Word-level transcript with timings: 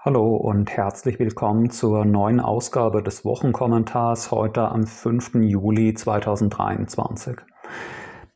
Hallo 0.00 0.36
und 0.36 0.70
herzlich 0.70 1.18
willkommen 1.18 1.70
zur 1.70 2.04
neuen 2.04 2.38
Ausgabe 2.38 3.02
des 3.02 3.24
Wochenkommentars 3.24 4.30
heute 4.30 4.68
am 4.68 4.86
5. 4.86 5.34
Juli 5.40 5.92
2023. 5.92 7.34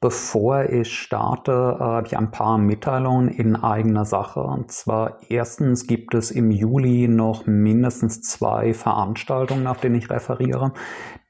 Bevor 0.03 0.65
ich 0.65 0.93
starte, 0.93 1.77
äh, 1.79 1.85
habe 1.85 2.09
ich 2.09 2.19
ein 2.19 2.33
paar 2.33 2.59
Mitteilungen 2.59 3.29
in 3.29 3.55
eigener 3.55 4.05
Sache. 4.05 4.41
Und 4.41 4.73
zwar 4.73 5.19
erstens 5.29 5.87
gibt 5.87 6.15
es 6.15 6.33
im 6.33 6.51
Juli 6.51 7.07
noch 7.07 7.47
mindestens 7.47 8.21
zwei 8.21 8.75
Veranstaltungen, 8.75 9.69
auf 9.69 9.79
denen 9.79 9.95
ich 9.95 10.11
referiere. 10.11 10.73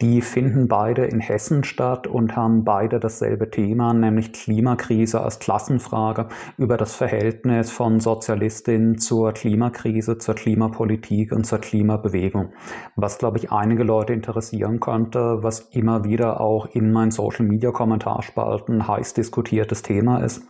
Die 0.01 0.23
finden 0.23 0.69
beide 0.69 1.05
in 1.05 1.21
Hessen 1.21 1.65
statt 1.65 2.07
und 2.07 2.35
haben 2.35 2.65
beide 2.65 2.99
dasselbe 2.99 3.51
Thema, 3.51 3.93
nämlich 3.93 4.33
Klimakrise 4.33 5.21
als 5.21 5.39
Klassenfrage 5.39 6.29
über 6.57 6.79
das 6.79 6.97
Verhältnis 6.97 7.71
von 7.71 8.01
Sozialistinnen 8.01 8.99
zur 8.99 9.33
Klimakrise, 9.33 10.17
zur 10.17 10.35
Klimapolitik 10.35 11.31
und 11.31 11.45
zur 11.45 11.59
Klimabewegung. 11.59 12.55
Was, 12.97 13.19
glaube 13.19 13.37
ich, 13.37 13.53
einige 13.53 13.85
Leute 13.85 14.15
interessieren 14.15 14.81
könnte, 14.81 15.39
was 15.43 15.61
immer 15.71 16.05
wieder 16.05 16.41
auch 16.41 16.67
in 16.75 16.91
meinen 16.91 17.11
Social-Media-Kommentarspalten 17.13 18.62
heiß 18.69 19.15
diskutiertes 19.15 19.83
Thema 19.83 20.19
ist. 20.19 20.43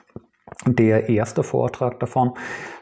Der 0.67 1.09
erste 1.09 1.43
Vortrag 1.43 1.99
davon 2.01 2.35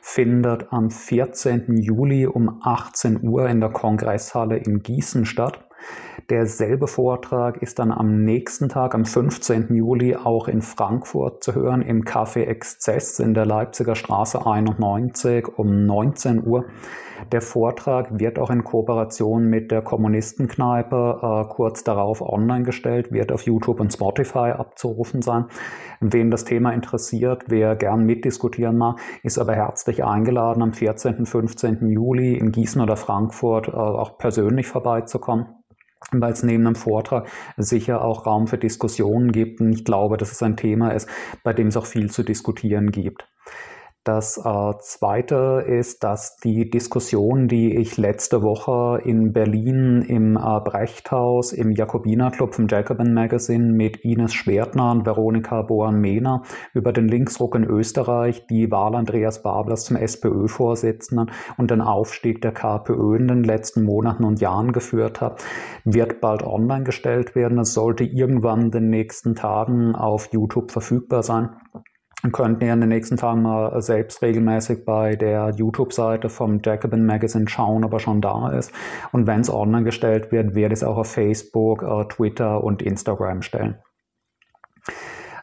findet 0.02 0.72
am 0.72 0.90
14. 0.90 1.76
Juli 1.78 2.26
um 2.26 2.60
18 2.62 3.22
Uhr 3.22 3.48
in 3.48 3.60
der 3.60 3.70
Kongresshalle 3.70 4.56
in 4.56 4.82
Gießen 4.82 5.24
statt. 5.24 5.64
Derselbe 6.30 6.86
Vortrag 6.86 7.60
ist 7.60 7.80
dann 7.80 7.90
am 7.90 8.22
nächsten 8.22 8.68
Tag, 8.68 8.94
am 8.94 9.04
15. 9.04 9.74
Juli, 9.74 10.14
auch 10.14 10.46
in 10.46 10.62
Frankfurt 10.62 11.42
zu 11.42 11.56
hören, 11.56 11.82
im 11.82 12.04
Café 12.04 12.44
Exzess 12.44 13.18
in 13.18 13.34
der 13.34 13.46
Leipziger 13.46 13.96
Straße 13.96 14.46
91 14.46 15.58
um 15.58 15.86
19 15.86 16.46
Uhr. 16.46 16.66
Der 17.32 17.40
Vortrag 17.40 18.20
wird 18.20 18.38
auch 18.38 18.50
in 18.50 18.62
Kooperation 18.62 19.48
mit 19.48 19.72
der 19.72 19.82
Kommunistenkneipe 19.82 21.18
äh, 21.20 21.52
kurz 21.52 21.82
darauf 21.82 22.22
online 22.22 22.62
gestellt, 22.62 23.10
wird 23.10 23.32
auf 23.32 23.42
YouTube 23.42 23.80
und 23.80 23.92
Spotify 23.92 24.52
abzurufen 24.52 25.22
sein. 25.22 25.46
Wen 26.00 26.30
das 26.30 26.44
Thema 26.44 26.70
interessiert, 26.70 27.46
wer 27.48 27.74
gern 27.74 28.06
mitdiskutieren 28.06 28.78
mag, 28.78 29.00
ist 29.24 29.38
aber 29.38 29.54
herzlich 29.56 30.04
eingeladen, 30.04 30.62
am 30.62 30.74
14. 30.74 31.26
15. 31.26 31.88
Juli 31.88 32.36
in 32.36 32.52
Gießen 32.52 32.80
oder 32.80 32.96
Frankfurt 32.96 33.66
äh, 33.66 33.72
auch 33.72 34.16
persönlich 34.16 34.68
vorbeizukommen 34.68 35.59
weil 36.12 36.32
es 36.32 36.42
neben 36.42 36.66
einem 36.66 36.74
Vortrag 36.74 37.28
sicher 37.56 38.02
auch 38.04 38.26
Raum 38.26 38.46
für 38.46 38.58
Diskussionen 38.58 39.32
gibt. 39.32 39.60
Und 39.60 39.72
ich 39.72 39.84
glaube, 39.84 40.16
dass 40.16 40.32
es 40.32 40.42
ein 40.42 40.56
Thema 40.56 40.90
ist, 40.90 41.08
bei 41.42 41.52
dem 41.52 41.68
es 41.68 41.76
auch 41.76 41.86
viel 41.86 42.10
zu 42.10 42.22
diskutieren 42.22 42.90
gibt. 42.90 43.26
Das 44.04 44.38
äh, 44.38 44.72
Zweite 44.78 45.62
ist, 45.68 46.02
dass 46.04 46.36
die 46.36 46.70
Diskussion, 46.70 47.48
die 47.48 47.76
ich 47.76 47.98
letzte 47.98 48.40
Woche 48.40 49.02
in 49.04 49.34
Berlin 49.34 50.00
im 50.00 50.38
äh, 50.38 50.60
Brechthaus 50.64 51.52
im 51.52 51.70
Jakobinerclub 51.70 52.54
vom 52.54 52.66
Jacobin 52.66 53.12
Magazine 53.12 53.74
mit 53.74 53.98
Ines 53.98 54.32
Schwertner 54.32 54.92
und 54.92 55.04
Veronika 55.04 55.60
Bohan-Mehner 55.60 56.44
über 56.72 56.94
den 56.94 57.08
Linksruck 57.08 57.54
in 57.54 57.64
Österreich, 57.64 58.46
die 58.46 58.70
Wahl 58.70 58.94
Andreas 58.94 59.42
Bablers 59.42 59.84
zum 59.84 59.98
SPÖ-Vorsitzenden 59.98 61.30
und 61.58 61.70
den 61.70 61.82
Aufstieg 61.82 62.40
der 62.40 62.52
KPÖ 62.52 63.16
in 63.16 63.28
den 63.28 63.44
letzten 63.44 63.82
Monaten 63.82 64.24
und 64.24 64.40
Jahren 64.40 64.72
geführt 64.72 65.20
hat, 65.20 65.44
wird 65.84 66.22
bald 66.22 66.42
online 66.42 66.84
gestellt 66.84 67.34
werden. 67.34 67.58
Es 67.58 67.74
sollte 67.74 68.04
irgendwann 68.04 68.62
in 68.62 68.70
den 68.70 68.88
nächsten 68.88 69.34
Tagen 69.34 69.94
auf 69.94 70.30
YouTube 70.32 70.70
verfügbar 70.70 71.22
sein 71.22 71.50
könnten 72.32 72.66
ja 72.66 72.74
in 72.74 72.80
den 72.80 72.90
nächsten 72.90 73.16
Tagen 73.16 73.42
mal 73.42 73.80
selbst 73.80 74.22
regelmäßig 74.22 74.84
bei 74.84 75.16
der 75.16 75.52
YouTube-Seite 75.56 76.28
vom 76.28 76.60
Jacobin 76.62 77.06
Magazine 77.06 77.48
schauen, 77.48 77.84
ob 77.84 77.92
er 77.92 78.00
schon 78.00 78.20
da 78.20 78.50
ist. 78.50 78.72
Und 79.12 79.26
wenn 79.26 79.40
es 79.40 79.52
online 79.52 79.84
gestellt 79.84 80.30
wird, 80.30 80.54
werde 80.54 80.74
ich 80.74 80.80
es 80.80 80.84
auch 80.84 80.98
auf 80.98 81.10
Facebook, 81.10 81.82
äh, 81.82 82.04
Twitter 82.08 82.62
und 82.62 82.82
Instagram 82.82 83.42
stellen. 83.42 83.78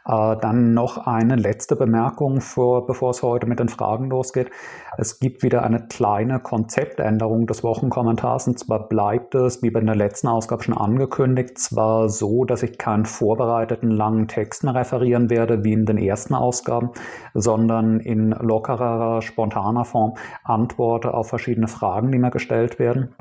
Äh, 0.07 0.37
dann 0.37 0.73
noch 0.73 1.05
eine 1.05 1.35
letzte 1.35 1.75
Bemerkung, 1.75 2.39
vor, 2.39 2.85
bevor 2.85 3.09
es 3.09 3.21
heute 3.21 3.45
mit 3.45 3.59
den 3.59 3.67
Fragen 3.67 4.09
losgeht. 4.09 4.49
Es 4.97 5.19
gibt 5.19 5.43
wieder 5.43 5.63
eine 5.63 5.87
kleine 5.87 6.39
Konzeptänderung 6.39 7.45
des 7.45 7.63
Wochenkommentars. 7.63 8.47
Und 8.47 8.57
zwar 8.59 8.87
bleibt 8.87 9.35
es, 9.35 9.61
wie 9.61 9.69
bei 9.69 9.81
der 9.81 9.95
letzten 9.95 10.27
Ausgabe 10.27 10.63
schon 10.63 10.77
angekündigt, 10.77 11.59
zwar 11.59 12.09
so, 12.09 12.45
dass 12.45 12.63
ich 12.63 12.77
keinen 12.77 13.05
vorbereiteten 13.05 13.91
langen 13.91 14.27
Text 14.27 14.63
mehr 14.63 14.75
referieren 14.75 15.29
werde, 15.29 15.63
wie 15.63 15.73
in 15.73 15.85
den 15.85 15.97
ersten 15.97 16.33
Ausgaben, 16.33 16.91
sondern 17.33 17.99
in 17.99 18.31
lockerer, 18.31 19.21
spontaner 19.21 19.83
Form 19.83 20.13
antworte 20.43 21.13
auf 21.13 21.27
verschiedene 21.29 21.67
Fragen, 21.67 22.11
die 22.11 22.19
mir 22.19 22.31
gestellt 22.31 22.79
werden. 22.79 23.13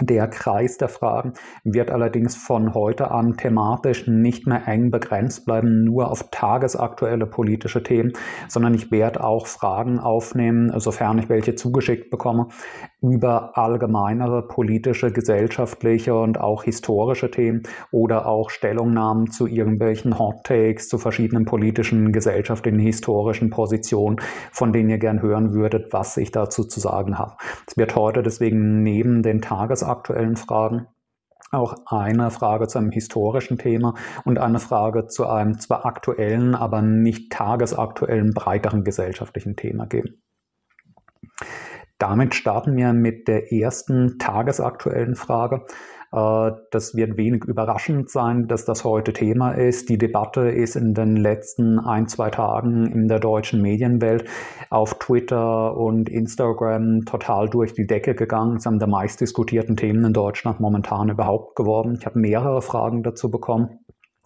Der 0.00 0.28
Kreis 0.28 0.78
der 0.78 0.88
Fragen 0.88 1.32
wird 1.64 1.90
allerdings 1.90 2.36
von 2.36 2.72
heute 2.74 3.10
an 3.10 3.36
thematisch 3.36 4.06
nicht 4.06 4.46
mehr 4.46 4.66
eng 4.68 4.90
begrenzt 4.90 5.44
bleiben, 5.44 5.84
nur 5.84 6.10
auf 6.10 6.30
tagesaktuelle 6.30 7.26
politische 7.26 7.82
Themen, 7.82 8.12
sondern 8.48 8.74
ich 8.74 8.92
werde 8.92 9.24
auch 9.24 9.46
Fragen 9.46 9.98
aufnehmen, 9.98 10.72
sofern 10.78 11.18
ich 11.18 11.28
welche 11.28 11.56
zugeschickt 11.56 12.10
bekomme, 12.10 12.48
über 13.00 13.56
allgemeinere 13.56 14.42
politische, 14.42 15.12
gesellschaftliche 15.12 16.14
und 16.14 16.40
auch 16.40 16.64
historische 16.64 17.30
Themen 17.30 17.62
oder 17.92 18.26
auch 18.26 18.50
Stellungnahmen 18.50 19.30
zu 19.30 19.46
irgendwelchen 19.46 20.18
Hot 20.18 20.44
Takes, 20.44 20.88
zu 20.88 20.98
verschiedenen 20.98 21.44
politischen, 21.44 22.12
gesellschaftlichen, 22.12 22.80
historischen 22.80 23.50
Positionen, 23.50 24.16
von 24.50 24.72
denen 24.72 24.90
ihr 24.90 24.98
gern 24.98 25.22
hören 25.22 25.54
würdet, 25.54 25.92
was 25.92 26.16
ich 26.16 26.32
dazu 26.32 26.64
zu 26.64 26.80
sagen 26.80 27.18
habe. 27.18 27.36
Es 27.68 27.76
wird 27.76 27.94
heute 27.94 28.22
deswegen 28.22 28.82
neben 28.82 29.22
den 29.22 29.40
tagesaktuellen 29.42 30.36
Fragen 30.36 30.88
auch 31.50 31.76
eine 31.86 32.30
Frage 32.30 32.66
zu 32.66 32.78
einem 32.78 32.90
historischen 32.90 33.58
Thema 33.58 33.94
und 34.24 34.38
eine 34.38 34.58
Frage 34.58 35.06
zu 35.06 35.26
einem 35.26 35.58
zwar 35.58 35.86
aktuellen, 35.86 36.54
aber 36.54 36.82
nicht 36.82 37.32
tagesaktuellen, 37.32 38.34
breiteren 38.34 38.84
gesellschaftlichen 38.84 39.56
Thema 39.56 39.86
geben. 39.86 40.20
Damit 41.98 42.34
starten 42.34 42.76
wir 42.76 42.92
mit 42.92 43.26
der 43.26 43.52
ersten 43.52 44.18
tagesaktuellen 44.18 45.16
Frage. 45.16 45.64
Äh, 46.12 46.52
das 46.70 46.94
wird 46.94 47.16
wenig 47.16 47.44
überraschend 47.44 48.10
sein, 48.10 48.46
dass 48.46 48.64
das 48.64 48.84
heute 48.84 49.12
Thema 49.12 49.52
ist. 49.52 49.88
Die 49.88 49.98
Debatte 49.98 50.48
ist 50.48 50.76
in 50.76 50.94
den 50.94 51.16
letzten 51.16 51.78
ein, 51.78 52.06
zwei 52.06 52.30
Tagen 52.30 52.86
in 52.86 53.08
der 53.08 53.18
deutschen 53.18 53.60
Medienwelt 53.60 54.24
auf 54.70 54.94
Twitter 54.98 55.76
und 55.76 56.08
Instagram 56.08 57.04
total 57.04 57.48
durch 57.48 57.74
die 57.74 57.86
Decke 57.86 58.14
gegangen. 58.14 58.56
Es 58.56 58.66
haben 58.66 58.78
der 58.78 58.88
meistdiskutierten 58.88 59.76
Themen 59.76 60.04
in 60.04 60.12
Deutschland 60.12 60.60
momentan 60.60 61.08
überhaupt 61.08 61.56
geworden. 61.56 61.96
Ich 61.98 62.06
habe 62.06 62.18
mehrere 62.18 62.62
Fragen 62.62 63.02
dazu 63.02 63.30
bekommen. 63.30 63.80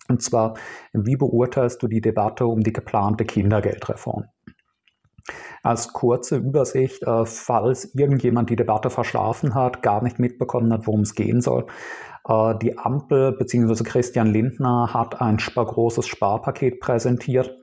Und 0.09 0.21
zwar, 0.21 0.55
wie 0.93 1.17
beurteilst 1.17 1.83
du 1.83 1.89
die 1.89 2.01
Debatte 2.01 2.45
um 2.47 2.61
die 2.61 2.73
geplante 2.73 3.25
Kindergeldreform? 3.25 4.25
Als 5.63 5.93
kurze 5.93 6.37
Übersicht, 6.37 7.03
äh, 7.03 7.25
falls 7.25 7.95
irgendjemand 7.95 8.51
die 8.51 8.57
Debatte 8.57 8.91
verschlafen 8.91 9.55
hat, 9.55 9.83
gar 9.83 10.03
nicht 10.03 10.19
mitbekommen 10.19 10.73
hat, 10.73 10.87
worum 10.87 11.03
es 11.03 11.15
gehen 11.15 11.41
soll. 11.41 11.67
Äh, 12.29 12.55
die 12.61 12.79
Ampel 12.79 13.33
bzw. 13.33 13.85
Christian 13.85 14.33
Lindner 14.33 14.93
hat 14.93 15.21
ein 15.21 15.37
großes 15.37 16.07
Sparpaket 16.07 16.81
präsentiert 16.81 17.57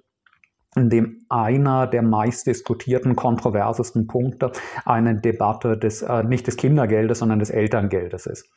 in 0.75 0.89
dem 0.89 1.25
einer 1.29 1.87
der 1.87 2.03
meist 2.03 2.47
diskutierten, 2.47 3.15
kontroversesten 3.15 4.07
Punkte 4.07 4.51
eine 4.85 5.19
Debatte 5.19 5.77
des, 5.77 6.01
äh, 6.01 6.23
nicht 6.23 6.47
des 6.47 6.57
Kindergeldes, 6.57 7.19
sondern 7.19 7.39
des 7.39 7.49
Elterngeldes 7.49 8.25
ist. 8.27 8.49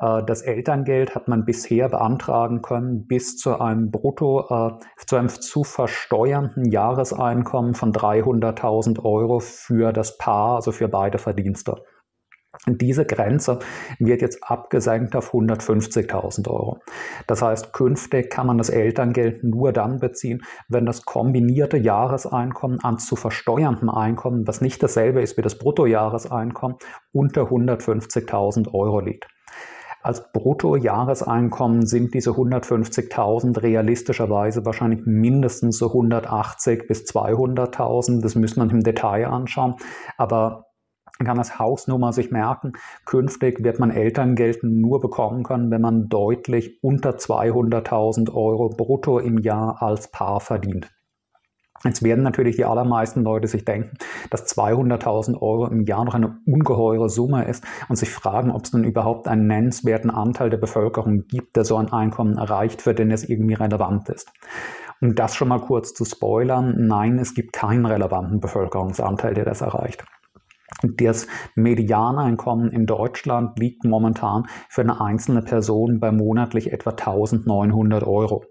Äh, 0.00 0.22
das 0.24 0.42
Elterngeld 0.42 1.14
hat 1.14 1.28
man 1.28 1.44
bisher 1.44 1.88
beantragen 1.88 2.62
können 2.62 3.06
bis 3.06 3.36
zu 3.36 3.60
einem 3.60 3.90
Brutto, 3.90 4.46
äh, 4.48 5.04
zu 5.06 5.16
einem 5.16 5.28
zu 5.28 5.64
versteuernden 5.64 6.70
Jahreseinkommen 6.70 7.74
von 7.74 7.92
300.000 7.92 9.04
Euro 9.04 9.40
für 9.40 9.92
das 9.92 10.18
Paar, 10.18 10.56
also 10.56 10.72
für 10.72 10.88
beide 10.88 11.18
Verdienste. 11.18 11.76
Diese 12.66 13.06
Grenze 13.06 13.60
wird 14.00 14.22
jetzt 14.22 14.42
abgesenkt 14.42 15.14
auf 15.14 15.32
150.000 15.32 16.48
Euro. 16.50 16.80
Das 17.28 17.42
heißt, 17.42 17.72
künftig 17.72 18.28
kann 18.28 18.48
man 18.48 18.58
das 18.58 18.70
Elterngeld 18.70 19.44
nur 19.44 19.72
dann 19.72 20.00
beziehen, 20.00 20.42
wenn 20.68 20.84
das 20.84 21.04
kombinierte 21.04 21.78
Jahreseinkommen 21.78 22.80
an 22.80 22.98
zu 22.98 23.14
versteuerndem 23.14 23.88
Einkommen, 23.88 24.48
was 24.48 24.60
nicht 24.60 24.82
dasselbe 24.82 25.22
ist 25.22 25.38
wie 25.38 25.42
das 25.42 25.58
Bruttojahreseinkommen, 25.58 26.76
unter 27.12 27.42
150.000 27.42 28.74
Euro 28.74 28.98
liegt. 28.98 29.28
Als 30.02 30.32
Bruttojahreseinkommen 30.32 31.84
sind 31.84 32.14
diese 32.14 32.30
150.000 32.30 33.62
realistischerweise 33.62 34.64
wahrscheinlich 34.64 35.04
mindestens 35.04 35.76
so 35.76 35.88
180 35.88 36.86
bis 36.88 37.04
200.000. 37.04 38.22
Das 38.22 38.34
müsste 38.34 38.60
man 38.60 38.70
im 38.70 38.82
Detail 38.82 39.26
anschauen. 39.26 39.74
Aber 40.16 40.70
man 41.18 41.26
kann 41.26 41.38
als 41.38 41.58
Hausnummer 41.58 42.14
sich 42.14 42.30
merken, 42.30 42.72
künftig 43.04 43.62
wird 43.62 43.78
man 43.78 43.90
Elterngeld 43.90 44.62
nur 44.62 45.00
bekommen 45.00 45.42
können, 45.42 45.70
wenn 45.70 45.82
man 45.82 46.08
deutlich 46.08 46.82
unter 46.82 47.10
200.000 47.10 48.32
Euro 48.32 48.70
brutto 48.70 49.18
im 49.18 49.36
Jahr 49.36 49.82
als 49.82 50.10
Paar 50.10 50.40
verdient. 50.40 50.90
Jetzt 51.84 52.02
werden 52.02 52.22
natürlich 52.22 52.56
die 52.56 52.66
allermeisten 52.66 53.22
Leute 53.22 53.48
sich 53.48 53.64
denken, 53.64 53.96
dass 54.28 54.46
200.000 54.54 55.40
Euro 55.40 55.66
im 55.66 55.86
Jahr 55.86 56.04
noch 56.04 56.14
eine 56.14 56.38
ungeheure 56.46 57.08
Summe 57.08 57.44
ist 57.44 57.64
und 57.88 57.96
sich 57.96 58.10
fragen, 58.10 58.50
ob 58.50 58.64
es 58.64 58.70
denn 58.70 58.84
überhaupt 58.84 59.26
einen 59.28 59.46
nennenswerten 59.46 60.10
Anteil 60.10 60.50
der 60.50 60.58
Bevölkerung 60.58 61.26
gibt, 61.26 61.56
der 61.56 61.64
so 61.64 61.76
ein 61.76 61.90
Einkommen 61.90 62.36
erreicht, 62.36 62.82
für 62.82 62.94
den 62.94 63.10
es 63.10 63.26
irgendwie 63.26 63.54
relevant 63.54 64.10
ist. 64.10 64.30
Um 65.00 65.14
das 65.14 65.34
schon 65.34 65.48
mal 65.48 65.60
kurz 65.60 65.94
zu 65.94 66.04
spoilern, 66.04 66.74
nein, 66.86 67.18
es 67.18 67.34
gibt 67.34 67.54
keinen 67.54 67.86
relevanten 67.86 68.40
Bevölkerungsanteil, 68.40 69.32
der 69.32 69.46
das 69.46 69.62
erreicht. 69.62 70.04
Das 70.82 71.26
Medianeinkommen 71.54 72.70
in 72.70 72.84
Deutschland 72.84 73.58
liegt 73.58 73.84
momentan 73.84 74.46
für 74.68 74.82
eine 74.82 75.00
einzelne 75.00 75.42
Person 75.42 76.00
bei 76.00 76.12
monatlich 76.12 76.72
etwa 76.72 76.90
1900 76.90 78.06
Euro. 78.06 78.44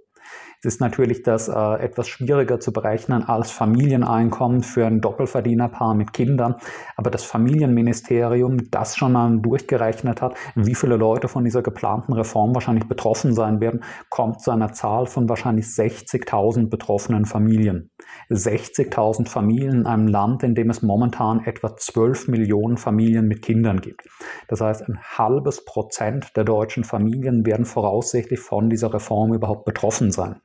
Es 0.62 0.74
ist 0.74 0.82
natürlich 0.82 1.24
das 1.24 1.48
äh, 1.48 1.54
etwas 1.54 2.10
schwieriger 2.10 2.60
zu 2.60 2.74
berechnen 2.74 3.24
als 3.24 3.50
Familieneinkommen 3.50 4.62
für 4.62 4.86
ein 4.86 5.00
Doppelverdienerpaar 5.00 5.96
mit 5.96 6.12
Kindern. 6.12 6.56
Aber 6.98 7.10
das 7.10 7.24
Familienministerium, 7.24 8.70
das 8.70 8.98
schon 8.98 9.14
mal 9.14 9.40
durchgerechnet 9.40 10.22
hat, 10.22 10.36
wie 10.56 10.76
viele 10.76 10.98
Leute 10.98 11.30
von 11.30 11.46
dieser 11.46 11.62
geplanten 11.62 12.12
Reform 12.12 12.54
wahrscheinlich 12.54 12.90
betroffen 12.90 13.34
sein 13.34 13.62
werden, 13.62 13.86
kommt 14.10 14.42
zu 14.42 14.52
einer 14.52 14.74
Zahl 14.74 15.06
von 15.06 15.30
wahrscheinlich 15.30 15.66
60.000 15.66 16.70
betroffenen 16.70 17.24
Familien. 17.24 17.90
60.000 18.30 19.30
Familien 19.30 19.80
in 19.80 19.86
einem 19.86 20.08
Land, 20.08 20.44
in 20.44 20.56
dem 20.56 20.70
es 20.70 20.82
momentan 20.82 21.42
etwa 21.46 21.78
12 21.78 22.28
Millionen 22.28 22.76
Familien 22.76 23.30
mit 23.30 23.44
Kindern 23.44 23.80
gibt. 23.80 24.10
Das 24.50 24.60
heißt, 24.60 24.90
ein 24.90 25.00
halbes 25.18 25.64
Prozent 25.64 26.36
der 26.36 26.44
deutschen 26.44 26.84
Familien 26.84 27.46
werden 27.46 27.64
voraussichtlich 27.64 28.42
von 28.42 28.70
dieser 28.70 28.94
Reform 28.94 29.34
überhaupt 29.34 29.64
betroffen 29.64 30.12
sein. 30.12 30.42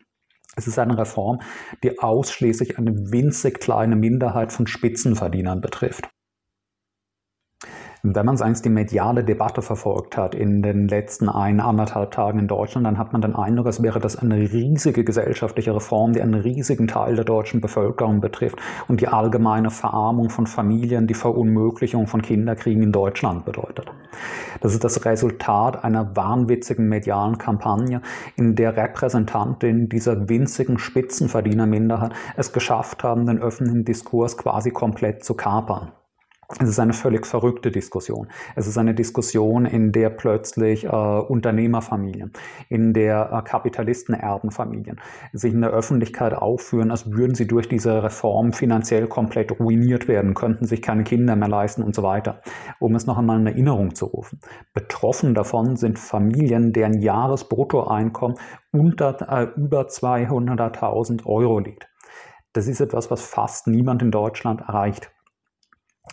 Es 0.57 0.67
ist 0.67 0.79
eine 0.79 0.97
Reform, 0.97 1.41
die 1.83 1.99
ausschließlich 1.99 2.79
eine 2.79 2.93
winzig 3.13 3.61
kleine 3.61 3.97
Minderheit 3.97 4.53
von 4.53 4.67
Spitzenverdienern 4.67 5.61
betrifft. 5.61 6.09
Wenn 8.07 8.27
man 8.27 8.39
eigentlich 8.43 8.61
die 8.61 8.69
mediale 8.69 9.25
Debatte 9.25 9.63
verfolgt 9.63 10.19
hat 10.19 10.35
in 10.35 10.61
den 10.61 10.89
letzten 10.89 11.31
ein, 11.31 11.59
anderthalb 11.59 12.11
Tagen 12.11 12.39
in 12.39 12.47
Deutschland, 12.47 12.87
dann 12.87 12.99
hat 12.99 13.15
man 13.15 13.23
den 13.23 13.35
Eindruck, 13.35 13.65
als 13.65 13.83
wäre 13.83 13.99
das 13.99 14.15
eine 14.15 14.37
riesige 14.37 15.05
gesellschaftliche 15.05 15.75
Reform, 15.75 16.13
die 16.13 16.21
einen 16.21 16.35
riesigen 16.35 16.87
Teil 16.87 17.17
der 17.17 17.25
deutschen 17.25 17.63
Bevölkerung 17.63 18.21
betrifft 18.21 18.59
und 18.89 19.01
die 19.01 19.09
allgemeine 19.09 19.71
Verarmung 19.71 20.29
von 20.29 20.47
Familien, 20.47 21.07
die 21.07 21.15
Verunmöglichung 21.15 22.07
von 22.07 22.21
Kinderkriegen 22.21 22.83
in 22.83 22.93
Deutschland 22.93 23.47
bedeutet. 23.47 23.91
Das 24.61 24.75
ist 24.75 24.85
das 24.85 25.03
Resultat 25.07 25.83
einer 25.83 26.15
wahnwitzigen 26.15 26.87
medialen 26.87 27.39
Kampagne, 27.39 28.03
in 28.37 28.55
der 28.55 28.77
Repräsentantinnen 28.77 29.89
dieser 29.89 30.29
winzigen 30.29 30.79
Spitzenverdienerminderheit 30.79 32.13
es 32.37 32.53
geschafft 32.53 33.03
haben, 33.03 33.25
den 33.25 33.41
öffentlichen 33.41 33.87
Diskurs 33.87 34.37
quasi 34.37 34.73
komplett 34.73 35.25
zu 35.25 35.33
kapern. 35.33 35.93
Es 36.61 36.69
ist 36.69 36.79
eine 36.79 36.93
völlig 36.93 37.27
verrückte 37.27 37.73
Diskussion. 37.73 38.29
Es 38.55 38.69
ist 38.69 38.79
eine 38.79 38.95
Diskussion, 38.95 39.67
in 39.67 39.91
der 39.91 40.09
plötzlich 40.09 40.85
äh, 40.85 40.89
Unternehmerfamilien, 40.89 42.33
in 42.69 42.93
der 42.93 43.33
äh, 43.33 43.43
Kapitalistenerbenfamilien 43.43 45.01
sich 45.33 45.53
in 45.53 45.63
der 45.63 45.71
Öffentlichkeit 45.71 46.33
aufführen, 46.33 46.93
als 46.93 47.11
würden 47.11 47.35
sie 47.35 47.49
durch 47.49 47.69
diese 47.69 48.05
Reform 48.05 48.53
finanziell 48.53 49.09
komplett 49.09 49.59
ruiniert 49.59 50.07
werden, 50.07 50.35
könnten 50.35 50.65
sich 50.65 50.81
keine 50.81 51.03
Kinder 51.03 51.35
mehr 51.35 51.49
leisten 51.49 51.83
und 51.83 51.97
so 51.97 52.05
weiter. 52.05 52.41
Um 52.79 52.95
es 52.95 53.05
noch 53.05 53.19
einmal 53.19 53.41
in 53.41 53.47
Erinnerung 53.49 53.97
zu 53.97 54.07
rufen. 54.07 54.39
Betroffen 54.75 55.35
davon 55.35 55.75
sind 55.75 55.99
Familien, 55.99 56.73
deren 56.73 57.01
Jahresbruttoeinkommen 57.01 58.37
unter 58.71 59.17
äh, 59.29 59.61
über 59.61 59.89
200.000 59.89 61.27
Euro 61.27 61.59
liegt. 61.59 61.89
Das 62.53 62.69
ist 62.69 62.81
etwas, 62.81 63.11
was 63.11 63.23
fast 63.23 63.67
niemand 63.67 64.03
in 64.03 64.13
Deutschland 64.13 64.61
erreicht. 64.61 65.11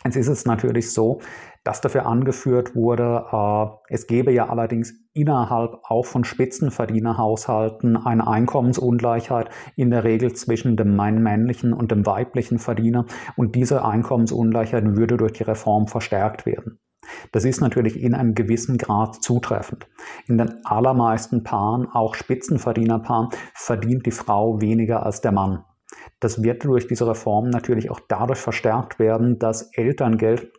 Jetzt 0.03 0.15
ist 0.15 0.27
es 0.29 0.45
natürlich 0.45 0.93
so, 0.93 1.19
dass 1.63 1.81
dafür 1.81 2.07
angeführt 2.07 2.75
wurde, 2.75 3.25
äh, 3.31 3.93
es 3.93 4.07
gäbe 4.07 4.31
ja 4.31 4.49
allerdings 4.49 4.93
innerhalb 5.13 5.77
auch 5.83 6.05
von 6.05 6.23
Spitzenverdienerhaushalten 6.23 7.97
eine 7.97 8.27
Einkommensungleichheit 8.27 9.49
in 9.75 9.91
der 9.91 10.03
Regel 10.03 10.33
zwischen 10.33 10.75
dem 10.75 10.95
männlichen 10.95 11.73
und 11.73 11.91
dem 11.91 12.05
weiblichen 12.05 12.57
Verdiener 12.57 13.05
und 13.35 13.55
diese 13.55 13.85
Einkommensungleichheit 13.85 14.85
würde 14.95 15.17
durch 15.17 15.33
die 15.33 15.43
Reform 15.43 15.87
verstärkt 15.87 16.45
werden. 16.45 16.79
Das 17.31 17.45
ist 17.45 17.61
natürlich 17.61 18.01
in 18.01 18.15
einem 18.15 18.33
gewissen 18.33 18.77
Grad 18.77 19.21
zutreffend. 19.21 19.87
In 20.27 20.37
den 20.37 20.65
allermeisten 20.65 21.43
Paaren, 21.43 21.87
auch 21.87 22.15
Spitzenverdienerpaaren, 22.15 23.29
verdient 23.53 24.05
die 24.05 24.11
Frau 24.11 24.61
weniger 24.61 25.05
als 25.05 25.21
der 25.21 25.31
Mann. 25.31 25.63
Das 26.19 26.43
wird 26.43 26.63
durch 26.63 26.87
diese 26.87 27.07
Reform 27.07 27.49
natürlich 27.49 27.89
auch 27.89 27.99
dadurch 28.07 28.39
verstärkt 28.39 28.99
werden, 28.99 29.39
dass 29.39 29.71
Elterngeld 29.73 30.51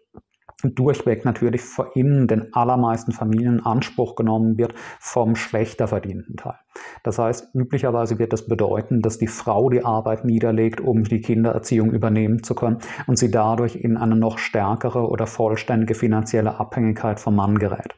durchweg 0.63 1.25
natürlich 1.25 1.63
in 1.95 2.27
den 2.27 2.53
allermeisten 2.53 3.13
Familien 3.13 3.59
in 3.59 3.67
Anspruch 3.67 4.15
genommen 4.15 4.59
wird 4.59 4.75
vom 5.01 5.35
schlechter 5.35 5.89
verdienten 5.89 6.37
Teil. 6.37 6.59
Das 7.03 7.19
heißt, 7.19 7.55
üblicherweise 7.55 8.19
wird 8.19 8.33
das 8.33 8.47
bedeuten, 8.47 9.01
dass 9.01 9.19
die 9.19 9.27
Frau 9.27 9.69
die 9.69 9.85
Arbeit 9.85 10.25
niederlegt, 10.25 10.81
um 10.81 11.03
die 11.03 11.21
Kindererziehung 11.21 11.91
übernehmen 11.91 12.43
zu 12.43 12.55
können 12.55 12.79
und 13.07 13.19
sie 13.19 13.31
dadurch 13.31 13.77
in 13.77 13.97
eine 13.97 14.17
noch 14.17 14.39
stärkere 14.39 15.09
oder 15.09 15.27
vollständige 15.27 15.95
finanzielle 15.95 16.61
Abhängigkeit 16.61 17.19
vom 17.19 17.35
Mann 17.35 17.59
gerät. 17.59 17.95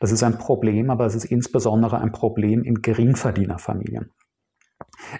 Das 0.00 0.12
ist 0.12 0.22
ein 0.22 0.38
Problem, 0.38 0.90
aber 0.90 1.06
es 1.06 1.14
ist 1.14 1.24
insbesondere 1.24 1.98
ein 1.98 2.12
Problem 2.12 2.62
in 2.64 2.82
Geringverdienerfamilien. 2.82 4.10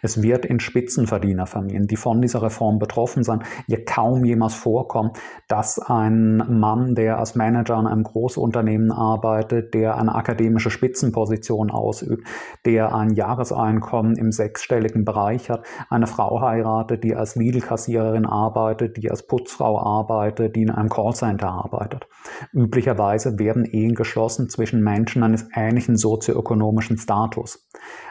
Es 0.02 0.22
wird 0.22 0.44
in 0.46 0.60
Spitzenverdienerfamilien, 0.60 1.86
die 1.86 1.96
von 1.96 2.20
dieser 2.20 2.42
Reform 2.42 2.78
betroffen 2.78 3.22
sind, 3.22 3.42
ja 3.66 3.78
kaum 3.84 4.25
jemals 4.25 4.54
vorkommen, 4.54 5.12
dass 5.48 5.78
ein 5.78 6.36
Mann, 6.48 6.94
der 6.94 7.19
als 7.19 7.34
Manager 7.34 7.78
in 7.78 7.86
einem 7.86 8.02
Großunternehmen 8.02 8.90
arbeitet, 8.90 9.75
der 9.75 9.96
eine 9.96 10.14
akademische 10.14 10.70
Spitzenposition 10.70 11.70
ausübt, 11.70 12.26
der 12.64 12.94
ein 12.94 13.10
Jahreseinkommen 13.10 14.16
im 14.16 14.32
sechsstelligen 14.32 15.04
Bereich 15.04 15.50
hat, 15.50 15.64
eine 15.90 16.06
Frau 16.06 16.40
heiratet, 16.40 17.04
die 17.04 17.14
als 17.14 17.37
Lidl-Kassiererin 17.37 18.26
arbeitet, 18.26 18.96
die 18.96 19.10
als 19.10 19.26
Putzfrau 19.26 19.78
arbeitet, 19.78 20.56
die 20.56 20.62
in 20.62 20.70
einem 20.70 20.88
Callcenter 20.88 21.48
arbeitet. 21.48 22.06
Üblicherweise 22.52 23.38
werden 23.38 23.64
Ehen 23.64 23.94
geschlossen 23.94 24.48
zwischen 24.48 24.82
Menschen 24.82 25.22
eines 25.22 25.46
ähnlichen 25.54 25.96
sozioökonomischen 25.96 26.98
Status 26.98 27.66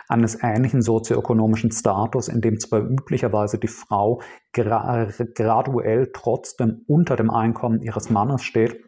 eines 0.08 0.42
ähnlichen 0.42 0.82
sozioökonomischen 0.82 1.72
Status, 1.72 2.28
in 2.28 2.42
dem 2.42 2.60
zwar 2.60 2.82
üblicherweise 2.82 3.58
die 3.58 3.68
Frau 3.68 4.22
gra 4.52 5.08
graduell 5.34 6.12
trotzdem 6.14 6.84
unter 6.88 7.16
dem 7.16 7.30
Einkommen 7.30 7.82
ihres 7.82 8.10
Mannes 8.10 8.44
steht, 8.44 8.84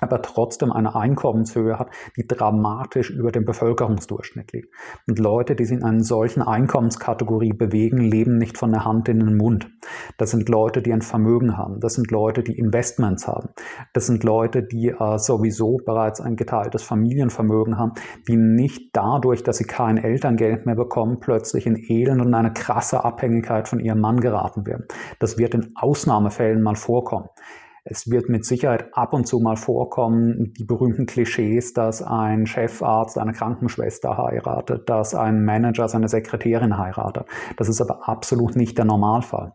aber 0.00 0.22
trotzdem 0.22 0.72
eine 0.72 0.94
Einkommenshöhe 0.94 1.78
hat, 1.78 1.90
die 2.16 2.26
dramatisch 2.26 3.10
über 3.10 3.32
dem 3.32 3.44
Bevölkerungsdurchschnitt 3.44 4.52
liegt. 4.52 4.74
Und 5.08 5.18
Leute, 5.18 5.54
die 5.54 5.64
sich 5.64 5.78
in 5.78 5.84
einer 5.84 6.02
solchen 6.02 6.42
Einkommenskategorie 6.42 7.52
bewegen, 7.52 7.98
leben 7.98 8.38
nicht 8.38 8.58
von 8.58 8.70
der 8.72 8.84
Hand 8.84 9.08
in 9.08 9.20
den 9.20 9.36
Mund. 9.36 9.70
Das 10.18 10.30
sind 10.30 10.48
Leute, 10.48 10.82
die 10.82 10.92
ein 10.92 11.02
Vermögen 11.02 11.56
haben. 11.56 11.80
Das 11.80 11.94
sind 11.94 12.10
Leute, 12.10 12.42
die 12.42 12.58
Investments 12.58 13.26
haben. 13.26 13.50
Das 13.92 14.06
sind 14.06 14.24
Leute, 14.24 14.62
die 14.62 14.88
äh, 14.88 15.18
sowieso 15.18 15.78
bereits 15.84 16.20
ein 16.20 16.36
geteiltes 16.36 16.82
Familienvermögen 16.82 17.78
haben, 17.78 17.92
die 18.28 18.36
nicht 18.36 18.90
dadurch, 18.94 19.42
dass 19.42 19.58
sie 19.58 19.64
kein 19.64 19.96
Elterngeld 19.96 20.66
mehr 20.66 20.76
bekommen, 20.76 21.18
plötzlich 21.20 21.66
in 21.66 21.76
Elend 21.76 22.20
und 22.20 22.34
eine 22.34 22.52
krasse 22.52 23.04
Abhängigkeit 23.04 23.68
von 23.68 23.80
ihrem 23.80 24.00
Mann 24.00 24.20
geraten 24.20 24.66
werden. 24.66 24.86
Das 25.18 25.38
wird 25.38 25.54
in 25.54 25.72
Ausnahmefällen 25.74 26.62
mal 26.62 26.76
vorkommen. 26.76 27.28
Es 27.84 28.08
wird 28.10 28.28
mit 28.28 28.44
Sicherheit 28.44 28.90
ab 28.92 29.12
und 29.12 29.26
zu 29.26 29.40
mal 29.40 29.56
vorkommen, 29.56 30.52
die 30.56 30.64
berühmten 30.64 31.06
Klischees, 31.06 31.72
dass 31.72 32.00
ein 32.00 32.46
Chefarzt 32.46 33.18
eine 33.18 33.32
Krankenschwester 33.32 34.16
heiratet, 34.16 34.88
dass 34.88 35.14
ein 35.14 35.44
Manager 35.44 35.88
seine 35.88 36.08
Sekretärin 36.08 36.78
heiratet. 36.78 37.26
Das 37.56 37.68
ist 37.68 37.80
aber 37.80 38.08
absolut 38.08 38.54
nicht 38.54 38.78
der 38.78 38.84
Normalfall. 38.84 39.54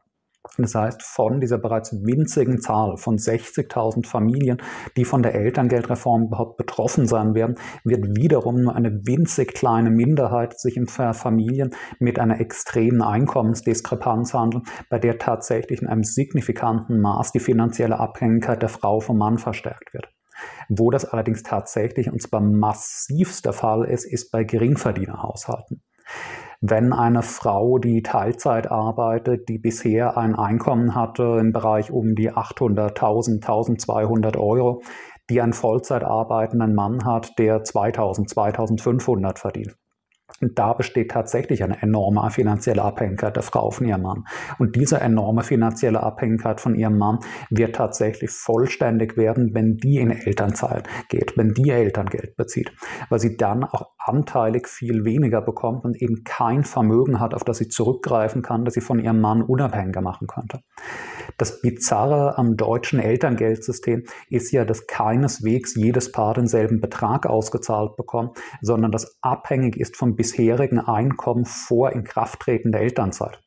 Das 0.57 0.75
heißt, 0.75 1.03
von 1.03 1.39
dieser 1.39 1.57
bereits 1.57 1.93
winzigen 1.93 2.59
Zahl 2.59 2.97
von 2.97 3.17
60.000 3.17 4.05
Familien, 4.05 4.57
die 4.95 5.05
von 5.05 5.23
der 5.23 5.35
Elterngeldreform 5.35 6.25
überhaupt 6.27 6.57
betroffen 6.57 7.07
sein 7.07 7.35
werden, 7.35 7.55
wird 7.83 8.15
wiederum 8.15 8.61
nur 8.61 8.75
eine 8.75 8.91
winzig 9.05 9.53
kleine 9.53 9.89
Minderheit 9.89 10.59
sich 10.59 10.77
in 10.77 10.87
Familien 10.87 11.71
mit 11.99 12.19
einer 12.19 12.39
extremen 12.39 13.01
Einkommensdiskrepanz 13.01 14.33
handeln, 14.33 14.63
bei 14.89 14.99
der 14.99 15.17
tatsächlich 15.17 15.81
in 15.81 15.87
einem 15.87 16.03
signifikanten 16.03 16.99
Maß 16.99 17.31
die 17.31 17.39
finanzielle 17.39 17.99
Abhängigkeit 17.99 18.61
der 18.61 18.69
Frau 18.69 18.99
vom 18.99 19.17
Mann 19.17 19.37
verstärkt 19.37 19.93
wird. 19.93 20.09
Wo 20.69 20.91
das 20.91 21.05
allerdings 21.05 21.43
tatsächlich, 21.43 22.11
und 22.11 22.21
zwar 22.21 22.41
massivst 22.41 23.45
der 23.45 23.53
Fall 23.53 23.85
ist, 23.85 24.05
ist 24.05 24.31
bei 24.31 24.43
Geringverdienerhaushalten. 24.43 25.81
Wenn 26.61 26.91
eine 26.91 27.21
Frau, 27.21 27.77
die 27.77 28.01
Teilzeit 28.01 28.71
arbeitet, 28.71 29.47
die 29.47 29.59
bisher 29.59 30.17
ein 30.17 30.33
Einkommen 30.33 30.95
hatte 30.95 31.37
im 31.39 31.51
Bereich 31.51 31.91
um 31.91 32.15
die 32.15 32.31
800.000, 32.31 33.35
1200 33.35 34.37
Euro, 34.37 34.81
die 35.29 35.39
einen 35.39 35.53
Vollzeit 35.53 36.03
arbeitenden 36.03 36.73
Mann 36.73 37.05
hat, 37.05 37.37
der 37.37 37.63
2000, 37.63 38.29
2500 38.29 39.37
verdient. 39.37 39.75
Und 40.41 40.59
da 40.59 40.73
besteht 40.73 41.11
tatsächlich 41.11 41.63
eine 41.63 41.81
enorme 41.81 42.29
finanzielle 42.29 42.83
Abhängigkeit 42.83 43.35
der 43.35 43.43
Frau 43.43 43.71
von 43.71 43.87
ihrem 43.87 44.01
Mann. 44.01 44.25
Und 44.59 44.75
diese 44.75 44.99
enorme 44.99 45.41
finanzielle 45.41 46.03
Abhängigkeit 46.03 46.61
von 46.61 46.75
ihrem 46.75 46.97
Mann 46.97 47.19
wird 47.49 47.75
tatsächlich 47.75 48.29
vollständig 48.29 49.17
werden, 49.17 49.53
wenn 49.53 49.77
die 49.77 49.97
in 49.97 50.11
Elternzeit 50.11 50.87
geht, 51.09 51.37
wenn 51.37 51.53
die 51.53 51.69
Elterngeld 51.69 52.35
bezieht, 52.35 52.71
weil 53.09 53.19
sie 53.19 53.37
dann 53.37 53.63
auch 53.63 53.96
anteilig 54.07 54.67
viel 54.67 55.05
weniger 55.05 55.41
bekommt 55.41 55.85
und 55.85 56.01
eben 56.01 56.23
kein 56.23 56.63
Vermögen 56.63 57.19
hat, 57.19 57.33
auf 57.33 57.43
das 57.43 57.57
sie 57.57 57.67
zurückgreifen 57.67 58.41
kann, 58.41 58.65
das 58.65 58.73
sie 58.73 58.81
von 58.81 58.99
ihrem 58.99 59.21
Mann 59.21 59.41
unabhängiger 59.41 60.01
machen 60.01 60.27
könnte. 60.27 60.61
Das 61.37 61.61
Bizarre 61.61 62.37
am 62.37 62.57
deutschen 62.57 62.99
Elterngeldsystem 62.99 64.05
ist 64.29 64.51
ja, 64.51 64.65
dass 64.65 64.87
keineswegs 64.87 65.75
jedes 65.75 66.11
Paar 66.11 66.33
denselben 66.33 66.81
Betrag 66.81 67.27
ausgezahlt 67.27 67.95
bekommt, 67.95 68.37
sondern 68.61 68.91
das 68.91 69.17
abhängig 69.21 69.77
ist 69.77 69.95
vom 69.97 70.15
bisherigen 70.15 70.79
Einkommen 70.79 71.45
vor 71.45 71.91
Inkrafttreten 71.91 72.71
der 72.71 72.81
Elternzeit. 72.81 73.41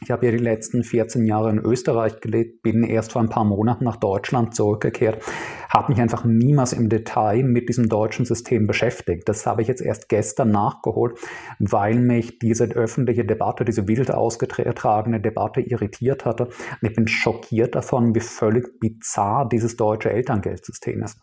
Ich 0.00 0.12
habe 0.12 0.26
ja 0.26 0.32
die 0.32 0.38
letzten 0.38 0.84
14 0.84 1.24
Jahre 1.24 1.50
in 1.50 1.58
Österreich 1.58 2.20
gelebt, 2.20 2.62
bin 2.62 2.84
erst 2.84 3.12
vor 3.12 3.20
ein 3.20 3.28
paar 3.28 3.44
Monaten 3.44 3.82
nach 3.82 3.96
Deutschland 3.96 4.54
zurückgekehrt, 4.54 5.20
habe 5.68 5.92
mich 5.92 6.00
einfach 6.00 6.24
niemals 6.24 6.72
im 6.72 6.88
Detail 6.88 7.42
mit 7.42 7.68
diesem 7.68 7.88
deutschen 7.88 8.24
System 8.24 8.68
beschäftigt. 8.68 9.28
Das 9.28 9.44
habe 9.44 9.62
ich 9.62 9.68
jetzt 9.68 9.82
erst 9.82 10.08
gestern 10.08 10.52
nachgeholt, 10.52 11.18
weil 11.58 11.98
mich 11.98 12.38
diese 12.38 12.66
öffentliche 12.66 13.24
Debatte, 13.24 13.64
diese 13.64 13.88
wild 13.88 14.12
ausgetragene 14.12 15.20
Debatte 15.20 15.60
irritiert 15.60 16.24
hatte. 16.24 16.44
Und 16.44 16.88
ich 16.88 16.94
bin 16.94 17.08
schockiert 17.08 17.74
davon, 17.74 18.14
wie 18.14 18.20
völlig 18.20 18.78
bizarr 18.78 19.48
dieses 19.48 19.76
deutsche 19.76 20.10
Elterngeldsystem 20.10 21.02
ist. 21.02 21.18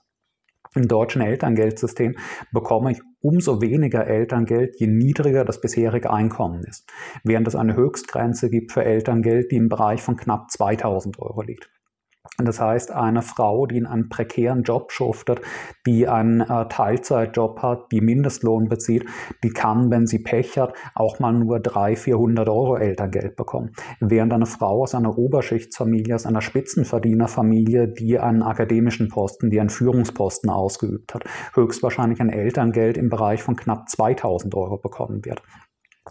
Im 0.75 0.89
deutschen 0.89 1.21
Elterngeldsystem 1.21 2.17
bekomme 2.51 2.91
ich 2.91 3.01
umso 3.25 3.59
weniger 3.59 4.05
Elterngeld, 4.05 4.79
je 4.79 4.85
niedriger 4.85 5.43
das 5.45 5.59
bisherige 5.59 6.13
Einkommen 6.13 6.63
ist, 6.63 6.87
während 7.23 7.47
es 7.47 7.55
eine 7.55 7.75
Höchstgrenze 7.75 8.51
gibt 8.51 8.71
für 8.71 8.85
Elterngeld, 8.85 9.51
die 9.51 9.55
im 9.55 9.67
Bereich 9.67 10.01
von 10.01 10.15
knapp 10.15 10.51
2000 10.51 11.17
Euro 11.19 11.41
liegt. 11.41 11.74
Das 12.37 12.59
heißt, 12.59 12.91
eine 12.91 13.21
Frau, 13.21 13.65
die 13.65 13.77
in 13.77 13.85
einem 13.85 14.09
prekären 14.09 14.63
Job 14.63 14.91
schuftet, 14.91 15.41
die 15.85 16.07
einen 16.07 16.41
äh, 16.41 16.67
Teilzeitjob 16.67 17.61
hat, 17.61 17.91
die 17.91 18.01
Mindestlohn 18.01 18.67
bezieht, 18.67 19.05
die 19.43 19.49
kann, 19.49 19.89
wenn 19.89 20.05
sie 20.05 20.19
Pech 20.19 20.57
hat, 20.57 20.73
auch 20.95 21.19
mal 21.19 21.31
nur 21.31 21.59
300, 21.59 21.97
400 21.97 22.49
Euro 22.49 22.77
Elterngeld 22.77 23.35
bekommen. 23.35 23.71
Während 23.99 24.33
eine 24.33 24.45
Frau 24.45 24.83
aus 24.83 24.95
einer 24.95 25.17
Oberschichtsfamilie, 25.17 26.15
aus 26.15 26.25
einer 26.25 26.41
Spitzenverdienerfamilie, 26.41 27.87
die 27.87 28.19
einen 28.19 28.43
akademischen 28.43 29.09
Posten, 29.09 29.49
die 29.49 29.59
einen 29.59 29.69
Führungsposten 29.69 30.49
ausgeübt 30.49 31.13
hat, 31.13 31.23
höchstwahrscheinlich 31.53 32.19
ein 32.19 32.29
Elterngeld 32.29 32.97
im 32.97 33.09
Bereich 33.09 33.43
von 33.43 33.55
knapp 33.55 33.89
2000 33.89 34.53
Euro 34.55 34.77
bekommen 34.77 35.23
wird. 35.23 35.41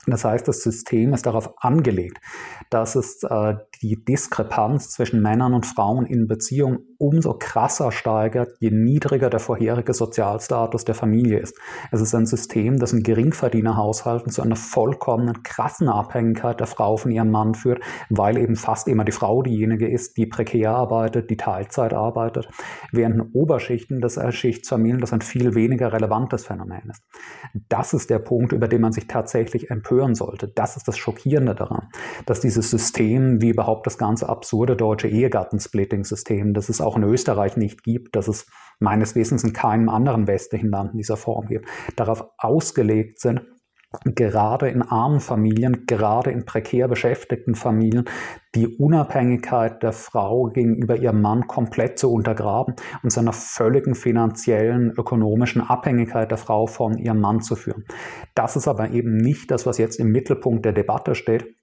Das 0.07 0.25
heißt, 0.25 0.49
das 0.49 0.63
System 0.63 1.15
ist 1.15 1.25
darauf 1.25 1.55
angelegt, 1.63 2.19
dass 2.69 2.97
es 2.97 3.23
äh, 3.23 3.55
die 3.81 4.05
Diskrepanz 4.05 4.91
zwischen 4.91 5.23
Männern 5.23 5.55
und 5.55 5.67
Frauen 5.67 6.05
in 6.05 6.27
Beziehung 6.27 6.81
umso 6.99 7.35
krasser 7.35 7.93
steigert, 7.93 8.57
je 8.59 8.71
niedriger 8.71 9.31
der 9.31 9.41
vorherige 9.41 9.95
Sozialstatus 9.95 10.85
der 10.85 10.95
Familie 10.95 11.39
ist. 11.39 11.57
Es 11.93 12.01
ist 12.01 12.15
ein 12.15 12.27
System, 12.27 12.79
das 12.79 12.93
in 12.93 13.03
Geringverdienerhaushalten 13.03 14.33
zu 14.33 14.43
einer 14.43 14.57
vollkommenen 14.57 15.43
krassen 15.43 15.89
Abhängigkeit 15.89 16.59
der 16.59 16.67
Frau 16.67 16.97
von 16.97 17.13
ihrem 17.13 17.31
Mann 17.31 17.55
führt, 17.55 17.81
weil 18.11 18.37
eben 18.37 18.57
fast 18.57 18.89
immer 18.89 19.05
die 19.05 19.13
Frau 19.13 19.43
diejenige 19.43 19.89
ist, 19.89 20.17
die 20.17 20.27
prekär 20.27 20.71
arbeitet, 20.71 21.31
die 21.31 21.37
Teilzeit 21.37 21.95
arbeitet, 21.95 22.49
während 22.91 23.15
in 23.15 23.31
Oberschichten 23.33 24.01
des 24.01 24.19
Schichtsfamilien 24.31 25.01
das 25.01 25.13
ein 25.13 25.21
viel 25.21 25.55
weniger 25.55 25.93
relevantes 25.93 26.47
Phänomen 26.47 26.91
ist. 26.91 27.03
Das 27.69 27.95
ist 27.95 28.11
der 28.11 28.19
Punkt, 28.19 28.53
über 28.53 28.67
den 28.67 28.81
man 28.81 28.93
sich 28.93 29.07
tatsächlich 29.07 29.71
empören 29.85 30.15
sollte. 30.15 30.49
Das 30.49 30.77
ist 30.77 30.89
das 30.89 30.97
Schockierende 30.97 31.55
daran, 31.55 31.89
dass 32.27 32.41
dieses 32.41 32.71
System, 32.71 33.43
wie 33.43 33.51
überhaupt 33.51 33.87
das 33.87 33.99
ganze 33.99 34.29
absurde 34.29 34.77
deutsche 34.77 35.09
Ehegattensplitting-System, 35.09 36.55
das 36.55 36.69
es 36.69 36.81
auch 36.81 36.97
in 36.97 37.05
Österreich 37.05 37.57
nicht 37.57 37.83
gibt, 37.83 38.17
dass 38.17 38.29
es 38.29 38.47
meines 38.81 39.15
Wissens 39.15 39.45
in 39.45 39.53
keinem 39.53 39.89
anderen 39.89 40.27
westlichen 40.27 40.71
Land 40.71 40.93
in 40.93 40.99
dieser 40.99 41.17
Form 41.17 41.47
gibt, 41.47 41.69
darauf 41.97 42.25
ausgelegt 42.39 43.21
sind, 43.21 43.43
gerade 44.05 44.69
in 44.69 44.83
armen 44.83 45.21
Familien, 45.21 45.87
gerade 45.87 46.31
in 46.31 46.45
prekär 46.45 46.89
beschäftigten 46.89 47.55
Familien, 47.55 48.05
die 48.55 48.67
Unabhängigkeit 48.67 49.83
der 49.83 49.93
Frau 49.93 50.45
gegenüber 50.45 50.97
ihrem 50.97 51.21
Mann 51.21 51.47
komplett 51.47 51.99
zu 51.99 52.13
untergraben 52.13 52.75
und 53.03 53.11
zu 53.11 53.21
einer 53.21 53.33
völligen 53.33 53.95
finanziellen, 53.95 54.93
ökonomischen 54.97 55.63
Abhängigkeit 55.63 56.31
der 56.31 56.39
Frau 56.39 56.67
von 56.67 56.99
ihrem 56.99 57.21
Mann 57.21 57.41
zu 57.41 57.57
führen. 57.57 57.85
Das 58.35 58.57
ist 58.57 58.69
aber 58.69 58.91
eben 58.91 59.17
nicht 59.17 59.51
das, 59.51 59.67
was 59.67 59.79
jetzt 59.79 59.99
im 59.99 60.09
Mittelpunkt 60.09 60.65
der 60.65 60.73
Debatte 60.73 61.15
steht, 61.15 61.55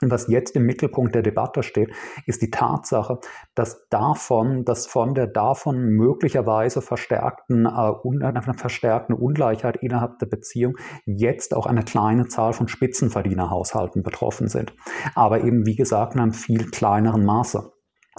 und 0.00 0.10
was 0.10 0.28
jetzt 0.28 0.56
im 0.56 0.64
Mittelpunkt 0.64 1.14
der 1.14 1.22
Debatte 1.22 1.62
steht, 1.62 1.90
ist 2.26 2.42
die 2.42 2.50
Tatsache, 2.50 3.18
dass 3.54 3.88
davon, 3.88 4.64
dass 4.64 4.86
von 4.86 5.14
der 5.14 5.26
davon 5.26 5.88
möglicherweise 5.90 6.82
verstärkten, 6.82 7.66
äh, 7.66 8.54
verstärkten 8.54 9.14
Ungleichheit 9.14 9.76
innerhalb 9.76 10.18
der 10.18 10.26
Beziehung 10.26 10.76
jetzt 11.04 11.54
auch 11.54 11.66
eine 11.66 11.82
kleine 11.82 12.28
Zahl 12.28 12.52
von 12.52 12.68
Spitzenverdienerhaushalten 12.68 14.02
betroffen 14.02 14.48
sind. 14.48 14.74
Aber 15.14 15.44
eben, 15.44 15.66
wie 15.66 15.76
gesagt, 15.76 16.14
in 16.14 16.20
einem 16.20 16.32
viel 16.32 16.70
kleineren 16.70 17.24
Maße 17.24 17.73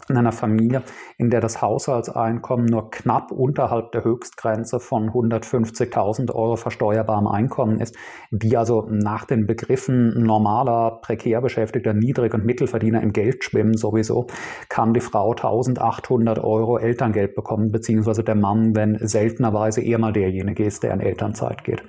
in 0.10 0.18
einer 0.18 0.34
Familie, 0.34 0.84
in 1.18 1.30
der 1.30 1.40
das 1.40 1.62
Haushaltseinkommen 1.62 2.66
nur 2.66 2.92
knapp 2.92 3.32
unterhalb 3.32 3.92
der 3.94 4.04
Höchstgrenze 4.04 4.80
von 4.80 5.10
150.000 5.10 6.34
Euro 6.34 6.58
versteuerbarem 6.58 7.28
Einkommen 7.28 7.80
ist, 7.80 7.96
die 8.30 8.58
also 8.58 8.88
nach 8.90 9.25
den 9.25 9.48
Begriffen 9.48 10.24
normaler, 10.24 11.00
prekär 11.02 11.42
beschäftigter, 11.42 11.94
Niedrig- 11.94 12.34
und 12.34 12.46
Mittelverdiener 12.46 13.02
im 13.02 13.14
Geld 13.14 13.44
schwimmen 13.44 13.78
sowieso, 13.78 14.28
kann 14.70 14.94
die 14.94 15.00
Frau 15.00 15.34
1.800 15.34 16.44
Euro 16.44 16.78
Elterngeld 16.78 17.34
bekommen, 17.34 17.72
beziehungsweise 17.72 18.24
der 18.24 18.36
Mann, 18.36 18.75
wenn 18.75 18.98
seltenerweise 19.02 19.82
eher 19.82 19.98
mal 19.98 20.14
derjenige 20.14 20.66
ist, 20.66 20.84
der 20.84 20.94
in 20.94 21.00
Elternzeit 21.00 21.64
geht. 21.64 21.84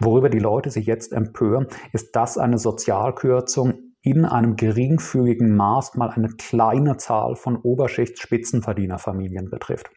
Worüber 0.00 0.28
die 0.28 0.38
Leute 0.38 0.70
sich 0.70 0.86
jetzt 0.86 1.12
empören, 1.12 1.66
ist 1.92 2.14
das 2.14 2.38
eine 2.38 2.58
Sozialkürzung 2.58 3.87
in 4.02 4.24
einem 4.24 4.56
geringfügigen 4.56 5.54
Maß 5.56 5.94
mal 5.96 6.10
eine 6.10 6.28
kleine 6.28 6.96
Zahl 6.96 7.36
von 7.36 7.56
Oberschichts-Spitzenverdienerfamilien 7.56 9.50
betrifft. 9.50 9.90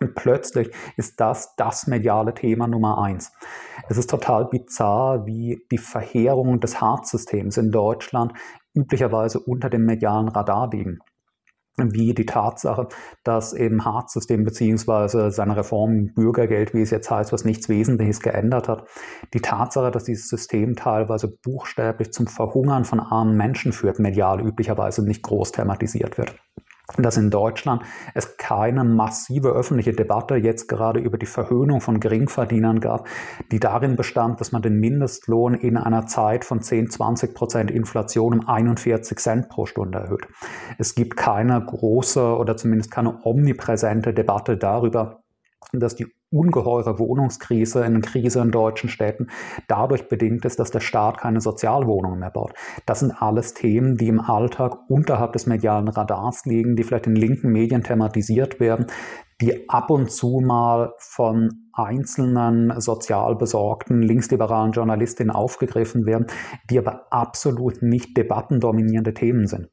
Und 0.00 0.14
plötzlich 0.14 0.70
ist 0.96 1.20
das 1.20 1.54
das 1.56 1.86
mediale 1.86 2.34
Thema 2.34 2.66
Nummer 2.66 2.98
eins. 3.02 3.32
Es 3.88 3.96
ist 3.96 4.10
total 4.10 4.46
bizarr, 4.46 5.26
wie 5.26 5.64
die 5.70 5.78
Verheerung 5.78 6.58
des 6.60 6.80
Harzsystems 6.80 7.56
in 7.56 7.70
Deutschland 7.70 8.32
üblicherweise 8.74 9.38
unter 9.38 9.70
dem 9.70 9.84
medialen 9.84 10.28
Radar 10.28 10.70
liegen 10.70 10.98
wie 11.76 12.14
die 12.14 12.26
Tatsache, 12.26 12.88
dass 13.24 13.52
eben 13.52 13.84
Hartz-System 13.84 14.44
beziehungsweise 14.44 15.30
seine 15.30 15.56
Reform 15.56 16.12
Bürgergeld, 16.14 16.74
wie 16.74 16.82
es 16.82 16.90
jetzt 16.90 17.10
heißt, 17.10 17.32
was 17.32 17.44
nichts 17.44 17.68
Wesentliches 17.68 18.20
geändert 18.20 18.68
hat, 18.68 18.86
die 19.32 19.40
Tatsache, 19.40 19.90
dass 19.90 20.04
dieses 20.04 20.28
System 20.28 20.76
teilweise 20.76 21.28
buchstäblich 21.28 22.12
zum 22.12 22.26
Verhungern 22.26 22.84
von 22.84 23.00
armen 23.00 23.36
Menschen 23.36 23.72
führt, 23.72 23.98
medial 23.98 24.40
üblicherweise 24.40 25.04
nicht 25.04 25.22
groß 25.22 25.52
thematisiert 25.52 26.18
wird 26.18 26.34
dass 26.98 27.16
in 27.16 27.30
Deutschland 27.30 27.82
es 28.14 28.36
keine 28.36 28.84
massive 28.84 29.48
öffentliche 29.48 29.92
Debatte 29.92 30.36
jetzt 30.36 30.68
gerade 30.68 31.00
über 31.00 31.16
die 31.16 31.26
Verhöhnung 31.26 31.80
von 31.80 31.98
Geringverdienern 31.98 32.80
gab, 32.80 33.08
die 33.50 33.58
darin 33.58 33.96
bestand, 33.96 34.40
dass 34.40 34.52
man 34.52 34.60
den 34.60 34.78
Mindestlohn 34.78 35.54
in 35.54 35.78
einer 35.78 36.06
Zeit 36.06 36.44
von 36.44 36.60
10, 36.60 36.90
20 36.90 37.34
Prozent 37.34 37.70
Inflation 37.70 38.34
um 38.34 38.48
41 38.48 39.18
Cent 39.18 39.48
pro 39.48 39.64
Stunde 39.64 39.98
erhöht. 39.98 40.28
Es 40.78 40.94
gibt 40.94 41.16
keine 41.16 41.64
große 41.64 42.36
oder 42.36 42.56
zumindest 42.56 42.90
keine 42.90 43.24
omnipräsente 43.24 44.12
Debatte 44.12 44.58
darüber, 44.58 45.22
dass 45.72 45.96
die 45.96 46.06
ungeheure 46.34 46.98
Wohnungskrise, 46.98 47.82
eine 47.82 48.00
Krise 48.00 48.40
in 48.40 48.50
deutschen 48.50 48.88
Städten 48.88 49.28
dadurch 49.68 50.08
bedingt 50.08 50.44
ist, 50.44 50.58
dass 50.58 50.70
der 50.70 50.80
Staat 50.80 51.18
keine 51.18 51.40
Sozialwohnungen 51.40 52.18
mehr 52.18 52.30
baut. 52.30 52.52
Das 52.86 53.00
sind 53.00 53.12
alles 53.22 53.54
Themen, 53.54 53.96
die 53.96 54.08
im 54.08 54.20
Alltag 54.20 54.76
unterhalb 54.88 55.32
des 55.32 55.46
medialen 55.46 55.88
Radars 55.88 56.44
liegen, 56.44 56.76
die 56.76 56.82
vielleicht 56.82 57.06
in 57.06 57.16
linken 57.16 57.50
Medien 57.50 57.82
thematisiert 57.82 58.60
werden, 58.60 58.86
die 59.40 59.68
ab 59.68 59.90
und 59.90 60.10
zu 60.10 60.40
mal 60.44 60.92
von 60.98 61.50
einzelnen 61.72 62.80
sozial 62.80 63.36
besorgten 63.36 64.02
linksliberalen 64.02 64.72
Journalistinnen 64.72 65.34
aufgegriffen 65.34 66.06
werden, 66.06 66.26
die 66.70 66.78
aber 66.78 67.06
absolut 67.10 67.82
nicht 67.82 68.16
debattendominierende 68.16 69.14
Themen 69.14 69.46
sind. 69.46 69.68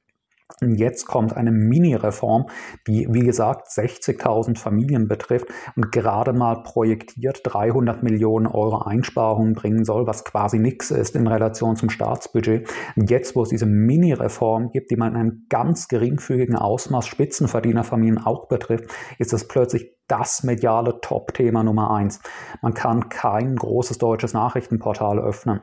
Und 0.62 0.76
jetzt 0.76 1.06
kommt 1.06 1.36
eine 1.36 1.52
Mini-Reform, 1.52 2.48
die, 2.88 3.08
wie 3.10 3.22
gesagt, 3.22 3.68
60.000 3.68 4.58
Familien 4.58 5.08
betrifft 5.08 5.48
und 5.76 5.92
gerade 5.92 6.34
mal 6.34 6.64
projektiert 6.64 7.42
300 7.44 8.04
Millionen 8.04 8.48
Euro 8.48 8.82
Einsparungen 8.82 9.54
bringen 9.54 9.86
soll, 9.86 10.08
was 10.08 10.24
quasi 10.24 10.60
nichts 10.60 10.92
ist 10.92 11.16
in 11.16 11.28
Relation 11.28 11.76
zum 11.76 11.90
Staatsbudget. 11.90 12.70
Und 12.96 13.10
jetzt, 13.10 13.36
wo 13.36 13.44
es 13.44 13.50
diese 13.50 13.66
Mini-Reform 13.66 14.70
gibt, 14.72 14.92
die 14.92 14.98
man 14.98 15.14
in 15.14 15.20
einem 15.20 15.46
ganz 15.50 15.88
geringfügigen 15.88 16.56
Ausmaß 16.56 17.08
Spitzenverdienerfamilien 17.08 18.20
auch 18.20 18.48
betrifft, 18.48 18.86
ist 19.20 19.34
das 19.34 19.48
plötzlich 19.48 19.96
das 20.08 20.44
mediale 20.44 21.00
Top-Thema 21.02 21.64
Nummer 21.64 21.92
eins. 21.92 22.20
Man 22.62 22.74
kann 22.74 23.08
kein 23.10 23.56
großes 23.56 23.98
deutsches 23.98 24.34
Nachrichtenportal 24.34 25.20
öffnen 25.20 25.62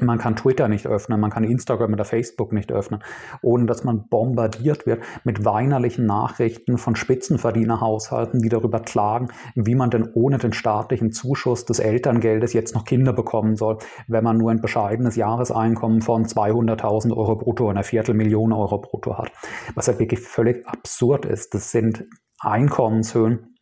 man 0.00 0.18
kann 0.18 0.34
Twitter 0.34 0.68
nicht 0.68 0.86
öffnen, 0.86 1.20
man 1.20 1.30
kann 1.30 1.44
Instagram 1.44 1.92
oder 1.92 2.04
Facebook 2.04 2.52
nicht 2.52 2.72
öffnen, 2.72 3.02
ohne 3.42 3.66
dass 3.66 3.84
man 3.84 4.08
bombardiert 4.08 4.86
wird 4.86 5.02
mit 5.24 5.44
weinerlichen 5.44 6.06
Nachrichten 6.06 6.78
von 6.78 6.96
Spitzenverdienerhaushalten, 6.96 8.40
die 8.40 8.48
darüber 8.48 8.80
klagen, 8.80 9.28
wie 9.54 9.74
man 9.74 9.90
denn 9.90 10.08
ohne 10.14 10.38
den 10.38 10.52
staatlichen 10.52 11.12
Zuschuss 11.12 11.64
des 11.66 11.78
Elterngeldes 11.80 12.54
jetzt 12.54 12.74
noch 12.74 12.84
Kinder 12.84 13.12
bekommen 13.12 13.56
soll, 13.56 13.78
wenn 14.08 14.24
man 14.24 14.38
nur 14.38 14.50
ein 14.50 14.60
bescheidenes 14.60 15.16
Jahreseinkommen 15.16 16.00
von 16.00 16.24
200.000 16.24 17.14
Euro 17.16 17.36
brutto, 17.36 17.68
einer 17.68 17.84
Viertelmillion 17.84 18.52
Euro 18.52 18.78
brutto 18.78 19.18
hat. 19.18 19.32
Was 19.74 19.86
ja 19.86 19.98
wirklich 19.98 20.20
völlig 20.20 20.66
absurd 20.66 21.26
ist. 21.26 21.54
Das 21.54 21.70
sind 21.70 22.06
Einkommenshöhen, 22.40 23.53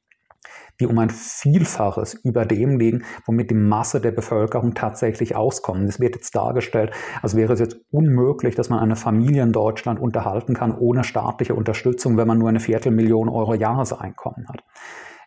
die 0.83 0.87
um 0.87 0.99
ein 0.99 1.11
Vielfaches 1.11 2.15
über 2.25 2.45
dem 2.45 2.79
liegen, 2.79 3.05
womit 3.25 3.51
die 3.51 3.55
Masse 3.55 4.01
der 4.01 4.11
Bevölkerung 4.11 4.75
tatsächlich 4.75 5.37
auskommt. 5.37 5.89
Es 5.89 6.01
wird 6.01 6.17
jetzt 6.17 6.35
dargestellt, 6.35 6.93
als 7.23 7.37
wäre 7.37 7.53
es 7.53 7.61
jetzt 7.61 7.77
unmöglich, 7.93 8.57
dass 8.57 8.69
man 8.69 8.81
eine 8.81 8.97
Familie 8.97 9.45
in 9.45 9.53
Deutschland 9.53 10.01
unterhalten 10.01 10.55
kann 10.55 10.77
ohne 10.77 11.05
staatliche 11.05 11.55
Unterstützung, 11.55 12.17
wenn 12.17 12.27
man 12.27 12.39
nur 12.39 12.49
eine 12.49 12.59
Viertelmillion 12.59 13.29
Euro 13.29 13.55
Jahreseinkommen 13.55 14.49
hat. 14.49 14.65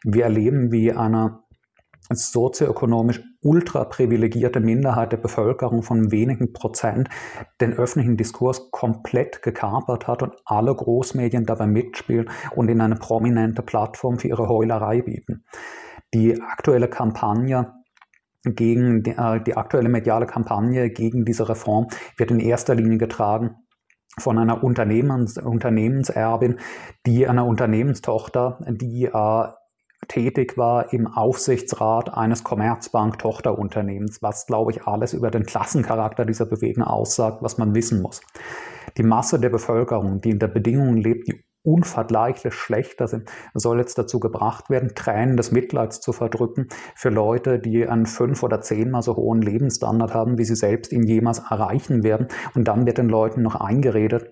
Wir 0.04 0.26
erleben, 0.26 0.74
wie 0.74 0.92
eine 0.92 1.40
sozioökonomisch 2.10 3.22
ultra 3.42 3.86
privilegierte 3.86 4.60
Minderheit 4.60 5.12
der 5.12 5.18
Bevölkerung 5.18 5.82
von 5.82 6.12
wenigen 6.12 6.54
Prozent 6.54 7.10
den 7.62 7.74
öffentlichen 7.74 8.18
Diskurs 8.18 8.70
komplett 8.72 9.42
gekapert 9.42 10.08
hat 10.08 10.22
und 10.24 10.34
alle 10.46 10.74
Großmedien 10.76 11.46
dabei 11.46 11.68
mitspielen 11.68 12.30
und 12.56 12.70
in 12.70 12.82
eine 12.82 12.96
prominente 12.96 13.62
Plattform 13.62 14.20
für 14.20 14.28
ihre 14.28 14.48
Heulerei 14.48 15.02
bieten. 15.02 15.44
Die 16.14 16.42
aktuelle 16.42 16.88
Kampagne 16.88 17.74
gegen 18.44 19.02
die, 19.02 19.12
äh, 19.12 19.42
die 19.42 19.58
aktuelle 19.58 19.90
mediale 19.90 20.28
Kampagne 20.28 20.90
gegen 20.90 21.26
diese 21.26 21.50
Reform 21.50 21.88
wird 22.18 22.32
in 22.32 22.40
erster 22.40 22.76
Linie 22.76 23.00
getragen 23.00 23.56
von 24.18 24.38
einer 24.38 24.64
Unternehmens, 24.64 25.38
Unternehmenserbin, 25.38 26.60
die 27.06 27.28
einer 27.28 27.46
Unternehmenstochter, 27.46 28.60
die 28.70 29.06
äh, 29.06 29.48
tätig 30.08 30.58
war 30.58 30.94
im 30.94 31.08
Aufsichtsrat 31.08 32.14
eines 32.14 32.44
Commerzbank-Tochterunternehmens, 32.44 34.22
was, 34.22 34.46
glaube 34.46 34.72
ich, 34.72 34.84
alles 34.84 35.14
über 35.14 35.32
den 35.32 35.46
Klassencharakter 35.46 36.26
dieser 36.26 36.46
Bewegung 36.46 36.84
aussagt, 36.84 37.42
was 37.42 37.58
man 37.58 37.76
wissen 37.76 38.02
muss. 38.02 38.22
Die 38.98 39.04
Masse 39.04 39.40
der 39.40 39.50
Bevölkerung, 39.50 40.22
die 40.22 40.34
unter 40.34 40.48
Bedingungen 40.48 40.98
lebt, 40.98 41.28
die 41.28 41.44
unvergleichlich 41.66 42.54
schlechter 42.54 43.08
sind, 43.08 43.30
soll 43.54 43.80
jetzt 43.80 43.98
dazu 43.98 44.20
gebracht 44.20 44.70
werden, 44.70 44.94
Tränen 44.96 45.36
des 45.36 45.52
Mitleids 45.52 46.00
zu 46.00 46.14
verdrücken 46.14 46.68
für 46.96 47.10
Leute, 47.10 47.60
die 47.60 47.88
einen 47.88 48.06
fünf- 48.06 48.44
oder 48.44 48.62
zehnmal 48.62 49.02
so 49.02 49.16
hohen 49.16 49.42
Lebensstandard 49.42 50.14
haben, 50.14 50.38
wie 50.38 50.46
sie 50.46 50.56
selbst 50.56 50.94
ihn 50.94 51.04
jemals 51.04 51.40
erreichen 51.40 52.04
werden. 52.04 52.28
Und 52.54 52.68
dann 52.68 52.86
wird 52.86 53.00
den 53.00 53.10
Leuten 53.10 53.42
noch 53.42 53.56
eingeredet, 53.56 54.32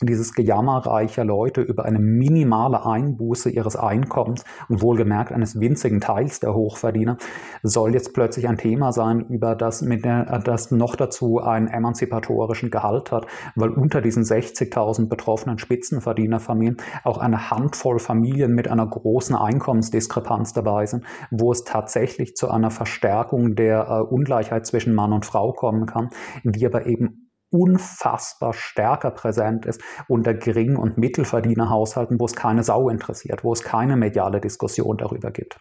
dieses 0.00 0.32
Gejammer 0.32 0.78
reicher 0.86 1.24
Leute 1.24 1.60
über 1.60 1.84
eine 1.84 1.98
minimale 1.98 2.86
Einbuße 2.86 3.50
ihres 3.50 3.76
Einkommens 3.76 4.44
und 4.68 4.82
wohlgemerkt 4.82 5.30
eines 5.30 5.60
winzigen 5.60 6.00
Teils 6.00 6.40
der 6.40 6.54
Hochverdiener 6.54 7.18
soll 7.62 7.92
jetzt 7.92 8.14
plötzlich 8.14 8.48
ein 8.48 8.56
Thema 8.56 8.92
sein, 8.92 9.26
über 9.28 9.54
das, 9.54 9.82
mit 9.82 10.04
der, 10.04 10.38
das 10.38 10.70
noch 10.70 10.96
dazu 10.96 11.38
einen 11.38 11.68
emanzipatorischen 11.68 12.70
Gehalt 12.70 13.12
hat, 13.12 13.26
weil 13.56 13.70
unter 13.70 14.00
diesen 14.00 14.22
60.000 14.22 15.08
betroffenen 15.08 15.58
Spitzenverdienerfamilien 15.58 16.78
auch 17.04 17.18
eine 17.18 17.50
Handvoll 17.50 17.98
Familien 17.98 18.52
mit 18.54 18.68
einer 18.68 18.86
großen 18.86 19.36
Einkommensdiskrepanz 19.36 20.54
dabei 20.54 20.86
sind, 20.86 21.04
wo 21.30 21.52
es 21.52 21.64
tatsächlich 21.64 22.36
zu 22.36 22.50
einer 22.50 22.70
Verstärkung 22.70 23.54
der 23.54 23.86
äh, 23.88 24.00
Ungleichheit 24.00 24.66
zwischen 24.66 24.94
Mann 24.94 25.12
und 25.12 25.26
Frau 25.26 25.52
kommen 25.52 25.86
kann, 25.86 26.08
die 26.42 26.64
aber 26.66 26.86
eben 26.86 27.23
unfassbar 27.50 28.52
stärker 28.52 29.10
präsent 29.10 29.66
ist 29.66 29.80
unter 30.08 30.34
Gering- 30.34 30.76
und 30.76 30.98
Mittelverdienerhaushalten, 30.98 32.18
wo 32.18 32.26
es 32.26 32.34
keine 32.34 32.64
Sau 32.64 32.88
interessiert, 32.88 33.44
wo 33.44 33.52
es 33.52 33.62
keine 33.62 33.96
mediale 33.96 34.40
Diskussion 34.40 34.96
darüber 34.96 35.30
gibt. 35.30 35.58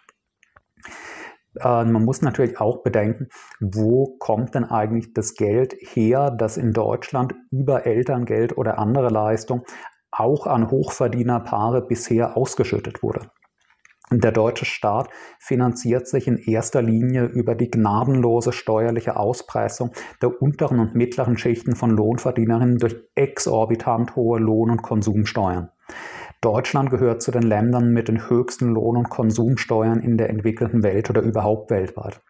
Äh, 1.60 1.86
man 1.86 2.04
muss 2.04 2.22
natürlich 2.22 2.60
auch 2.60 2.84
bedenken, 2.84 3.28
wo 3.60 4.18
kommt 4.18 4.56
denn 4.56 4.66
eigentlich 4.66 5.14
das 5.14 5.36
Geld 5.36 5.74
her, 5.80 6.32
das 6.32 6.58
in 6.58 6.72
Deutschland 6.72 7.36
über 7.52 7.86
Elterngeld 7.86 8.58
oder 8.58 8.80
andere 8.80 9.10
Leistungen 9.10 9.64
auch 10.12 10.48
an 10.48 10.70
Hochverdienerpaare 10.70 11.86
bisher 11.86 12.38
ausgeschüttet 12.38 13.02
wurde. 13.02 13.32
Der 14.20 14.32
deutsche 14.32 14.66
Staat 14.66 15.10
finanziert 15.40 16.08
sich 16.08 16.28
in 16.28 16.38
erster 16.38 16.82
Linie 16.82 17.26
über 17.26 17.56
die 17.56 17.72
gnadenlose 17.72 18.52
steuerliche 18.52 19.16
Auspressung 19.16 19.92
der 20.22 20.42
unteren 20.42 20.80
und 20.80 20.96
mittleren 20.96 21.38
Schichten 21.38 21.76
von 21.76 21.90
Lohnverdienerinnen 21.92 22.78
durch 22.78 22.96
exorbitant 23.16 24.16
hohe 24.16 24.40
Lohn- 24.40 24.72
und 24.72 24.82
Konsumsteuern. 24.82 25.70
Deutschland 26.42 26.90
gehört 26.90 27.22
zu 27.22 27.32
den 27.32 27.44
Ländern 27.44 27.94
mit 27.94 28.10
den 28.10 28.30
höchsten 28.30 28.70
Lohn- 28.70 28.98
und 28.98 29.10
Konsumsteuern 29.10 30.00
in 30.00 30.18
der 30.18 30.30
entwickelten 30.30 30.84
Welt 30.84 31.10
oder 31.10 31.22
überhaupt 31.22 31.72
weltweit. 31.72 32.22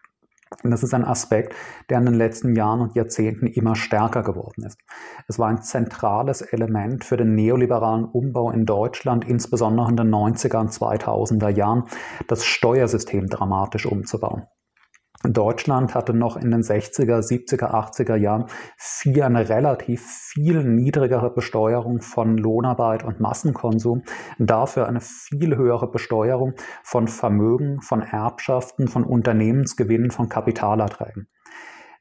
Und 0.63 0.71
das 0.71 0.83
ist 0.83 0.93
ein 0.93 1.05
Aspekt, 1.05 1.55
der 1.89 1.99
in 1.99 2.05
den 2.05 2.15
letzten 2.15 2.55
Jahren 2.55 2.81
und 2.81 2.95
Jahrzehnten 2.95 3.47
immer 3.47 3.75
stärker 3.75 4.23
geworden 4.23 4.63
ist. 4.65 4.79
Es 5.27 5.39
war 5.39 5.47
ein 5.47 5.61
zentrales 5.61 6.41
Element 6.41 7.03
für 7.03 7.17
den 7.17 7.35
neoliberalen 7.35 8.05
Umbau 8.05 8.51
in 8.51 8.65
Deutschland, 8.65 9.25
insbesondere 9.25 9.89
in 9.89 9.97
den 9.97 10.13
90er 10.13 10.59
und 10.59 10.71
2000er 10.71 11.49
Jahren, 11.49 11.83
das 12.27 12.45
Steuersystem 12.45 13.27
dramatisch 13.27 13.85
umzubauen. 13.85 14.43
Deutschland 15.25 15.95
hatte 15.95 16.13
noch 16.13 16.35
in 16.35 16.51
den 16.51 16.63
60er, 16.63 17.19
70er, 17.19 17.71
80er 17.71 18.15
Jahren 18.15 18.47
viel 18.75 19.23
eine 19.23 19.47
relativ 19.47 20.05
viel 20.05 20.65
niedrigere 20.65 21.33
Besteuerung 21.33 22.01
von 22.01 22.37
Lohnarbeit 22.37 23.05
und 23.05 23.21
Massenkonsum, 23.21 24.03
dafür 24.37 24.87
eine 24.87 24.99
viel 24.99 25.55
höhere 25.55 25.89
Besteuerung 25.89 26.55
von 26.83 27.07
Vermögen, 27.07 27.81
von 27.81 28.01
Erbschaften, 28.01 28.89
von 28.89 29.05
Unternehmensgewinnen, 29.05 30.11
von 30.11 30.27
Kapitalerträgen. 30.27 31.29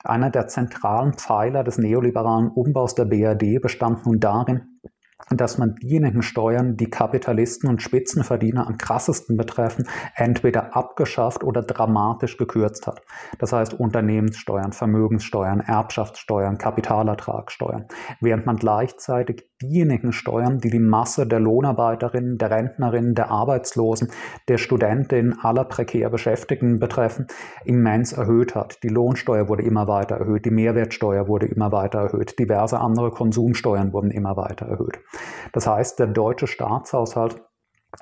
Einer 0.02 0.30
der 0.30 0.48
zentralen 0.48 1.12
Pfeiler 1.14 1.62
des 1.62 1.78
neoliberalen 1.78 2.48
Umbaus 2.48 2.96
der 2.96 3.04
BRD 3.04 3.62
bestand 3.62 4.04
nun 4.04 4.18
darin, 4.18 4.80
dass 5.30 5.58
man 5.58 5.74
diejenigen 5.76 6.22
Steuern, 6.22 6.76
die 6.76 6.90
Kapitalisten 6.90 7.68
und 7.68 7.82
Spitzenverdiener 7.82 8.66
am 8.66 8.78
krassesten 8.78 9.36
betreffen, 9.36 9.88
entweder 10.14 10.76
abgeschafft 10.76 11.44
oder 11.44 11.62
dramatisch 11.62 12.36
gekürzt 12.36 12.86
hat. 12.86 13.02
Das 13.38 13.52
heißt 13.52 13.74
Unternehmenssteuern, 13.74 14.72
Vermögenssteuern, 14.72 15.60
Erbschaftssteuern, 15.60 16.58
Kapitalertragssteuern, 16.58 17.86
während 18.20 18.46
man 18.46 18.56
gleichzeitig 18.56 19.48
diejenigen 19.62 20.12
Steuern, 20.12 20.58
die 20.58 20.70
die 20.70 20.80
Masse 20.80 21.26
der 21.26 21.40
Lohnarbeiterinnen, 21.40 22.36
der 22.36 22.50
Rentnerinnen, 22.50 23.14
der 23.14 23.30
Arbeitslosen, 23.30 24.08
der 24.48 24.58
Studentinnen, 24.58 25.38
aller 25.40 25.64
prekär 25.64 26.10
Beschäftigten 26.10 26.78
betreffen, 26.78 27.26
immens 27.64 28.12
erhöht 28.12 28.54
hat. 28.54 28.82
Die 28.82 28.88
Lohnsteuer 28.88 29.48
wurde 29.48 29.62
immer 29.62 29.86
weiter 29.86 30.16
erhöht, 30.16 30.44
die 30.44 30.50
Mehrwertsteuer 30.50 31.28
wurde 31.28 31.46
immer 31.46 31.70
weiter 31.72 32.00
erhöht, 32.00 32.38
diverse 32.38 32.80
andere 32.80 33.10
Konsumsteuern 33.10 33.92
wurden 33.92 34.10
immer 34.10 34.36
weiter 34.36 34.66
erhöht. 34.66 34.98
Das 35.52 35.66
heißt, 35.66 35.98
der 35.98 36.06
deutsche 36.08 36.46
Staatshaushalt 36.46 37.42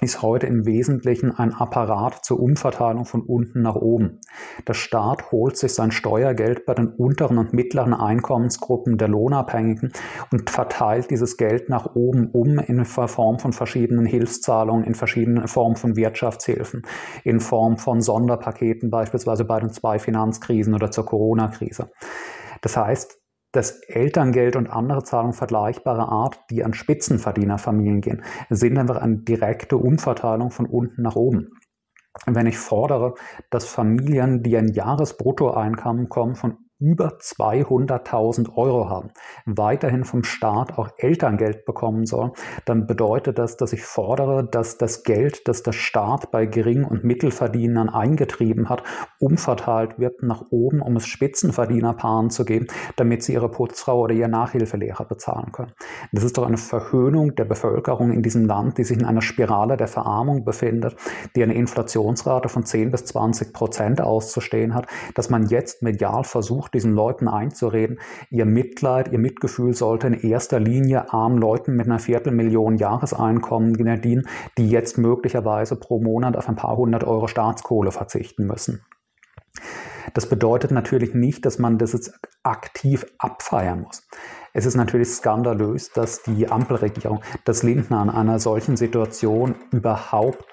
ist 0.00 0.22
heute 0.22 0.46
im 0.46 0.66
Wesentlichen 0.66 1.32
ein 1.36 1.52
Apparat 1.52 2.24
zur 2.24 2.40
Umverteilung 2.40 3.04
von 3.04 3.22
unten 3.22 3.62
nach 3.62 3.74
oben. 3.74 4.20
Der 4.68 4.74
Staat 4.74 5.32
holt 5.32 5.56
sich 5.56 5.74
sein 5.74 5.90
Steuergeld 5.90 6.64
bei 6.64 6.74
den 6.74 6.88
unteren 6.88 7.38
und 7.38 7.52
mittleren 7.52 7.92
Einkommensgruppen 7.92 8.98
der 8.98 9.08
Lohnabhängigen 9.08 9.92
und 10.30 10.48
verteilt 10.48 11.10
dieses 11.10 11.36
Geld 11.36 11.68
nach 11.68 11.96
oben 11.96 12.30
um 12.30 12.58
in 12.60 12.84
Form 12.84 13.40
von 13.40 13.52
verschiedenen 13.52 14.06
Hilfszahlungen, 14.06 14.84
in 14.84 14.94
verschiedenen 14.94 15.48
Formen 15.48 15.76
von 15.76 15.96
Wirtschaftshilfen, 15.96 16.82
in 17.24 17.40
Form 17.40 17.76
von 17.76 18.00
Sonderpaketen, 18.00 18.90
beispielsweise 18.90 19.44
bei 19.44 19.58
den 19.58 19.70
zwei 19.70 19.98
Finanzkrisen 19.98 20.72
oder 20.72 20.92
zur 20.92 21.04
Corona-Krise. 21.04 21.90
Das 22.62 22.76
heißt, 22.76 23.19
das 23.52 23.80
Elterngeld 23.82 24.56
und 24.56 24.68
andere 24.68 25.02
Zahlungen 25.02 25.32
vergleichbarer 25.32 26.08
Art, 26.08 26.40
die 26.50 26.64
an 26.64 26.72
Spitzenverdienerfamilien 26.72 28.00
gehen, 28.00 28.22
sind 28.48 28.78
einfach 28.78 28.96
eine 28.96 29.18
direkte 29.18 29.76
Umverteilung 29.76 30.50
von 30.50 30.66
unten 30.66 31.02
nach 31.02 31.16
oben. 31.16 31.50
Wenn 32.26 32.46
ich 32.46 32.58
fordere, 32.58 33.14
dass 33.50 33.66
Familien, 33.66 34.42
die 34.42 34.56
ein 34.56 34.68
Jahresbruttoeinkommen 34.68 36.08
kommen 36.08 36.34
von 36.34 36.58
über 36.80 37.18
200.000 37.20 38.56
Euro 38.56 38.88
haben, 38.88 39.10
weiterhin 39.44 40.04
vom 40.04 40.24
Staat 40.24 40.78
auch 40.78 40.88
Elterngeld 40.96 41.64
bekommen 41.66 42.06
soll, 42.06 42.32
dann 42.64 42.86
bedeutet 42.86 43.38
das, 43.38 43.56
dass 43.56 43.72
ich 43.72 43.84
fordere, 43.84 44.44
dass 44.44 44.78
das 44.78 45.02
Geld, 45.02 45.46
das 45.46 45.62
der 45.62 45.72
Staat 45.72 46.30
bei 46.30 46.46
Gering- 46.46 46.84
und 46.84 47.04
Mittelverdienern 47.04 47.90
eingetrieben 47.90 48.68
hat, 48.68 48.82
umverteilt 49.18 49.98
wird 49.98 50.22
nach 50.22 50.44
oben, 50.50 50.80
um 50.80 50.96
es 50.96 51.06
Spitzenverdienerpaaren 51.06 52.30
zu 52.30 52.44
geben, 52.44 52.66
damit 52.96 53.22
sie 53.22 53.34
ihre 53.34 53.50
Putzfrau 53.50 54.00
oder 54.00 54.14
ihr 54.14 54.28
Nachhilfelehrer 54.28 55.04
bezahlen 55.04 55.52
können. 55.52 55.72
Das 56.12 56.24
ist 56.24 56.38
doch 56.38 56.46
eine 56.46 56.56
Verhöhnung 56.56 57.34
der 57.34 57.44
Bevölkerung 57.44 58.12
in 58.12 58.22
diesem 58.22 58.46
Land, 58.46 58.78
die 58.78 58.84
sich 58.84 58.98
in 58.98 59.04
einer 59.04 59.22
Spirale 59.22 59.76
der 59.76 59.88
Verarmung 59.88 60.44
befindet, 60.44 60.96
die 61.36 61.42
eine 61.42 61.54
Inflationsrate 61.54 62.48
von 62.48 62.64
10 62.64 62.90
bis 62.90 63.04
20 63.04 63.52
Prozent 63.52 64.00
auszustehen 64.00 64.74
hat, 64.74 64.86
dass 65.14 65.28
man 65.28 65.46
jetzt 65.46 65.82
medial 65.82 66.24
versucht, 66.24 66.69
diesen 66.74 66.94
Leuten 66.94 67.28
einzureden, 67.28 67.98
ihr 68.30 68.46
Mitleid, 68.46 69.12
ihr 69.12 69.18
Mitgefühl 69.18 69.74
sollte 69.74 70.06
in 70.06 70.14
erster 70.14 70.60
Linie 70.60 71.12
armen 71.12 71.38
Leuten 71.38 71.76
mit 71.76 71.86
einer 71.86 71.98
Viertelmillion 71.98 72.76
Jahreseinkommen 72.76 73.74
dienen, 74.00 74.26
die 74.58 74.68
jetzt 74.68 74.98
möglicherweise 74.98 75.76
pro 75.76 76.00
Monat 76.00 76.36
auf 76.36 76.48
ein 76.48 76.56
paar 76.56 76.76
hundert 76.76 77.04
Euro 77.04 77.26
Staatskohle 77.26 77.92
verzichten 77.92 78.46
müssen. 78.46 78.84
Das 80.14 80.28
bedeutet 80.28 80.70
natürlich 80.70 81.14
nicht, 81.14 81.44
dass 81.44 81.58
man 81.58 81.78
das 81.78 81.92
jetzt 81.92 82.18
aktiv 82.42 83.06
abfeiern 83.18 83.82
muss. 83.82 84.02
Es 84.52 84.66
ist 84.66 84.74
natürlich 84.74 85.08
skandalös, 85.08 85.92
dass 85.92 86.22
die 86.22 86.48
Ampelregierung, 86.48 87.20
das 87.44 87.62
Lindner 87.62 88.00
an 88.00 88.10
einer 88.10 88.40
solchen 88.40 88.76
Situation 88.76 89.54
überhaupt 89.70 90.44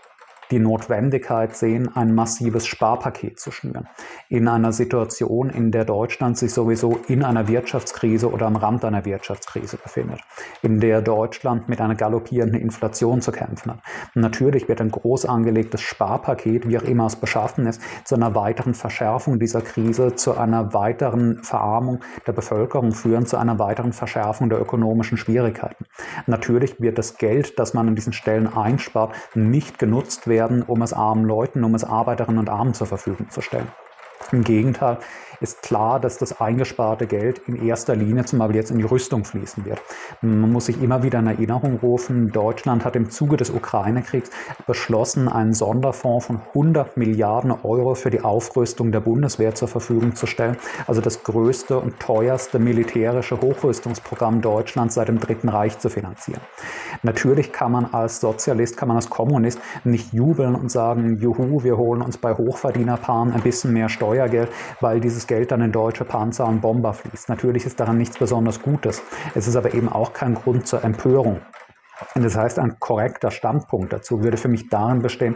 die 0.51 0.59
Notwendigkeit 0.59 1.55
sehen, 1.55 1.95
ein 1.95 2.15
massives 2.15 2.65
Sparpaket 2.65 3.39
zu 3.39 3.51
schnüren. 3.51 3.87
In 4.29 4.47
einer 4.47 4.71
Situation, 4.71 5.49
in 5.49 5.71
der 5.71 5.85
Deutschland 5.85 6.37
sich 6.37 6.53
sowieso 6.53 6.99
in 7.07 7.23
einer 7.23 7.47
Wirtschaftskrise 7.47 8.31
oder 8.31 8.45
am 8.47 8.55
Rand 8.55 8.85
einer 8.85 9.05
Wirtschaftskrise 9.05 9.77
befindet, 9.77 10.21
in 10.61 10.79
der 10.79 11.01
Deutschland 11.01 11.67
mit 11.69 11.81
einer 11.81 11.95
galoppierenden 11.95 12.61
Inflation 12.61 13.21
zu 13.21 13.31
kämpfen 13.31 13.73
hat. 13.73 13.79
Natürlich 14.13 14.67
wird 14.67 14.81
ein 14.81 14.91
groß 14.91 15.25
angelegtes 15.25 15.81
Sparpaket, 15.81 16.67
wie 16.67 16.77
auch 16.77 16.83
immer 16.83 17.07
es 17.07 17.15
beschaffen 17.15 17.67
ist, 17.67 17.81
zu 18.05 18.15
einer 18.15 18.35
weiteren 18.35 18.73
Verschärfung 18.73 19.39
dieser 19.39 19.61
Krise, 19.61 20.15
zu 20.15 20.37
einer 20.37 20.73
weiteren 20.73 21.43
Verarmung 21.43 21.99
der 22.25 22.33
Bevölkerung 22.33 22.91
führen, 22.91 23.25
zu 23.25 23.37
einer 23.37 23.59
weiteren 23.59 23.93
Verschärfung 23.93 24.49
der 24.49 24.61
ökonomischen 24.61 25.17
Schwierigkeiten. 25.17 25.85
Natürlich 26.25 26.79
wird 26.79 26.97
das 26.97 27.17
Geld, 27.17 27.59
das 27.59 27.73
man 27.73 27.87
an 27.89 27.95
diesen 27.95 28.13
Stellen 28.13 28.47
einspart, 28.47 29.13
nicht 29.35 29.79
genutzt 29.79 30.27
werden, 30.27 30.36
werden, 30.37 30.61
um 30.61 30.83
es 30.83 30.93
armen 30.93 31.25
Leuten, 31.25 31.63
um 31.63 31.73
es 31.73 31.83
Arbeiterinnen 31.83 32.39
und 32.39 32.49
Armen 32.49 32.75
zur 32.75 32.85
Verfügung 32.85 33.31
zu 33.31 33.41
stellen. 33.41 33.67
Im 34.31 34.43
Gegenteil, 34.43 34.99
ist 35.41 35.61
klar, 35.61 35.99
dass 35.99 36.17
das 36.17 36.39
eingesparte 36.39 37.07
Geld 37.07 37.41
in 37.47 37.65
erster 37.65 37.95
Linie 37.95 38.25
zum 38.25 38.39
Beispiel 38.39 38.57
jetzt 38.57 38.71
in 38.71 38.77
die 38.77 38.83
Rüstung 38.83 39.23
fließen 39.25 39.65
wird. 39.65 39.81
Man 40.21 40.51
muss 40.51 40.65
sich 40.65 40.81
immer 40.81 41.03
wieder 41.03 41.19
in 41.19 41.27
Erinnerung 41.27 41.77
rufen, 41.77 42.31
Deutschland 42.31 42.85
hat 42.85 42.95
im 42.95 43.09
Zuge 43.09 43.37
des 43.37 43.49
Ukraine-Kriegs 43.49 44.31
beschlossen, 44.65 45.27
einen 45.27 45.53
Sonderfonds 45.53 46.25
von 46.25 46.41
100 46.53 46.97
Milliarden 46.97 47.51
Euro 47.51 47.95
für 47.95 48.09
die 48.09 48.21
Aufrüstung 48.21 48.91
der 48.91 48.99
Bundeswehr 48.99 49.55
zur 49.55 49.67
Verfügung 49.67 50.15
zu 50.15 50.25
stellen. 50.25 50.57
Also 50.87 51.01
das 51.01 51.23
größte 51.23 51.77
und 51.79 51.99
teuerste 51.99 52.59
militärische 52.59 53.39
Hochrüstungsprogramm 53.39 54.41
Deutschlands 54.41 54.95
seit 54.95 55.07
dem 55.07 55.19
Dritten 55.19 55.49
Reich 55.49 55.77
zu 55.79 55.89
finanzieren. 55.89 56.41
Natürlich 57.03 57.51
kann 57.51 57.71
man 57.71 57.85
als 57.85 58.19
Sozialist, 58.19 58.77
kann 58.77 58.87
man 58.87 58.97
als 58.97 59.09
Kommunist 59.09 59.59
nicht 59.83 60.13
jubeln 60.13 60.55
und 60.55 60.71
sagen, 60.71 61.17
juhu, 61.19 61.63
wir 61.63 61.77
holen 61.77 62.01
uns 62.01 62.17
bei 62.17 62.33
Hochverdienerpaaren 62.33 63.33
ein 63.33 63.41
bisschen 63.41 63.73
mehr 63.73 63.89
Steuergeld, 63.89 64.49
weil 64.81 64.99
dieses 64.99 65.26
Geld 65.27 65.51
dann 65.51 65.61
in 65.61 65.71
deutsche 65.71 66.05
Panzer 66.05 66.47
und 66.47 66.61
Bomber 66.61 66.93
fließt. 66.93 67.29
Natürlich 67.29 67.65
ist 67.65 67.79
daran 67.79 67.97
nichts 67.97 68.17
besonders 68.17 68.61
Gutes. 68.61 69.01
Es 69.35 69.47
ist 69.47 69.55
aber 69.55 69.73
eben 69.73 69.89
auch 69.89 70.13
kein 70.13 70.35
Grund 70.35 70.67
zur 70.67 70.83
Empörung. 70.83 71.41
Und 72.15 72.23
das 72.23 72.37
heißt, 72.37 72.59
ein 72.59 72.79
korrekter 72.79 73.31
Standpunkt 73.31 73.91
dazu 73.91 74.23
würde 74.23 74.37
für 74.37 74.47
mich 74.47 74.69
darin 74.69 75.01
bestehen, 75.01 75.35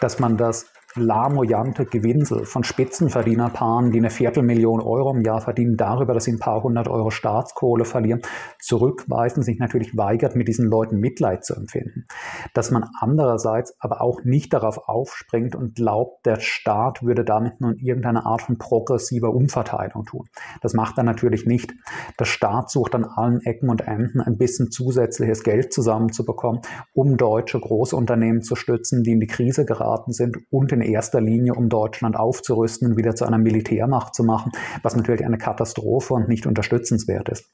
dass 0.00 0.18
man 0.18 0.36
das 0.36 0.66
lamoyante 0.94 1.86
Gewinsel 1.86 2.44
von 2.44 2.64
Spitzenverdienerpaaren, 2.64 3.90
die 3.92 3.98
eine 3.98 4.10
Viertelmillion 4.10 4.80
Euro 4.80 5.14
im 5.14 5.22
Jahr 5.22 5.40
verdienen, 5.40 5.76
darüber, 5.76 6.14
dass 6.14 6.24
sie 6.24 6.32
ein 6.32 6.38
paar 6.38 6.62
hundert 6.62 6.88
Euro 6.88 7.10
Staatskohle 7.10 7.84
verlieren, 7.84 8.22
zurückweisen, 8.60 9.42
sich 9.42 9.58
natürlich 9.58 9.96
weigert, 9.96 10.36
mit 10.36 10.48
diesen 10.48 10.68
Leuten 10.68 10.98
Mitleid 10.98 11.44
zu 11.44 11.54
empfinden. 11.54 12.06
Dass 12.54 12.70
man 12.70 12.84
andererseits 13.00 13.74
aber 13.80 14.02
auch 14.02 14.24
nicht 14.24 14.52
darauf 14.52 14.88
aufspringt 14.88 15.56
und 15.56 15.74
glaubt, 15.74 16.26
der 16.26 16.40
Staat 16.40 17.02
würde 17.02 17.24
damit 17.24 17.60
nun 17.60 17.76
irgendeine 17.78 18.26
Art 18.26 18.42
von 18.42 18.58
progressiver 18.58 19.32
Umverteilung 19.32 20.04
tun. 20.04 20.26
Das 20.60 20.74
macht 20.74 20.98
er 20.98 21.04
natürlich 21.04 21.46
nicht. 21.46 21.72
Der 22.20 22.26
Staat 22.26 22.70
sucht 22.70 22.94
an 22.94 23.04
allen 23.04 23.40
Ecken 23.42 23.70
und 23.70 23.80
Enden 23.86 24.20
ein 24.20 24.36
bisschen 24.36 24.70
zusätzliches 24.70 25.42
Geld 25.42 25.72
zusammenzubekommen, 25.72 26.60
um 26.92 27.16
deutsche 27.16 27.58
Großunternehmen 27.58 28.42
zu 28.42 28.56
stützen, 28.56 29.02
die 29.02 29.12
in 29.12 29.20
die 29.20 29.26
Krise 29.26 29.64
geraten 29.64 30.12
sind 30.12 30.36
und 30.50 30.72
in 30.72 30.81
erster 30.84 31.20
Linie, 31.20 31.54
um 31.54 31.68
Deutschland 31.68 32.16
aufzurüsten 32.16 32.92
und 32.92 32.96
wieder 32.96 33.14
zu 33.14 33.24
einer 33.24 33.38
Militärmacht 33.38 34.14
zu 34.14 34.24
machen, 34.24 34.52
was 34.82 34.96
natürlich 34.96 35.24
eine 35.24 35.38
Katastrophe 35.38 36.14
und 36.14 36.28
nicht 36.28 36.46
unterstützenswert 36.46 37.28
ist. 37.28 37.50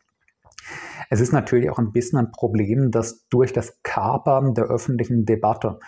Es 1.10 1.20
ist 1.20 1.32
natürlich 1.32 1.70
auch 1.70 1.78
ein 1.78 1.92
bisschen 1.92 2.18
ein 2.18 2.32
Problem, 2.32 2.90
dass 2.90 3.26
durch 3.28 3.52
das 3.52 3.80
Kapern 3.82 4.54
der 4.54 4.64
öffentlichen 4.64 5.24
Debatte 5.24 5.78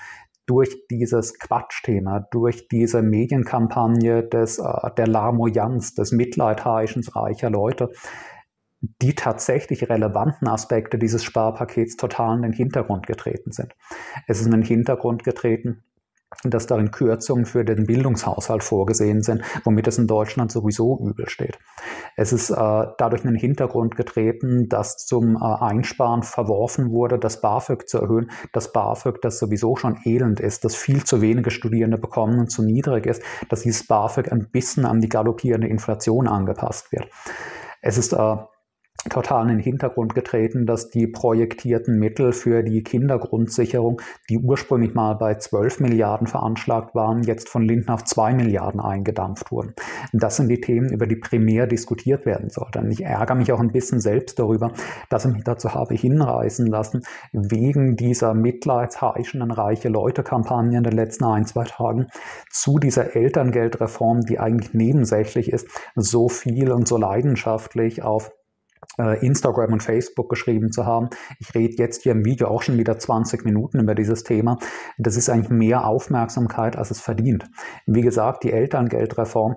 durch 0.47 0.87
dieses 0.91 1.39
Quatschthema, 1.39 2.27
durch 2.33 2.67
diese 2.67 3.03
Medienkampagne 3.03 4.25
des, 4.25 4.59
äh, 4.59 4.91
der 4.97 5.07
Larmoyanz, 5.07 5.95
des 5.95 6.11
Mitleidheischens 6.11 7.15
reicher 7.15 7.51
Leute, 7.51 7.93
die 8.81 9.15
tatsächlich 9.15 9.89
relevanten 9.89 10.49
Aspekte 10.49 10.99
dieses 10.99 11.23
Sparpakets 11.23 11.97
total 11.97 12.37
in 12.37 12.43
den 12.43 12.53
Hintergrund 12.53 13.07
getreten 13.07 13.53
sind. 13.53 13.77
Es 14.27 14.41
ist 14.41 14.47
in 14.47 14.53
den 14.53 14.63
Hintergrund 14.63 15.23
getreten, 15.23 15.85
dass 16.45 16.67
darin 16.67 16.91
Kürzungen 16.91 17.45
für 17.45 17.65
den 17.65 17.87
Bildungshaushalt 17.87 18.63
vorgesehen 18.63 19.23
sind, 19.23 19.43
womit 19.65 19.89
es 19.89 19.99
in 19.99 20.07
Deutschland 20.07 20.53
sowieso 20.53 20.99
übel 20.99 21.29
steht. 21.29 21.59
Es 22.17 22.33
ist 22.33 22.51
äh, 22.51 22.55
dadurch 22.99 23.25
in 23.25 23.31
den 23.31 23.39
Hintergrund 23.39 23.97
getreten, 23.97 24.69
dass 24.69 24.97
zum 24.97 25.37
äh, 25.37 25.41
Einsparen 25.41 26.23
verworfen 26.23 26.91
wurde, 26.91 27.19
das 27.19 27.41
BAföG 27.41 27.89
zu 27.89 27.99
erhöhen. 27.99 28.31
Das 28.53 28.73
BAföG, 28.73 29.21
das 29.23 29.39
sowieso 29.39 29.77
schon 29.77 29.99
elend 30.05 30.41
ist, 30.41 30.65
das 30.65 30.77
viel 30.77 31.05
zu 31.05 31.21
wenige 31.21 31.51
Studierende 31.51 31.99
bekommen 31.99 32.39
und 32.39 32.51
zu 32.51 32.63
niedrig 32.63 33.07
ist, 33.07 33.23
dass 33.49 33.63
dieses 33.63 33.87
BAföG 33.87 34.31
ein 34.31 34.51
bisschen 34.51 34.87
an 34.87 35.01
die 35.01 35.09
galoppierende 35.09 35.69
Inflation 35.69 36.29
angepasst 36.29 36.93
wird. 36.93 37.09
Es 37.83 37.99
ist 37.99 38.13
äh, 38.13 38.37
total 39.09 39.45
in 39.45 39.57
den 39.57 39.59
Hintergrund 39.61 40.15
getreten, 40.15 40.67
dass 40.67 40.91
die 40.91 41.07
projektierten 41.07 41.99
Mittel 41.99 42.33
für 42.33 42.63
die 42.63 42.83
Kindergrundsicherung, 42.83 44.01
die 44.29 44.39
ursprünglich 44.39 44.95
mal 44.95 45.15
bei 45.15 45.37
12 45.37 45.81
Milliarden 45.81 46.27
veranschlagt 46.27 46.95
waren, 46.95 47.23
jetzt 47.23 47.49
von 47.49 47.63
Lindner 47.63 47.95
auf 47.95 48.05
2 48.05 48.35
Milliarden 48.35 48.81
eingedampft 48.81 49.51
wurden. 49.51 49.75
Das 50.13 50.37
sind 50.37 50.49
die 50.49 50.61
Themen, 50.61 50.93
über 50.93 51.07
die 51.07 51.17
primär 51.17 51.67
diskutiert 51.67 52.27
werden 52.27 52.51
sollten. 52.51 52.91
Ich 52.91 53.03
ärgere 53.03 53.37
mich 53.37 53.53
auch 53.53 53.61
ein 53.61 53.73
bisschen 53.73 54.01
selbst 54.01 54.39
darüber, 54.39 54.73
dass 55.09 55.25
ich 55.25 55.33
mich 55.33 55.45
dazu 55.45 55.73
habe 55.73 55.95
hinreißen 55.95 56.67
lassen, 56.67 57.03
wegen 57.33 57.97
dieser 57.97 58.35
mitleidsheischenden 58.35 59.51
reiche 59.51 59.89
Leute-Kampagne 59.89 60.77
in 60.77 60.85
den 60.85 60.93
letzten 60.93 61.25
ein, 61.25 61.47
zwei 61.47 61.65
Tagen 61.65 62.09
zu 62.51 62.79
dieser 62.79 63.17
Elterngeldreform, 63.17 64.21
die 64.21 64.39
eigentlich 64.39 64.75
nebensächlich 64.75 65.51
ist, 65.53 65.69
so 65.95 66.29
viel 66.29 66.71
und 66.71 66.87
so 66.87 66.99
leidenschaftlich 66.99 68.03
auf 68.03 68.31
Instagram 68.97 69.73
und 69.73 69.83
Facebook 69.83 70.29
geschrieben 70.29 70.73
zu 70.73 70.87
haben. 70.87 71.11
Ich 71.39 71.55
rede 71.55 71.75
jetzt 71.77 72.03
hier 72.03 72.13
im 72.13 72.25
Video 72.25 72.49
auch 72.49 72.63
schon 72.63 72.79
wieder 72.79 72.99
20 72.99 73.45
Minuten 73.45 73.81
über 73.81 73.95
dieses 73.95 74.25
Thema. 74.25 74.59
Das 74.99 75.17
ist 75.17 75.31
eigentlich 75.31 75.51
mehr 75.51 75.87
Aufmerksamkeit, 75.87 76.77
als 76.77 76.91
es 76.91 77.01
verdient. 77.01 77.45
Wie 77.87 78.03
gesagt, 78.03 78.45
die 78.45 78.53
Elterngeldreform 78.53 79.57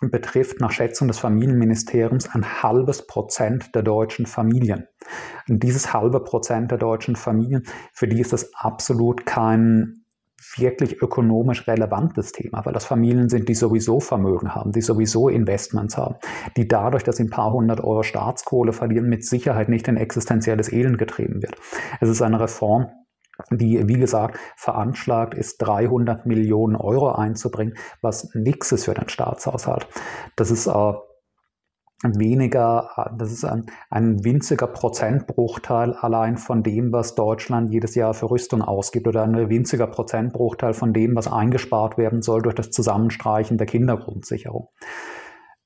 betrifft 0.00 0.60
nach 0.60 0.70
Schätzung 0.70 1.08
des 1.08 1.18
Familienministeriums 1.18 2.28
ein 2.30 2.62
halbes 2.62 3.06
Prozent 3.06 3.74
der 3.74 3.82
deutschen 3.82 4.26
Familien. 4.26 4.86
Und 5.48 5.62
dieses 5.62 5.92
halbe 5.92 6.24
Prozent 6.24 6.70
der 6.70 6.78
deutschen 6.78 7.16
Familien, 7.16 7.64
für 7.92 8.08
die 8.08 8.20
ist 8.20 8.32
das 8.32 8.50
absolut 8.54 9.26
kein 9.26 9.99
wirklich 10.56 11.02
ökonomisch 11.02 11.66
relevantes 11.66 12.32
Thema, 12.32 12.64
weil 12.64 12.72
das 12.72 12.84
Familien 12.84 13.28
sind, 13.28 13.48
die 13.48 13.54
sowieso 13.54 14.00
Vermögen 14.00 14.54
haben, 14.54 14.72
die 14.72 14.80
sowieso 14.80 15.28
Investments 15.28 15.96
haben, 15.96 16.16
die 16.56 16.66
dadurch, 16.66 17.04
dass 17.04 17.16
sie 17.16 17.24
ein 17.24 17.30
paar 17.30 17.52
hundert 17.52 17.80
Euro 17.80 18.02
Staatskohle 18.02 18.72
verlieren, 18.72 19.08
mit 19.08 19.24
Sicherheit 19.24 19.68
nicht 19.68 19.88
in 19.88 19.96
existenzielles 19.96 20.72
Elend 20.72 20.98
getrieben 20.98 21.42
wird. 21.42 21.56
Es 22.00 22.08
ist 22.08 22.22
eine 22.22 22.40
Reform, 22.40 22.88
die, 23.50 23.86
wie 23.88 23.98
gesagt, 23.98 24.38
veranschlagt 24.56 25.34
ist, 25.34 25.58
300 25.58 26.26
Millionen 26.26 26.76
Euro 26.76 27.12
einzubringen, 27.12 27.74
was 28.02 28.34
nichts 28.34 28.72
ist 28.72 28.84
für 28.84 28.94
den 28.94 29.08
Staatshaushalt. 29.08 29.86
Das 30.36 30.50
ist 30.50 30.66
äh, 30.66 30.92
weniger, 32.02 32.90
äh, 32.96 33.16
das 33.16 33.32
ist 33.32 33.44
ein, 33.44 33.66
ein 33.90 34.24
winziger 34.24 34.66
Prozentbruchteil 34.66 35.94
allein 35.94 36.36
von 36.36 36.62
dem, 36.62 36.92
was 36.92 37.14
Deutschland 37.14 37.72
jedes 37.72 37.94
Jahr 37.94 38.14
für 38.14 38.30
Rüstung 38.30 38.62
ausgibt 38.62 39.06
oder 39.06 39.22
ein 39.22 39.48
winziger 39.48 39.86
Prozentbruchteil 39.86 40.72
von 40.72 40.92
dem, 40.92 41.14
was 41.14 41.30
eingespart 41.30 41.98
werden 41.98 42.22
soll 42.22 42.42
durch 42.42 42.54
das 42.54 42.70
Zusammenstreichen 42.70 43.58
der 43.58 43.66
Kindergrundsicherung. 43.66 44.68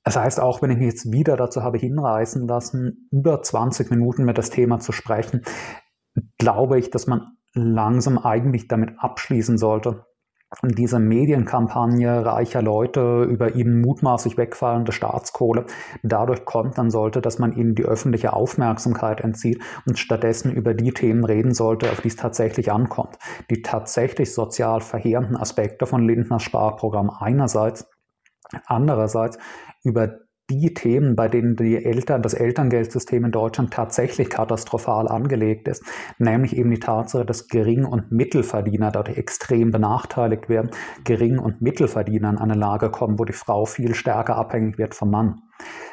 Das 0.03 0.17
heißt, 0.17 0.39
auch 0.39 0.61
wenn 0.61 0.71
ich 0.71 0.79
mich 0.79 0.89
jetzt 0.89 1.13
wieder 1.13 1.37
dazu 1.37 1.63
habe 1.63 1.79
hinreißen 1.79 2.47
lassen, 2.47 3.09
über 3.11 3.43
20 3.43 3.91
Minuten 3.91 4.25
mit 4.25 4.37
das 4.37 4.51
Thema 4.51 4.79
zu 4.79 4.93
sprechen, 4.93 5.43
glaube 6.39 6.79
ich, 6.79 6.91
dass 6.91 7.07
man 7.07 7.37
langsam 7.55 8.19
eigentlich 8.19 8.69
damit 8.69 8.93
abschließen 8.99 9.57
sollte, 9.57 10.05
diese 10.63 10.99
Medienkampagne 10.99 12.25
reicher 12.25 12.63
Leute 12.63 13.25
über 13.25 13.55
ihnen 13.55 13.81
mutmaßlich 13.81 14.37
wegfallende 14.37 14.93
Staatskohle 14.93 15.67
dadurch 16.03 16.45
kontern 16.45 16.91
sollte, 16.91 17.21
dass 17.21 17.39
man 17.39 17.53
ihnen 17.53 17.75
die 17.75 17.85
öffentliche 17.85 18.33
Aufmerksamkeit 18.33 19.21
entzieht 19.21 19.63
und 19.87 19.99
stattdessen 19.99 20.53
über 20.53 20.75
die 20.75 20.93
Themen 20.93 21.25
reden 21.25 21.55
sollte, 21.55 21.91
auf 21.91 22.01
die 22.01 22.09
es 22.09 22.17
tatsächlich 22.17 22.73
ankommt. 22.73 23.19
Die 23.51 23.63
tatsächlich 23.63 24.33
sozial 24.33 24.81
verheerenden 24.81 25.37
Aspekte 25.37 25.87
von 25.87 26.07
Lindners 26.07 26.43
Sparprogramm 26.43 27.11
einerseits, 27.11 27.89
andererseits 28.67 29.39
über 29.83 30.24
die 30.51 30.75
Themen, 30.75 31.17
bei 31.17 31.29
denen 31.29 31.57
die 31.57 31.83
Eltern, 31.83 32.21
das 32.21 32.35
Elterngeldsystem 32.35 33.25
in 33.25 33.33
Deutschland 33.33 33.73
tatsächlich 33.73 34.29
katastrophal 34.29 35.09
angelegt 35.09 35.69
ist, 35.69 35.83
nämlich 36.19 36.57
eben 36.57 36.71
die 36.71 36.81
Tatsache, 36.81 37.25
dass 37.25 37.49
Gering- 37.49 37.87
und 37.87 38.13
Mittelverdiener 38.13 38.91
dort 38.91 39.09
extrem 39.17 39.71
benachteiligt 39.71 40.51
werden, 40.51 40.71
Gering- 41.05 41.39
und 41.39 41.63
Mittelverdiener 41.63 42.31
in 42.31 42.39
eine 42.39 42.55
Lage 42.55 42.91
kommen, 42.91 43.19
wo 43.19 43.25
die 43.25 43.33
Frau 43.33 43.65
viel 43.65 43.95
stärker 43.95 44.37
abhängig 44.37 44.77
wird 44.77 44.95
vom 44.95 45.11
Mann. 45.11 45.41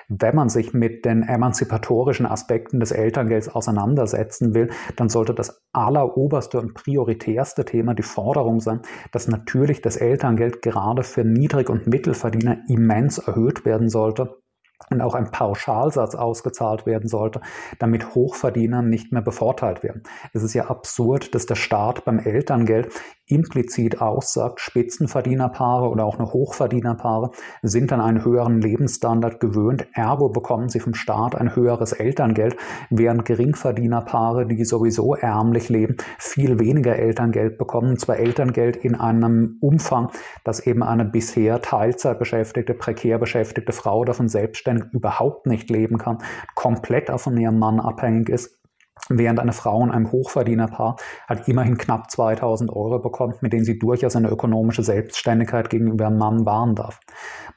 Wenn 0.10 0.36
man 0.36 0.50
sich 0.50 0.74
mit 0.74 1.06
den 1.06 1.24
emanzipatorischen 1.24 2.26
Aspekten 2.26 2.82
des 2.82 2.92
Elterngelds 2.92 3.48
auseinandersetzen 3.48 4.54
will, 4.54 4.70
dann 4.98 5.08
sollte 5.08 5.34
das 5.34 5.64
alleroberste 5.72 6.60
und 6.60 6.74
prioritärste 6.74 7.64
Thema 7.64 7.94
die 7.94 8.04
Forderung 8.04 8.60
sein, 8.60 8.82
dass 9.14 9.30
natürlich 9.30 9.82
das 9.82 9.96
Elterngeld 9.96 10.62
gerade 10.62 11.04
für 11.04 11.24
Niedrig- 11.24 11.70
und 11.70 11.88
Mittelverdiener 11.88 12.58
immens 12.68 13.20
erhöht 13.20 13.64
werden 13.64 13.88
sollte 13.88 14.41
und 14.92 15.02
auch 15.02 15.16
ein 15.16 15.32
Pauschalsatz 15.32 16.16
ausgezahlt 16.16 16.86
werden 16.86 17.08
sollte, 17.08 17.42
damit 17.80 18.14
Hochverdiener 18.14 18.82
nicht 18.82 19.12
mehr 19.12 19.22
bevorteilt 19.22 19.84
werden. 19.84 20.04
Es 20.34 20.44
ist 20.44 20.54
ja 20.54 20.66
absurd, 20.66 21.34
dass 21.34 21.46
der 21.46 21.56
Staat 21.56 22.06
beim 22.06 22.20
Elterngeld 22.20 22.94
implizit 23.32 24.02
aussagt, 24.02 24.60
Spitzenverdienerpaare 24.60 25.90
oder 25.90 26.06
auch 26.06 26.18
nur 26.18 26.34
Hochverdienerpaare 26.34 27.32
sind 27.62 27.92
an 27.94 28.02
einen 28.02 28.24
höheren 28.24 28.62
Lebensstandard 28.62 29.40
gewöhnt, 29.40 29.88
ergo 29.94 30.30
bekommen 30.30 30.70
sie 30.70 30.80
vom 30.80 30.94
Staat 30.94 31.36
ein 31.36 31.56
höheres 31.56 31.94
Elterngeld, 31.94 32.56
während 32.90 33.26
Geringverdienerpaare, 33.26 34.46
die 34.46 34.64
sowieso 34.66 35.16
ärmlich 35.16 35.70
leben, 35.70 35.98
viel 36.18 36.60
weniger 36.60 36.96
Elterngeld 36.96 37.58
bekommen, 37.58 37.92
und 37.92 38.00
zwar 38.00 38.18
Elterngeld 38.18 38.78
in 38.78 38.96
einem 38.96 39.58
Umfang, 39.62 40.10
dass 40.44 40.66
eben 40.66 40.84
eine 40.84 41.06
bisher 41.06 41.62
Teilzeitbeschäftigte, 41.62 42.74
prekär 42.74 43.18
beschäftigte 43.18 43.72
Frau 43.72 44.06
davon 44.06 44.28
selbstständig 44.28 44.86
überhaupt 44.92 45.46
nicht 45.46 45.70
leben 45.70 45.98
kann, 45.98 46.20
komplett 46.56 47.12
von 47.12 47.38
ihrem 47.38 47.60
Mann 47.60 47.80
abhängig 47.80 48.30
ist 48.30 48.61
während 49.10 49.40
eine 49.40 49.54
Frau 49.54 49.84
in 49.84 49.92
einem 49.92 50.12
Hochverdienerpaar 50.12 50.98
halt 51.28 51.48
immerhin 51.48 51.78
knapp 51.78 52.12
2000 52.12 52.70
Euro 52.72 53.00
bekommt, 53.00 53.42
mit 53.42 53.54
denen 53.54 53.66
sie 53.66 53.80
durchaus 53.80 54.16
eine 54.16 54.30
ökonomische 54.30 54.84
Selbstständigkeit 54.84 55.70
gegenüber 55.70 56.08
einem 56.08 56.18
Mann 56.18 56.46
wahren 56.46 56.76
darf. 56.76 57.00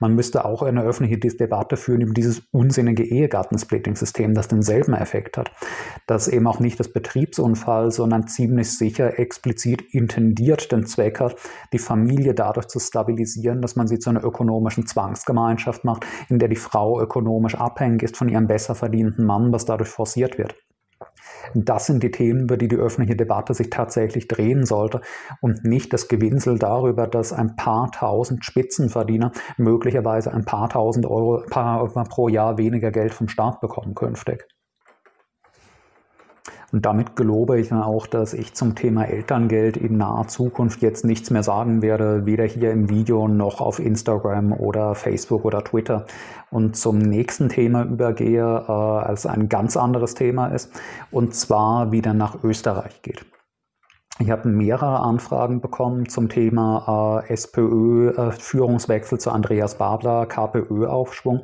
Man 0.00 0.14
müsste 0.14 0.44
auch 0.44 0.62
eine 0.62 0.82
öffentliche 0.82 1.18
Debatte 1.18 1.76
führen 1.76 2.00
über 2.00 2.12
dieses 2.12 2.42
unsinnige 2.50 3.04
Ehegattensplitting-System, 3.04 4.34
das 4.34 4.48
denselben 4.48 4.94
Effekt 4.94 5.36
hat, 5.36 5.52
das 6.06 6.28
eben 6.28 6.46
auch 6.46 6.60
nicht 6.60 6.80
das 6.80 6.92
Betriebsunfall, 6.92 7.90
sondern 7.90 8.26
ziemlich 8.26 8.76
sicher 8.76 9.18
explizit 9.18 9.82
intendiert 9.92 10.72
den 10.72 10.86
Zweck 10.86 11.20
hat, 11.20 11.36
die 11.72 11.78
Familie 11.78 12.34
dadurch 12.34 12.66
zu 12.66 12.80
stabilisieren, 12.80 13.62
dass 13.62 13.76
man 13.76 13.86
sie 13.86 13.98
zu 13.98 14.10
einer 14.10 14.24
ökonomischen 14.24 14.86
Zwangsgemeinschaft 14.86 15.84
macht, 15.84 16.04
in 16.28 16.38
der 16.38 16.48
die 16.48 16.56
Frau 16.56 17.00
ökonomisch 17.00 17.54
abhängig 17.54 18.02
ist 18.02 18.16
von 18.16 18.28
ihrem 18.28 18.46
besser 18.46 18.74
verdienenden 18.74 19.24
Mann, 19.24 19.52
was 19.52 19.64
dadurch 19.64 19.88
forciert 19.88 20.38
wird. 20.38 20.54
Das 21.54 21.86
sind 21.86 22.02
die 22.02 22.10
Themen, 22.10 22.42
über 22.42 22.56
die 22.56 22.68
die 22.68 22.76
öffentliche 22.76 23.16
Debatte 23.16 23.54
sich 23.54 23.70
tatsächlich 23.70 24.28
drehen 24.28 24.64
sollte 24.64 25.00
und 25.40 25.64
nicht 25.64 25.92
das 25.92 26.08
Gewinsel 26.08 26.58
darüber, 26.58 27.06
dass 27.06 27.32
ein 27.32 27.56
paar 27.56 27.90
tausend 27.90 28.44
Spitzenverdiener 28.44 29.32
möglicherweise 29.56 30.32
ein 30.32 30.44
paar 30.44 30.68
tausend 30.68 31.06
Euro 31.06 31.42
pro 31.48 32.28
Jahr 32.28 32.58
weniger 32.58 32.90
Geld 32.90 33.14
vom 33.14 33.28
Staat 33.28 33.60
bekommen 33.60 33.94
künftig. 33.94 34.46
Und 36.74 36.84
damit 36.84 37.14
gelobe 37.14 37.60
ich 37.60 37.68
dann 37.68 37.82
auch, 37.82 38.08
dass 38.08 38.34
ich 38.34 38.52
zum 38.54 38.74
Thema 38.74 39.04
Elterngeld 39.04 39.76
in 39.76 39.96
naher 39.96 40.26
Zukunft 40.26 40.82
jetzt 40.82 41.04
nichts 41.04 41.30
mehr 41.30 41.44
sagen 41.44 41.82
werde, 41.82 42.26
weder 42.26 42.42
hier 42.46 42.72
im 42.72 42.90
Video 42.90 43.28
noch 43.28 43.60
auf 43.60 43.78
Instagram 43.78 44.52
oder 44.52 44.96
Facebook 44.96 45.44
oder 45.44 45.62
Twitter. 45.62 46.04
Und 46.50 46.76
zum 46.76 46.98
nächsten 46.98 47.48
Thema 47.48 47.84
übergehe, 47.84 48.64
äh, 48.66 48.72
als 48.72 49.24
ein 49.24 49.48
ganz 49.48 49.76
anderes 49.76 50.14
Thema 50.14 50.48
ist, 50.48 50.72
und 51.12 51.36
zwar 51.36 51.92
wieder 51.92 52.12
nach 52.12 52.42
Österreich 52.42 53.02
geht. 53.02 53.24
Ich 54.20 54.30
habe 54.30 54.48
mehrere 54.48 55.00
Anfragen 55.00 55.60
bekommen 55.60 56.08
zum 56.08 56.28
Thema 56.28 57.22
äh, 57.28 57.32
SPÖ-Führungswechsel 57.32 59.16
äh, 59.16 59.20
zu 59.20 59.30
Andreas 59.32 59.76
Babler, 59.76 60.26
KPÖ-Aufschwung 60.26 61.42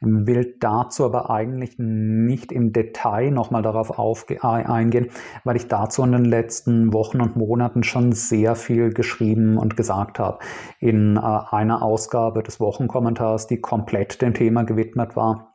will 0.00 0.56
dazu 0.58 1.04
aber 1.04 1.30
eigentlich 1.30 1.74
nicht 1.78 2.52
im 2.52 2.72
Detail 2.72 3.30
nochmal 3.30 3.62
darauf 3.62 3.98
eingehen, 3.98 5.10
weil 5.44 5.56
ich 5.56 5.68
dazu 5.68 6.02
in 6.02 6.12
den 6.12 6.24
letzten 6.24 6.92
Wochen 6.92 7.20
und 7.20 7.36
Monaten 7.36 7.82
schon 7.82 8.12
sehr 8.12 8.54
viel 8.54 8.92
geschrieben 8.92 9.58
und 9.58 9.76
gesagt 9.76 10.18
habe. 10.18 10.38
In 10.78 11.16
äh, 11.16 11.20
einer 11.20 11.82
Ausgabe 11.82 12.42
des 12.42 12.60
Wochenkommentars, 12.60 13.46
die 13.46 13.60
komplett 13.60 14.22
dem 14.22 14.32
Thema 14.32 14.62
gewidmet 14.62 15.16
war, 15.16 15.49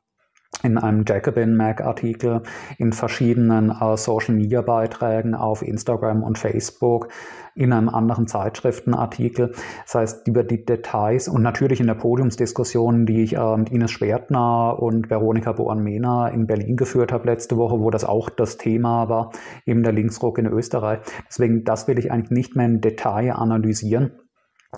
in 0.64 0.78
einem 0.78 1.04
Jacobin 1.08 1.56
Mac 1.56 1.82
Artikel, 1.82 2.42
in 2.78 2.94
verschiedenen 2.94 3.70
äh, 3.70 3.98
Social 3.98 4.36
Media 4.36 4.62
Beiträgen 4.62 5.36
auf 5.36 5.62
Instagram 5.62 6.24
und 6.24 6.38
Facebook, 6.38 7.10
in 7.56 7.72
einem 7.72 7.90
anderen 7.90 8.28
Zeitschriftenartikel. 8.28 9.54
Das 9.86 9.96
heißt, 9.96 10.28
über 10.28 10.44
die 10.44 10.66
Details 10.66 11.28
und 11.28 11.42
natürlich 11.42 11.80
in 11.80 11.88
der 11.88 11.94
Podiumsdiskussion, 11.96 13.06
die 13.06 13.24
ich 13.24 13.36
äh, 13.36 13.58
mit 13.58 13.70
Ines 13.72 13.92
Schwertner 13.92 14.78
und 14.80 15.10
Veronika 15.10 15.54
Boan-Mehner 15.54 16.32
in 16.34 16.48
Berlin 16.48 16.76
geführt 16.76 17.12
habe 17.12 17.28
letzte 17.28 17.58
Woche, 17.58 17.80
wo 17.80 17.90
das 17.90 18.04
auch 18.04 18.30
das 18.30 18.58
Thema 18.58 19.08
war, 19.10 19.32
eben 19.66 19.84
der 19.84 19.94
Linksruck 19.94 20.38
in 20.38 20.48
Österreich. 20.48 21.00
Deswegen, 21.28 21.64
das 21.64 21.88
will 21.88 21.98
ich 21.98 22.12
eigentlich 22.12 22.32
nicht 22.32 22.56
mehr 22.56 22.66
im 22.66 22.82
Detail 22.82 23.32
analysieren 23.32 24.12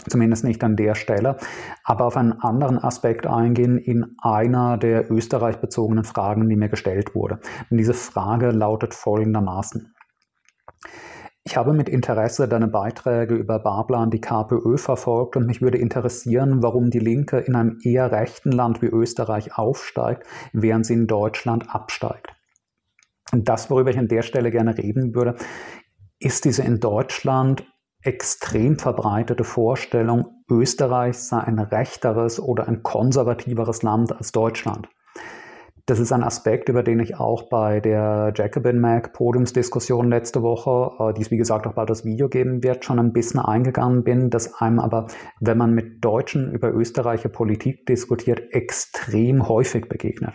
zumindest 0.07 0.43
nicht 0.43 0.63
an 0.63 0.75
der 0.75 0.95
Stelle, 0.95 1.37
aber 1.83 2.05
auf 2.05 2.17
einen 2.17 2.33
anderen 2.33 2.77
Aspekt 2.77 3.27
eingehen 3.27 3.77
in 3.77 4.15
einer 4.21 4.77
der 4.77 5.11
Österreich 5.11 5.57
bezogenen 5.57 6.03
Fragen, 6.03 6.47
die 6.49 6.55
mir 6.55 6.69
gestellt 6.69 7.15
wurde. 7.15 7.39
Und 7.69 7.77
diese 7.77 7.93
Frage 7.93 8.51
lautet 8.51 8.93
folgendermaßen. 8.93 9.93
Ich 11.43 11.55
habe 11.55 11.71
mit 11.71 11.87
Interesse 11.87 12.49
deine 12.49 12.67
Beiträge 12.67 13.33
über 13.33 13.59
Barplan 13.59 14.09
die 14.09 14.19
KPÖ 14.19 14.75
verfolgt 14.75 15.37
und 15.37 15.45
mich 15.45 15.61
würde 15.61 15.77
interessieren, 15.77 16.61
warum 16.61 16.89
die 16.89 16.99
Linke 16.99 17.37
in 17.37 17.55
einem 17.55 17.77
eher 17.83 18.11
rechten 18.11 18.51
Land 18.51 18.81
wie 18.81 18.87
Österreich 18.87 19.57
aufsteigt, 19.57 20.27
während 20.51 20.85
sie 20.85 20.95
in 20.95 21.07
Deutschland 21.07 21.73
absteigt. 21.73 22.35
Und 23.31 23.47
das, 23.47 23.69
worüber 23.69 23.91
ich 23.91 23.97
an 23.97 24.09
der 24.09 24.23
Stelle 24.23 24.51
gerne 24.51 24.77
reden 24.77 25.15
würde, 25.15 25.35
ist 26.19 26.43
diese 26.43 26.63
in 26.63 26.81
Deutschland 26.81 27.65
extrem 28.01 28.77
verbreitete 28.77 29.43
Vorstellung, 29.43 30.43
Österreich 30.49 31.17
sei 31.17 31.39
ein 31.39 31.59
rechteres 31.59 32.39
oder 32.39 32.67
ein 32.67 32.83
konservativeres 32.83 33.83
Land 33.83 34.15
als 34.15 34.31
Deutschland. 34.31 34.87
Das 35.87 35.99
ist 35.99 36.11
ein 36.11 36.21
Aspekt, 36.21 36.67
über 36.67 36.83
den 36.83 36.99
ich 36.99 37.15
auch 37.15 37.43
bei 37.43 37.79
der 37.79 38.33
Jacobin 38.35 38.81
Mac 38.81 39.13
Podiumsdiskussion 39.13 40.09
letzte 40.09 40.43
Woche, 40.43 40.91
äh, 40.99 41.13
die 41.13 41.21
es 41.21 41.31
wie 41.31 41.37
gesagt 41.37 41.65
auch 41.65 41.75
bald 41.75 41.89
das 41.89 42.03
Video 42.03 42.27
geben 42.27 42.61
wird, 42.61 42.83
schon 42.83 42.99
ein 42.99 43.13
bisschen 43.13 43.39
eingegangen 43.39 44.03
bin, 44.03 44.29
dass 44.29 44.53
einem 44.55 44.79
aber, 44.79 45.07
wenn 45.39 45.57
man 45.57 45.73
mit 45.73 46.03
Deutschen 46.03 46.51
über 46.51 46.73
österreichische 46.73 47.29
Politik 47.29 47.85
diskutiert, 47.85 48.51
extrem 48.51 49.47
häufig 49.47 49.87
begegnet. 49.87 50.33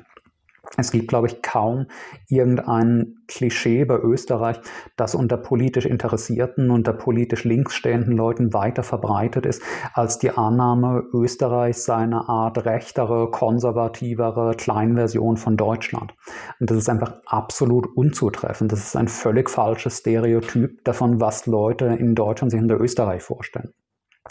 Es 0.78 0.90
gibt, 0.90 1.08
glaube 1.08 1.26
ich, 1.26 1.42
kaum 1.42 1.86
irgendein 2.28 3.16
Klischee 3.28 3.84
bei 3.84 3.98
Österreich, 3.98 4.58
das 4.96 5.14
unter 5.14 5.36
politisch 5.36 5.84
interessierten, 5.84 6.70
unter 6.70 6.94
politisch 6.94 7.44
links 7.44 7.74
stehenden 7.74 8.16
Leuten 8.16 8.54
weiter 8.54 8.82
verbreitet 8.82 9.44
ist, 9.44 9.62
als 9.92 10.18
die 10.18 10.30
Annahme, 10.30 11.02
Österreich 11.12 11.76
sei 11.76 11.96
eine 11.96 12.28
Art 12.28 12.64
rechtere, 12.64 13.30
konservativere 13.30 14.54
Kleinversion 14.56 15.36
von 15.36 15.58
Deutschland. 15.58 16.14
Und 16.58 16.70
das 16.70 16.78
ist 16.78 16.88
einfach 16.88 17.16
absolut 17.26 17.86
unzutreffend. 17.94 18.72
Das 18.72 18.80
ist 18.80 18.96
ein 18.96 19.08
völlig 19.08 19.50
falsches 19.50 19.98
Stereotyp 19.98 20.82
davon, 20.84 21.20
was 21.20 21.46
Leute 21.46 21.86
in 21.86 22.14
Deutschland 22.14 22.50
sich 22.50 22.60
unter 22.60 22.80
Österreich 22.80 23.22
vorstellen. 23.22 23.74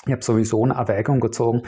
Ich 0.06 0.12
habe 0.12 0.24
sowieso 0.24 0.64
eine 0.64 0.74
Erwägung 0.74 1.20
gezogen, 1.20 1.62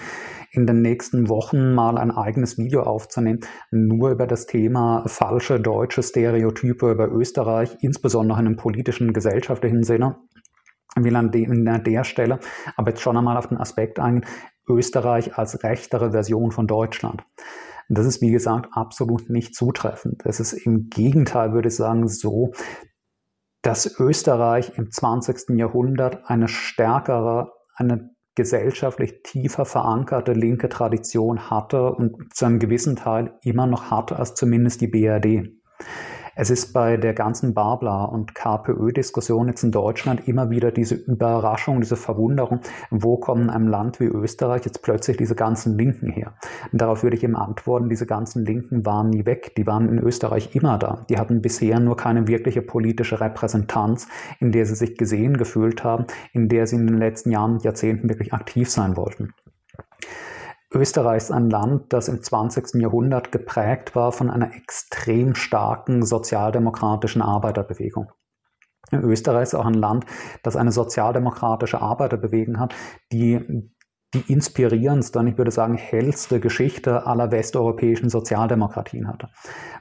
in 0.54 0.68
den 0.68 0.82
nächsten 0.82 1.30
Wochen 1.30 1.74
mal 1.74 1.98
ein 1.98 2.12
eigenes 2.12 2.58
Video 2.58 2.84
aufzunehmen, 2.84 3.40
nur 3.72 4.12
über 4.12 4.28
das 4.28 4.46
Thema 4.46 5.04
falsche 5.08 5.60
deutsche 5.60 6.04
Stereotype 6.04 6.92
über 6.92 7.12
Österreich, 7.12 7.76
insbesondere 7.82 8.40
in 8.40 8.48
einem 8.48 8.56
politischen, 8.56 9.14
gesellschaftlichen 9.14 9.84
Sinne. 9.84 10.18
Ich 10.96 11.04
will 11.04 11.16
an, 11.16 11.32
der 11.32 12.04
Stelle 12.04 12.40
aber 12.76 12.92
jetzt 12.92 13.02
schon 13.02 13.18
einmal 13.18 13.36
auf 13.36 13.48
den 13.48 13.58
Aspekt 13.58 14.00
eingehen, 14.00 14.30
Österreich 14.70 15.38
als 15.38 15.64
rechtere 15.64 16.12
Version 16.12 16.52
von 16.52 16.68
Deutschland. 16.68 17.24
Das 17.90 18.06
ist, 18.06 18.22
wie 18.22 18.32
gesagt, 18.32 18.70
absolut 18.72 19.30
nicht 19.30 19.56
zutreffend. 19.56 20.24
Es 20.26 20.40
ist 20.40 20.54
im 20.54 20.90
Gegenteil, 20.90 21.54
würde 21.54 21.68
ich 21.68 21.76
sagen, 21.76 22.08
so, 22.08 22.52
dass 23.64 24.00
Österreich 24.00 24.78
im 24.78 24.92
20. 24.92 25.58
Jahrhundert 25.58 26.30
eine 26.30 26.48
stärkere, 26.48 27.52
eine 27.76 28.13
gesellschaftlich 28.36 29.22
tiefer 29.24 29.66
verankerte 29.66 30.34
linke 30.34 30.70
Tradition 30.70 31.50
hatte 31.50 31.92
und 31.94 32.34
zu 32.34 32.46
einem 32.46 32.60
gewissen 32.60 32.96
Teil 32.96 33.34
immer 33.44 33.68
noch 33.68 33.92
hat 33.92 34.12
als 34.12 34.34
zumindest 34.36 34.82
die 34.82 34.88
BRD. 34.88 35.52
Es 36.36 36.50
ist 36.50 36.74
bei 36.74 36.98
der 36.98 37.14
ganzen 37.14 37.54
Babla- 37.54 38.06
und 38.06 38.34
KPÖ-Diskussion 38.34 39.50
jetzt 39.50 39.64
in 39.64 39.72
Deutschland 39.72 40.28
immer 40.28 40.50
wieder 40.50 40.72
diese 40.72 40.96
Überraschung, 40.96 41.80
diese 41.80 41.96
Verwunderung, 41.96 42.62
wo 42.90 43.18
kommen 43.18 43.52
einem 43.52 43.68
Land 43.68 44.00
wie 44.00 44.06
Österreich 44.06 44.66
jetzt 44.66 44.82
plötzlich 44.82 45.18
diese 45.18 45.36
ganzen 45.36 45.78
Linken 45.78 46.10
her? 46.10 46.34
Und 46.72 46.82
darauf 46.82 47.04
würde 47.04 47.18
ich 47.18 47.24
eben 47.24 47.36
antworten, 47.36 47.88
diese 47.88 48.08
ganzen 48.08 48.46
Linken 48.46 48.84
waren 48.84 49.12
nie 49.12 49.28
weg, 49.28 49.54
die 49.58 49.68
waren 49.68 49.88
in 49.90 50.00
Österreich 50.00 50.56
immer 50.56 50.80
da. 50.80 51.06
Die 51.08 51.20
hatten 51.20 51.42
bisher 51.42 51.80
nur 51.80 51.98
keine 51.98 52.28
wirkliche 52.28 52.64
politische 52.64 53.22
Repräsentanz, 53.22 54.08
in 54.40 54.52
der 54.52 54.66
sie 54.66 54.76
sich 54.76 54.98
gesehen 54.98 55.38
gefühlt 55.38 55.84
haben, 55.84 56.08
in 56.32 56.50
der 56.50 56.66
sie 56.66 56.78
in 56.78 56.88
den 56.88 56.98
letzten 56.98 57.30
Jahren 57.30 57.54
und 57.54 57.64
Jahrzehnten 57.64 58.10
wirklich 58.10 58.34
aktiv 58.34 58.72
sein 58.72 58.98
wollten. 58.98 59.34
Österreich 60.74 61.18
ist 61.18 61.32
ein 61.32 61.50
Land, 61.50 61.94
das 61.94 62.08
im 62.08 62.22
20. 62.22 62.82
Jahrhundert 62.82 63.32
geprägt 63.32 63.96
war 63.96 64.12
von 64.12 64.30
einer 64.30 64.56
extrem 64.56 65.36
starken 65.36 66.04
sozialdemokratischen 66.04 67.22
Arbeiterbewegung. 67.22 68.12
Österreich 68.92 69.44
ist 69.44 69.56
auch 69.56 69.66
ein 69.66 69.74
Land, 69.74 70.06
das 70.44 70.56
eine 70.56 70.72
sozialdemokratische 70.72 71.82
Arbeiterbewegung 71.82 72.60
hat, 72.60 72.76
die 73.12 73.70
die 74.14 74.32
inspirierendste 74.32 75.20
und 75.20 75.28
ich 75.28 75.38
würde 75.38 75.50
sagen 75.52 75.76
hellste 75.76 76.40
Geschichte 76.40 77.08
aller 77.08 77.32
westeuropäischen 77.32 78.10
Sozialdemokratien 78.10 79.08
hatte. 79.08 79.30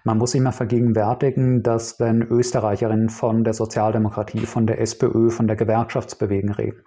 Man 0.04 0.18
muss 0.18 0.30
sich 0.30 0.40
mal 0.40 0.52
vergegenwärtigen, 0.52 1.62
dass 1.62 2.00
wenn 2.00 2.22
Österreicherinnen 2.22 3.10
von 3.10 3.44
der 3.44 3.52
Sozialdemokratie, 3.52 4.46
von 4.46 4.66
der 4.66 4.80
SPÖ, 4.80 5.28
von 5.28 5.48
der 5.48 5.56
Gewerkschaftsbewegung 5.56 6.52
reden, 6.52 6.82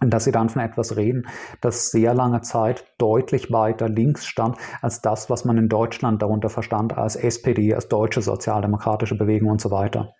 dass 0.00 0.24
sie 0.24 0.32
dann 0.32 0.48
von 0.48 0.62
etwas 0.62 0.96
reden, 0.96 1.26
das 1.60 1.90
sehr 1.90 2.14
lange 2.14 2.40
Zeit 2.42 2.84
deutlich 2.98 3.50
weiter 3.50 3.88
links 3.88 4.26
stand 4.26 4.56
als 4.82 5.00
das, 5.00 5.30
was 5.30 5.44
man 5.44 5.56
in 5.56 5.68
Deutschland 5.68 6.22
darunter 6.22 6.50
verstand 6.50 6.96
als 6.96 7.16
SPD, 7.16 7.74
als 7.74 7.88
deutsche 7.88 8.22
sozialdemokratische 8.22 9.16
Bewegung 9.16 9.50
und 9.50 9.60
so 9.60 9.70
weiter. 9.70 10.14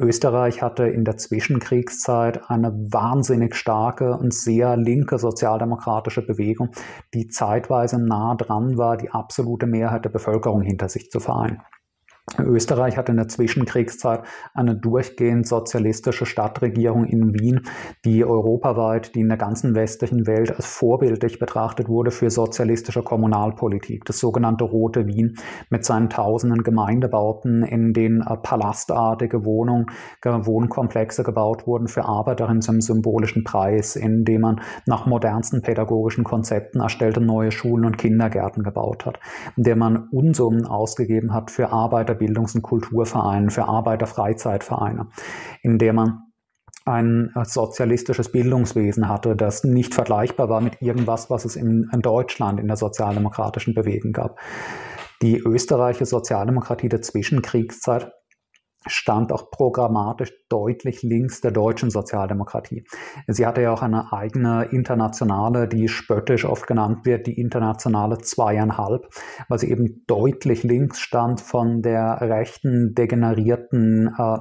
Österreich 0.00 0.62
hatte 0.62 0.84
in 0.84 1.04
der 1.04 1.16
Zwischenkriegszeit 1.16 2.48
eine 2.48 2.72
wahnsinnig 2.72 3.56
starke 3.56 4.16
und 4.16 4.32
sehr 4.32 4.76
linke 4.76 5.18
sozialdemokratische 5.18 6.24
Bewegung, 6.24 6.70
die 7.14 7.26
zeitweise 7.26 7.98
nah 8.00 8.36
dran 8.36 8.78
war, 8.78 8.96
die 8.96 9.10
absolute 9.10 9.66
Mehrheit 9.66 10.04
der 10.04 10.10
Bevölkerung 10.10 10.62
hinter 10.62 10.88
sich 10.88 11.10
zu 11.10 11.18
vereinen. 11.18 11.62
Österreich 12.38 12.96
hatte 12.96 13.12
in 13.12 13.18
der 13.18 13.28
Zwischenkriegszeit 13.28 14.22
eine 14.54 14.76
durchgehend 14.76 15.46
sozialistische 15.46 16.26
Stadtregierung 16.26 17.04
in 17.04 17.32
Wien, 17.34 17.62
die 18.04 18.24
europaweit, 18.24 19.14
die 19.14 19.20
in 19.20 19.28
der 19.28 19.38
ganzen 19.38 19.74
westlichen 19.74 20.26
Welt 20.26 20.54
als 20.54 20.66
vorbildlich 20.66 21.38
betrachtet 21.38 21.88
wurde 21.88 22.10
für 22.10 22.30
sozialistische 22.30 23.02
Kommunalpolitik. 23.02 24.04
Das 24.04 24.18
sogenannte 24.18 24.64
Rote 24.64 25.06
Wien 25.06 25.36
mit 25.70 25.84
seinen 25.84 26.10
tausenden 26.10 26.62
Gemeindebauten, 26.62 27.62
in 27.62 27.92
denen 27.92 28.22
äh, 28.22 28.36
palastartige 28.36 29.44
Wohnungen, 29.44 29.86
Wohnkomplexe 30.24 31.22
gebaut 31.22 31.66
wurden 31.66 31.88
für 31.88 32.04
Arbeiterinnen 32.04 32.60
zum 32.60 32.80
symbolischen 32.80 33.44
Preis, 33.44 33.96
indem 33.96 34.42
man 34.42 34.60
nach 34.86 35.06
modernsten 35.06 35.62
pädagogischen 35.62 36.24
Konzepten 36.24 36.80
erstellte 36.80 37.20
neue 37.20 37.50
Schulen 37.50 37.84
und 37.84 37.98
Kindergärten 37.98 38.62
gebaut 38.62 39.06
hat, 39.06 39.18
in 39.56 39.62
der 39.62 39.76
man 39.76 40.08
Unsummen 40.10 40.66
ausgegeben 40.66 41.32
hat 41.32 41.50
für 41.50 41.70
Arbeiter 41.70 42.17
Bildungs- 42.18 42.54
und 42.54 42.62
Kulturvereinen, 42.62 43.50
für 43.50 43.64
Arbeiterfreizeitvereine, 43.64 45.08
in 45.62 45.78
der 45.78 45.92
man 45.92 46.20
ein 46.84 47.30
sozialistisches 47.44 48.32
Bildungswesen 48.32 49.08
hatte, 49.08 49.36
das 49.36 49.62
nicht 49.62 49.94
vergleichbar 49.94 50.48
war 50.48 50.60
mit 50.60 50.80
irgendwas, 50.80 51.28
was 51.30 51.44
es 51.44 51.54
in, 51.54 51.88
in 51.92 52.00
Deutschland 52.00 52.58
in 52.60 52.66
der 52.66 52.76
sozialdemokratischen 52.76 53.74
Bewegung 53.74 54.12
gab. 54.12 54.38
Die 55.20 55.38
österreichische 55.38 56.06
Sozialdemokratie 56.06 56.88
der 56.88 57.02
Zwischenkriegszeit 57.02 58.12
stand 58.88 59.32
auch 59.32 59.50
programmatisch 59.50 60.32
deutlich 60.48 61.02
links 61.02 61.40
der 61.40 61.50
deutschen 61.50 61.90
Sozialdemokratie. 61.90 62.84
Sie 63.26 63.46
hatte 63.46 63.62
ja 63.62 63.72
auch 63.72 63.82
eine 63.82 64.12
eigene 64.12 64.64
internationale, 64.70 65.68
die 65.68 65.88
spöttisch 65.88 66.44
oft 66.44 66.66
genannt 66.66 67.04
wird, 67.04 67.26
die 67.26 67.38
internationale 67.38 68.18
zweieinhalb, 68.18 69.08
weil 69.48 69.58
sie 69.58 69.70
eben 69.70 70.04
deutlich 70.06 70.62
links 70.62 71.00
stand 71.00 71.40
von 71.40 71.82
der 71.82 72.20
rechten, 72.20 72.94
degenerierten 72.94 74.14
äh, 74.18 74.38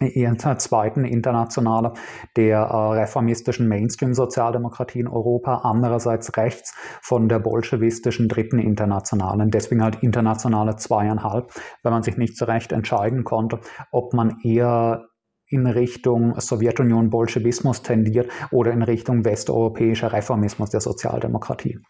ihrer 0.00 0.58
zweiten 0.58 1.04
Internationale 1.04 1.92
der 2.36 2.58
äh, 2.58 3.00
reformistischen 3.00 3.68
Mainstream-Sozialdemokratie 3.68 5.00
in 5.00 5.08
Europa, 5.08 5.62
andererseits 5.64 6.36
rechts 6.36 6.74
von 7.02 7.28
der 7.28 7.38
bolschewistischen 7.38 8.28
dritten 8.28 8.58
Internationalen. 8.58 9.50
Deswegen 9.50 9.82
halt 9.82 10.02
internationale 10.02 10.76
zweieinhalb, 10.76 11.52
wenn 11.82 11.92
man 11.92 12.02
sich 12.02 12.16
nicht 12.16 12.36
so 12.36 12.44
recht 12.44 12.72
entscheiden 12.72 13.24
konnte, 13.24 13.60
ob 13.90 14.12
man 14.14 14.38
eher 14.42 15.06
in 15.50 15.66
Richtung 15.66 16.38
Sowjetunion 16.38 17.10
Bolschewismus 17.10 17.82
tendiert 17.82 18.30
oder 18.52 18.72
in 18.72 18.82
Richtung 18.82 19.24
westeuropäischer 19.24 20.12
Reformismus 20.12 20.70
der 20.70 20.80
Sozialdemokratie. 20.80 21.80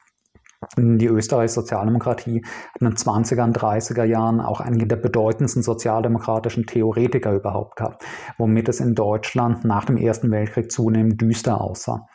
Die 0.77 1.07
österreichische 1.07 1.61
Sozialdemokratie 1.61 2.43
hat 2.45 2.81
in 2.81 2.87
den 2.87 2.97
20er 2.97 3.43
und 3.43 3.59
30er 3.59 4.05
Jahren 4.05 4.41
auch 4.41 4.61
einige 4.61 4.87
der 4.87 4.97
bedeutendsten 4.97 5.63
sozialdemokratischen 5.63 6.65
Theoretiker 6.65 7.33
überhaupt 7.33 7.77
gehabt, 7.77 8.05
womit 8.39 8.69
es 8.69 8.79
in 8.79 8.95
Deutschland 8.95 9.65
nach 9.65 9.85
dem 9.87 9.97
Ersten 9.97 10.31
Weltkrieg 10.31 10.71
zunehmend 10.71 11.21
düster 11.21 11.61
aussah. 11.61 12.07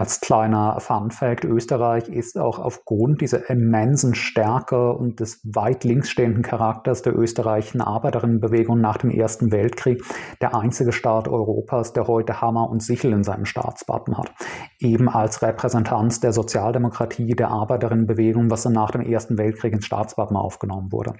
Als 0.00 0.18
kleiner 0.18 0.80
Fun 0.80 1.10
Fact, 1.10 1.44
Österreich 1.44 2.08
ist 2.08 2.38
auch 2.38 2.58
aufgrund 2.58 3.20
dieser 3.20 3.50
immensen 3.50 4.14
Stärke 4.14 4.94
und 4.94 5.20
des 5.20 5.42
weit 5.44 5.84
links 5.84 6.08
stehenden 6.08 6.42
Charakters 6.42 7.02
der 7.02 7.14
österreichischen 7.14 7.82
Arbeiterinnenbewegung 7.82 8.80
nach 8.80 8.96
dem 8.96 9.10
Ersten 9.10 9.52
Weltkrieg 9.52 10.02
der 10.40 10.56
einzige 10.56 10.92
Staat 10.92 11.28
Europas, 11.28 11.92
der 11.92 12.06
heute 12.06 12.40
Hammer 12.40 12.70
und 12.70 12.82
Sichel 12.82 13.12
in 13.12 13.24
seinem 13.24 13.44
Staatswappen 13.44 14.16
hat. 14.16 14.32
Eben 14.78 15.10
als 15.10 15.42
Repräsentanz 15.42 16.18
der 16.18 16.32
Sozialdemokratie, 16.32 17.34
der 17.34 17.50
Arbeiterinnenbewegung, 17.50 18.50
was 18.50 18.62
dann 18.62 18.72
nach 18.72 18.92
dem 18.92 19.02
Ersten 19.02 19.36
Weltkrieg 19.36 19.74
ins 19.74 19.84
Staatswappen 19.84 20.38
aufgenommen 20.38 20.92
wurde. 20.92 21.12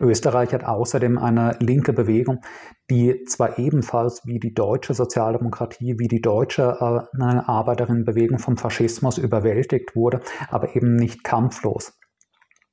Österreich 0.00 0.54
hat 0.54 0.64
außerdem 0.64 1.18
eine 1.18 1.56
linke 1.60 1.92
Bewegung, 1.92 2.40
die 2.88 3.24
zwar 3.24 3.58
ebenfalls 3.58 4.26
wie 4.26 4.40
die 4.40 4.54
deutsche 4.54 4.94
Sozialdemokratie, 4.94 5.98
wie 5.98 6.08
die 6.08 6.22
deutsche 6.22 6.62
äh, 6.62 7.22
Arbeiterinnenbewegung 7.22 8.38
vom 8.38 8.56
Faschismus 8.56 9.18
überwältigt 9.18 9.94
wurde, 9.94 10.20
aber 10.48 10.74
eben 10.74 10.96
nicht 10.96 11.22
kampflos. 11.22 11.92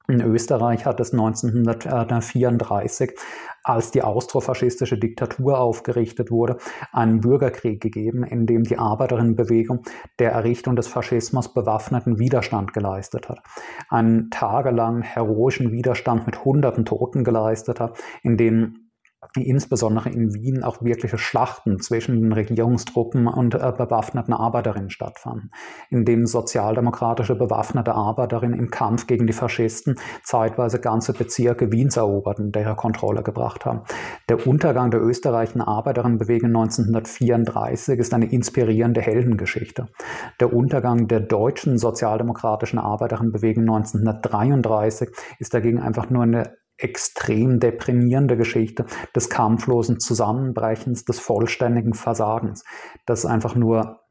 In 0.10 0.22
Österreich 0.22 0.86
hat 0.86 1.02
es 1.02 1.12
1934, 1.12 3.12
als 3.68 3.92
die 3.92 4.02
austrofaschistische 4.02 4.98
Diktatur 4.98 5.60
aufgerichtet 5.60 6.32
wurde, 6.32 6.58
einen 6.92 7.20
Bürgerkrieg 7.20 7.82
gegeben, 7.82 8.24
in 8.24 8.46
dem 8.46 8.64
die 8.64 8.78
Arbeiterinnenbewegung 8.78 9.84
der 10.20 10.32
Errichtung 10.32 10.76
des 10.76 10.88
Faschismus 10.88 11.54
bewaffneten 11.54 12.18
Widerstand 12.18 12.74
geleistet 12.74 13.30
hat. 13.30 13.42
Einen 13.90 14.30
tagelangen 14.30 15.02
heroischen 15.02 15.72
Widerstand 15.72 16.26
mit 16.26 16.46
hunderten 16.46 16.86
Toten 16.86 17.24
geleistet 17.24 17.80
hat, 17.80 17.98
in 18.24 18.38
dem 18.38 18.87
insbesondere 19.42 20.10
in 20.10 20.34
Wien 20.34 20.64
auch 20.64 20.82
wirkliche 20.82 21.18
Schlachten 21.18 21.80
zwischen 21.80 22.22
den 22.22 22.32
Regierungstruppen 22.32 23.28
und 23.28 23.56
äh, 23.56 23.74
bewaffneten 23.78 24.34
Arbeiterinnen 24.34 24.90
stattfanden, 24.90 25.52
in 25.90 26.06
dem 26.06 26.26
sozialdemokratische 26.26 27.36
bewaffnete 27.36 27.94
Arbeiterinnen 27.94 28.58
im 28.58 28.70
Kampf 28.70 29.08
gegen 29.08 29.28
die 29.28 29.34
Faschisten 29.34 29.96
zeitweise 30.24 30.80
ganze 30.80 31.14
Bezirke 31.14 31.72
Wiens 31.72 31.98
eroberten, 31.98 32.52
der 32.52 32.76
Kontrolle 32.76 33.24
gebracht 33.24 33.66
haben. 33.66 33.82
Der 34.30 34.46
Untergang 34.46 34.92
der 34.92 35.02
österreichischen 35.02 35.62
Arbeiterinnenbewegung 35.62 36.50
1934 36.50 38.00
ist 38.00 38.14
eine 38.14 38.32
inspirierende 38.32 39.02
Heldengeschichte. 39.02 39.88
Der 40.40 40.54
Untergang 40.54 41.08
der 41.08 41.22
deutschen 41.22 41.78
sozialdemokratischen 41.78 42.80
Arbeiterinnenbewegung 42.80 43.64
1933 43.64 45.10
ist 45.40 45.54
dagegen 45.54 45.80
einfach 45.80 46.10
nur 46.10 46.24
eine 46.24 46.58
extrem 46.78 47.60
deprimierende 47.60 48.38
Geschichte 48.38 48.86
des 49.16 49.30
kampflosen 49.30 50.00
Zusammenbrechens, 50.00 51.06
des 51.06 51.20
vollständigen 51.20 51.94
Versagens, 51.94 52.64
das 53.06 53.26
einfach 53.26 53.56
nur 53.56 54.02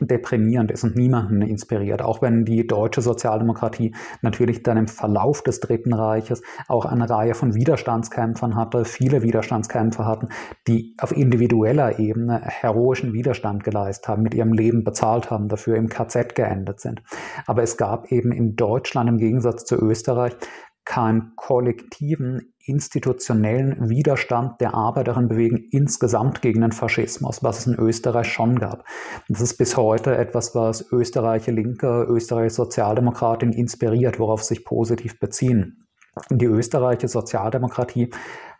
deprimierend 0.00 0.70
ist 0.70 0.84
und 0.84 0.96
niemanden 0.96 1.42
inspiriert. 1.42 2.02
Auch 2.02 2.22
wenn 2.22 2.44
die 2.44 2.66
deutsche 2.66 3.00
Sozialdemokratie 3.00 3.94
natürlich 4.20 4.62
dann 4.62 4.76
im 4.76 4.88
Verlauf 4.88 5.42
des 5.42 5.60
Dritten 5.60 5.92
Reiches 5.92 6.42
auch 6.68 6.84
eine 6.84 7.08
Reihe 7.08 7.34
von 7.34 7.54
Widerstandskämpfern 7.54 8.56
hatte, 8.56 8.84
viele 8.84 9.22
Widerstandskämpfer 9.22 10.06
hatten, 10.06 10.28
die 10.68 10.94
auf 10.98 11.12
individueller 11.12 11.98
Ebene 11.98 12.40
heroischen 12.42 13.12
Widerstand 13.12 13.64
geleistet 13.64 14.08
haben, 14.08 14.22
mit 14.22 14.34
ihrem 14.34 14.52
Leben 14.52 14.84
bezahlt 14.84 15.30
haben, 15.30 15.48
dafür 15.48 15.76
im 15.76 15.88
KZ 15.88 16.34
geendet 16.34 16.80
sind. 16.80 17.02
Aber 17.46 17.62
es 17.62 17.76
gab 17.76 18.10
eben 18.10 18.32
in 18.32 18.56
Deutschland 18.56 19.08
im 19.08 19.18
Gegensatz 19.18 19.64
zu 19.64 19.76
Österreich 19.76 20.36
keinen 20.84 21.32
kollektiven 21.36 22.52
institutionellen 22.64 23.88
Widerstand 23.88 24.60
der 24.60 24.74
Arbeiterinnen 24.74 25.28
bewegen 25.28 25.68
insgesamt 25.70 26.42
gegen 26.42 26.60
den 26.60 26.72
Faschismus, 26.72 27.42
was 27.42 27.60
es 27.60 27.66
in 27.66 27.74
Österreich 27.74 28.28
schon 28.28 28.58
gab. 28.58 28.84
Das 29.28 29.40
ist 29.40 29.56
bis 29.56 29.76
heute 29.76 30.16
etwas, 30.16 30.54
was 30.54 30.90
österreichische 30.92 31.50
Linke, 31.50 32.06
österreichische 32.08 32.56
Sozialdemokraten 32.56 33.52
inspiriert, 33.52 34.18
worauf 34.18 34.42
sich 34.42 34.64
positiv 34.64 35.18
beziehen. 35.18 35.86
Die 36.30 36.44
österreichische 36.44 37.08
Sozialdemokratie 37.08 38.10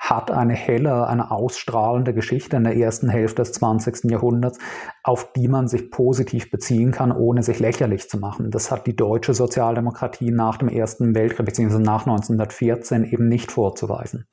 hat 0.03 0.33
eine 0.33 0.55
helle, 0.55 1.07
eine 1.07 1.31
ausstrahlende 1.31 2.13
Geschichte 2.13 2.57
in 2.57 2.65
der 2.65 2.77
ersten 2.77 3.09
Hälfte 3.09 3.43
des 3.43 3.53
20. 3.53 4.11
Jahrhunderts, 4.11 4.59
auf 5.05 5.33
die 5.33 5.47
man 5.47 5.69
sich 5.69 5.93
positiv 5.93 6.51
beziehen 6.51 6.91
kann, 6.91 7.13
ohne 7.13 7.45
sich 7.45 7.61
lächerlich 7.61 8.11
zu 8.11 8.19
machen. 8.19 8.51
Das 8.51 8.73
hat 8.73 8.89
die 8.89 8.97
deutsche 8.97 9.33
Sozialdemokratie 9.33 10.33
nach 10.33 10.57
dem 10.57 10.69
Ersten 10.69 11.15
Weltkrieg 11.15 11.47
bzw. 11.47 11.79
nach 11.79 12.05
1914 12.05 13.05
eben 13.05 13.29
nicht 13.29 13.53
vorzuweisen. 13.53 14.27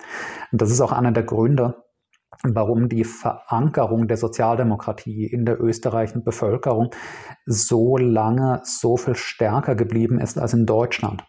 Und 0.52 0.60
das 0.60 0.72
ist 0.72 0.82
auch 0.82 0.92
einer 0.92 1.12
der 1.12 1.24
Gründe, 1.24 1.76
warum 2.44 2.90
die 2.90 3.04
Verankerung 3.04 4.08
der 4.08 4.18
Sozialdemokratie 4.18 5.28
in 5.28 5.46
der 5.46 5.62
österreichischen 5.62 6.24
Bevölkerung 6.24 6.90
so 7.46 7.96
lange 7.96 8.62
so 8.64 8.98
viel 8.98 9.16
stärker 9.16 9.76
geblieben 9.76 10.20
ist 10.20 10.40
als 10.40 10.54
in 10.54 10.66
Deutschland 10.66 11.24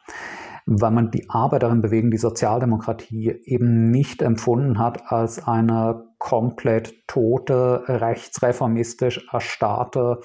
weil 0.67 0.91
man 0.91 1.11
die 1.11 1.29
Arbeiterinnenbewegung, 1.29 2.11
die 2.11 2.19
Sozialdemokratie 2.19 3.41
eben 3.45 3.91
nicht 3.91 4.23
empfunden 4.23 4.79
hat 4.79 5.11
als 5.11 5.47
eine 5.47 6.05
komplett 6.19 7.07
tote, 7.07 7.83
rechtsreformistisch 7.87 9.27
erstarrte, 9.33 10.21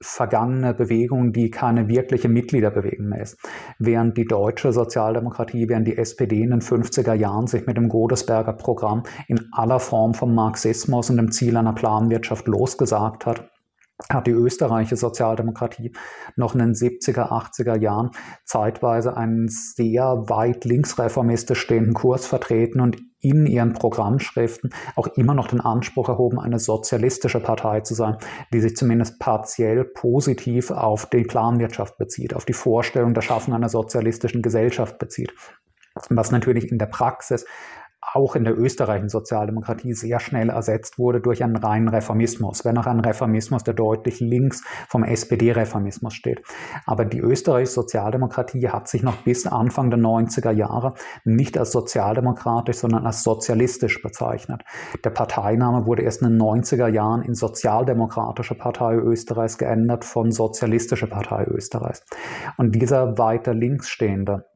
vergangene 0.00 0.74
Bewegung, 0.74 1.32
die 1.32 1.50
keine 1.50 1.88
wirkliche 1.88 2.28
Mitgliederbewegung 2.28 3.08
mehr 3.08 3.22
ist. 3.22 3.38
Während 3.78 4.16
die 4.16 4.26
deutsche 4.26 4.72
Sozialdemokratie, 4.72 5.68
während 5.68 5.88
die 5.88 5.98
SPD 5.98 6.42
in 6.42 6.50
den 6.50 6.60
50er 6.60 7.14
Jahren 7.14 7.48
sich 7.48 7.66
mit 7.66 7.76
dem 7.76 7.88
Godesberger 7.88 8.52
Programm 8.52 9.02
in 9.26 9.48
aller 9.52 9.80
Form 9.80 10.14
vom 10.14 10.34
Marxismus 10.34 11.10
und 11.10 11.16
dem 11.16 11.32
Ziel 11.32 11.56
einer 11.56 11.72
Planwirtschaft 11.72 12.46
losgesagt 12.46 13.26
hat, 13.26 13.50
hat 14.10 14.26
die 14.26 14.32
österreichische 14.32 14.96
Sozialdemokratie 14.96 15.92
noch 16.36 16.54
in 16.54 16.60
den 16.60 16.74
70er, 16.74 17.30
80er 17.30 17.78
Jahren 17.78 18.10
zeitweise 18.44 19.16
einen 19.16 19.48
sehr 19.48 20.24
weit 20.28 20.64
linksreformistisch 20.64 21.60
stehenden 21.60 21.94
Kurs 21.94 22.26
vertreten 22.26 22.80
und 22.80 22.96
in 23.20 23.46
ihren 23.46 23.72
Programmschriften 23.72 24.70
auch 24.94 25.08
immer 25.08 25.34
noch 25.34 25.48
den 25.48 25.60
Anspruch 25.60 26.08
erhoben, 26.08 26.38
eine 26.38 26.60
sozialistische 26.60 27.40
Partei 27.40 27.80
zu 27.80 27.94
sein, 27.94 28.16
die 28.52 28.60
sich 28.60 28.76
zumindest 28.76 29.18
partiell 29.18 29.84
positiv 29.84 30.70
auf 30.70 31.06
die 31.06 31.24
Planwirtschaft 31.24 31.98
bezieht, 31.98 32.34
auf 32.34 32.44
die 32.44 32.52
Vorstellung 32.52 33.14
der 33.14 33.22
Schaffung 33.22 33.54
einer 33.54 33.68
sozialistischen 33.68 34.42
Gesellschaft 34.42 34.98
bezieht. 34.98 35.32
Was 36.10 36.30
natürlich 36.30 36.70
in 36.70 36.78
der 36.78 36.86
Praxis 36.86 37.44
auch 38.00 38.36
in 38.36 38.44
der 38.44 38.58
österreichischen 38.58 39.08
Sozialdemokratie 39.08 39.92
sehr 39.92 40.20
schnell 40.20 40.50
ersetzt 40.50 40.98
wurde 40.98 41.20
durch 41.20 41.42
einen 41.42 41.56
reinen 41.56 41.88
Reformismus, 41.88 42.64
wenn 42.64 42.78
auch 42.78 42.86
ein 42.86 43.00
Reformismus, 43.00 43.64
der 43.64 43.74
deutlich 43.74 44.20
links 44.20 44.62
vom 44.88 45.04
SPD-Reformismus 45.04 46.14
steht. 46.14 46.42
Aber 46.86 47.04
die 47.04 47.18
österreichische 47.18 47.74
Sozialdemokratie 47.74 48.68
hat 48.68 48.88
sich 48.88 49.02
noch 49.02 49.16
bis 49.22 49.46
Anfang 49.46 49.90
der 49.90 49.98
90er 49.98 50.52
Jahre 50.52 50.94
nicht 51.24 51.58
als 51.58 51.72
sozialdemokratisch, 51.72 52.76
sondern 52.76 53.06
als 53.06 53.22
sozialistisch 53.22 54.00
bezeichnet. 54.02 54.62
Der 55.04 55.10
Parteiname 55.10 55.86
wurde 55.86 56.02
erst 56.02 56.22
in 56.22 56.30
den 56.30 56.40
90er 56.40 56.88
Jahren 56.88 57.22
in 57.22 57.34
Sozialdemokratische 57.34 58.54
Partei 58.54 58.94
Österreichs 58.94 59.58
geändert 59.58 60.04
von 60.04 60.30
Sozialistische 60.30 61.08
Partei 61.08 61.44
Österreichs. 61.44 62.04
Und 62.56 62.74
dieser 62.74 63.18
weiter 63.18 63.54
links 63.54 63.88
stehende 63.88 64.47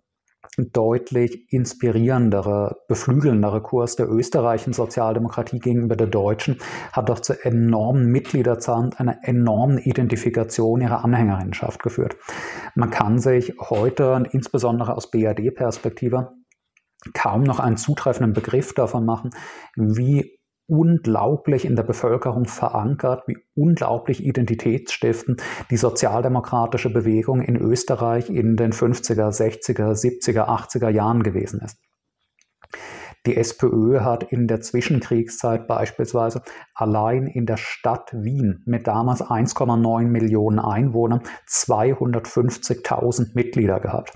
deutlich 0.58 1.50
inspirierendere, 1.50 2.82
beflügelndere 2.86 3.62
Kurs 3.62 3.96
der 3.96 4.10
österreichischen 4.10 4.74
Sozialdemokratie 4.74 5.58
gegenüber 5.58 5.96
der 5.96 6.08
deutschen 6.08 6.58
hat 6.92 7.08
doch 7.08 7.20
zu 7.20 7.42
enormen 7.42 8.06
Mitgliederzahlen 8.06 8.86
und 8.86 9.00
einer 9.00 9.16
enormen 9.22 9.78
Identifikation 9.78 10.82
ihrer 10.82 11.04
Anhängerinnenschaft 11.04 11.82
geführt. 11.82 12.16
Man 12.74 12.90
kann 12.90 13.18
sich 13.18 13.54
heute 13.60 14.12
und 14.12 14.26
insbesondere 14.34 14.94
aus 14.94 15.10
BRD-Perspektive 15.10 16.32
kaum 17.14 17.42
noch 17.42 17.58
einen 17.58 17.78
zutreffenden 17.78 18.34
Begriff 18.34 18.74
davon 18.74 19.04
machen, 19.04 19.30
wie 19.74 20.38
unglaublich 20.72 21.66
in 21.66 21.76
der 21.76 21.82
Bevölkerung 21.82 22.46
verankert, 22.46 23.24
wie 23.26 23.36
unglaublich 23.54 24.24
identitätsstiftend 24.24 25.42
die 25.70 25.76
sozialdemokratische 25.76 26.90
Bewegung 26.90 27.42
in 27.42 27.56
Österreich 27.56 28.30
in 28.30 28.56
den 28.56 28.72
50er, 28.72 29.28
60er, 29.28 29.92
70er, 29.92 30.48
80er 30.48 30.88
Jahren 30.88 31.22
gewesen 31.22 31.60
ist. 31.60 31.76
Die 33.26 33.36
SPÖ 33.36 34.00
hat 34.00 34.24
in 34.32 34.48
der 34.48 34.62
Zwischenkriegszeit 34.62 35.68
beispielsweise 35.68 36.40
allein 36.74 37.26
in 37.26 37.44
der 37.44 37.58
Stadt 37.58 38.10
Wien 38.14 38.62
mit 38.64 38.86
damals 38.86 39.22
1,9 39.22 40.06
Millionen 40.06 40.58
Einwohnern 40.58 41.20
250.000 41.48 43.34
Mitglieder 43.34 43.78
gehabt. 43.78 44.14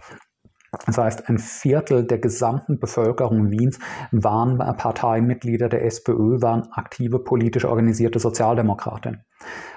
Das 0.85 0.99
heißt, 0.99 1.29
ein 1.29 1.39
Viertel 1.39 2.05
der 2.07 2.19
gesamten 2.19 2.79
Bevölkerung 2.79 3.51
Wiens 3.51 3.79
waren 4.13 4.59
Parteimitglieder 4.59 5.69
der 5.69 5.85
SPÖ, 5.85 6.43
waren 6.43 6.69
aktive 6.73 7.21
politisch 7.21 7.65
organisierte 7.65 8.19
Sozialdemokraten. 8.19 9.25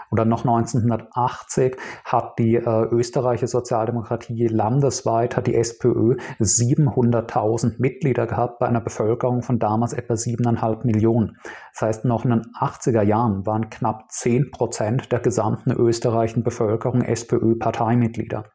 Und 0.10 0.18
dann 0.20 0.30
noch 0.30 0.44
1980 0.44 1.78
hat 2.04 2.40
die 2.40 2.56
äh, 2.56 2.86
österreichische 2.92 3.48
Sozialdemokratie 3.48 4.48
landesweit, 4.48 5.38
hat 5.38 5.46
die 5.46 5.56
SPÖ 5.56 6.16
700.000 6.40 7.76
Mitglieder 7.78 8.26
gehabt 8.26 8.58
bei 8.60 8.68
einer 8.68 8.82
Bevölkerung 8.82 9.44
von 9.44 9.60
damals 9.60 9.94
etwa 9.94 10.16
7,5 10.16 10.86
Millionen. 10.86 11.38
Das 11.74 11.82
heißt, 11.84 12.06
noch 12.06 12.26
in 12.26 12.32
den 12.32 12.42
80er 12.60 13.04
Jahren 13.04 13.46
waren 13.46 13.70
knapp 13.70 14.12
10 14.12 14.50
Prozent 14.50 15.12
der 15.12 15.20
gesamten 15.20 15.72
österreichischen 15.72 16.44
Bevölkerung 16.44 17.04
SPÖ-Parteimitglieder. 17.04 18.46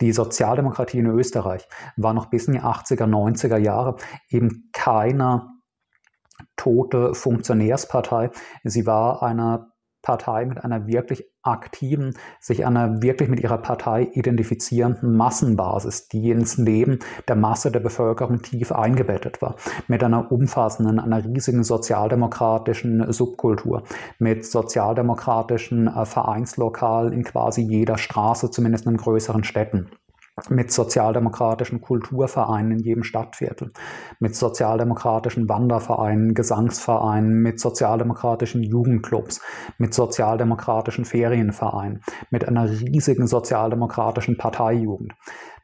Die 0.00 0.12
Sozialdemokratie 0.12 0.98
in 0.98 1.06
Österreich 1.06 1.68
war 1.96 2.14
noch 2.14 2.26
bis 2.26 2.46
in 2.46 2.54
die 2.54 2.60
80er, 2.60 3.04
90er 3.04 3.58
Jahre 3.58 3.96
eben 4.28 4.70
keine 4.72 5.48
tote 6.56 7.14
Funktionärspartei. 7.14 8.30
Sie 8.64 8.86
war 8.86 9.22
eine 9.22 9.69
Partei 10.02 10.46
mit 10.46 10.64
einer 10.64 10.86
wirklich 10.86 11.24
aktiven, 11.42 12.14
sich 12.38 12.66
einer 12.66 13.02
wirklich 13.02 13.28
mit 13.28 13.40
ihrer 13.40 13.58
Partei 13.58 14.08
identifizierenden 14.12 15.16
Massenbasis, 15.16 16.08
die 16.08 16.30
ins 16.30 16.58
Leben 16.58 16.98
der 17.28 17.36
Masse 17.36 17.70
der 17.70 17.80
Bevölkerung 17.80 18.42
tief 18.42 18.72
eingebettet 18.72 19.40
war, 19.40 19.56
mit 19.88 20.02
einer 20.04 20.30
umfassenden, 20.30 20.98
einer 20.98 21.24
riesigen 21.24 21.64
sozialdemokratischen 21.64 23.12
Subkultur, 23.12 23.84
mit 24.18 24.44
sozialdemokratischen 24.44 25.86
äh, 25.86 26.04
Vereinslokalen 26.04 27.12
in 27.12 27.24
quasi 27.24 27.62
jeder 27.62 27.98
Straße, 27.98 28.50
zumindest 28.50 28.86
in 28.86 28.96
größeren 28.96 29.44
Städten 29.44 29.90
mit 30.48 30.72
sozialdemokratischen 30.72 31.80
Kulturvereinen 31.80 32.72
in 32.72 32.78
jedem 32.78 33.02
Stadtviertel, 33.02 33.72
mit 34.20 34.34
sozialdemokratischen 34.34 35.48
Wandervereinen, 35.48 36.34
Gesangsvereinen, 36.34 37.42
mit 37.42 37.60
sozialdemokratischen 37.60 38.62
Jugendclubs, 38.62 39.40
mit 39.78 39.92
sozialdemokratischen 39.92 41.04
Ferienvereinen, 41.04 42.02
mit 42.30 42.48
einer 42.48 42.70
riesigen 42.70 43.26
sozialdemokratischen 43.26 44.38
Parteijugend. 44.38 45.12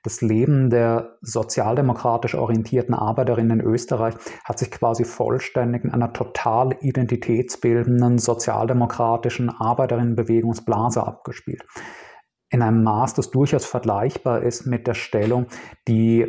Das 0.03 0.21
Leben 0.21 0.71
der 0.71 1.17
sozialdemokratisch 1.21 2.37
orientierten 2.37 2.95
Arbeiterinnen 2.95 3.59
in 3.59 3.67
Österreich 3.67 4.15
hat 4.45 4.59
sich 4.59 4.71
quasi 4.71 5.05
vollständig 5.05 5.85
in 5.85 5.91
einer 5.91 6.13
total 6.13 6.77
identitätsbildenden 6.81 8.19
sozialdemokratischen 8.19 9.51
Arbeiterinnenbewegungsblase 9.51 11.05
abgespielt 11.05 11.65
in 12.57 12.63
einem 12.63 12.83
Maß, 12.83 13.13
das 13.13 13.31
durchaus 13.31 13.67
vergleichbar 13.67 14.43
ist 14.43 14.67
mit 14.67 14.87
der 14.87 14.95
Stellung, 14.95 15.47
die 15.87 16.27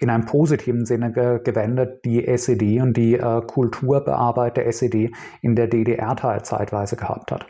in 0.00 0.10
einem 0.10 0.26
positiven 0.26 0.84
Sinne 0.84 1.10
ge 1.12 1.40
gewendet 1.42 2.04
die 2.04 2.26
SED 2.26 2.80
und 2.82 2.96
die 2.96 3.14
äh, 3.14 3.40
Kulturbearbeiter 3.40 4.70
SED 4.70 5.10
in 5.40 5.56
der 5.56 5.68
DDR-Teil 5.68 6.44
zeitweise 6.44 6.96
gehabt 6.96 7.32
hat. 7.32 7.46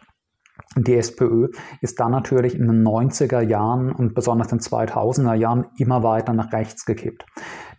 Die 0.77 0.97
SPÖ 0.97 1.49
ist 1.81 2.01
dann 2.01 2.13
natürlich 2.13 2.55
in 2.55 2.67
den 2.67 2.83
90er 2.83 3.41
Jahren 3.41 3.93
und 3.93 4.15
besonders 4.15 4.53
in 4.53 4.59
den 4.59 4.65
2000er 4.65 5.35
Jahren 5.35 5.67
immer 5.77 6.03
weiter 6.03 6.33
nach 6.33 6.53
rechts 6.53 6.87
gekippt. 6.87 7.27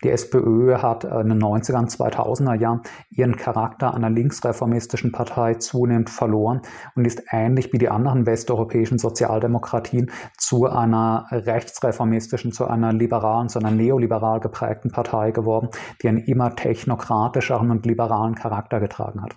Die 0.03 0.09
SPÖ 0.09 0.77
hat 0.79 1.05
in 1.05 1.29
den 1.29 1.41
90er 1.41 1.79
und 1.79 1.89
2000er 1.89 2.55
Jahren 2.55 2.81
ihren 3.09 3.37
Charakter 3.37 3.93
einer 3.93 4.09
linksreformistischen 4.09 5.11
Partei 5.13 5.55
zunehmend 5.55 6.09
verloren 6.09 6.61
und 6.95 7.05
ist 7.05 7.23
ähnlich 7.31 7.71
wie 7.71 7.77
die 7.77 7.89
anderen 7.89 8.25
westeuropäischen 8.25 8.99
Sozialdemokratien 8.99 10.11
zu 10.37 10.65
einer 10.67 11.25
rechtsreformistischen, 11.31 12.51
zu 12.51 12.67
einer 12.67 12.91
liberalen, 12.91 13.47
zu 13.47 13.59
einer 13.59 13.71
neoliberal 13.71 14.41
geprägten 14.41 14.91
Partei 14.91 15.31
geworden, 15.31 15.69
die 16.01 16.09
einen 16.09 16.19
immer 16.19 16.53
technokratischeren 16.55 17.71
und 17.71 17.85
liberalen 17.85 18.35
Charakter 18.35 18.79
getragen 18.79 19.21
hat. 19.21 19.35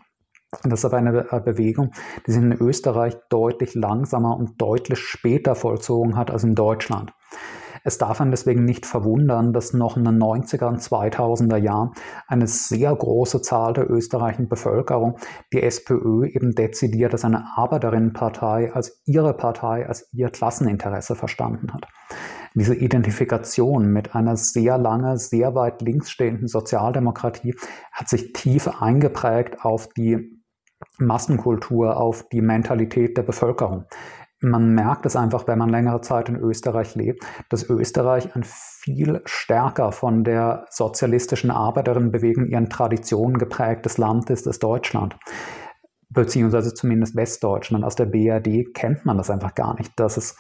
Das 0.63 0.81
ist 0.81 0.85
aber 0.85 0.97
eine 0.99 1.31
äh, 1.31 1.41
Bewegung, 1.41 1.93
die 2.27 2.33
sich 2.33 2.43
in 2.43 2.53
Österreich 2.53 3.17
deutlich 3.29 3.75
langsamer 3.75 4.37
und 4.37 4.61
deutlich 4.61 4.99
später 4.99 5.55
vollzogen 5.55 6.17
hat 6.17 6.31
als 6.31 6.45
in 6.45 6.55
Deutschland. 6.55 7.13
Es 7.87 7.99
darf 7.99 8.21
einen 8.21 8.33
deswegen 8.33 8.65
nicht 8.65 8.85
verwundern, 8.85 9.53
dass 9.53 9.73
noch 9.73 9.97
in 9.97 10.03
den 10.03 10.21
90er 10.21 10.67
und 10.67 10.81
2000er 10.81 11.57
Jahren 11.57 11.93
eine 12.27 12.49
sehr 12.49 12.93
große 12.93 13.43
Zahl 13.43 13.75
der 13.75 13.89
österreichischen 13.89 14.49
Bevölkerung 14.49 15.19
die 15.53 15.63
SPÖ 15.63 16.27
eben 16.27 16.57
dezidiert 16.57 17.13
als 17.13 17.25
eine 17.25 17.45
Arbeiterinnenpartei, 17.55 18.73
als 18.75 19.01
ihre 19.05 19.35
Partei, 19.35 19.87
als 19.87 20.09
ihr 20.13 20.31
Klasseninteresse 20.31 21.15
verstanden 21.15 21.73
hat. 21.73 21.87
Diese 22.57 22.75
Identifikation 22.75 23.87
mit 23.93 24.17
einer 24.17 24.37
sehr 24.37 24.79
lange, 24.79 25.17
sehr 25.17 25.55
weit 25.55 25.81
links 25.81 26.11
stehenden 26.11 26.49
Sozialdemokratie 26.49 27.55
hat 27.93 28.09
sich 28.09 28.33
tief 28.33 28.67
eingeprägt 28.83 29.65
auf 29.65 29.91
die 29.91 30.36
Massenkultur, 30.99 31.97
auf 31.97 32.29
die 32.29 32.43
Mentalität 32.43 33.16
der 33.16 33.22
Bevölkerung. 33.22 33.87
Man 34.41 34.74
merkt 34.74 35.07
es 35.07 35.16
einfach, 35.16 35.47
wenn 35.47 35.59
man 35.59 35.70
längere 35.70 36.03
Zeit 36.03 36.29
in 36.29 36.37
Österreich 36.37 36.95
lebt, 36.95 37.24
dass 37.49 37.68
Österreich 37.70 38.37
ein 38.37 38.45
viel 38.45 39.22
stärker 39.24 39.93
von 39.93 40.24
der 40.24 40.66
sozialistischen 40.70 41.51
Arbeiterinnenbewegung, 41.51 42.47
ihren 42.47 42.68
Traditionen 42.68 43.39
geprägtes 43.39 43.97
Land 43.97 44.29
ist 44.29 44.47
als 44.47 44.59
Deutschland 44.59 45.16
beziehungsweise 46.16 46.74
zumindest 46.74 47.16
Westdeutschland. 47.16 47.85
Aus 47.85 47.97
der 47.97 48.07
BRD 48.07 48.74
kennt 48.74 49.05
man 49.05 49.18
das 49.18 49.31
einfach 49.31 49.55
gar 49.55 49.77
nicht, 49.79 49.93
dass 49.99 50.16
es, 50.16 50.37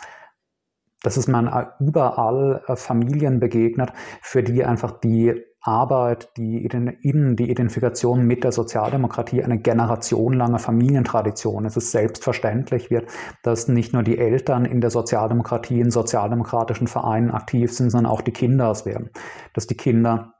dass 1.02 1.16
es 1.16 1.28
man 1.28 1.68
überall 1.80 2.62
äh, 2.66 2.76
Familien 2.76 3.40
begegnet, 3.40 3.92
für 4.22 4.42
die 4.42 4.64
einfach 4.64 4.98
die 5.00 5.44
Arbeit, 5.66 6.30
die, 6.36 6.64
in, 6.64 7.36
die 7.36 7.50
Identifikation 7.50 8.24
mit 8.26 8.44
der 8.44 8.52
Sozialdemokratie 8.52 9.42
eine 9.42 9.58
generationenlange 9.58 10.58
Familientradition. 10.58 11.66
Es 11.66 11.76
ist 11.76 11.90
selbstverständlich 11.90 12.90
wird, 12.90 13.10
dass 13.42 13.68
nicht 13.68 13.92
nur 13.92 14.02
die 14.02 14.18
Eltern 14.18 14.64
in 14.64 14.80
der 14.80 14.90
Sozialdemokratie, 14.90 15.80
in 15.80 15.90
sozialdemokratischen 15.90 16.86
Vereinen 16.86 17.30
aktiv 17.30 17.72
sind, 17.72 17.90
sondern 17.90 18.12
auch 18.12 18.20
die 18.20 18.32
Kinder 18.32 18.70
es 18.70 18.86
werden. 18.86 19.10
Dass 19.54 19.66
die 19.66 19.76
Kinder 19.76 20.34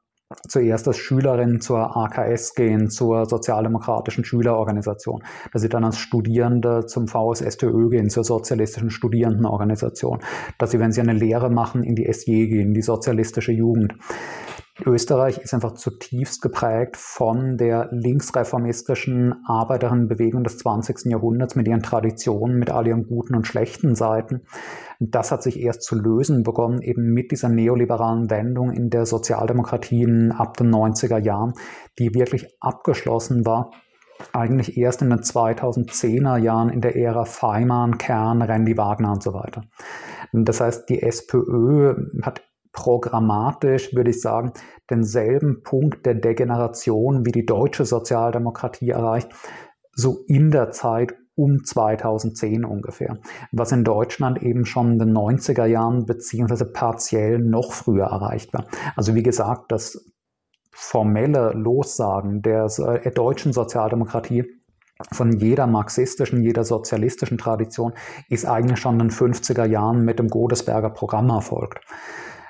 zuerst 0.48 0.88
als 0.88 0.98
Schülerin 0.98 1.60
zur 1.60 1.96
AKS 1.96 2.54
gehen, 2.54 2.90
zur 2.90 3.26
Sozialdemokratischen 3.26 4.24
Schülerorganisation, 4.24 5.22
dass 5.52 5.62
sie 5.62 5.68
dann 5.68 5.84
als 5.84 5.98
Studierende 5.98 6.86
zum 6.86 7.06
VSSTÖ 7.06 7.90
gehen, 7.90 8.10
zur 8.10 8.24
Sozialistischen 8.24 8.90
Studierendenorganisation, 8.90 10.20
dass 10.58 10.72
sie, 10.72 10.80
wenn 10.80 10.90
sie 10.90 11.00
eine 11.00 11.12
Lehre 11.12 11.50
machen, 11.50 11.84
in 11.84 11.94
die 11.94 12.12
SJ 12.12 12.48
gehen, 12.48 12.74
die 12.74 12.82
Sozialistische 12.82 13.52
Jugend. 13.52 13.94
Österreich 14.84 15.38
ist 15.38 15.54
einfach 15.54 15.72
zutiefst 15.72 16.42
geprägt 16.42 16.96
von 16.98 17.56
der 17.56 17.88
linksreformistischen 17.92 19.34
Arbeiterinnenbewegung 19.46 20.44
des 20.44 20.58
20. 20.58 21.06
Jahrhunderts 21.06 21.54
mit 21.54 21.66
ihren 21.66 21.82
Traditionen, 21.82 22.58
mit 22.58 22.70
all 22.70 22.86
ihren 22.86 23.06
guten 23.06 23.34
und 23.34 23.46
schlechten 23.46 23.94
Seiten. 23.94 24.42
Das 25.00 25.32
hat 25.32 25.42
sich 25.42 25.60
erst 25.60 25.82
zu 25.82 25.96
lösen 25.96 26.42
begonnen, 26.42 26.82
eben 26.82 27.14
mit 27.14 27.30
dieser 27.30 27.48
neoliberalen 27.48 28.28
Wendung 28.28 28.72
in 28.72 28.90
der 28.90 29.06
Sozialdemokratien 29.06 30.30
ab 30.32 30.56
den 30.58 30.70
90er 30.70 31.18
Jahren, 31.18 31.54
die 31.98 32.14
wirklich 32.14 32.46
abgeschlossen 32.60 33.46
war 33.46 33.70
eigentlich 34.32 34.76
erst 34.76 35.02
in 35.02 35.10
den 35.10 35.20
2010er 35.20 36.38
Jahren 36.38 36.70
in 36.70 36.80
der 36.80 36.96
Ära 36.96 37.24
Feimann, 37.24 37.98
Kern, 37.98 38.42
Randy 38.42 38.76
Wagner 38.76 39.12
und 39.12 39.22
so 39.22 39.34
weiter. 39.34 39.64
Das 40.32 40.60
heißt, 40.60 40.88
die 40.88 41.02
SPÖ 41.02 41.94
hat 42.22 42.42
programmatisch, 42.76 43.94
würde 43.94 44.10
ich 44.10 44.20
sagen, 44.20 44.52
denselben 44.90 45.62
Punkt 45.64 46.06
der 46.06 46.14
Degeneration 46.14 47.26
wie 47.26 47.32
die 47.32 47.46
deutsche 47.46 47.84
Sozialdemokratie 47.84 48.90
erreicht, 48.90 49.30
so 49.92 50.18
in 50.28 50.52
der 50.52 50.70
Zeit 50.70 51.14
um 51.34 51.64
2010 51.64 52.64
ungefähr, 52.64 53.18
was 53.50 53.72
in 53.72 53.82
Deutschland 53.82 54.42
eben 54.42 54.66
schon 54.66 54.92
in 54.92 54.98
den 54.98 55.16
90er 55.16 55.64
Jahren 55.64 56.06
beziehungsweise 56.06 56.70
partiell 56.70 57.38
noch 57.38 57.72
früher 57.72 58.06
erreicht 58.06 58.52
war. 58.52 58.66
Also 58.94 59.14
wie 59.14 59.22
gesagt, 59.22 59.72
das 59.72 60.12
formelle 60.70 61.52
Lossagen 61.52 62.42
der 62.42 62.66
äh, 62.78 63.10
deutschen 63.10 63.52
Sozialdemokratie 63.52 64.44
von 65.12 65.32
jeder 65.32 65.66
marxistischen, 65.66 66.42
jeder 66.42 66.64
sozialistischen 66.64 67.38
Tradition 67.38 67.92
ist 68.28 68.46
eigentlich 68.46 68.80
schon 68.80 68.94
in 69.00 69.08
den 69.08 69.10
50er 69.10 69.66
Jahren 69.66 70.04
mit 70.04 70.18
dem 70.18 70.28
Godesberger 70.28 70.90
Programm 70.90 71.30
erfolgt 71.30 71.80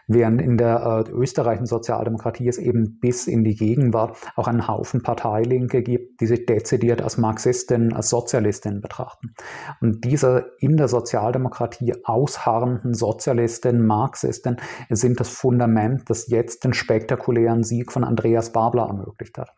während 0.07 0.40
in 0.40 0.57
der 0.57 1.04
äh, 1.07 1.11
österreichischen 1.11 1.66
Sozialdemokratie 1.66 2.48
es 2.48 2.59
eben 2.59 2.98
bis 3.00 3.26
in 3.26 3.44
die 3.44 3.57
Gegenwart 3.57 4.16
auch 4.36 4.46
einen 4.46 4.68
Haufen 4.68 5.02
Parteilinke 5.02 5.82
gibt, 5.82 6.20
die 6.20 6.26
sich 6.26 6.46
dezidiert 6.46 7.02
als 7.02 7.18
Marxistinnen, 7.18 7.92
als 7.92 8.11
Sozialistinnen 8.11 8.80
betrachten. 8.80 9.34
Und 9.80 10.04
diese 10.04 10.52
in 10.59 10.76
der 10.76 10.88
Sozialdemokratie 10.88 11.94
ausharrenden 12.04 12.94
Sozialistinnen, 12.94 13.84
Marxistinnen 13.84 14.61
sind 14.90 15.18
das 15.18 15.28
Fundament, 15.28 16.09
das 16.09 16.28
jetzt 16.28 16.64
den 16.64 16.72
spektakulären 16.72 17.64
Sieg 17.64 17.92
von 17.92 18.04
Andreas 18.04 18.52
Babler 18.52 18.86
ermöglicht 18.86 19.38
hat. 19.38 19.52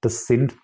Das 0.00 0.26
sind 0.26 0.56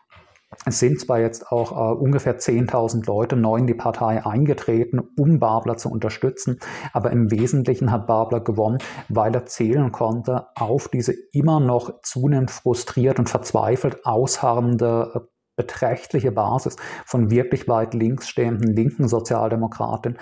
es 0.65 0.79
sind 0.79 1.01
zwar 1.01 1.21
jetzt 1.21 1.51
auch 1.51 1.73
äh, 1.73 1.95
ungefähr 1.95 2.39
10.000 2.39 3.07
Leute 3.07 3.37
neu 3.37 3.57
in 3.57 3.67
die 3.67 3.75
Partei 3.75 4.25
eingetreten, 4.25 5.01
um 5.17 5.39
Babler 5.39 5.77
zu 5.77 5.91
unterstützen, 5.91 6.59
aber 6.93 7.11
im 7.11 7.31
Wesentlichen 7.31 7.91
hat 7.91 8.07
Babler 8.07 8.41
gewonnen, 8.41 8.79
weil 9.09 9.35
er 9.35 9.47
zählen 9.47 9.91
konnte 9.93 10.47
auf 10.55 10.89
diese 10.89 11.15
immer 11.33 11.59
noch 11.59 12.01
zunehmend 12.03 12.51
frustriert 12.51 13.19
und 13.19 13.29
verzweifelt 13.29 14.05
ausharrende 14.07 15.11
äh, 15.15 15.21
beträchtliche 15.57 16.33
Basis 16.33 16.77
von 17.05 17.31
wirklich 17.31 17.69
weit 17.69 17.93
links 17.93 18.29
stehenden 18.29 18.75
linken 18.75 19.07
Sozialdemokraten, 19.07 20.19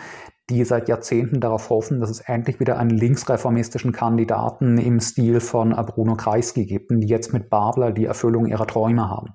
die 0.48 0.64
seit 0.64 0.88
Jahrzehnten 0.88 1.40
darauf 1.40 1.70
hoffen, 1.70 2.00
dass 2.00 2.10
es 2.10 2.20
endlich 2.20 2.58
wieder 2.58 2.78
einen 2.78 2.90
linksreformistischen 2.90 3.92
Kandidaten 3.92 4.78
im 4.78 4.98
Stil 5.00 5.40
von 5.40 5.72
äh, 5.72 5.82
Bruno 5.84 6.16
Kreisky 6.16 6.66
gibt, 6.66 6.90
die 6.90 7.06
jetzt 7.06 7.32
mit 7.32 7.50
Babler 7.50 7.92
die 7.92 8.06
Erfüllung 8.06 8.46
ihrer 8.46 8.66
Träume 8.66 9.08
haben 9.08 9.34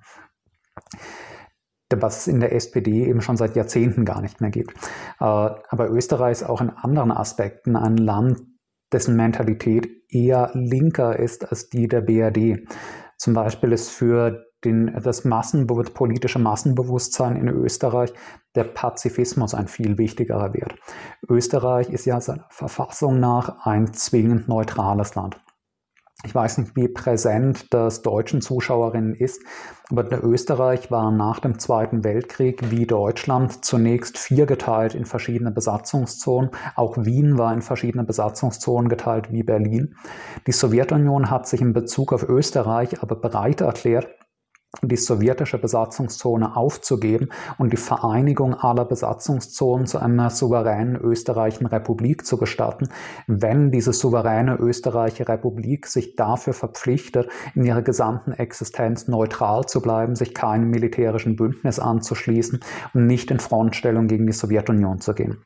was 1.91 2.19
es 2.19 2.27
in 2.27 2.39
der 2.39 2.53
SPD 2.53 3.05
eben 3.05 3.21
schon 3.21 3.37
seit 3.37 3.55
Jahrzehnten 3.55 4.05
gar 4.05 4.21
nicht 4.21 4.41
mehr 4.41 4.49
gibt. 4.49 4.73
Äh, 5.19 5.23
aber 5.23 5.89
Österreich 5.89 6.33
ist 6.33 6.43
auch 6.43 6.61
in 6.61 6.69
anderen 6.69 7.11
Aspekten 7.11 7.75
ein 7.75 7.97
Land, 7.97 8.41
dessen 8.91 9.15
Mentalität 9.15 9.87
eher 10.09 10.51
linker 10.53 11.17
ist 11.17 11.49
als 11.49 11.69
die 11.69 11.87
der 11.87 12.01
BRD. 12.01 12.67
Zum 13.17 13.33
Beispiel 13.33 13.71
ist 13.71 13.89
für 13.89 14.45
den, 14.63 14.93
das 15.01 15.25
Massenbe 15.25 15.75
politische 15.83 16.39
Massenbewusstsein 16.39 17.35
in 17.35 17.49
Österreich 17.49 18.13
der 18.55 18.63
Pazifismus 18.63 19.53
ein 19.53 19.67
viel 19.67 19.97
wichtigerer 19.97 20.53
Wert. 20.53 20.75
Österreich 21.29 21.89
ist 21.89 22.05
ja 22.05 22.19
seiner 22.19 22.47
Verfassung 22.49 23.19
nach 23.19 23.65
ein 23.65 23.93
zwingend 23.93 24.47
neutrales 24.47 25.15
Land. 25.15 25.39
Ich 26.23 26.33
weiß 26.33 26.59
nicht, 26.59 26.75
wie 26.75 26.87
präsent 26.87 27.73
das 27.73 28.01
deutschen 28.01 28.41
Zuschauerinnen 28.41 29.15
ist, 29.15 29.41
aber 29.91 30.23
Österreich 30.23 30.89
war 30.89 31.11
nach 31.11 31.39
dem 31.39 31.59
Zweiten 31.59 32.03
Weltkrieg 32.03 32.71
wie 32.71 32.87
Deutschland 32.87 33.65
zunächst 33.65 34.17
viergeteilt 34.17 34.95
in 34.95 35.05
verschiedene 35.05 35.51
Besatzungszonen. 35.51 36.51
Auch 36.75 36.97
Wien 36.97 37.37
war 37.37 37.53
in 37.53 37.61
verschiedene 37.61 38.05
Besatzungszonen 38.05 38.89
geteilt 38.89 39.31
wie 39.31 39.43
Berlin. 39.43 39.95
Die 40.47 40.53
Sowjetunion 40.53 41.29
hat 41.29 41.47
sich 41.47 41.61
in 41.61 41.73
Bezug 41.73 42.13
auf 42.13 42.27
Österreich 42.27 43.03
aber 43.03 43.17
bereit 43.17 43.61
erklärt, 43.61 44.07
die 44.81 44.97
sowjetische 44.97 45.57
Besatzungszone 45.57 46.55
aufzugeben 46.55 47.29
und 47.57 47.73
die 47.73 47.77
Vereinigung 47.77 48.53
aller 48.53 48.85
Besatzungszonen 48.85 49.85
zu 49.85 49.99
einer 49.99 50.29
souveränen 50.29 50.95
österreichischen 50.95 51.67
Republik 51.67 52.25
zu 52.25 52.37
gestatten, 52.37 52.89
wenn 53.27 53.71
diese 53.71 53.93
souveräne 53.93 54.57
österreichische 54.57 55.27
Republik 55.27 55.87
sich 55.87 56.15
dafür 56.15 56.53
verpflichtet, 56.53 57.29
in 57.53 57.63
ihrer 57.63 57.81
gesamten 57.81 58.31
Existenz 58.31 59.07
neutral 59.07 59.65
zu 59.65 59.81
bleiben, 59.81 60.15
sich 60.15 60.33
keinem 60.33 60.69
militärischen 60.69 61.35
Bündnis 61.35 61.79
anzuschließen 61.79 62.59
und 62.93 63.07
nicht 63.07 63.31
in 63.31 63.39
Frontstellung 63.39 64.07
gegen 64.07 64.27
die 64.27 64.33
Sowjetunion 64.33 64.99
zu 64.99 65.13
gehen. 65.13 65.43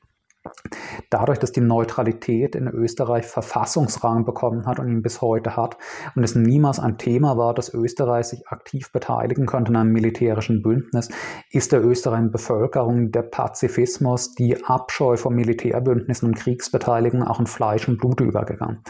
Dadurch, 1.09 1.39
dass 1.39 1.51
die 1.51 1.61
Neutralität 1.61 2.55
in 2.55 2.67
Österreich 2.67 3.25
Verfassungsrang 3.25 4.25
bekommen 4.25 4.65
hat 4.65 4.79
und 4.79 4.87
ihn 4.87 5.01
bis 5.01 5.21
heute 5.21 5.57
hat 5.57 5.77
und 6.15 6.23
es 6.23 6.35
niemals 6.35 6.79
ein 6.79 6.97
Thema 6.97 7.37
war, 7.37 7.53
dass 7.53 7.73
Österreich 7.73 8.27
sich 8.27 8.47
aktiv 8.47 8.91
beteiligen 8.91 9.45
konnte 9.45 9.71
in 9.71 9.75
einem 9.75 9.91
militärischen 9.91 10.61
Bündnis, 10.61 11.09
ist 11.51 11.71
der 11.71 11.83
österreichischen 11.83 12.31
Bevölkerung 12.31 13.11
der 13.11 13.23
Pazifismus, 13.23 14.33
die 14.35 14.63
Abscheu 14.63 15.17
von 15.17 15.35
Militärbündnissen 15.35 16.29
und 16.29 16.35
Kriegsbeteiligung 16.35 17.23
auch 17.23 17.39
in 17.39 17.47
Fleisch 17.47 17.87
und 17.87 17.97
Blut 17.97 18.21
übergegangen. 18.21 18.83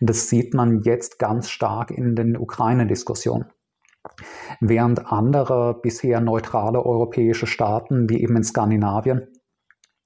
Das 0.00 0.28
sieht 0.28 0.54
man 0.54 0.82
jetzt 0.82 1.18
ganz 1.18 1.50
stark 1.50 1.90
in 1.90 2.16
den 2.16 2.36
Ukraine-Diskussionen. 2.36 3.46
Während 4.60 5.12
andere 5.12 5.78
bisher 5.82 6.20
neutrale 6.20 6.84
europäische 6.84 7.46
Staaten, 7.46 8.08
wie 8.08 8.22
eben 8.22 8.36
in 8.36 8.44
Skandinavien, 8.44 9.28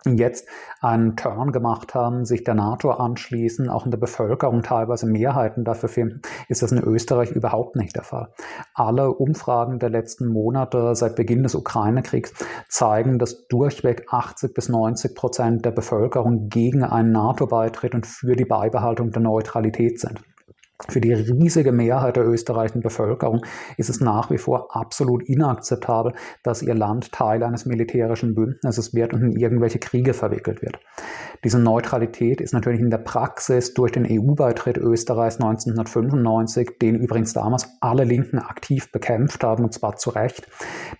jetzt 0.06 0.48
einen 0.80 1.16
Turn 1.16 1.52
gemacht 1.52 1.94
haben, 1.94 2.24
sich 2.24 2.44
der 2.44 2.54
NATO 2.54 2.90
anschließen, 2.90 3.68
auch 3.68 3.84
in 3.84 3.90
der 3.90 3.98
Bevölkerung 3.98 4.62
teilweise 4.62 5.06
Mehrheiten 5.06 5.64
dafür 5.64 5.88
finden, 5.88 6.22
ist 6.48 6.62
das 6.62 6.72
in 6.72 6.82
Österreich 6.82 7.30
überhaupt 7.30 7.76
nicht 7.76 7.96
der 7.96 8.04
Fall. 8.04 8.32
Alle 8.74 9.12
Umfragen 9.12 9.78
der 9.78 9.90
letzten 9.90 10.26
Monate 10.26 10.94
seit 10.94 11.16
Beginn 11.16 11.42
des 11.42 11.54
Ukraine-Kriegs 11.54 12.32
zeigen, 12.68 13.18
dass 13.18 13.46
durchweg 13.48 14.06
80 14.10 14.54
bis 14.54 14.68
90 14.68 15.14
Prozent 15.14 15.64
der 15.64 15.72
Bevölkerung 15.72 16.48
gegen 16.48 16.82
einen 16.82 17.12
NATO-Beitritt 17.12 17.94
und 17.94 18.06
für 18.06 18.36
die 18.36 18.46
Beibehaltung 18.46 19.10
der 19.10 19.22
Neutralität 19.22 20.00
sind. 20.00 20.20
Für 20.88 21.00
die 21.00 21.12
riesige 21.12 21.72
Mehrheit 21.72 22.16
der 22.16 22.26
österreichischen 22.26 22.80
Bevölkerung 22.80 23.44
ist 23.76 23.90
es 23.90 24.00
nach 24.00 24.30
wie 24.30 24.38
vor 24.38 24.74
absolut 24.74 25.22
inakzeptabel, 25.28 26.14
dass 26.42 26.62
ihr 26.62 26.74
Land 26.74 27.12
Teil 27.12 27.42
eines 27.42 27.66
militärischen 27.66 28.34
Bündnisses 28.34 28.94
wird 28.94 29.12
und 29.12 29.22
in 29.22 29.32
irgendwelche 29.32 29.78
Kriege 29.78 30.14
verwickelt 30.14 30.62
wird. 30.62 30.78
Diese 31.44 31.58
Neutralität 31.58 32.40
ist 32.40 32.52
natürlich 32.52 32.80
in 32.80 32.90
der 32.90 32.98
Praxis 32.98 33.72
durch 33.74 33.92
den 33.92 34.06
EU-Beitritt 34.06 34.76
Österreichs 34.76 35.36
1995, 35.36 36.78
den 36.80 36.96
übrigens 36.96 37.32
damals 37.32 37.68
alle 37.80 38.04
Linken 38.04 38.38
aktiv 38.38 38.92
bekämpft 38.92 39.42
haben, 39.42 39.64
und 39.64 39.72
zwar 39.72 39.96
zu 39.96 40.10
Recht, 40.10 40.46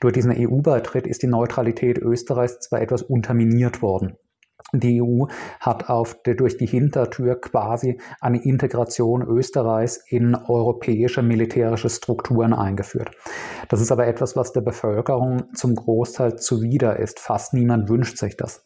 durch 0.00 0.14
diesen 0.14 0.32
EU-Beitritt 0.32 1.06
ist 1.06 1.22
die 1.22 1.26
Neutralität 1.26 1.98
Österreichs 1.98 2.60
zwar 2.60 2.80
etwas 2.80 3.02
unterminiert 3.02 3.82
worden. 3.82 4.16
Die 4.72 5.02
EU 5.02 5.26
hat 5.58 5.88
auf 5.88 6.22
der, 6.22 6.34
durch 6.34 6.56
die 6.56 6.66
Hintertür 6.66 7.40
quasi 7.40 7.98
eine 8.20 8.42
Integration 8.42 9.22
Österreichs 9.22 9.96
in 10.08 10.34
europäische 10.34 11.22
militärische 11.22 11.90
Strukturen 11.90 12.52
eingeführt. 12.52 13.10
Das 13.68 13.80
ist 13.80 13.90
aber 13.90 14.06
etwas, 14.06 14.36
was 14.36 14.52
der 14.52 14.60
Bevölkerung 14.60 15.54
zum 15.54 15.74
Großteil 15.74 16.36
zuwider 16.36 16.98
ist. 16.98 17.18
Fast 17.20 17.54
niemand 17.54 17.88
wünscht 17.88 18.18
sich 18.18 18.36
das 18.36 18.62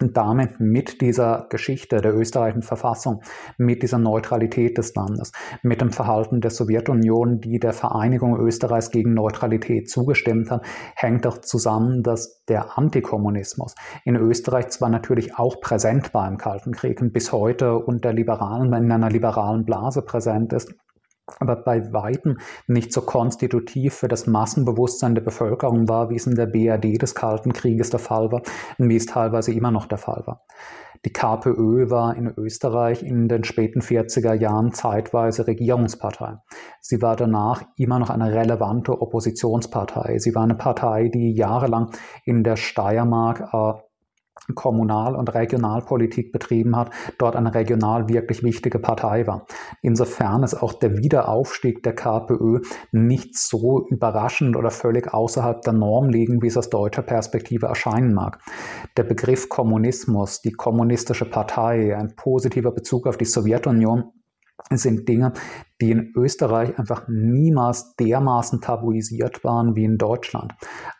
damit 0.00 0.60
mit 0.60 1.00
dieser 1.00 1.46
Geschichte 1.50 2.00
der 2.00 2.14
österreichischen 2.14 2.62
Verfassung, 2.62 3.22
mit 3.56 3.82
dieser 3.82 3.98
Neutralität 3.98 4.78
des 4.78 4.94
Landes, 4.94 5.32
mit 5.62 5.80
dem 5.80 5.90
Verhalten 5.90 6.40
der 6.40 6.50
Sowjetunion, 6.50 7.40
die 7.40 7.58
der 7.58 7.72
Vereinigung 7.72 8.38
Österreichs 8.38 8.90
gegen 8.90 9.14
Neutralität 9.14 9.90
zugestimmt 9.90 10.50
hat, 10.50 10.64
hängt 10.94 11.26
auch 11.26 11.38
zusammen, 11.38 12.02
dass 12.02 12.44
der 12.48 12.78
Antikommunismus 12.78 13.74
in 14.04 14.16
Österreich 14.16 14.68
zwar 14.68 14.88
natürlich 14.88 15.36
auch 15.36 15.60
präsent 15.60 16.14
war 16.14 16.28
im 16.28 16.36
Kalten 16.38 16.72
Krieg 16.72 17.00
und 17.00 17.12
bis 17.12 17.32
heute 17.32 17.76
unter 17.76 18.12
Liberalen, 18.12 18.72
in 18.72 18.92
einer 18.92 19.10
liberalen 19.10 19.64
Blase 19.64 20.02
präsent 20.02 20.52
ist, 20.52 20.72
aber 21.40 21.56
bei 21.56 21.92
weitem 21.92 22.38
nicht 22.66 22.92
so 22.92 23.02
konstitutiv 23.02 23.94
für 23.94 24.08
das 24.08 24.26
Massenbewusstsein 24.26 25.14
der 25.14 25.22
Bevölkerung 25.22 25.88
war, 25.88 26.10
wie 26.10 26.16
es 26.16 26.26
in 26.26 26.34
der 26.34 26.46
BRD 26.46 27.00
des 27.00 27.14
Kalten 27.14 27.52
Krieges 27.52 27.90
der 27.90 28.00
Fall 28.00 28.30
war 28.32 28.42
und 28.78 28.88
wie 28.88 28.96
es 28.96 29.06
teilweise 29.06 29.52
immer 29.52 29.70
noch 29.70 29.86
der 29.86 29.98
Fall 29.98 30.22
war. 30.26 30.44
Die 31.04 31.12
KPÖ 31.12 31.90
war 31.90 32.16
in 32.16 32.26
Österreich 32.36 33.02
in 33.04 33.28
den 33.28 33.44
späten 33.44 33.80
40er 33.80 34.34
Jahren 34.34 34.72
zeitweise 34.72 35.46
Regierungspartei. 35.46 36.38
Sie 36.80 37.00
war 37.00 37.14
danach 37.14 37.62
immer 37.76 38.00
noch 38.00 38.10
eine 38.10 38.32
relevante 38.32 39.00
Oppositionspartei. 39.00 40.18
Sie 40.18 40.34
war 40.34 40.42
eine 40.42 40.56
Partei, 40.56 41.08
die 41.08 41.32
jahrelang 41.32 41.92
in 42.24 42.42
der 42.42 42.56
Steiermark 42.56 43.48
äh, 43.52 43.80
Kommunal- 44.54 45.14
und 45.14 45.34
Regionalpolitik 45.34 46.32
betrieben 46.32 46.76
hat, 46.76 46.90
dort 47.18 47.36
eine 47.36 47.54
regional 47.54 48.08
wirklich 48.08 48.42
wichtige 48.42 48.78
Partei 48.78 49.26
war. 49.26 49.46
Insofern 49.82 50.42
ist 50.42 50.54
auch 50.54 50.72
der 50.72 50.96
Wiederaufstieg 50.98 51.82
der 51.82 51.94
KPÖ 51.94 52.60
nicht 52.92 53.36
so 53.36 53.86
überraschend 53.88 54.56
oder 54.56 54.70
völlig 54.70 55.12
außerhalb 55.12 55.62
der 55.62 55.72
Norm 55.72 56.08
liegen, 56.08 56.42
wie 56.42 56.46
es 56.46 56.56
aus 56.56 56.70
deutscher 56.70 57.02
Perspektive 57.02 57.66
erscheinen 57.66 58.14
mag. 58.14 58.38
Der 58.96 59.04
Begriff 59.04 59.48
Kommunismus, 59.48 60.40
die 60.40 60.52
kommunistische 60.52 61.24
Partei, 61.24 61.96
ein 61.96 62.14
positiver 62.16 62.72
Bezug 62.72 63.06
auf 63.06 63.16
die 63.16 63.24
Sowjetunion, 63.24 64.12
sind 64.70 65.08
Dinge, 65.08 65.32
die 65.80 65.90
in 65.90 66.12
Österreich 66.16 66.78
einfach 66.78 67.06
niemals 67.08 67.94
dermaßen 67.96 68.60
tabuisiert 68.60 69.44
waren 69.44 69.76
wie 69.76 69.84
in 69.84 69.98
Deutschland. 69.98 70.54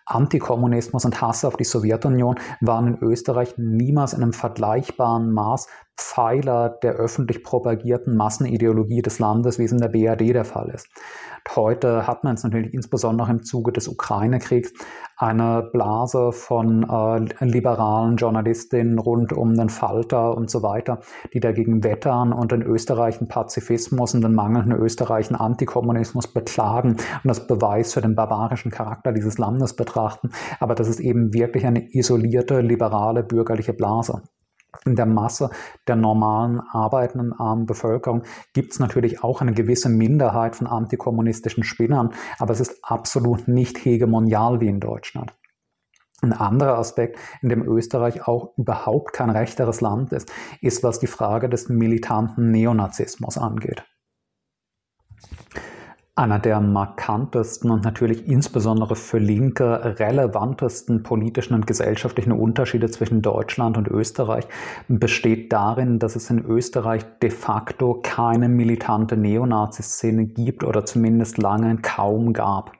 Antikommunismus 0.07 1.05
und 1.05 1.21
Hass 1.21 1.45
auf 1.45 1.57
die 1.57 1.65
Sowjetunion 1.65 2.37
waren 2.61 2.87
in 2.87 2.99
Österreich 3.03 3.55
niemals 3.59 4.13
in 4.13 4.23
einem 4.23 4.33
vergleichbaren 4.33 5.33
Maß 5.33 5.67
Pfeiler 5.99 6.79
der 6.83 6.93
öffentlich 6.93 7.43
propagierten 7.43 8.17
Massenideologie 8.17 9.03
des 9.03 9.19
Landes, 9.19 9.59
wie 9.59 9.65
es 9.65 9.73
in 9.73 9.79
der 9.79 9.89
BRD 9.89 10.33
der 10.33 10.45
Fall 10.45 10.71
ist. 10.71 10.89
Heute 11.57 12.07
hat 12.07 12.25
man 12.25 12.35
es 12.35 12.45
natürlich 12.45 12.73
insbesondere 12.73 13.31
im 13.31 13.43
Zuge 13.43 13.73
des 13.73 13.89
Ukraine-Kriegs 13.89 14.73
eine 15.17 15.69
Blase 15.73 16.31
von 16.31 16.85
äh, 16.85 17.45
liberalen 17.45 18.17
Journalistinnen 18.17 18.99
rund 18.99 19.33
um 19.33 19.55
den 19.55 19.69
Falter 19.69 20.37
und 20.37 20.51
so 20.51 20.63
weiter, 20.63 21.01
die 21.33 21.41
dagegen 21.41 21.83
wettern 21.83 22.33
und 22.33 22.53
den 22.53 22.63
österreichischen 22.63 23.27
Pazifismus 23.29 24.15
und 24.15 24.23
den 24.23 24.35
mangelnden 24.69 24.85
österreichischen 24.85 25.37
Antikommunismus 25.37 26.33
beklagen 26.33 26.91
und 26.93 27.25
das 27.25 27.47
Beweis 27.47 27.95
für 27.95 28.01
den 28.01 28.15
barbarischen 28.15 28.71
Charakter 28.71 29.13
dieses 29.13 29.39
Landes 29.39 29.75
betrachten. 29.75 30.31
Aber 30.61 30.75
das 30.75 30.89
ist 30.89 31.01
eben 31.01 31.33
wirklich 31.33 31.67
eine 31.67 31.89
isolierte, 31.93 32.61
liberale, 32.61 33.23
bürgerliche 33.23 33.73
Blase 33.73 34.23
in 34.85 34.97
der 34.97 35.07
Masse 35.07 35.51
der 35.89 35.97
normalen 35.97 36.61
arbeitenden 36.61 37.33
armen 37.33 37.65
Bevölkerung 37.65 38.23
gibt 38.53 38.73
es 38.73 38.79
natürlich 38.79 39.25
auch 39.25 39.41
eine 39.41 39.53
gewisse 39.53 39.89
Minderheit 39.89 40.57
von 40.57 40.67
antikommunistischen 40.67 41.65
Spinnern, 41.65 42.11
aber 42.39 42.53
es 42.53 42.61
ist 42.61 42.79
absolut 42.83 43.49
nicht 43.49 43.79
hegemonial 43.79 44.61
wie 44.61 44.69
in 44.69 44.79
Deutschland. 44.79 45.33
Ein 46.21 46.33
anderer 46.33 46.79
Aspekt, 46.79 47.19
in 47.43 47.49
dem 47.49 47.63
Österreich 47.63 48.27
auch 48.29 48.53
überhaupt 48.59 49.13
kein 49.15 49.31
rechteres 49.31 49.81
Land 49.81 50.13
ist, 50.13 50.31
ist, 50.61 50.83
was 50.83 50.99
die 50.99 51.07
Frage 51.07 51.49
des 51.49 51.69
militanten 51.69 52.51
Neonazismus 52.51 53.39
angeht. 53.39 53.85
Einer 56.19 56.41
der 56.41 56.61
markantesten 56.61 57.71
und 57.71 57.85
natürlich 57.85 58.27
insbesondere 58.27 58.97
für 58.97 59.19
Linke 59.19 60.01
relevantesten 60.01 61.05
politischen 61.05 61.55
und 61.55 61.69
gesellschaftlichen 61.69 62.33
Unterschiede 62.33 62.91
zwischen 62.91 63.23
Deutschland 63.23 63.79
und 63.79 63.87
Österreich 63.87 64.45
besteht 64.89 65.53
darin, 65.53 66.01
dass 66.01 66.17
es 66.17 66.29
in 66.29 66.45
Österreich 66.45 67.05
de 67.23 67.31
facto 67.31 68.01
keine 68.03 68.49
militante 68.49 69.17
Neonazi-Szene 69.17 70.25
gibt 70.25 70.65
oder 70.65 70.85
zumindest 70.85 71.39
lange 71.39 71.77
kaum 71.83 72.33
gab. 72.33 72.73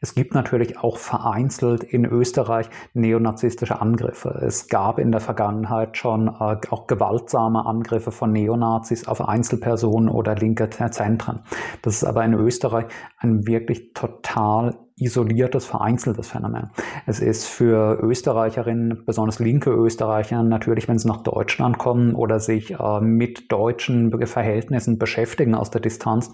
Es 0.00 0.14
gibt 0.14 0.34
natürlich 0.34 0.78
auch 0.78 0.96
vereinzelt 0.96 1.82
in 1.82 2.04
Österreich 2.04 2.70
neonazistische 2.94 3.80
Angriffe. 3.80 4.28
Es 4.46 4.68
gab 4.68 4.98
in 4.98 5.10
der 5.10 5.20
Vergangenheit 5.20 5.96
schon 5.96 6.28
äh, 6.28 6.56
auch 6.70 6.86
gewaltsame 6.86 7.66
Angriffe 7.66 8.12
von 8.12 8.32
Neonazis 8.32 9.08
auf 9.08 9.20
Einzelpersonen 9.20 10.08
oder 10.08 10.36
linke 10.36 10.70
Zentren. 10.70 11.40
Das 11.82 11.94
ist 11.94 12.04
aber 12.04 12.24
in 12.24 12.34
Österreich 12.34 12.86
ein 13.18 13.46
wirklich 13.46 13.92
total 13.92 14.76
isoliertes, 15.00 15.64
vereinzeltes 15.64 16.28
Phänomen. 16.28 16.70
Es 17.06 17.20
ist 17.20 17.46
für 17.46 17.98
Österreicherinnen, 18.00 19.04
besonders 19.06 19.38
linke 19.38 19.70
Österreicher, 19.70 20.42
natürlich, 20.42 20.88
wenn 20.88 20.98
sie 20.98 21.08
nach 21.08 21.22
Deutschland 21.22 21.78
kommen 21.78 22.14
oder 22.14 22.40
sich 22.40 22.72
äh, 22.72 23.00
mit 23.00 23.50
deutschen 23.50 24.10
Verhältnissen 24.26 24.98
beschäftigen 24.98 25.54
aus 25.54 25.70
der 25.70 25.80
Distanz, 25.80 26.30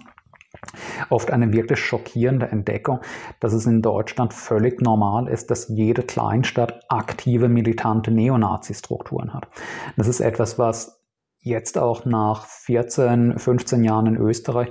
Oft 1.09 1.31
eine 1.31 1.53
wirklich 1.53 1.79
schockierende 1.79 2.47
Entdeckung, 2.47 2.99
dass 3.39 3.53
es 3.53 3.65
in 3.65 3.81
Deutschland 3.81 4.33
völlig 4.33 4.81
normal 4.81 5.27
ist, 5.27 5.51
dass 5.51 5.69
jede 5.69 6.03
Kleinstadt 6.03 6.81
aktive 6.89 7.49
militante 7.49 8.11
Neonazi-Strukturen 8.11 9.33
hat. 9.33 9.47
Das 9.97 10.07
ist 10.07 10.19
etwas, 10.19 10.57
was 10.59 11.05
jetzt 11.45 11.77
auch 11.77 12.05
nach 12.05 12.47
14, 12.47 13.37
15 13.37 13.83
Jahren 13.83 14.07
in 14.07 14.17
Österreich 14.17 14.69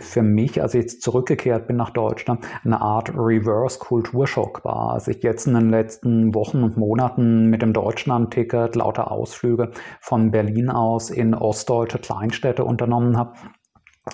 für 0.00 0.22
mich, 0.22 0.60
als 0.60 0.74
ich 0.74 0.82
jetzt 0.82 1.02
zurückgekehrt 1.02 1.68
bin 1.68 1.76
nach 1.76 1.90
Deutschland, 1.90 2.44
eine 2.64 2.80
Art 2.80 3.10
Reverse-Kulturschock 3.16 4.64
war. 4.64 4.94
Als 4.94 5.06
ich 5.06 5.22
jetzt 5.22 5.46
in 5.46 5.54
den 5.54 5.70
letzten 5.70 6.34
Wochen 6.34 6.64
und 6.64 6.76
Monaten 6.76 7.46
mit 7.48 7.62
dem 7.62 7.72
Deutschland-Ticket 7.72 8.74
lauter 8.74 9.12
Ausflüge 9.12 9.70
von 10.00 10.32
Berlin 10.32 10.68
aus 10.68 11.10
in 11.10 11.32
ostdeutsche 11.32 12.00
Kleinstädte 12.00 12.64
unternommen 12.64 13.16
habe, 13.16 13.34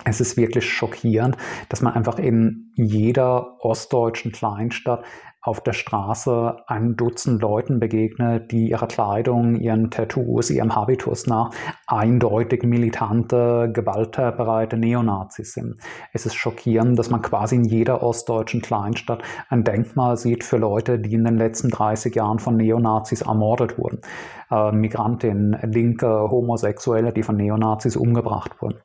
es 0.05 0.20
ist 0.20 0.36
wirklich 0.36 0.68
schockierend, 0.68 1.36
dass 1.68 1.82
man 1.82 1.95
einfach 1.95 2.18
in 2.18 2.72
jeder 2.74 3.57
ostdeutschen 3.61 4.32
Kleinstadt 4.32 5.05
auf 5.45 5.61
der 5.61 5.72
Straße 5.72 6.57
ein 6.68 6.95
Dutzend 6.97 7.43
Leuten 7.43 7.80
begegne, 7.80 8.40
die 8.40 8.70
ihrer 8.70 8.86
Kleidung, 8.86 9.57
ihren 9.57 9.90
Tattoos, 9.90 10.51
ihrem 10.51 10.74
Habitus 10.74 11.26
nach 11.26 11.51
eindeutig 11.88 12.62
militante, 12.62 13.70
gewaltbereite 13.74 14.76
Neonazis 14.76 15.53
sind. 15.53 15.78
Es 16.12 16.26
ist 16.26 16.36
schockierend, 16.36 16.97
dass 16.97 17.11
man 17.11 17.22
quasi 17.22 17.57
in 17.57 17.64
jeder 17.64 18.05
ostdeutschen 18.05 18.62
Kleinstadt 18.62 19.22
ein 19.49 19.64
Denkmal 19.64 20.16
sieht 20.16 20.45
für 20.45 20.59
Leute, 20.59 21.01
die 21.01 21.14
in 21.14 21.24
den 21.24 21.36
letzten 21.36 21.70
30 21.70 22.14
Jahren 22.14 22.38
von 22.38 22.57
Neonazis 22.57 23.22
ermordet 23.22 23.78
wurden. 23.78 24.01
Äh, 24.49 24.70
Migrantinnen, 24.70 25.59
Linke, 25.72 26.30
Homosexuelle, 26.30 27.12
die 27.12 27.24
von 27.24 27.36
Neonazis 27.36 27.97
umgebracht 27.97 28.62
wurden. 28.62 28.78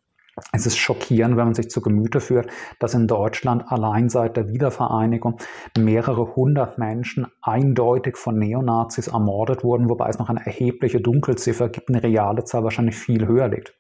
Es 0.52 0.66
ist 0.66 0.78
schockierend, 0.78 1.36
wenn 1.36 1.46
man 1.46 1.54
sich 1.54 1.70
zu 1.70 1.82
Gemüte 1.82 2.20
führt, 2.20 2.50
dass 2.80 2.94
in 2.94 3.08
Deutschland 3.08 3.64
allein 3.68 4.10
seit 4.10 4.38
der 4.38 4.50
Wiedervereinigung 4.50 5.38
mehrere 5.78 6.36
hundert 6.36 6.78
Menschen 6.78 7.28
eindeutig 7.42 8.18
von 8.18 8.38
Neonazis 8.38 9.08
ermordet 9.08 9.64
wurden, 9.64 9.90
wobei 9.90 10.10
es 10.10 10.20
noch 10.20 10.30
eine 10.30 10.46
erhebliche 10.46 11.02
Dunkelziffer 11.02 11.70
gibt, 11.70 11.90
eine 11.90 12.04
reale 12.04 12.44
Zahl 12.44 12.64
wahrscheinlich 12.64 12.98
viel 12.98 13.28
höher 13.28 13.48
liegt. 13.48 13.76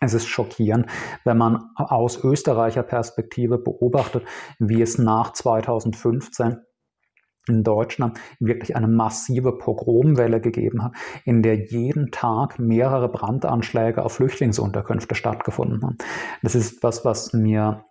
Es 0.00 0.14
ist 0.14 0.26
schockierend, 0.26 0.86
wenn 1.24 1.38
man 1.38 1.70
aus 1.76 2.22
Österreicher 2.22 2.82
Perspektive 2.82 3.58
beobachtet, 3.58 4.24
wie 4.58 4.82
es 4.82 4.98
nach 4.98 5.32
2015 5.32 6.58
in 7.48 7.62
Deutschland 7.62 8.18
wirklich 8.40 8.76
eine 8.76 8.88
massive 8.88 9.56
Pogromwelle 9.56 10.40
gegeben 10.40 10.82
hat, 10.82 10.92
in 11.24 11.42
der 11.42 11.56
jeden 11.56 12.10
Tag 12.10 12.58
mehrere 12.58 13.08
Brandanschläge 13.08 14.04
auf 14.04 14.12
Flüchtlingsunterkünfte 14.12 15.14
stattgefunden 15.14 15.82
haben. 15.82 15.96
Das 16.42 16.54
ist 16.54 16.82
was, 16.82 17.04
was 17.04 17.32
mir 17.32 17.84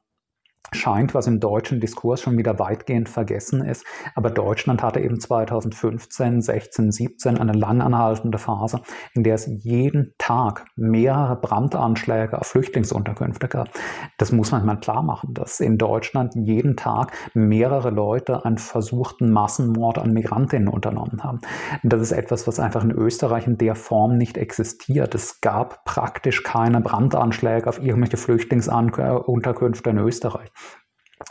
scheint, 0.72 1.14
was 1.14 1.28
im 1.28 1.40
deutschen 1.40 1.80
Diskurs 1.80 2.22
schon 2.22 2.38
wieder 2.38 2.60
weitgehend 2.60 3.10
vergessen 3.10 3.64
ist. 3.64 3.86
Aber 4.16 4.30
Deutschland 4.30 4.84
hatte 4.84 5.00
eben 5.00 5.20
2015, 5.20 6.42
16, 6.42 6.92
17 6.92 7.38
eine 7.38 7.54
langanhaltende 7.54 8.38
Phase, 8.38 8.82
in 9.14 9.24
der 9.24 9.36
es 9.36 9.48
jeden 9.48 10.14
Tag 10.18 10.66
mehrere 10.76 11.36
Brandanschläge 11.36 12.40
auf 12.40 12.48
Flüchtlingsunterkünfte 12.48 13.48
gab. 13.48 13.70
Das 14.18 14.32
muss 14.32 14.52
man 14.52 14.66
mal 14.66 14.78
klar 14.78 15.04
machen, 15.04 15.34
dass 15.34 15.60
in 15.60 15.78
Deutschland 15.78 16.34
jeden 16.36 16.76
Tag 16.76 17.12
mehrere 17.34 17.90
Leute 17.90 18.46
einen 18.46 18.58
versuchten 18.58 19.32
Massenmord 19.32 19.98
an 19.98 20.14
Migrantinnen 20.14 20.68
unternommen 20.68 21.24
haben. 21.24 21.40
Das 21.84 22.02
ist 22.02 22.12
etwas, 22.12 22.48
was 22.48 22.60
einfach 22.60 22.84
in 22.84 22.92
Österreich 22.92 23.48
in 23.48 23.58
der 23.58 23.76
Form 23.76 24.18
nicht 24.18 24.38
existiert. 24.38 25.16
Es 25.16 25.42
gab 25.42 25.86
praktisch 25.86 26.44
keine 26.44 26.82
Brandanschläge 26.82 27.68
auf 27.68 27.82
irgendwelche 27.82 28.18
Flüchtlingsunterkünfte 28.18 29.90
in 29.90 29.98
Österreich. 29.98 30.52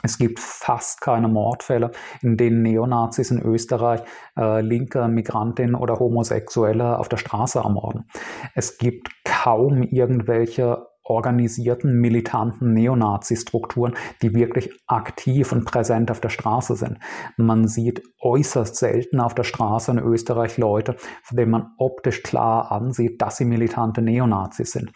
Es 0.03 0.19
gibt 0.19 0.41
fast 0.41 1.01
keine 1.01 1.29
Mordfälle, 1.29 1.91
in 2.23 2.37
denen 2.37 2.63
Neonazis 2.63 3.31
in 3.31 3.41
Österreich 3.41 4.01
äh, 4.37 4.61
linke 4.61 5.07
Migrantinnen 5.09 5.75
oder 5.75 5.99
Homosexuelle 5.99 6.99
auf 6.99 7.09
der 7.09 7.19
Straße 7.19 7.59
ermorden. 7.59 8.09
Es 8.55 8.79
gibt 8.79 9.11
kaum 9.25 9.83
irgendwelche 9.83 10.87
organisierten, 11.05 12.01
militanten 12.01 12.73
Neonazi-Strukturen, 12.73 13.95
die 14.23 14.35
wirklich 14.35 14.71
aktiv 14.87 15.53
und 15.53 15.67
präsent 15.67 16.11
auf 16.11 16.21
der 16.21 16.31
Straße 16.31 16.77
sind. 16.77 16.99
Man 17.37 17.69
sieht 17.69 18.03
äußerst 18.21 18.75
selten 18.75 19.21
auf 19.21 19.35
der 19.35 19.45
Straße 19.45 19.91
in 19.91 19.99
Österreich 19.99 20.57
Leute, 20.57 20.97
von 21.23 21.37
denen 21.37 21.51
man 21.51 21.73
optisch 21.77 22.23
klar 22.23 22.73
ansieht, 22.73 23.21
dass 23.21 23.37
sie 23.37 23.45
militante 23.45 24.01
Neonazis 24.01 24.73
sind. 24.73 24.93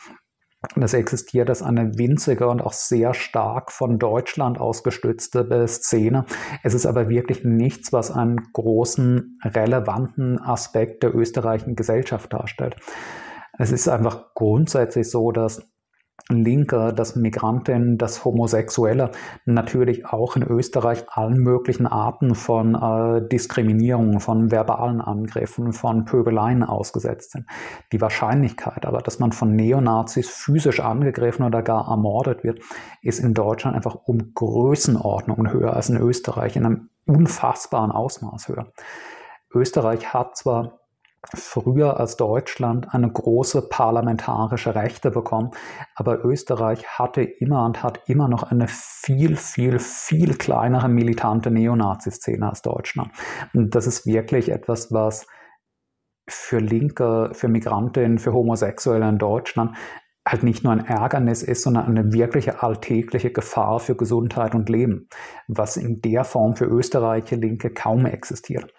Das 0.77 0.95
existiert 0.95 1.49
als 1.49 1.62
eine 1.62 1.99
winzige 1.99 2.49
und 2.49 2.61
auch 2.61 2.73
sehr 2.73 3.14
stark 3.14 3.73
von 3.73 3.99
Deutschland 3.99 4.59
ausgestützte 4.61 5.66
Szene. 5.66 6.25
Es 6.62 6.75
ist 6.75 6.87
aber 6.87 7.09
wirklich 7.09 7.45
nichts, 7.45 7.93
was 7.93 8.11
einen 8.11 8.41
großen, 8.53 9.39
relevanten 9.45 10.41
Aspekt 10.41 11.03
der 11.03 11.14
österreichischen 11.14 11.77
Gesellschaft 11.77 12.33
darstellt. 12.33 12.77
Es 13.59 13.73
ist 13.73 13.89
einfach 13.89 14.35
grundsätzlich 14.35 15.11
so, 15.11 15.33
dass 15.33 15.62
Linke, 16.31 16.93
dass 16.93 17.16
Migrantinnen, 17.16 17.97
dass 17.97 18.24
Homosexuelle 18.24 19.12
natürlich 19.47 20.05
auch 20.05 20.37
in 20.37 20.43
Österreich 20.43 21.07
allen 21.09 21.39
möglichen 21.39 21.87
Arten 21.87 22.35
von 22.35 22.74
äh, 22.74 23.26
Diskriminierung, 23.26 24.20
von 24.20 24.51
verbalen 24.51 25.01
Angriffen, 25.01 25.72
von 25.72 26.05
Pöbeleien 26.05 26.62
ausgesetzt 26.62 27.33
sind. 27.33 27.47
Die 27.93 28.01
Wahrscheinlichkeit 28.03 28.85
aber, 28.85 28.99
dass 28.99 29.18
man 29.18 29.33
von 29.33 29.57
Neonazis 29.57 30.29
physisch 30.29 30.81
angegriffen 30.81 31.47
oder 31.47 31.62
gar 31.62 31.89
ermordet 31.89 32.45
wird, 32.45 32.61
ist 33.01 33.20
in 33.20 33.33
Deutschland 33.33 33.74
einfach 33.74 33.95
um 33.95 34.35
Größenordnungen 34.35 35.51
höher 35.51 35.72
als 35.74 35.89
in 35.89 35.97
Österreich, 35.97 36.57
in 36.57 36.66
einem 36.66 36.91
unfassbaren 37.07 37.91
Ausmaß 37.91 38.49
höher. 38.49 38.72
Österreich 39.55 40.12
hat 40.12 40.37
zwar 40.37 40.78
früher 41.35 41.99
als 42.01 42.16
Deutschland 42.16 42.95
eine 42.95 43.11
große 43.11 43.68
parlamentarische 43.68 44.74
Rechte 44.74 45.11
bekommen. 45.11 45.51
Aber 45.95 46.24
Österreich 46.24 46.87
hatte 46.87 47.22
immer 47.22 47.64
und 47.64 47.83
hat 47.83 48.09
immer 48.09 48.29
noch 48.29 48.45
eine 48.45 48.66
viel, 48.68 49.37
viel, 49.37 49.79
viel 49.79 50.37
kleinere 50.37 50.89
militante 50.89 51.51
Neonazi-Szene 51.51 52.49
als 52.49 52.62
Deutschland. 52.62 53.11
Und 53.55 53.74
das 53.74 53.87
ist 53.87 54.07
wirklich 54.07 54.51
etwas, 54.51 54.93
was 54.93 55.26
für 56.29 56.59
Linke, 56.59 57.31
für 57.33 57.49
Migrantinnen, 57.49 58.18
für 58.18 58.33
Homosexuelle 58.33 59.09
in 59.09 59.18
Deutschland 59.18 59.76
halt 60.26 60.43
nicht 60.43 60.62
nur 60.62 60.72
ein 60.72 60.85
Ärgernis 60.85 61.43
ist, 61.43 61.62
sondern 61.62 61.87
eine 61.87 62.12
wirkliche 62.12 62.62
alltägliche 62.62 63.31
Gefahr 63.31 63.81
für 63.81 63.97
Gesundheit 63.97 64.55
und 64.55 64.68
Leben, 64.68 65.09
was 65.47 65.76
in 65.76 66.03
der 66.03 66.24
Form 66.24 66.55
für 66.55 66.66
österreichische 66.66 67.37
Linke 67.37 67.70
kaum 67.70 68.05
existiert. 68.05 68.72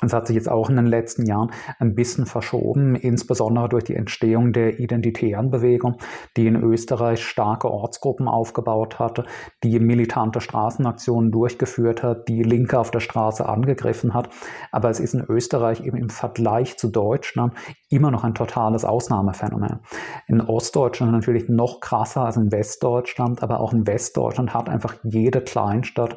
Es 0.00 0.12
hat 0.12 0.26
sich 0.26 0.36
jetzt 0.36 0.50
auch 0.50 0.70
in 0.70 0.76
den 0.76 0.86
letzten 0.86 1.26
Jahren 1.26 1.50
ein 1.78 1.94
bisschen 1.94 2.26
verschoben, 2.26 2.94
insbesondere 2.94 3.68
durch 3.68 3.84
die 3.84 3.96
Entstehung 3.96 4.52
der 4.52 4.78
identitären 4.78 5.50
Bewegung, 5.50 5.98
die 6.36 6.46
in 6.46 6.56
Österreich 6.56 7.24
starke 7.24 7.70
Ortsgruppen 7.70 8.28
aufgebaut 8.28 8.98
hatte, 8.98 9.24
die 9.62 9.78
militante 9.78 10.40
Straßenaktionen 10.40 11.30
durchgeführt 11.30 12.02
hat, 12.02 12.28
die 12.28 12.42
Linke 12.42 12.78
auf 12.78 12.90
der 12.90 13.00
Straße 13.00 13.46
angegriffen 13.46 14.14
hat. 14.14 14.30
Aber 14.70 14.90
es 14.90 15.00
ist 15.00 15.14
in 15.14 15.24
Österreich 15.28 15.84
eben 15.84 15.96
im 15.96 16.08
Vergleich 16.08 16.78
zu 16.78 16.88
Deutschland 16.88 17.54
immer 17.90 18.10
noch 18.10 18.24
ein 18.24 18.34
totales 18.34 18.84
Ausnahmephänomen. 18.84 19.80
In 20.26 20.40
Ostdeutschland 20.40 21.12
natürlich 21.12 21.48
noch 21.48 21.80
krasser 21.80 22.24
als 22.24 22.36
in 22.36 22.52
Westdeutschland, 22.52 23.42
aber 23.42 23.60
auch 23.60 23.72
in 23.72 23.86
Westdeutschland 23.86 24.54
hat 24.54 24.68
einfach 24.68 24.96
jede 25.02 25.40
Kleinstadt 25.40 26.16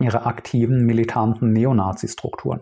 ihre 0.00 0.26
aktiven 0.26 0.84
militanten 0.84 1.52
Neonazi-Strukturen. 1.52 2.60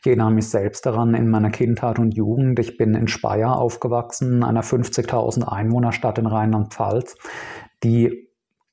Ich 0.00 0.06
erinnere 0.06 0.32
mich 0.32 0.50
selbst 0.50 0.84
daran 0.84 1.14
in 1.14 1.30
meiner 1.30 1.50
Kindheit 1.50 1.98
und 1.98 2.14
Jugend. 2.14 2.58
Ich 2.58 2.76
bin 2.76 2.94
in 2.94 3.06
Speyer 3.06 3.56
aufgewachsen, 3.56 4.42
einer 4.42 4.64
50.000 4.64 5.44
Einwohnerstadt 5.44 6.18
in 6.18 6.26
Rheinland-Pfalz, 6.26 7.16
die 7.84 8.28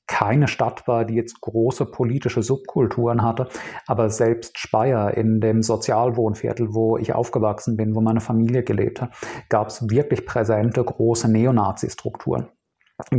keine 0.09 0.47
Stadt 0.47 0.87
war, 0.87 1.05
die 1.05 1.13
jetzt 1.13 1.39
große 1.39 1.85
politische 1.85 2.41
Subkulturen 2.41 3.21
hatte, 3.21 3.47
aber 3.85 4.09
selbst 4.09 4.57
Speyer 4.57 5.15
in 5.15 5.39
dem 5.39 5.61
Sozialwohnviertel, 5.61 6.73
wo 6.73 6.97
ich 6.97 7.13
aufgewachsen 7.13 7.77
bin, 7.77 7.93
wo 7.93 8.01
meine 8.01 8.21
Familie 8.21 8.63
gelebt 8.63 9.01
hat, 9.01 9.11
gab 9.49 9.67
es 9.67 9.87
wirklich 9.87 10.25
präsente 10.25 10.83
große 10.83 11.31
Neonazi-Strukturen 11.31 12.47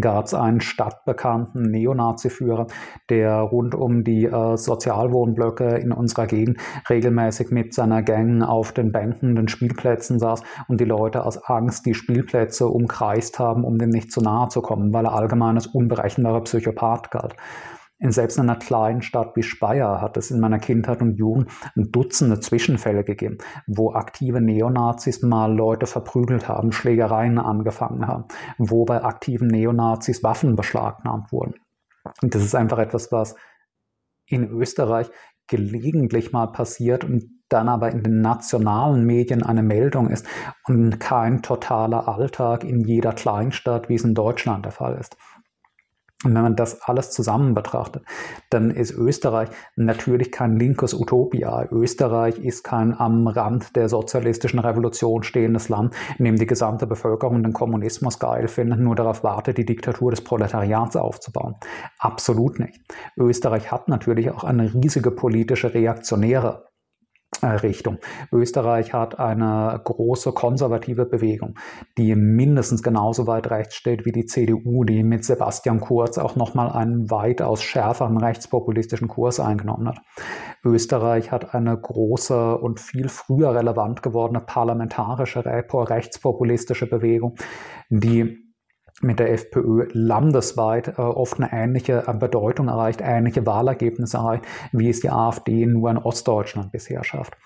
gab 0.01 0.27
es 0.27 0.35
einen 0.35 0.61
stadtbekannten 0.61 1.71
Neonazi-Führer, 1.71 2.67
der 3.09 3.35
rund 3.41 3.75
um 3.75 4.05
die 4.05 4.27
äh, 4.27 4.57
Sozialwohnblöcke 4.57 5.77
in 5.79 5.93
unserer 5.93 6.27
Gegend 6.27 6.59
regelmäßig 6.89 7.51
mit 7.51 7.73
seiner 7.75 8.03
Gang 8.03 8.43
auf 8.43 8.73
den 8.73 8.93
Bänken, 8.93 9.35
den 9.35 9.49
Spielplätzen 9.49 10.19
saß 10.19 10.43
und 10.69 10.81
die 10.81 10.85
Leute 10.85 11.25
aus 11.25 11.43
Angst 11.45 11.87
die 11.87 11.95
Spielplätze 11.95 12.69
umkreist 12.69 13.39
haben, 13.39 13.65
um 13.65 13.79
dem 13.79 13.91
nicht 13.91 14.13
zu 14.13 14.21
nahe 14.21 14.49
zu 14.49 14.61
kommen, 14.61 14.93
weil 14.93 15.07
er 15.07 15.15
allgemein 15.15 15.57
als 15.57 15.67
unberechenbarer 15.67 16.43
Psychopath 16.43 17.11
galt. 17.11 17.35
In 18.03 18.13
selbst 18.13 18.39
einer 18.39 18.57
kleinen 18.57 19.03
Stadt 19.03 19.37
wie 19.37 19.43
Speyer 19.43 20.01
hat 20.01 20.17
es 20.17 20.31
in 20.31 20.41
meiner 20.41 20.59
Kindheit 20.59 21.03
und 21.03 21.17
Jugend 21.19 21.51
Dutzende 21.77 22.41
Zwischenfälle 22.41 23.05
gegeben, 23.05 23.37
wo 23.67 23.93
aktive 23.93 24.41
Neonazis 24.41 25.21
mal 25.23 25.55
Leute 25.55 25.85
verprügelt 25.85 26.49
haben, 26.49 26.73
Schlägereien 26.73 27.39
angefangen 27.39 28.07
haben, 28.07 28.25
wo 28.57 28.87
bei 28.87 29.05
aktiven 29.05 29.49
Neonazis 29.49 30.23
Waffen 30.23 30.57
beschlagnahmt 30.57 31.31
wurden. 31.31 31.57
Und 32.23 32.35
das 32.35 32.43
ist 32.43 32.55
einfach 32.55 32.79
etwas, 32.79 33.13
was 33.13 33.37
in 34.27 34.49
Österreich 34.49 35.11
gelegentlich 35.47 36.33
mal 36.33 36.47
passiert 36.47 37.05
und 37.05 37.25
dann 37.51 37.69
aber 37.69 37.91
in 37.91 38.03
den 38.03 38.23
nationalen 38.23 39.05
Medien 39.05 39.43
eine 39.43 39.63
Meldung 39.63 40.09
ist 40.09 40.25
und 40.67 41.01
kein 41.01 41.43
totaler 41.43 42.09
Alltag 42.09 42.65
in 42.65 42.81
jeder 42.85 43.13
Kleinstadt, 43.13 43.89
wie 43.89 43.97
es 43.97 44.05
in 44.05 44.15
Deutschland 44.15 44.65
der 44.65 44.73
Fall 44.73 44.97
ist. 44.99 45.17
Und 46.23 46.35
wenn 46.35 46.43
man 46.43 46.57
das 46.57 46.83
alles 46.83 47.13
zusammen 47.13 47.55
betrachtet, 47.55 48.05
dann 48.51 48.71
ist 48.71 48.93
Österreich 48.93 49.49
natürlich 49.77 50.31
kein 50.31 50.57
linkes 50.57 50.93
Utopia. 50.93 51.67
Österreich 51.71 52.39
ist 52.39 52.63
kein 52.63 52.99
am 52.99 53.27
Rand 53.27 53.75
der 53.75 53.89
sozialistischen 53.89 54.59
Revolution 54.59 55.23
stehendes 55.23 55.71
Land, 55.71 55.95
in 56.19 56.27
dem 56.27 56.37
die 56.37 56.47
gesamte 56.47 56.87
Bevölkerung 56.87 57.43
den 57.43 57.55
Kommunismus 57.55 58.19
geil 58.19 58.49
findet, 58.49 58.81
nur 58.81 58.97
darauf 58.97 59.25
wartet, 59.25 59.57
die 59.57 59.65
Diktatur 59.65 60.11
des 60.11 60.23
Proletariats 60.23 60.97
aufzubauen. 60.97 61.55
Absolut 61.99 62.61
nicht. 62.61 62.81
Österreich 63.17 63.73
hat 63.73 63.89
natürlich 63.89 64.31
auch 64.31 64.45
eine 64.45 64.75
riesige 64.75 65.11
politische 65.11 65.73
reaktionäre 65.73 66.70
Richtung. 67.43 67.99
Österreich 68.33 68.93
hat 68.93 69.19
eine 69.19 69.81
große 69.85 70.33
konservative 70.33 71.07
Bewegung, 71.07 71.57
die 71.99 72.15
mindestens 72.15 72.83
genauso 72.83 73.27
weit 73.27 73.51
rechts 73.51 73.75
steht 73.75 74.05
wie 74.05 74.13
die 74.13 74.27
CDU, 74.27 74.85
die 74.85 75.03
mit 75.03 75.25
Sebastian 75.25 75.81
Kurz 75.81 76.19
auch 76.19 76.37
nochmal 76.37 76.71
einen 76.71 77.11
weitaus 77.11 77.63
schärferen 77.63 78.19
rechtspopulistischen 78.19 79.09
Kurs 79.09 79.41
eingenommen 79.41 79.89
hat. 79.89 80.01
Österreich 80.65 81.33
hat 81.33 81.55
eine 81.55 81.77
große 81.77 82.59
und 82.59 82.81
viel 82.81 83.09
früher 83.09 83.55
relevant 83.55 84.03
gewordene 84.03 84.41
parlamentarische 84.41 85.45
rechtspopulistische 85.45 86.87
Bewegung, 86.87 87.37
die 87.89 88.50
mit 89.01 89.19
der 89.19 89.33
FPÖ 89.33 89.89
landesweit 89.93 90.99
äh, 90.99 91.01
oft 91.01 91.41
eine 91.41 91.53
ähnliche 91.53 92.05
äh, 92.07 92.15
Bedeutung 92.15 92.69
erreicht, 92.69 93.01
ähnliche 93.03 93.47
Wahlergebnisse 93.47 94.19
erreicht, 94.19 94.45
wie 94.73 94.91
es 94.91 95.01
die 95.01 95.11
AfD 95.11 95.65
nur 95.67 95.91
in 95.91 95.97
Ostdeutschland 95.97 96.71
bisher 96.71 97.03
schafft. 97.03 97.37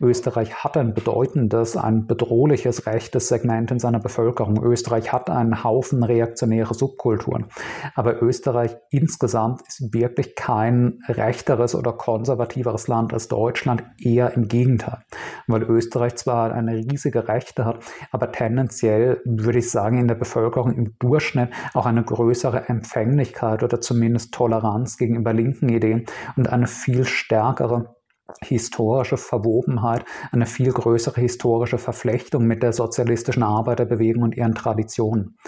Österreich 0.00 0.62
hat 0.62 0.76
ein 0.76 0.92
bedeutendes, 0.92 1.76
ein 1.76 2.06
bedrohliches 2.06 2.86
rechtes 2.86 3.28
Segment 3.28 3.70
in 3.70 3.78
seiner 3.78 4.00
Bevölkerung. 4.00 4.62
Österreich 4.62 5.12
hat 5.12 5.30
einen 5.30 5.64
Haufen 5.64 6.02
reaktionäre 6.02 6.74
Subkulturen. 6.74 7.46
Aber 7.94 8.22
Österreich 8.22 8.76
insgesamt 8.90 9.62
ist 9.66 9.94
wirklich 9.94 10.34
kein 10.34 11.00
rechteres 11.08 11.74
oder 11.74 11.92
konservativeres 11.92 12.86
Land 12.86 13.14
als 13.14 13.28
Deutschland, 13.28 13.82
eher 13.98 14.34
im 14.34 14.48
Gegenteil. 14.48 14.98
Weil 15.46 15.62
Österreich 15.62 16.16
zwar 16.16 16.52
eine 16.52 16.76
riesige 16.76 17.28
Rechte 17.28 17.64
hat, 17.64 17.78
aber 18.10 18.30
tendenziell 18.30 19.22
würde 19.24 19.60
ich 19.60 19.70
sagen, 19.70 19.98
in 19.98 20.08
der 20.08 20.14
Bevölkerung 20.14 20.72
im 20.72 20.97
Durchschnitt 20.98 21.50
auch 21.74 21.86
eine 21.86 22.02
größere 22.04 22.68
Empfänglichkeit 22.68 23.62
oder 23.62 23.80
zumindest 23.80 24.34
Toleranz 24.34 24.96
gegenüber 24.96 25.32
linken 25.32 25.68
Ideen 25.68 26.06
und 26.36 26.48
eine 26.48 26.66
viel 26.66 27.04
stärkere 27.04 27.96
historische 28.42 29.16
Verwobenheit, 29.16 30.04
eine 30.32 30.46
viel 30.46 30.72
größere 30.72 31.20
historische 31.20 31.78
Verflechtung 31.78 32.46
mit 32.46 32.62
der 32.62 32.72
sozialistischen 32.72 33.42
Arbeiterbewegung 33.42 34.22
und 34.22 34.36
ihren 34.36 34.54
Traditionen. 34.54 35.38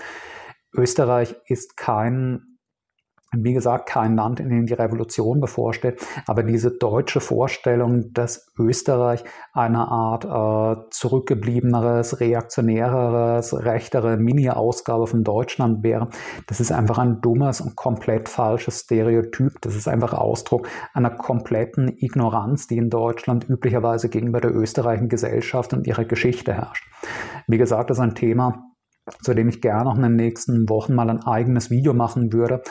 Österreich 0.73 1.37
ist 1.47 1.77
kein 1.77 2.50
wie 3.37 3.53
gesagt, 3.53 3.89
kein 3.89 4.17
Land, 4.17 4.41
in 4.41 4.49
dem 4.49 4.67
die 4.67 4.75
Revolution 4.75 5.41
bevorsteht, 5.41 6.05
aber 6.27 6.43
diese 6.43 6.73
deutsche 6.73 7.21
Vorstellung, 7.21 8.13
dass 8.13 8.53
Österreich 8.59 9.23
eine 9.53 9.87
Art 9.87 10.25
äh, 10.25 10.91
zurückgebliebeneres, 10.91 12.19
reaktionäreres, 12.19 13.55
rechtere 13.65 14.17
Mini-Ausgabe 14.17 15.07
von 15.07 15.23
Deutschland 15.23 15.85
wäre, 15.85 16.09
das 16.49 16.59
ist 16.59 16.73
einfach 16.73 16.99
ein 16.99 17.21
dummes 17.21 17.61
und 17.61 17.77
komplett 17.77 18.29
falsches 18.29 18.81
Stereotyp. 18.81 19.61
Das 19.61 19.77
ist 19.77 19.87
einfach 19.87 20.13
Ausdruck 20.13 20.69
einer 20.93 21.11
kompletten 21.11 21.89
Ignoranz, 21.89 22.67
die 22.67 22.79
in 22.79 22.91
Deutschland 22.91 23.49
üblicherweise 23.49 24.09
gegenüber 24.09 24.41
der 24.41 24.55
österreichischen 24.55 25.09
Gesellschaft 25.09 25.73
und 25.73 25.87
ihrer 25.87 26.05
Geschichte 26.05 26.53
herrscht. 26.53 26.85
Wie 27.47 27.59
gesagt, 27.59 27.91
das 27.91 27.99
ist 27.99 28.03
ein 28.03 28.17
Thema, 28.17 28.65
zu 29.23 29.35
dem 29.35 29.49
ich 29.49 29.61
gerne 29.61 29.85
noch 29.85 29.97
in 29.97 30.03
den 30.03 30.17
nächsten 30.17 30.69
Wochen 30.69 30.95
mal 30.95 31.09
ein 31.09 31.23
eigenes 31.23 31.71
Video 31.71 31.95
machen 31.95 32.33
würde 32.33 32.63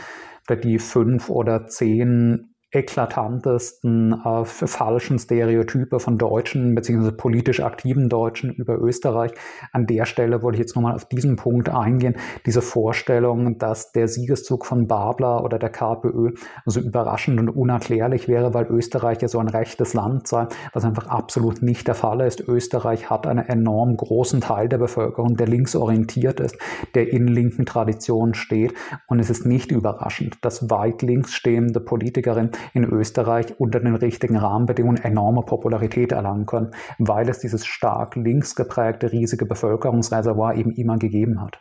die 0.55 0.79
fünf 0.79 1.29
oder 1.29 1.67
zehn 1.67 2.55
eklatantesten 2.71 4.13
äh, 4.13 4.45
falschen 4.45 5.17
Stereotype 5.17 5.99
von 5.99 6.19
Deutschen 6.19 6.75
bzw. 6.75 7.11
politisch 7.11 7.61
aktiven 7.61 8.09
Deutschen 8.09 8.53
über 8.53 8.77
Österreich. 8.77 9.31
An 9.71 9.87
der 9.87 10.05
Stelle 10.05 10.43
wollte 10.43 10.57
ich 10.57 10.59
jetzt 10.59 10.75
nochmal 10.75 10.93
auf 10.93 11.05
diesen 11.05 11.35
Punkt 11.35 11.69
eingehen. 11.69 12.15
Diese 12.45 12.61
Vorstellung, 12.61 13.57
dass 13.57 13.91
der 13.91 14.07
Siegeszug 14.07 14.67
von 14.67 14.87
Babler 14.87 15.43
oder 15.43 15.57
der 15.57 15.71
KPÖ 15.71 16.33
so 16.65 16.79
überraschend 16.79 17.39
und 17.39 17.49
unerklärlich 17.49 18.27
wäre, 18.27 18.53
weil 18.53 18.67
Österreich 18.67 19.21
ja 19.21 19.27
so 19.27 19.39
ein 19.39 19.49
rechtes 19.49 19.95
Land 19.95 20.27
sei, 20.27 20.47
was 20.73 20.85
einfach 20.85 21.07
absolut 21.07 21.63
nicht 21.63 21.87
der 21.87 21.95
Fall 21.95 22.21
ist. 22.21 22.47
Österreich 22.47 23.09
hat 23.09 23.25
einen 23.25 23.45
enorm 23.45 23.97
großen 23.97 24.41
Teil 24.41 24.69
der 24.69 24.77
Bevölkerung, 24.77 25.35
der 25.37 25.47
linksorientiert 25.47 26.39
ist, 26.39 26.55
der 26.93 27.11
in 27.11 27.27
linken 27.27 27.65
Traditionen 27.65 28.35
steht. 28.35 28.75
Und 29.07 29.19
es 29.19 29.31
ist 29.31 29.47
nicht 29.47 29.71
überraschend, 29.71 30.37
dass 30.41 30.69
weit 30.69 31.01
links 31.01 31.33
stehende 31.33 31.79
Politikerinnen 31.79 32.51
in 32.73 32.83
Österreich 32.83 33.59
unter 33.59 33.79
den 33.79 33.95
richtigen 33.95 34.37
Rahmenbedingungen 34.37 35.03
enorme 35.03 35.43
Popularität 35.43 36.11
erlangen 36.11 36.45
können, 36.45 36.71
weil 36.97 37.29
es 37.29 37.39
dieses 37.39 37.65
stark 37.65 38.15
links 38.15 38.55
geprägte 38.55 39.11
riesige 39.11 39.45
Bevölkerungsreservoir 39.45 40.55
eben 40.55 40.71
immer 40.71 40.97
gegeben 40.97 41.41
hat. 41.41 41.59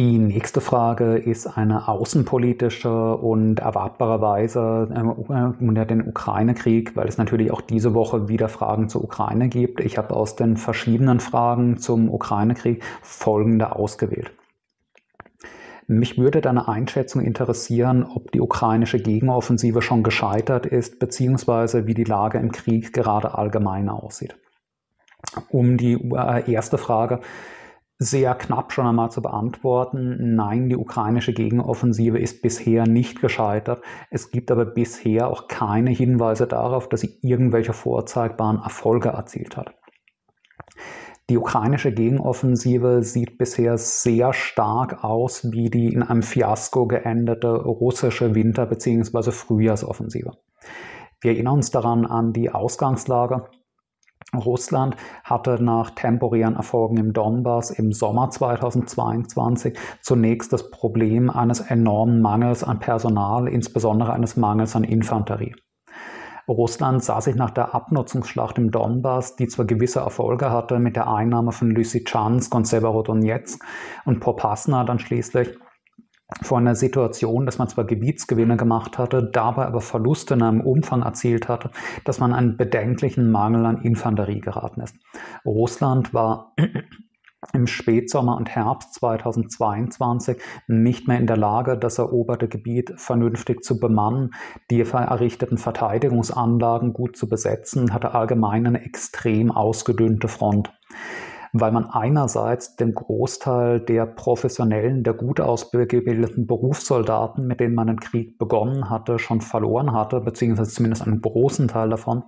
Die 0.00 0.16
nächste 0.16 0.62
Frage 0.62 1.16
ist 1.16 1.58
eine 1.58 1.86
außenpolitische 1.86 3.16
und 3.16 3.58
erwartbarerweise 3.58 4.88
äh, 4.94 5.62
unter 5.62 5.84
den 5.84 6.08
Ukraine-Krieg, 6.08 6.96
weil 6.96 7.06
es 7.06 7.18
natürlich 7.18 7.50
auch 7.50 7.60
diese 7.60 7.92
Woche 7.92 8.26
wieder 8.26 8.48
Fragen 8.48 8.88
zur 8.88 9.04
Ukraine 9.04 9.50
gibt. 9.50 9.80
Ich 9.80 9.98
habe 9.98 10.14
aus 10.14 10.36
den 10.36 10.56
verschiedenen 10.56 11.20
Fragen 11.20 11.76
zum 11.76 12.08
Ukraine-Krieg 12.08 12.82
folgende 13.02 13.76
ausgewählt. 13.76 14.32
Mich 15.92 16.18
würde 16.18 16.40
deine 16.40 16.68
Einschätzung 16.68 17.20
interessieren, 17.20 18.04
ob 18.04 18.30
die 18.30 18.40
ukrainische 18.40 19.00
Gegenoffensive 19.00 19.82
schon 19.82 20.04
gescheitert 20.04 20.64
ist, 20.64 21.00
beziehungsweise 21.00 21.88
wie 21.88 21.94
die 21.94 22.04
Lage 22.04 22.38
im 22.38 22.52
Krieg 22.52 22.92
gerade 22.92 23.34
allgemein 23.36 23.88
aussieht. 23.88 24.36
Um 25.48 25.76
die 25.78 25.94
äh, 25.94 26.48
erste 26.48 26.78
Frage 26.78 27.18
sehr 27.98 28.36
knapp 28.36 28.72
schon 28.72 28.86
einmal 28.86 29.10
zu 29.10 29.20
beantworten. 29.20 30.36
Nein, 30.36 30.68
die 30.68 30.76
ukrainische 30.76 31.32
Gegenoffensive 31.32 32.20
ist 32.20 32.40
bisher 32.40 32.86
nicht 32.86 33.20
gescheitert. 33.20 33.82
Es 34.10 34.30
gibt 34.30 34.52
aber 34.52 34.66
bisher 34.66 35.26
auch 35.26 35.48
keine 35.48 35.90
Hinweise 35.90 36.46
darauf, 36.46 36.88
dass 36.88 37.00
sie 37.00 37.18
irgendwelche 37.20 37.72
vorzeigbaren 37.72 38.62
Erfolge 38.62 39.08
erzielt 39.08 39.56
hat. 39.56 39.74
Die 41.30 41.38
ukrainische 41.38 41.92
Gegenoffensive 41.92 43.04
sieht 43.04 43.38
bisher 43.38 43.78
sehr 43.78 44.32
stark 44.32 45.04
aus 45.04 45.52
wie 45.52 45.70
die 45.70 45.86
in 45.94 46.02
einem 46.02 46.22
Fiasko 46.22 46.88
geendete 46.88 47.54
russische 47.54 48.34
Winter- 48.34 48.66
bzw. 48.66 49.30
Frühjahrsoffensive. 49.30 50.32
Wir 51.20 51.30
erinnern 51.30 51.54
uns 51.54 51.70
daran 51.70 52.04
an 52.04 52.32
die 52.32 52.50
Ausgangslage. 52.50 53.44
Russland 54.34 54.96
hatte 55.22 55.62
nach 55.62 55.90
temporären 55.90 56.56
Erfolgen 56.56 56.96
im 56.96 57.12
Donbass 57.12 57.70
im 57.70 57.92
Sommer 57.92 58.30
2022 58.30 59.78
zunächst 60.02 60.52
das 60.52 60.72
Problem 60.72 61.30
eines 61.30 61.60
enormen 61.60 62.22
Mangels 62.22 62.64
an 62.64 62.80
Personal, 62.80 63.46
insbesondere 63.46 64.14
eines 64.14 64.36
Mangels 64.36 64.74
an 64.74 64.82
Infanterie. 64.82 65.54
Russland 66.50 67.04
sah 67.04 67.20
sich 67.20 67.36
nach 67.36 67.50
der 67.50 67.74
Abnutzungsschlacht 67.74 68.58
im 68.58 68.70
Donbass, 68.70 69.36
die 69.36 69.46
zwar 69.46 69.66
gewisse 69.66 70.00
Erfolge 70.00 70.50
hatte 70.50 70.78
mit 70.78 70.96
der 70.96 71.08
Einnahme 71.08 71.52
von 71.52 71.70
Lysychansk 71.70 72.54
und 72.54 72.66
Severodonetsk 72.66 73.64
und 74.04 74.20
Popasna 74.20 74.84
dann 74.84 74.98
schließlich, 74.98 75.56
vor 76.42 76.58
einer 76.58 76.76
Situation, 76.76 77.44
dass 77.44 77.58
man 77.58 77.68
zwar 77.68 77.84
Gebietsgewinne 77.84 78.56
gemacht 78.56 78.98
hatte, 78.98 79.28
dabei 79.32 79.66
aber 79.66 79.80
Verluste 79.80 80.34
in 80.34 80.42
einem 80.42 80.60
Umfang 80.60 81.02
erzielt 81.02 81.48
hatte, 81.48 81.70
dass 82.04 82.20
man 82.20 82.32
einen 82.32 82.56
bedenklichen 82.56 83.30
Mangel 83.30 83.66
an 83.66 83.82
Infanterie 83.82 84.40
geraten 84.40 84.80
ist. 84.80 84.94
Russland 85.44 86.14
war 86.14 86.54
im 87.52 87.66
Spätsommer 87.66 88.36
und 88.36 88.50
Herbst 88.50 88.94
2022 88.94 90.40
nicht 90.68 91.08
mehr 91.08 91.18
in 91.18 91.26
der 91.26 91.36
Lage, 91.36 91.78
das 91.78 91.98
eroberte 91.98 92.48
Gebiet 92.48 92.92
vernünftig 92.96 93.64
zu 93.64 93.80
bemannen, 93.80 94.34
die 94.70 94.80
errichteten 94.80 95.58
Verteidigungsanlagen 95.58 96.92
gut 96.92 97.16
zu 97.16 97.28
besetzen, 97.28 97.94
hatte 97.94 98.14
allgemein 98.14 98.66
eine 98.66 98.84
extrem 98.84 99.50
ausgedünnte 99.50 100.28
Front. 100.28 100.72
Weil 101.52 101.72
man 101.72 101.86
einerseits 101.86 102.76
den 102.76 102.94
Großteil 102.94 103.80
der 103.80 104.06
professionellen, 104.06 105.02
der 105.02 105.14
gut 105.14 105.40
ausgebildeten 105.40 106.46
Berufssoldaten, 106.46 107.44
mit 107.46 107.58
denen 107.58 107.74
man 107.74 107.88
den 107.88 107.98
Krieg 107.98 108.38
begonnen 108.38 108.88
hatte, 108.88 109.18
schon 109.18 109.40
verloren 109.40 109.92
hatte, 109.92 110.20
beziehungsweise 110.20 110.70
zumindest 110.70 111.06
einen 111.06 111.20
großen 111.20 111.66
Teil 111.66 111.88
davon 111.88 112.22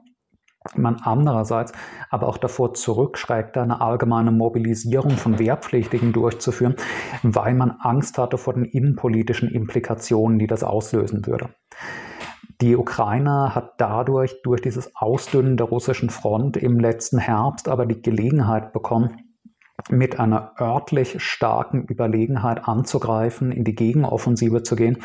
man 0.77 0.97
andererseits 1.03 1.73
aber 2.11 2.29
auch 2.29 2.39
davor 2.39 2.75
zurückschreckt, 2.75 3.57
eine 3.59 3.81
allgemeine 3.81 4.31
Mobilisierung 4.31 5.13
von 5.13 5.39
Wehrpflichtigen 5.39 6.13
durchzuführen, 6.13 6.77
weil 7.23 7.55
man 7.55 7.77
Angst 7.81 8.19
hatte 8.19 8.39
vor 8.39 8.55
den 8.55 8.65
innenpolitischen 8.65 9.49
Implikationen, 9.51 10.39
die 10.39 10.47
das 10.47 10.63
auslösen 10.63 11.27
würde. 11.27 11.51
Die 12.61 12.77
Ukraine 12.77 13.55
hat 13.55 13.75
dadurch 13.79 14.41
durch 14.43 14.61
dieses 14.61 14.95
Ausdünnen 14.95 15.57
der 15.57 15.67
russischen 15.67 16.11
Front 16.11 16.57
im 16.57 16.79
letzten 16.79 17.19
Herbst 17.19 17.69
aber 17.69 17.87
die 17.87 18.01
Gelegenheit 18.01 18.73
bekommen, 18.73 19.32
mit 19.91 20.19
einer 20.21 20.53
örtlich 20.61 21.23
starken 21.23 21.85
Überlegenheit 21.85 22.67
anzugreifen, 22.67 23.53
in 23.53 23.65
die 23.65 23.75
Gegenoffensive 23.75 24.63
zu 24.63 24.77
gehen, 24.77 24.99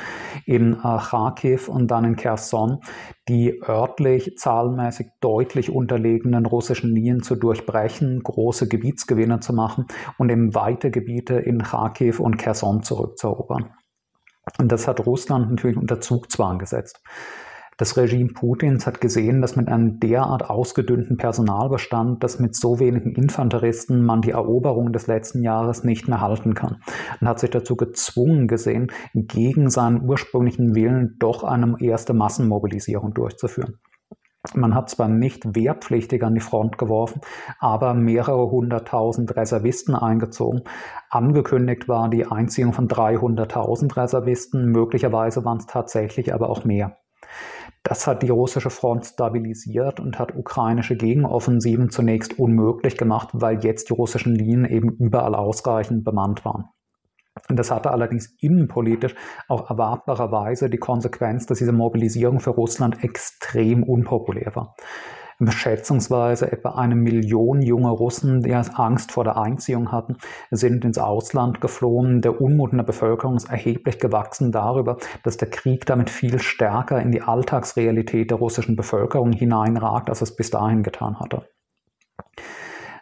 in 0.45 0.73
äh, 0.73 0.97
Kharkiv 0.99 1.67
und 1.67 1.89
dann 1.89 2.05
in 2.05 2.15
Kherson, 2.15 2.82
die 3.28 3.61
örtlich 3.61 4.38
zahlenmäßig 4.38 5.07
deutlich 5.21 5.71
unterlegenen 5.71 6.45
russischen 6.45 6.93
Linien 6.93 7.23
zu 7.23 7.36
durchbrechen, 7.36 8.21
große 8.23 8.67
Gebietsgewinne 8.67 9.39
zu 9.39 9.53
machen 9.53 9.86
und 10.17 10.30
eben 10.30 10.55
weite 10.55 10.91
Gebiete 10.91 11.36
in 11.36 11.63
Kharkiv 11.63 12.19
und 12.19 12.38
Kherson 12.38 12.84
zurückzuerobern. 12.84 13.71
Und 14.59 14.71
das 14.71 14.88
hat 14.88 15.05
Russland 15.05 15.49
natürlich 15.49 15.78
unter 15.78 15.99
Zugzwang 15.99 16.57
gesetzt. 16.57 17.01
Das 17.80 17.95
Regime 17.95 18.30
Putins 18.34 18.88
hat 18.88 19.01
gesehen, 19.01 19.39
dass 19.39 19.55
mit 19.55 19.67
einem 19.67 19.99
derart 19.99 20.49
ausgedünnten 20.49 21.17
Personalbestand, 21.17 22.23
dass 22.23 22.39
mit 22.39 22.55
so 22.55 22.80
wenigen 22.80 23.11
Infanteristen 23.11 24.03
man 24.03 24.21
die 24.21 24.32
Eroberung 24.32 24.91
des 24.91 25.05
letzten 25.05 25.43
Jahres 25.43 25.84
nicht 25.84 26.07
mehr 26.07 26.19
halten 26.19 26.55
kann 26.55 26.78
und 27.21 27.28
hat 27.28 27.39
sich 27.39 27.51
dazu 27.51 27.75
gezwungen 27.75 28.47
gesehen, 28.47 28.91
gegen 29.13 29.69
seinen 29.69 30.01
ursprünglichen 30.09 30.73
Willen 30.73 31.17
doch 31.19 31.43
eine 31.43 31.75
erste 31.80 32.15
Massenmobilisierung 32.15 33.13
durchzuführen. 33.13 33.78
Man 34.55 34.73
hat 34.73 34.89
zwar 34.89 35.07
nicht 35.07 35.55
wehrpflichtig 35.55 36.23
an 36.23 36.34
die 36.34 36.41
Front 36.41 36.80
geworfen, 36.80 37.21
aber 37.59 37.93
mehrere 37.93 38.49
hunderttausend 38.49 39.36
Reservisten 39.36 39.93
eingezogen. 39.93 40.63
Angekündigt 41.11 41.88
war 41.88 42.09
die 42.09 42.25
Einziehung 42.25 42.73
von 42.73 42.88
300.000 42.88 43.95
Reservisten, 43.97 44.71
möglicherweise 44.71 45.45
waren 45.45 45.57
es 45.57 45.67
tatsächlich 45.67 46.34
aber 46.34 46.49
auch 46.49 46.65
mehr. 46.65 46.97
Das 47.88 48.05
hat 48.05 48.21
die 48.21 48.29
russische 48.29 48.69
Front 48.69 49.05
stabilisiert 49.05 50.01
und 50.01 50.19
hat 50.19 50.35
ukrainische 50.35 50.97
Gegenoffensiven 50.97 51.89
zunächst 51.89 52.38
unmöglich 52.38 52.97
gemacht, 52.97 53.29
weil 53.31 53.63
jetzt 53.63 53.88
die 53.88 53.93
russischen 53.93 54.35
Linien 54.35 54.65
eben 54.65 54.89
überall 54.97 55.35
ausreichend 55.35 56.03
bemannt 56.03 56.43
waren. 56.43 56.65
Und 57.47 57.57
das 57.57 57.71
hatte 57.71 57.91
allerdings 57.91 58.35
innenpolitisch 58.41 59.15
auch 59.47 59.69
erwartbarerweise 59.69 60.69
die 60.69 60.79
Konsequenz, 60.79 61.45
dass 61.45 61.59
diese 61.59 61.71
Mobilisierung 61.71 62.41
für 62.41 62.49
Russland 62.49 63.05
extrem 63.05 63.83
unpopulär 63.83 64.53
war 64.53 64.75
schätzungsweise 65.47 66.51
etwa 66.51 66.71
eine 66.71 66.95
Million 66.95 67.61
junge 67.61 67.91
Russen, 67.91 68.41
die 68.41 68.53
Angst 68.53 69.11
vor 69.11 69.23
der 69.23 69.38
Einziehung 69.38 69.91
hatten, 69.91 70.17
sind 70.51 70.83
ins 70.83 70.97
Ausland 70.97 71.61
geflohen. 71.61 72.21
Der 72.21 72.41
Unmut 72.41 72.71
in 72.71 72.77
der 72.77 72.85
Bevölkerung 72.85 73.35
ist 73.35 73.49
erheblich 73.49 73.99
gewachsen 73.99 74.51
darüber, 74.51 74.97
dass 75.23 75.38
der 75.38 75.49
Krieg 75.49 75.85
damit 75.85 76.09
viel 76.09 76.39
stärker 76.39 76.99
in 77.01 77.11
die 77.11 77.21
Alltagsrealität 77.21 78.31
der 78.31 78.38
russischen 78.38 78.75
Bevölkerung 78.75 79.31
hineinragt, 79.31 80.09
als 80.09 80.21
es 80.21 80.35
bis 80.35 80.49
dahin 80.49 80.81
getan 80.81 81.19
hatte. 81.19 81.47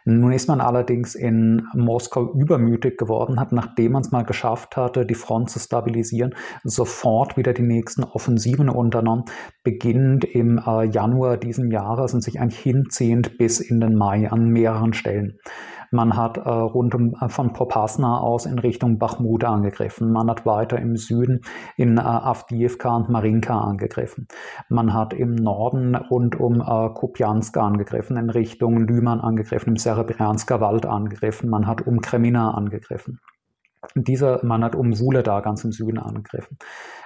Nun 0.08 0.30
ist 0.30 0.46
man 0.46 0.60
allerdings 0.60 1.16
in 1.16 1.66
Moskau 1.74 2.32
übermütig 2.32 2.96
geworden, 2.96 3.40
hat, 3.40 3.50
nachdem 3.50 3.92
man 3.92 4.02
es 4.02 4.12
mal 4.12 4.22
geschafft 4.22 4.76
hatte, 4.76 5.04
die 5.04 5.16
Front 5.16 5.50
zu 5.50 5.58
stabilisieren, 5.58 6.32
sofort 6.62 7.36
wieder 7.36 7.52
die 7.52 7.62
nächsten 7.62 8.04
Offensiven 8.04 8.68
unternommen, 8.68 9.24
beginnend 9.64 10.24
im 10.24 10.62
äh, 10.64 10.84
Januar 10.84 11.36
diesen 11.38 11.72
Jahres 11.72 12.14
und 12.14 12.22
sich 12.22 12.38
eigentlich 12.38 12.60
hinziehend 12.60 13.36
bis 13.36 13.58
in 13.58 13.80
den 13.80 13.96
Mai 13.96 14.30
an 14.30 14.48
mehreren 14.48 14.92
Stellen. 14.92 15.40
Man 15.90 16.16
hat 16.16 16.38
äh, 16.38 16.48
rund 16.48 16.94
um, 16.94 17.14
äh, 17.20 17.28
von 17.28 17.52
Popasna 17.52 18.18
aus 18.18 18.46
in 18.46 18.58
Richtung 18.58 18.98
Bachmut 18.98 19.44
angegriffen. 19.44 20.12
Man 20.12 20.30
hat 20.30 20.46
weiter 20.46 20.78
im 20.78 20.96
Süden 20.96 21.40
in 21.76 21.98
äh, 21.98 22.00
Avdiivka 22.00 22.96
und 22.96 23.08
Marinka 23.08 23.58
angegriffen. 23.58 24.28
Man 24.68 24.94
hat 24.94 25.12
im 25.12 25.34
Norden 25.34 25.94
rund 25.94 26.38
um 26.38 26.60
äh, 26.60 26.88
Kupiansk 26.90 27.56
angegriffen, 27.56 28.16
in 28.16 28.30
Richtung 28.30 28.86
Lyman 28.86 29.20
angegriffen, 29.20 29.70
im 29.70 29.76
Serebriansker 29.76 30.60
Wald 30.60 30.86
angegriffen. 30.86 31.50
Man 31.50 31.66
hat 31.66 31.86
um 31.86 32.00
Kremina 32.00 32.52
angegriffen. 32.52 33.20
Dieser 33.94 34.44
Mann 34.44 34.64
hat 34.64 34.74
um 34.74 34.98
Wuleda 34.98 35.40
ganz 35.40 35.64
im 35.64 35.72
Süden 35.72 35.98
angegriffen. 35.98 36.58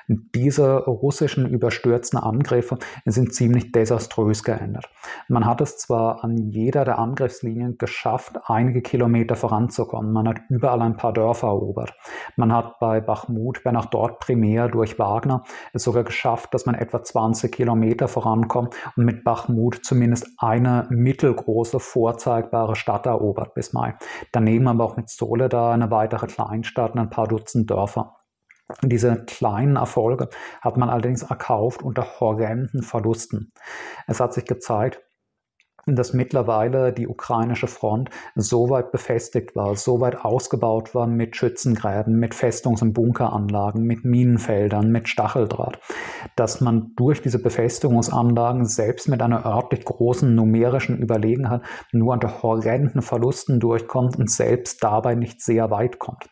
Diese 0.09 0.85
russischen 0.85 1.49
überstürzten 1.49 2.19
Angriffe 2.19 2.79
sind 3.05 3.35
ziemlich 3.35 3.73
desaströs 3.73 4.43
geendet. 4.45 4.89
Man 5.29 5.47
hat 5.47 5.61
es 5.61 5.79
zwar 5.79 6.25
an 6.25 6.37
jeder 6.37 6.85
der 6.85 6.99
Angriffslinien 6.99 7.79
geschafft, 7.79 8.39
einige 8.45 8.83
Kilometer 8.83 9.37
voranzukommen. 9.37 10.13
Man 10.13 10.29
hat 10.29 10.41
überall 10.49 10.83
ein 10.83 10.97
paar 10.97 11.13
Dörfer 11.13 11.49
erobert. 11.49 11.95
Man 12.37 12.53
hat 12.53 12.79
bei 12.79 13.01
Bachmut, 13.01 13.65
wenn 13.65 13.77
auch 13.77 13.87
dort 13.87 14.21
primär 14.21 14.69
durch 14.69 14.99
Wagner, 14.99 15.45
es 15.73 15.85
sogar 15.85 16.05
geschafft, 16.05 16.55
dass 16.55 16.67
man 16.67 16.75
etwa 16.75 17.03
20 17.03 17.53
Kilometer 17.53 18.09
vorankommt 18.09 18.75
und 18.97 19.05
mit 19.05 19.25
Bachmut 19.25 19.85
zumindest 19.85 20.29
eine 20.39 20.87
mittelgroße 20.91 21.81
vorzeigbare 21.81 22.77
Stadt 22.77 23.07
erobert 23.07 23.55
bis 23.55 23.73
Mai. 23.73 23.95
Daneben 24.33 24.69
aber 24.69 24.85
auch 24.85 24.97
mit 24.97 25.09
Soledar 25.09 25.73
eine 25.73 25.91
weitere 25.91 26.27
Kleinstadt 26.27 26.93
und 26.93 27.01
ein 27.01 27.11
paar 27.11 27.29
Dutzend 27.29 27.71
Dörfer. 27.71 28.20
Diese 28.83 29.25
kleinen 29.25 29.77
Erfolge 29.77 30.29
hat 30.61 30.77
man 30.77 30.91
allerdings 30.91 31.23
erkauft 31.23 31.83
unter 31.83 32.21
horrenden 32.21 32.83
Verlusten. 32.83 33.53
Es 34.07 34.21
hat 34.21 34.35
sich 34.35 34.45
gezeigt, 34.45 35.01
dass 35.87 36.13
mittlerweile 36.13 36.93
die 36.93 37.09
ukrainische 37.09 37.67
Front 37.67 38.11
so 38.35 38.71
weit 38.71 38.93
befestigt 38.93 39.57
war, 39.57 39.77
so 39.77 40.01
weit 40.01 40.25
ausgebaut 40.25 40.95
war 40.95 41.07
mit 41.07 41.37
Schützengräben, 41.37 42.19
mit 42.19 42.35
Festungs- 42.35 42.83
und 42.83 42.93
Bunkeranlagen, 42.93 43.83
mit 43.83 44.05
Minenfeldern, 44.05 44.91
mit 44.91 45.09
Stacheldraht, 45.09 45.81
dass 46.37 46.61
man 46.61 46.93
durch 46.97 47.23
diese 47.23 47.41
Befestigungsanlagen 47.41 48.67
selbst 48.67 49.09
mit 49.09 49.23
einer 49.23 49.47
örtlich 49.47 49.85
großen 49.85 50.35
numerischen 50.35 50.99
Überlegenheit 50.99 51.63
nur 51.93 52.13
unter 52.13 52.43
horrenden 52.43 53.03
Verlusten 53.03 53.61
durchkommt 53.61 54.17
und 54.19 54.31
selbst 54.31 54.83
dabei 54.83 55.15
nicht 55.15 55.41
sehr 55.43 55.71
weit 55.71 55.99
kommt. 55.99 56.29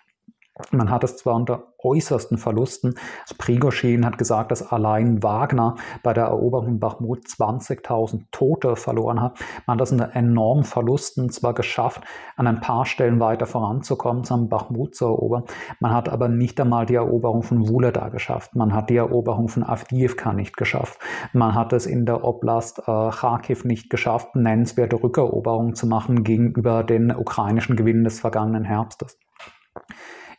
Man 0.70 0.90
hat 0.90 1.04
es 1.04 1.16
zwar 1.16 1.34
unter 1.34 1.74
äußersten 1.78 2.38
Verlusten, 2.38 2.94
also 3.22 3.34
Prigozhin 3.38 4.04
hat 4.04 4.18
gesagt, 4.18 4.50
dass 4.50 4.72
allein 4.72 5.22
Wagner 5.22 5.76
bei 6.02 6.12
der 6.12 6.24
Eroberung 6.24 6.80
Bachmut 6.80 7.24
20.000 7.26 8.24
Tote 8.32 8.74
verloren 8.76 9.22
hat. 9.22 9.38
Man 9.66 9.74
hat 9.74 9.80
das 9.80 9.92
unter 9.92 10.14
enormen 10.16 10.64
Verlusten 10.64 11.30
zwar 11.30 11.54
geschafft, 11.54 12.02
an 12.36 12.46
ein 12.46 12.60
paar 12.60 12.86
Stellen 12.86 13.20
weiter 13.20 13.46
voranzukommen, 13.46 14.24
zum 14.24 14.48
Bachmut 14.48 14.96
zu 14.96 15.06
erobern. 15.06 15.44
Man 15.78 15.92
hat 15.94 16.08
aber 16.08 16.28
nicht 16.28 16.60
einmal 16.60 16.86
die 16.86 16.96
Eroberung 16.96 17.42
von 17.42 17.68
Wuleda 17.68 18.08
geschafft. 18.08 18.56
Man 18.56 18.74
hat 18.74 18.90
die 18.90 18.96
Eroberung 18.96 19.48
von 19.48 19.62
Avdiivka 19.62 20.32
nicht 20.32 20.56
geschafft. 20.56 20.98
Man 21.32 21.54
hat 21.54 21.72
es 21.72 21.86
in 21.86 22.04
der 22.04 22.24
Oblast 22.24 22.80
äh, 22.80 22.82
Kharkiv 23.10 23.64
nicht 23.64 23.90
geschafft, 23.90 24.34
nennenswerte 24.34 25.02
Rückeroberungen 25.02 25.74
zu 25.74 25.86
machen 25.86 26.24
gegenüber 26.24 26.82
den 26.82 27.14
ukrainischen 27.14 27.76
Gewinnen 27.76 28.04
des 28.04 28.20
vergangenen 28.20 28.64
Herbstes. 28.64 29.18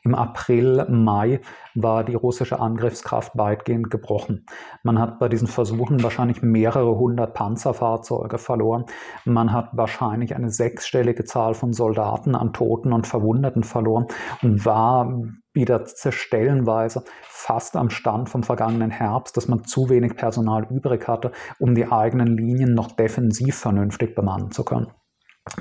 Im 0.03 0.15
April, 0.15 0.85
Mai 0.89 1.41
war 1.75 2.03
die 2.03 2.15
russische 2.15 2.59
Angriffskraft 2.59 3.37
weitgehend 3.37 3.89
gebrochen. 3.89 4.45
Man 4.83 4.99
hat 4.99 5.19
bei 5.19 5.27
diesen 5.27 5.47
Versuchen 5.47 6.01
wahrscheinlich 6.03 6.41
mehrere 6.41 6.97
hundert 6.97 7.33
Panzerfahrzeuge 7.33 8.37
verloren. 8.37 8.85
Man 9.25 9.51
hat 9.51 9.69
wahrscheinlich 9.73 10.35
eine 10.35 10.51
sechsstellige 10.51 11.25
Zahl 11.25 11.53
von 11.53 11.73
Soldaten 11.73 12.35
an 12.35 12.53
Toten 12.53 12.93
und 12.93 13.07
Verwundeten 13.07 13.63
verloren 13.63 14.07
und 14.41 14.65
war 14.65 15.21
wieder 15.53 15.83
stellenweise 15.87 17.03
fast 17.23 17.75
am 17.75 17.89
Stand 17.89 18.29
vom 18.29 18.43
vergangenen 18.43 18.91
Herbst, 18.91 19.35
dass 19.35 19.47
man 19.47 19.65
zu 19.65 19.89
wenig 19.89 20.15
Personal 20.15 20.67
übrig 20.69 21.07
hatte, 21.07 21.31
um 21.59 21.75
die 21.75 21.91
eigenen 21.91 22.37
Linien 22.37 22.73
noch 22.73 22.91
defensiv 22.91 23.57
vernünftig 23.57 24.15
bemannen 24.15 24.51
zu 24.51 24.63
können. 24.63 24.91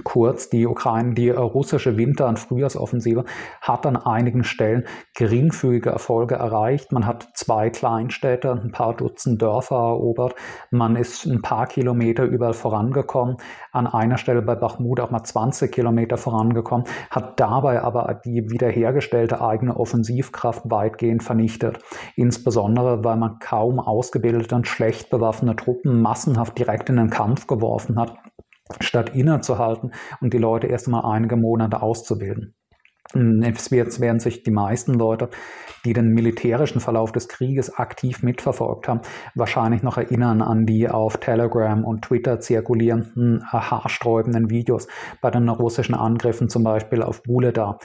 Kurz, 0.04 0.50
die 0.50 0.66
Ukraine, 0.66 1.14
die 1.14 1.28
äh, 1.28 1.38
russische 1.38 1.96
Winter- 1.96 2.28
und 2.28 2.38
Frühjahrsoffensive 2.38 3.24
hat 3.60 3.86
an 3.86 3.96
einigen 3.96 4.44
Stellen 4.44 4.86
geringfügige 5.14 5.90
Erfolge 5.90 6.36
erreicht. 6.36 6.92
Man 6.92 7.06
hat 7.06 7.28
zwei 7.34 7.70
Kleinstädte, 7.70 8.52
ein 8.52 8.72
paar 8.72 8.94
Dutzend 8.94 9.40
Dörfer 9.40 9.76
erobert. 9.76 10.34
Man 10.70 10.96
ist 10.96 11.24
ein 11.26 11.42
paar 11.42 11.66
Kilometer 11.66 12.24
überall 12.24 12.54
vorangekommen. 12.54 13.36
An 13.72 13.86
einer 13.86 14.18
Stelle 14.18 14.42
bei 14.42 14.54
Bachmut 14.54 15.00
auch 15.00 15.10
mal 15.10 15.24
20 15.24 15.72
Kilometer 15.72 16.16
vorangekommen, 16.16 16.86
hat 17.10 17.40
dabei 17.40 17.82
aber 17.82 18.20
die 18.24 18.50
wiederhergestellte 18.50 19.40
eigene 19.40 19.76
Offensivkraft 19.76 20.70
weitgehend 20.70 21.22
vernichtet. 21.22 21.78
Insbesondere, 22.16 23.04
weil 23.04 23.16
man 23.16 23.38
kaum 23.38 23.80
ausgebildete 23.80 24.54
und 24.54 24.66
schlecht 24.66 25.10
bewaffnete 25.10 25.64
Truppen 25.64 26.00
massenhaft 26.02 26.58
direkt 26.58 26.88
in 26.90 26.96
den 26.96 27.10
Kampf 27.10 27.46
geworfen 27.46 27.98
hat 27.98 28.14
statt 28.80 29.14
innezuhalten 29.14 29.92
und 30.20 30.32
die 30.34 30.38
Leute 30.38 30.66
erst 30.66 30.86
einmal 30.86 31.04
einige 31.04 31.36
Monate 31.36 31.82
auszubilden. 31.82 32.54
Jetzt 33.14 34.00
werden 34.00 34.20
sich 34.20 34.42
die 34.42 34.50
meisten 34.50 34.92
Leute, 34.92 35.30
die 35.84 35.94
den 35.94 36.08
militärischen 36.08 36.80
Verlauf 36.80 37.10
des 37.10 37.28
Krieges 37.28 37.74
aktiv 37.74 38.22
mitverfolgt 38.22 38.86
haben, 38.86 39.00
wahrscheinlich 39.34 39.82
noch 39.82 39.96
erinnern 39.96 40.42
an 40.42 40.66
die 40.66 40.88
auf 40.90 41.16
Telegram 41.16 41.84
und 41.84 42.02
Twitter 42.02 42.40
zirkulierenden 42.40 43.42
haarsträubenden 43.50 44.50
Videos 44.50 44.88
bei 45.22 45.30
den 45.30 45.48
russischen 45.48 45.94
Angriffen 45.94 46.50
zum 46.50 46.64
Beispiel 46.64 47.02
auf 47.02 47.22
Buleda 47.22 47.78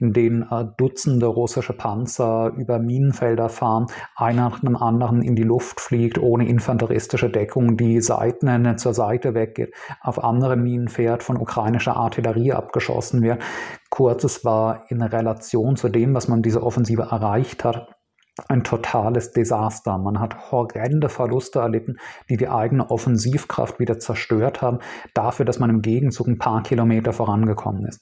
in 0.00 0.12
denen 0.12 0.42
äh, 0.50 0.64
Dutzende 0.76 1.26
russische 1.26 1.72
Panzer 1.72 2.52
über 2.56 2.78
Minenfelder 2.78 3.48
fahren, 3.48 3.86
einer 4.16 4.50
nach 4.50 4.60
dem 4.60 4.76
anderen 4.76 5.22
in 5.22 5.36
die 5.36 5.42
Luft 5.42 5.80
fliegt, 5.80 6.18
ohne 6.18 6.48
infanteristische 6.48 7.30
Deckung, 7.30 7.76
die 7.76 8.00
Seiten 8.00 8.78
zur 8.78 8.94
Seite 8.94 9.34
weggeht, 9.34 9.74
auf 10.00 10.22
andere 10.24 10.56
Minen 10.56 10.88
fährt, 10.88 11.22
von 11.22 11.36
ukrainischer 11.36 11.96
Artillerie 11.96 12.52
abgeschossen 12.52 13.22
wird. 13.22 13.42
Kurz, 13.90 14.24
es 14.24 14.44
war 14.44 14.84
in 14.88 15.02
Relation 15.02 15.76
zu 15.76 15.88
dem, 15.88 16.14
was 16.14 16.28
man 16.28 16.42
diese 16.42 16.62
Offensive 16.62 17.02
erreicht 17.02 17.64
hat, 17.64 17.99
ein 18.48 18.64
totales 18.64 19.32
Desaster. 19.32 19.98
Man 19.98 20.20
hat 20.20 20.50
horrende 20.50 21.08
Verluste 21.08 21.60
erlitten, 21.60 21.96
die 22.28 22.36
die 22.36 22.48
eigene 22.48 22.90
Offensivkraft 22.90 23.78
wieder 23.78 23.98
zerstört 23.98 24.62
haben, 24.62 24.78
dafür, 25.14 25.44
dass 25.44 25.58
man 25.58 25.70
im 25.70 25.82
Gegenzug 25.82 26.28
ein 26.28 26.38
paar 26.38 26.62
Kilometer 26.62 27.12
vorangekommen 27.12 27.86
ist. 27.86 28.00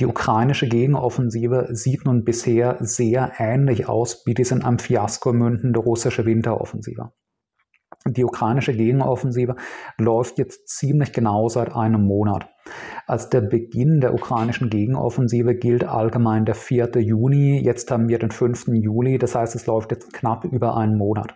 Die 0.00 0.06
ukrainische 0.06 0.68
Gegenoffensive 0.68 1.68
sieht 1.70 2.04
nun 2.04 2.24
bisher 2.24 2.76
sehr 2.80 3.32
ähnlich 3.38 3.88
aus 3.88 4.22
wie 4.26 4.34
diese 4.34 4.58
am 4.62 4.78
Fiasko 4.78 5.32
mündende 5.32 5.80
russische 5.80 6.26
Winteroffensive. 6.26 7.12
Die 8.06 8.24
ukrainische 8.24 8.72
Gegenoffensive 8.72 9.56
läuft 9.98 10.38
jetzt 10.38 10.68
ziemlich 10.68 11.12
genau 11.12 11.48
seit 11.48 11.74
einem 11.74 12.02
Monat. 12.02 12.48
Als 13.08 13.30
der 13.30 13.40
Beginn 13.40 14.00
der 14.02 14.12
ukrainischen 14.12 14.68
Gegenoffensive 14.68 15.54
gilt 15.54 15.82
allgemein 15.82 16.44
der 16.44 16.54
4. 16.54 16.90
Juni. 16.98 17.58
Jetzt 17.58 17.90
haben 17.90 18.06
wir 18.08 18.18
den 18.18 18.30
5. 18.30 18.66
Juli, 18.68 19.16
das 19.16 19.34
heißt, 19.34 19.54
es 19.54 19.64
läuft 19.64 19.92
jetzt 19.92 20.12
knapp 20.12 20.44
über 20.44 20.76
einen 20.76 20.98
Monat. 20.98 21.34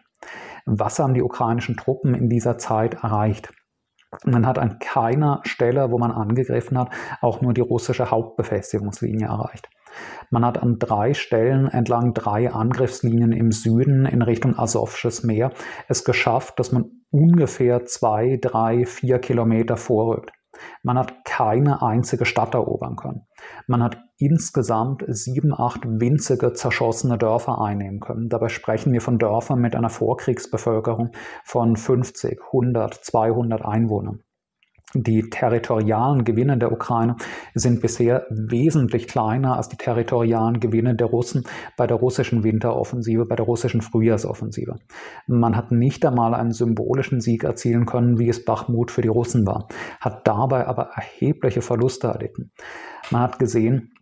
Was 0.67 0.99
haben 0.99 1.15
die 1.15 1.23
ukrainischen 1.23 1.79
Truppen 1.79 2.15
in 2.15 2.29
dieser 2.29 2.59
Zeit 2.59 3.03
erreicht? 3.03 3.55
Man 4.27 4.47
hat 4.47 4.59
an 4.59 4.81
keiner 4.81 5.41
Stelle, 5.45 5.91
wo 5.91 5.97
man 5.97 6.11
angegriffen 6.11 6.79
hat, 6.79 6.91
auch 7.23 7.41
nur 7.41 7.55
die 7.55 7.63
russische 7.63 8.11
Hauptbefestigungslinie 8.11 9.29
erreicht. 9.29 9.71
Man 10.29 10.45
hat 10.45 10.63
an 10.63 10.79
drei 10.79 11.15
Stellen 11.15 11.69
entlang 11.69 12.13
drei 12.13 12.53
Angriffslinien 12.53 13.33
im 13.33 13.51
Süden 13.51 14.05
in 14.05 14.21
Richtung 14.21 14.59
Asowsches 14.59 15.23
Meer 15.23 15.53
es 15.89 16.05
geschafft, 16.05 16.59
dass 16.59 16.71
man 16.71 16.91
ungefähr 17.11 17.87
zwei, 17.87 18.37
drei, 18.39 18.85
vier 18.85 19.21
Kilometer 19.21 19.79
vorrückt. 19.79 20.33
Man 20.83 20.99
hat 20.99 21.25
keine 21.25 21.83
einzige 21.83 22.25
Stadt 22.25 22.55
erobern 22.55 22.97
können. 22.97 23.27
Man 23.67 23.83
hat 23.83 23.99
insgesamt 24.19 25.05
sieben, 25.09 25.53
acht 25.53 25.81
winzige 25.85 26.53
zerschossene 26.53 27.19
Dörfer 27.19 27.61
einnehmen 27.61 28.01
können. 28.01 28.29
Dabei 28.29 28.49
sprechen 28.49 28.93
wir 28.93 29.01
von 29.01 29.19
Dörfern 29.19 29.61
mit 29.61 29.75
einer 29.75 29.91
Vorkriegsbevölkerung 29.91 31.13
von 31.45 31.77
50, 31.77 32.41
100, 32.47 32.95
200 32.95 33.65
Einwohnern. 33.65 34.23
Die 34.95 35.31
territorialen 35.31 36.25
Gewinne 36.25 36.59
der 36.59 36.71
Ukraine 36.71 37.17
sind 37.55 37.81
bisher 37.81 38.27
wesentlich 38.29 39.09
kleiner 39.09 39.57
als 39.57 39.71
die 39.71 39.79
territorialen 39.79 40.61
Gewinne 40.61 40.95
der 40.95 41.07
Russen 41.07 41.45
bei 41.79 41.87
der 41.87 41.97
russischen 41.97 42.45
Winteroffensive, 42.45 43.25
bei 43.25 43.37
der 43.37 43.47
russischen 43.47 43.81
Frühjahrsoffensive. 43.81 44.77
Man 45.27 45.57
hat 45.57 45.73
nicht 45.73 46.05
einmal 46.05 46.35
einen 46.35 46.53
symbolischen 46.53 47.23
Sieg 47.23 47.45
erzielen 47.45 47.87
können, 47.87 48.19
wie 48.19 48.29
es 48.29 48.45
Bachmut 48.45 48.91
für 48.91 49.01
die 49.01 49.09
Russen 49.09 49.47
war, 49.47 49.69
hat 50.01 50.27
dabei 50.27 50.67
aber 50.67 50.91
erhebliche 50.95 51.63
Verluste 51.63 52.09
erlitten. 52.09 52.53
Man 53.11 53.23
hat 53.23 53.39
gesehen, 53.39 53.95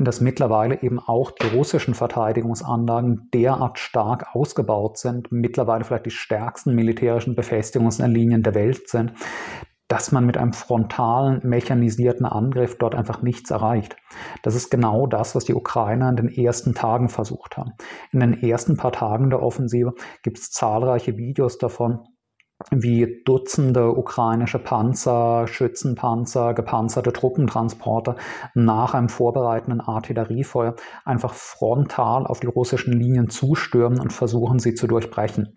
dass 0.00 0.20
mittlerweile 0.20 0.82
eben 0.82 0.98
auch 0.98 1.30
die 1.30 1.46
russischen 1.46 1.94
Verteidigungsanlagen 1.94 3.28
derart 3.32 3.78
stark 3.78 4.34
ausgebaut 4.34 4.98
sind, 4.98 5.30
mittlerweile 5.30 5.84
vielleicht 5.84 6.06
die 6.06 6.10
stärksten 6.10 6.74
militärischen 6.74 7.36
Befestigungslinien 7.36 8.42
der 8.42 8.56
Welt 8.56 8.88
sind, 8.88 9.12
dass 9.88 10.10
man 10.10 10.26
mit 10.26 10.36
einem 10.36 10.52
frontalen, 10.52 11.40
mechanisierten 11.44 12.26
Angriff 12.26 12.76
dort 12.78 12.94
einfach 12.94 13.22
nichts 13.22 13.50
erreicht. 13.50 13.96
Das 14.42 14.54
ist 14.54 14.70
genau 14.70 15.06
das, 15.06 15.34
was 15.34 15.44
die 15.44 15.54
Ukrainer 15.54 16.08
in 16.08 16.16
den 16.16 16.28
ersten 16.28 16.74
Tagen 16.74 17.08
versucht 17.08 17.56
haben. 17.56 17.72
In 18.12 18.20
den 18.20 18.42
ersten 18.42 18.76
paar 18.76 18.92
Tagen 18.92 19.30
der 19.30 19.42
Offensive 19.42 19.94
gibt 20.22 20.38
es 20.38 20.50
zahlreiche 20.50 21.16
Videos 21.16 21.58
davon, 21.58 22.00
wie 22.70 23.22
Dutzende 23.24 23.90
ukrainische 23.92 24.58
Panzer, 24.58 25.46
Schützenpanzer, 25.46 26.54
gepanzerte 26.54 27.12
Truppentransporter 27.12 28.16
nach 28.54 28.94
einem 28.94 29.10
vorbereitenden 29.10 29.82
Artilleriefeuer 29.82 30.74
einfach 31.04 31.34
frontal 31.34 32.26
auf 32.26 32.40
die 32.40 32.46
russischen 32.46 32.98
Linien 32.98 33.28
zustürmen 33.28 34.00
und 34.00 34.12
versuchen, 34.12 34.58
sie 34.58 34.74
zu 34.74 34.86
durchbrechen. 34.86 35.54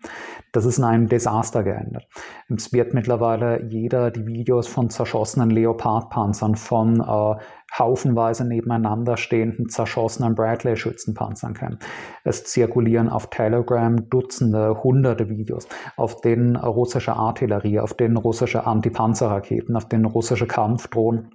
Das 0.51 0.65
ist 0.65 0.79
in 0.79 0.83
einem 0.83 1.07
Desaster 1.07 1.63
geendet. 1.63 2.07
Es 2.49 2.73
wird 2.73 2.93
mittlerweile 2.93 3.63
jeder 3.63 4.09
die 4.09 4.25
Videos 4.25 4.67
von 4.67 4.89
zerschossenen 4.89 5.51
Leopardpanzern, 5.51 6.55
von 6.55 7.01
äh, 7.01 7.41
haufenweise 7.77 8.45
nebeneinander 8.45 9.17
stehenden 9.17 9.69
zerschossenen 9.69 10.33
Bradley-Schützenpanzern 10.35 11.53
kennen. 11.53 11.79
Es 12.23 12.43
zirkulieren 12.45 13.09
auf 13.09 13.29
Telegram 13.29 14.09
Dutzende, 14.09 14.83
hunderte 14.83 15.29
Videos, 15.29 15.67
auf 15.95 16.21
denen 16.21 16.55
russische 16.55 17.13
Artillerie, 17.13 17.79
auf 17.79 17.93
denen 17.93 18.17
russische 18.17 18.65
Antipanzerraketen, 18.65 19.75
auf 19.75 19.87
denen 19.87 20.05
russische 20.05 20.47
Kampfdrohnen 20.47 21.31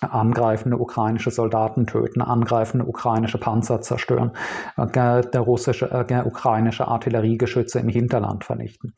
angreifende 0.00 0.78
ukrainische 0.78 1.30
Soldaten 1.30 1.86
töten, 1.86 2.22
angreifende 2.22 2.86
ukrainische 2.86 3.38
Panzer 3.38 3.80
zerstören, 3.80 4.32
äh, 4.76 4.86
der 4.86 5.40
russische, 5.40 5.90
äh, 5.90 6.22
ukrainische 6.24 6.88
Artilleriegeschütze 6.88 7.80
im 7.80 7.88
Hinterland 7.88 8.44
vernichten. 8.44 8.94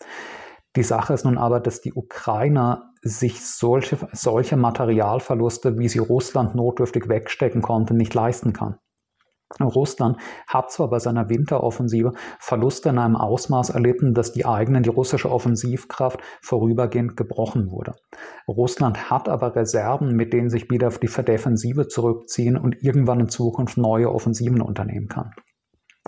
Die 0.77 0.83
Sache 0.83 1.15
ist 1.15 1.25
nun 1.25 1.39
aber, 1.39 1.61
dass 1.61 1.81
die 1.81 1.93
Ukrainer 1.93 2.91
sich 3.03 3.45
solche, 3.45 3.97
solche 4.13 4.57
Materialverluste, 4.57 5.79
wie 5.79 5.89
sie 5.89 6.01
Russland 6.01 6.55
notdürftig 6.55 7.09
wegstecken 7.09 7.63
konnte, 7.63 7.95
nicht 7.95 8.15
leisten 8.15 8.53
kann. 8.53 8.77
Russland 9.61 10.19
hat 10.47 10.71
zwar 10.73 10.89
bei 10.91 10.99
seiner 10.99 11.29
Winteroffensive 11.29 12.13
Verluste 12.39 12.89
in 12.89 12.99
einem 12.99 13.17
Ausmaß 13.17 13.71
erlitten, 13.71 14.15
dass 14.15 14.33
die 14.33 14.47
eigene, 14.47 14.83
die 14.83 14.91
russische 14.91 15.31
Offensivkraft 15.31 16.21
vorübergehend 16.43 17.17
gebrochen 17.17 17.71
wurde. 17.71 17.95
Russland 18.49 19.11
hat 19.11 19.29
aber 19.29 19.55
Reserven, 19.55 20.15
mit 20.15 20.33
denen 20.33 20.51
sich 20.51 20.71
wieder 20.71 20.89
auf 20.89 20.99
die 20.99 21.07
Defensive 21.07 21.89
zurückziehen 21.89 22.57
und 22.57 22.83
irgendwann 22.83 23.21
in 23.21 23.29
Zukunft 23.29 23.77
neue 23.77 24.13
Offensiven 24.13 24.61
unternehmen 24.61 25.09
kann. 25.09 25.31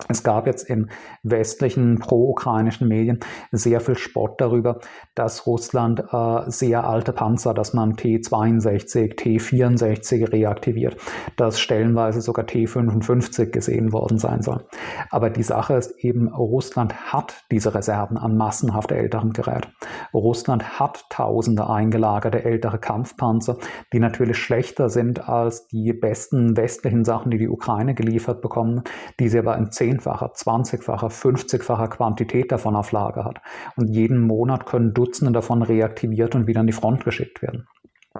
Es 0.09 0.21
gab 0.21 0.45
jetzt 0.45 0.69
in 0.69 0.91
westlichen 1.23 1.97
pro-ukrainischen 1.97 2.87
Medien 2.87 3.19
sehr 3.51 3.81
viel 3.81 3.97
Spott 3.97 4.39
darüber, 4.39 4.79
dass 5.15 5.47
Russland 5.47 6.03
äh, 6.11 6.41
sehr 6.51 6.87
alte 6.87 7.13
Panzer, 7.13 7.55
dass 7.55 7.73
man 7.73 7.97
T-62, 7.97 9.15
T-64 9.15 10.31
reaktiviert, 10.31 10.97
dass 11.35 11.59
stellenweise 11.59 12.21
sogar 12.21 12.45
T-55 12.45 13.47
gesehen 13.47 13.91
worden 13.91 14.19
sein 14.19 14.43
soll. 14.43 14.63
Aber 15.09 15.31
die 15.31 15.41
Sache 15.41 15.73
ist 15.73 15.97
eben, 15.97 16.27
Russland 16.27 17.11
hat 17.11 17.43
diese 17.49 17.73
Reserven 17.73 18.17
an 18.17 18.37
massenhaft 18.37 18.91
älterem 18.91 19.33
Gerät. 19.33 19.67
Russland 20.13 20.79
hat 20.79 21.05
tausende 21.09 21.67
eingelagerte 21.67 22.45
ältere 22.45 22.77
Kampfpanzer, 22.77 23.57
die 23.91 23.99
natürlich 23.99 24.37
schlechter 24.37 24.89
sind 24.89 25.27
als 25.27 25.67
die 25.69 25.91
besten 25.91 26.55
westlichen 26.55 27.03
Sachen, 27.03 27.31
die 27.31 27.39
die 27.39 27.49
Ukraine 27.49 27.95
geliefert 27.95 28.43
bekommen, 28.43 28.83
die 29.19 29.27
sie 29.27 29.39
aber 29.39 29.57
in 29.57 29.71
zehnfacher, 29.87 30.33
zwanzigfacher, 30.33 31.09
fünfzigfacher 31.09 31.87
Quantität 31.87 32.51
davon 32.51 32.75
auf 32.75 32.91
Lager 32.91 33.23
hat. 33.23 33.41
Und 33.77 33.87
jeden 33.87 34.19
Monat 34.19 34.65
können 34.65 34.93
Dutzende 34.93 35.31
davon 35.31 35.61
reaktiviert 35.61 36.35
und 36.35 36.47
wieder 36.47 36.59
an 36.59 36.67
die 36.67 36.73
Front 36.73 37.05
geschickt 37.05 37.41
werden. 37.41 37.67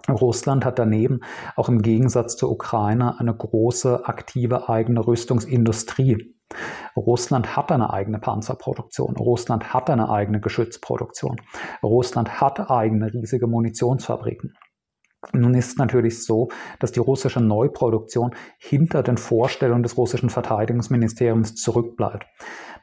Russland 0.10 0.64
hat 0.64 0.80
daneben 0.80 1.22
auch 1.56 1.70
im 1.70 1.82
Gegensatz 1.82 2.38
zur 2.38 2.52
Ukraine 2.52 3.20
eine 3.20 3.36
große 3.36 4.06
aktive 4.06 4.70
eigene 4.70 5.06
Rüstungsindustrie. 5.06 6.36
Russland 6.96 7.58
hat 7.58 7.72
eine 7.72 7.92
eigene 7.92 8.20
Panzerproduktion. 8.20 9.18
Russland 9.18 9.74
hat 9.74 9.90
eine 9.90 10.10
eigene 10.10 10.40
Geschützproduktion. 10.40 11.36
Russland 11.84 12.40
hat 12.40 12.70
eigene 12.70 13.12
riesige 13.14 13.48
Munitionsfabriken. 13.48 14.54
Nun 15.34 15.54
ist 15.56 15.78
natürlich 15.78 16.24
so, 16.24 16.50
dass 16.80 16.92
die 16.92 17.00
russische 17.00 17.42
Neuproduktion 17.42 18.36
hinter 18.58 19.04
den 19.04 19.18
Vorstellungen 19.18 19.84
des 19.84 19.98
russischen 19.98 20.30
Verteidigungsministeriums 20.30 21.56
zurückbleibt. 21.56 22.26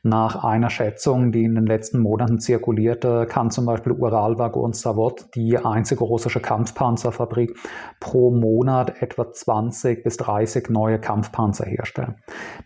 Nach 0.07 0.45
einer 0.45 0.69
Schätzung, 0.69 1.33
die 1.33 1.45
in 1.45 1.55
den 1.55 1.65
letzten 1.65 1.99
Monaten 1.99 2.39
zirkulierte, 2.39 3.25
kann 3.27 3.51
zum 3.51 3.65
Beispiel 3.65 3.93
Uralwagon 3.93 4.75
Savod, 4.75 5.35
die 5.35 5.57
einzige 5.57 6.05
russische 6.05 6.41
Kampfpanzerfabrik, 6.41 7.57
pro 8.01 8.31
Monat 8.31 9.01
etwa 9.01 9.33
20 9.33 10.05
bis 10.05 10.19
30 10.19 10.69
neue 10.69 10.99
Kampfpanzer 10.99 11.65
herstellen. 11.65 12.17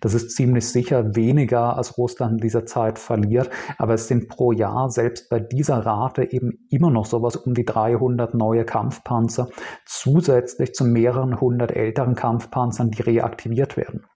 Das 0.01 0.14
ist 0.14 0.34
ziemlich 0.34 0.68
sicher 0.68 1.14
weniger, 1.14 1.76
als 1.76 1.97
Russland 1.97 2.32
in 2.32 2.39
dieser 2.39 2.66
Zeit 2.66 2.99
verliert, 2.99 3.51
aber 3.76 3.95
es 3.95 4.09
sind 4.09 4.28
pro 4.28 4.51
Jahr 4.51 4.91
selbst 4.91 5.30
bei 5.30 5.39
dieser 5.39 5.86
Rate 5.86 6.32
eben 6.32 6.66
immer 6.70 6.91
noch 6.91 7.07
sowas 7.07 7.36
um 7.36 7.55
die 7.55 7.64
300 7.64 8.34
neue 8.34 8.64
Kampfpanzer, 8.64 9.49
zusätzlich 9.86 10.74
zu 10.74 10.84
mehreren 10.84 11.41
hundert 11.41 11.70
älteren 11.70 12.16
Kampfpanzern, 12.16 12.91
die 12.91 13.03
reaktiviert 13.03 13.76
werden. 13.76 14.07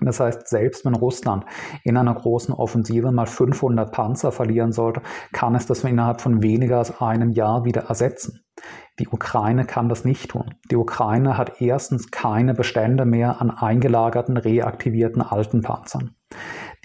Das 0.00 0.20
heißt, 0.20 0.48
selbst 0.48 0.84
wenn 0.84 0.94
Russland 0.94 1.44
in 1.82 1.96
einer 1.96 2.14
großen 2.14 2.54
Offensive 2.54 3.10
mal 3.10 3.26
500 3.26 3.90
Panzer 3.90 4.32
verlieren 4.32 4.72
sollte, 4.72 5.00
kann 5.32 5.54
es 5.54 5.66
das 5.66 5.82
innerhalb 5.84 6.20
von 6.20 6.42
weniger 6.42 6.78
als 6.78 7.00
einem 7.00 7.30
Jahr 7.30 7.64
wieder 7.64 7.82
ersetzen. 7.82 8.44
Die 8.98 9.08
Ukraine 9.08 9.64
kann 9.64 9.88
das 9.88 10.04
nicht 10.04 10.30
tun. 10.30 10.54
Die 10.70 10.76
Ukraine 10.76 11.38
hat 11.38 11.60
erstens 11.60 12.10
keine 12.10 12.54
Bestände 12.54 13.04
mehr 13.04 13.40
an 13.40 13.50
eingelagerten, 13.50 14.36
reaktivierten 14.36 15.22
alten 15.22 15.62
Panzern. 15.62 16.14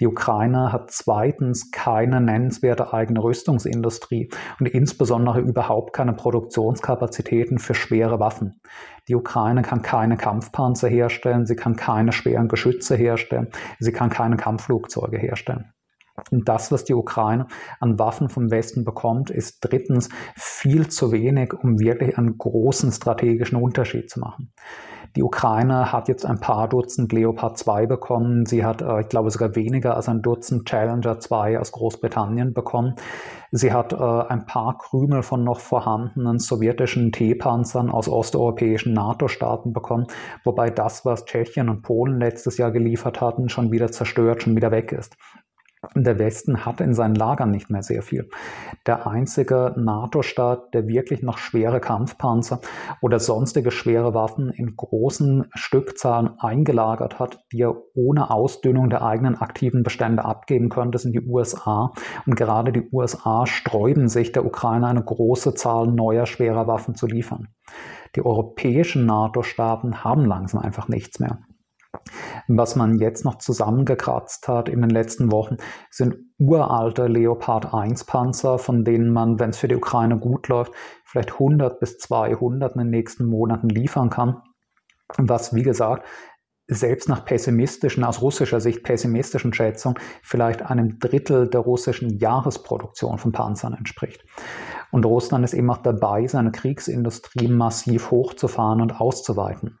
Die 0.00 0.06
Ukraine 0.06 0.72
hat 0.72 0.90
zweitens 0.90 1.70
keine 1.70 2.20
nennenswerte 2.20 2.92
eigene 2.92 3.22
Rüstungsindustrie 3.22 4.30
und 4.58 4.66
insbesondere 4.66 5.40
überhaupt 5.40 5.92
keine 5.92 6.12
Produktionskapazitäten 6.12 7.58
für 7.58 7.74
schwere 7.74 8.20
Waffen. 8.20 8.60
Die 9.08 9.14
Ukraine 9.14 9.62
kann 9.62 9.82
keine 9.82 10.16
Kampfpanzer 10.16 10.88
herstellen, 10.88 11.46
sie 11.46 11.56
kann 11.56 11.76
keine 11.76 12.12
schweren 12.12 12.48
Geschütze 12.48 12.96
herstellen, 12.96 13.48
sie 13.78 13.92
kann 13.92 14.10
keine 14.10 14.36
Kampfflugzeuge 14.36 15.18
herstellen. 15.18 15.72
Und 16.30 16.48
das, 16.48 16.70
was 16.70 16.84
die 16.84 16.94
Ukraine 16.94 17.48
an 17.80 17.98
Waffen 17.98 18.28
vom 18.28 18.50
Westen 18.50 18.84
bekommt, 18.84 19.30
ist 19.30 19.58
drittens 19.60 20.08
viel 20.36 20.88
zu 20.88 21.10
wenig, 21.12 21.52
um 21.52 21.80
wirklich 21.80 22.16
einen 22.16 22.38
großen 22.38 22.92
strategischen 22.92 23.60
Unterschied 23.60 24.10
zu 24.10 24.20
machen. 24.20 24.52
Die 25.16 25.22
Ukraine 25.22 25.92
hat 25.92 26.08
jetzt 26.08 26.26
ein 26.26 26.40
paar 26.40 26.68
Dutzend 26.68 27.12
Leopard 27.12 27.56
2 27.56 27.86
bekommen. 27.86 28.46
Sie 28.46 28.64
hat, 28.64 28.82
äh, 28.82 29.02
ich 29.02 29.08
glaube, 29.08 29.30
sogar 29.30 29.54
weniger 29.54 29.94
als 29.94 30.08
ein 30.08 30.22
Dutzend 30.22 30.68
Challenger 30.68 31.20
2 31.20 31.60
aus 31.60 31.70
Großbritannien 31.70 32.52
bekommen. 32.52 32.96
Sie 33.52 33.72
hat 33.72 33.92
äh, 33.92 33.96
ein 33.96 34.44
paar 34.46 34.76
Krümel 34.76 35.22
von 35.22 35.44
noch 35.44 35.60
vorhandenen 35.60 36.40
sowjetischen 36.40 37.12
T-Panzern 37.12 37.90
aus 37.90 38.08
osteuropäischen 38.08 38.92
NATO-Staaten 38.92 39.72
bekommen, 39.72 40.08
wobei 40.42 40.70
das, 40.70 41.04
was 41.04 41.24
Tschechien 41.24 41.68
und 41.68 41.82
Polen 41.82 42.18
letztes 42.18 42.58
Jahr 42.58 42.72
geliefert 42.72 43.20
hatten, 43.20 43.48
schon 43.48 43.70
wieder 43.70 43.92
zerstört, 43.92 44.42
schon 44.42 44.56
wieder 44.56 44.72
weg 44.72 44.90
ist. 44.90 45.16
Der 45.94 46.18
Westen 46.18 46.64
hat 46.64 46.80
in 46.80 46.94
seinen 46.94 47.14
Lagern 47.14 47.50
nicht 47.50 47.70
mehr 47.70 47.82
sehr 47.82 48.02
viel. 48.02 48.28
Der 48.86 49.06
einzige 49.06 49.74
NATO-Staat, 49.76 50.74
der 50.74 50.86
wirklich 50.86 51.22
noch 51.22 51.38
schwere 51.38 51.80
Kampfpanzer 51.80 52.60
oder 53.00 53.18
sonstige 53.18 53.70
schwere 53.70 54.14
Waffen 54.14 54.50
in 54.50 54.76
großen 54.76 55.46
Stückzahlen 55.54 56.38
eingelagert 56.38 57.18
hat, 57.18 57.44
die 57.52 57.62
er 57.62 57.74
ohne 57.94 58.30
Ausdünnung 58.30 58.90
der 58.90 59.02
eigenen 59.02 59.36
aktiven 59.36 59.82
Bestände 59.82 60.24
abgeben 60.24 60.68
könnte, 60.68 60.98
sind 60.98 61.12
die 61.12 61.26
USA. 61.26 61.92
Und 62.26 62.36
gerade 62.36 62.72
die 62.72 62.88
USA 62.92 63.46
sträuben 63.46 64.08
sich, 64.08 64.32
der 64.32 64.44
Ukraine 64.44 64.88
eine 64.88 65.04
große 65.04 65.54
Zahl 65.54 65.86
neuer 65.86 66.26
schwerer 66.26 66.66
Waffen 66.66 66.94
zu 66.94 67.06
liefern. 67.06 67.48
Die 68.16 68.24
europäischen 68.24 69.06
NATO-Staaten 69.06 70.04
haben 70.04 70.24
langsam 70.24 70.62
einfach 70.62 70.88
nichts 70.88 71.18
mehr. 71.18 71.38
Was 72.48 72.76
man 72.76 72.98
jetzt 72.98 73.24
noch 73.24 73.38
zusammengekratzt 73.38 74.48
hat 74.48 74.68
in 74.68 74.80
den 74.80 74.90
letzten 74.90 75.32
Wochen, 75.32 75.56
sind 75.90 76.16
uralte 76.38 77.06
Leopard 77.06 77.72
1 77.72 78.04
Panzer, 78.04 78.58
von 78.58 78.84
denen 78.84 79.12
man, 79.12 79.38
wenn 79.38 79.50
es 79.50 79.58
für 79.58 79.68
die 79.68 79.76
Ukraine 79.76 80.18
gut 80.18 80.48
läuft, 80.48 80.72
vielleicht 81.04 81.32
100 81.32 81.80
bis 81.80 81.98
200 81.98 82.74
in 82.74 82.80
den 82.80 82.90
nächsten 82.90 83.26
Monaten 83.26 83.68
liefern 83.68 84.10
kann. 84.10 84.42
Was, 85.16 85.54
wie 85.54 85.62
gesagt, 85.62 86.06
selbst 86.66 87.08
nach 87.08 87.24
pessimistischen, 87.24 88.04
aus 88.04 88.22
russischer 88.22 88.60
Sicht 88.60 88.84
pessimistischen 88.84 89.52
Schätzungen 89.52 89.98
vielleicht 90.22 90.62
einem 90.62 90.98
Drittel 90.98 91.48
der 91.48 91.60
russischen 91.60 92.18
Jahresproduktion 92.18 93.18
von 93.18 93.32
Panzern 93.32 93.74
entspricht. 93.74 94.24
Und 94.90 95.04
Russland 95.04 95.44
ist 95.44 95.54
eben 95.54 95.70
auch 95.70 95.78
dabei, 95.78 96.26
seine 96.26 96.52
Kriegsindustrie 96.52 97.48
massiv 97.48 98.10
hochzufahren 98.10 98.80
und 98.80 99.00
auszuweiten. 99.00 99.78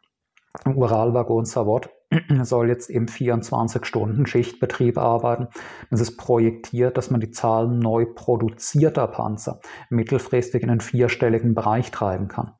Uralwaggon 0.66 1.44
Savod 1.44 1.90
soll 2.42 2.68
jetzt 2.68 2.90
im 2.90 3.06
24-Stunden-Schichtbetrieb 3.06 4.98
arbeiten. 4.98 5.48
Es 5.90 6.00
ist 6.00 6.16
projektiert, 6.16 6.96
dass 6.96 7.10
man 7.10 7.20
die 7.20 7.30
Zahl 7.30 7.68
neu 7.68 8.06
produzierter 8.06 9.06
Panzer 9.06 9.60
mittelfristig 9.90 10.62
in 10.62 10.70
einen 10.70 10.80
vierstelligen 10.80 11.54
Bereich 11.54 11.90
treiben 11.90 12.28
kann. 12.28 12.52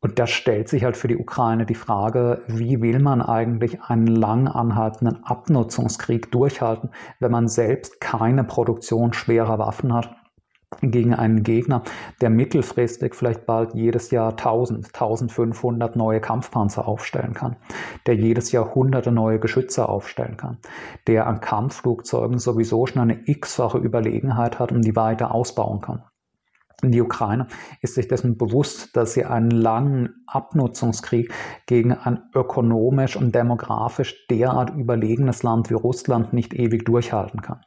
Und 0.00 0.18
da 0.18 0.26
stellt 0.26 0.68
sich 0.68 0.84
halt 0.84 0.98
für 0.98 1.08
die 1.08 1.16
Ukraine 1.16 1.64
die 1.64 1.74
Frage, 1.74 2.42
wie 2.46 2.82
will 2.82 2.98
man 2.98 3.22
eigentlich 3.22 3.80
einen 3.80 4.06
lang 4.06 4.48
anhaltenden 4.48 5.24
Abnutzungskrieg 5.24 6.30
durchhalten, 6.30 6.90
wenn 7.20 7.32
man 7.32 7.48
selbst 7.48 8.02
keine 8.02 8.44
Produktion 8.44 9.14
schwerer 9.14 9.58
Waffen 9.58 9.94
hat 9.94 10.14
gegen 10.80 11.14
einen 11.14 11.42
Gegner, 11.42 11.82
der 12.20 12.30
mittelfristig 12.30 13.14
vielleicht 13.14 13.46
bald 13.46 13.74
jedes 13.74 14.10
Jahr 14.10 14.30
1000, 14.30 14.86
1500 14.86 15.96
neue 15.96 16.20
Kampfpanzer 16.20 16.86
aufstellen 16.86 17.34
kann, 17.34 17.56
der 18.06 18.16
jedes 18.16 18.52
Jahr 18.52 18.74
hunderte 18.74 19.12
neue 19.12 19.38
Geschütze 19.38 19.88
aufstellen 19.88 20.36
kann, 20.36 20.58
der 21.06 21.26
an 21.26 21.40
Kampfflugzeugen 21.40 22.38
sowieso 22.38 22.86
schon 22.86 23.02
eine 23.02 23.20
x-fache 23.26 23.78
Überlegenheit 23.78 24.58
hat 24.58 24.72
und 24.72 24.82
die 24.82 24.96
weiter 24.96 25.34
ausbauen 25.34 25.80
kann. 25.80 26.02
Die 26.82 27.00
Ukraine 27.00 27.46
ist 27.80 27.94
sich 27.94 28.08
dessen 28.08 28.36
bewusst, 28.36 28.96
dass 28.96 29.14
sie 29.14 29.24
einen 29.24 29.50
langen 29.50 30.24
Abnutzungskrieg 30.26 31.32
gegen 31.66 31.92
ein 31.92 32.22
ökonomisch 32.34 33.16
und 33.16 33.34
demografisch 33.34 34.26
derart 34.28 34.70
überlegenes 34.70 35.42
Land 35.42 35.70
wie 35.70 35.74
Russland 35.74 36.32
nicht 36.32 36.52
ewig 36.52 36.84
durchhalten 36.84 37.40
kann. 37.40 37.60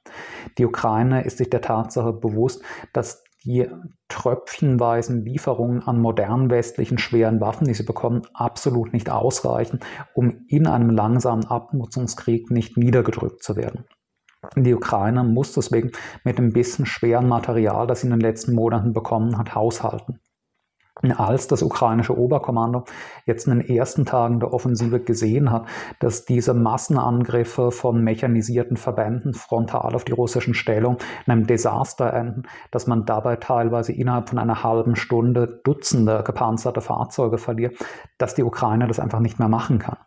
Die 0.57 0.65
Ukraine 0.65 1.23
ist 1.23 1.37
sich 1.37 1.49
der 1.49 1.61
Tatsache 1.61 2.13
bewusst, 2.13 2.63
dass 2.93 3.23
die 3.43 3.69
tröpfchenweisen 4.09 5.23
Lieferungen 5.23 5.81
an 5.83 6.01
modernen 6.01 6.49
westlichen 6.49 6.97
schweren 6.97 7.39
Waffen, 7.39 7.65
die 7.65 7.73
sie 7.73 7.85
bekommen, 7.85 8.23
absolut 8.33 8.93
nicht 8.93 9.09
ausreichen, 9.09 9.79
um 10.13 10.45
in 10.47 10.67
einem 10.67 10.89
langsamen 10.89 11.45
Abnutzungskrieg 11.45 12.51
nicht 12.51 12.77
niedergedrückt 12.77 13.43
zu 13.43 13.55
werden. 13.55 13.85
Die 14.55 14.73
Ukraine 14.73 15.23
muss 15.23 15.53
deswegen 15.53 15.91
mit 16.23 16.37
dem 16.37 16.53
bisschen 16.53 16.85
schweren 16.85 17.27
Material, 17.27 17.87
das 17.87 18.01
sie 18.01 18.07
in 18.07 18.11
den 18.11 18.19
letzten 18.19 18.53
Monaten 18.53 18.93
bekommen 18.93 19.37
hat, 19.37 19.55
haushalten 19.55 20.19
als 21.17 21.47
das 21.47 21.61
ukrainische 21.61 22.17
Oberkommando 22.17 22.83
jetzt 23.25 23.47
in 23.47 23.59
den 23.59 23.67
ersten 23.67 24.05
Tagen 24.05 24.39
der 24.39 24.53
Offensive 24.53 24.99
gesehen 24.99 25.51
hat, 25.51 25.65
dass 25.99 26.25
diese 26.25 26.53
Massenangriffe 26.53 27.71
von 27.71 28.03
mechanisierten 28.03 28.77
Verbänden 28.77 29.33
frontal 29.33 29.95
auf 29.95 30.05
die 30.05 30.13
russischen 30.13 30.53
Stellungen 30.53 30.97
in 31.25 31.33
einem 31.33 31.47
Desaster 31.47 32.13
enden, 32.13 32.43
dass 32.71 32.87
man 32.87 33.05
dabei 33.05 33.35
teilweise 33.35 33.91
innerhalb 33.91 34.29
von 34.29 34.39
einer 34.39 34.63
halben 34.63 34.95
Stunde 34.95 35.61
Dutzende 35.63 36.23
gepanzerte 36.25 36.81
Fahrzeuge 36.81 37.37
verliert, 37.37 37.75
dass 38.17 38.35
die 38.35 38.43
Ukraine 38.43 38.87
das 38.87 38.99
einfach 38.99 39.19
nicht 39.19 39.39
mehr 39.39 39.49
machen 39.49 39.79
kann. 39.79 39.97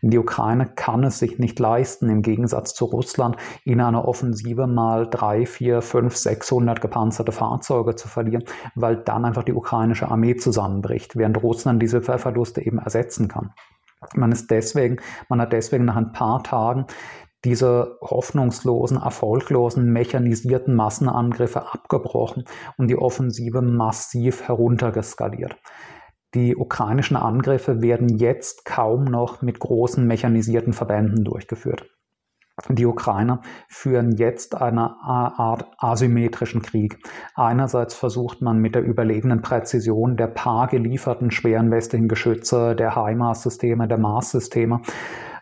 Die 0.00 0.18
Ukraine 0.18 0.66
kann 0.66 1.04
es 1.04 1.18
sich 1.18 1.38
nicht 1.38 1.58
leisten, 1.58 2.08
im 2.08 2.22
Gegensatz 2.22 2.74
zu 2.74 2.86
Russland 2.86 3.36
in 3.64 3.80
einer 3.80 4.08
Offensive 4.08 4.66
mal 4.66 5.06
drei, 5.10 5.44
vier, 5.44 5.82
fünf, 5.82 6.16
sechshundert 6.16 6.80
gepanzerte 6.80 7.32
Fahrzeuge 7.32 7.94
zu 7.94 8.08
verlieren, 8.08 8.44
weil 8.74 8.96
dann 8.96 9.24
einfach 9.24 9.44
die 9.44 9.52
ukrainische 9.52 10.10
Armee 10.10 10.36
zusammenbricht, 10.38 11.16
während 11.16 11.42
Russland 11.42 11.82
diese 11.82 12.00
Verluste 12.00 12.64
eben 12.64 12.78
ersetzen 12.78 13.28
kann. 13.28 13.52
Man 14.14 14.32
ist 14.32 14.50
deswegen, 14.50 14.98
man 15.28 15.40
hat 15.40 15.52
deswegen 15.52 15.84
nach 15.84 15.96
ein 15.96 16.12
paar 16.12 16.42
Tagen 16.42 16.86
diese 17.44 17.98
hoffnungslosen, 18.00 19.00
erfolglosen, 19.00 19.92
mechanisierten 19.92 20.74
Massenangriffe 20.74 21.72
abgebrochen 21.72 22.44
und 22.76 22.88
die 22.88 22.98
Offensive 22.98 23.62
massiv 23.62 24.48
heruntergeskaliert. 24.48 25.56
Die 26.34 26.56
ukrainischen 26.56 27.16
Angriffe 27.16 27.80
werden 27.80 28.08
jetzt 28.18 28.64
kaum 28.64 29.04
noch 29.04 29.40
mit 29.40 29.60
großen 29.60 30.06
mechanisierten 30.06 30.72
Verbänden 30.72 31.24
durchgeführt. 31.24 31.88
Die 32.68 32.86
Ukrainer 32.86 33.40
führen 33.68 34.12
jetzt 34.12 34.60
eine 34.60 34.96
Art 35.00 35.66
asymmetrischen 35.78 36.62
Krieg. 36.62 36.98
Einerseits 37.34 37.94
versucht 37.94 38.42
man 38.42 38.58
mit 38.58 38.74
der 38.74 38.82
überlegenen 38.82 39.42
Präzision 39.42 40.16
der 40.16 40.26
paar 40.26 40.66
gelieferten 40.66 41.30
schweren 41.30 41.70
westlichen 41.70 42.08
Geschütze, 42.08 42.74
der 42.74 42.96
HIMARS-Systeme, 42.96 43.86
der 43.86 43.98
Mars-Systeme, 43.98 44.82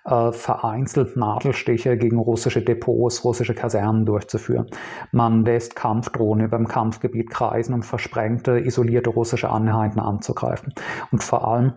äh, 0.05 0.31
vereinzelt 0.33 1.17
Nadelstiche 1.17 1.97
gegen 1.97 2.19
russische 2.19 2.63
Depots, 2.63 3.25
russische 3.25 3.55
Kasernen 3.55 4.07
durchzuführen. 4.07 4.67
Man 5.11 5.45
lässt 5.45 5.75
Kampfdrohnen 5.75 6.47
über 6.47 6.59
dem 6.59 6.69
Kampfgebiet 6.69 7.31
kreisen, 7.31 7.75
um 7.75 7.83
versprengte, 7.83 8.59
isolierte 8.59 9.11
russische 9.11 9.53
Einheiten 9.53 10.01
anzugreifen. 10.01 10.75
Und 11.11 11.25
vor 11.25 11.49
allem 11.49 11.73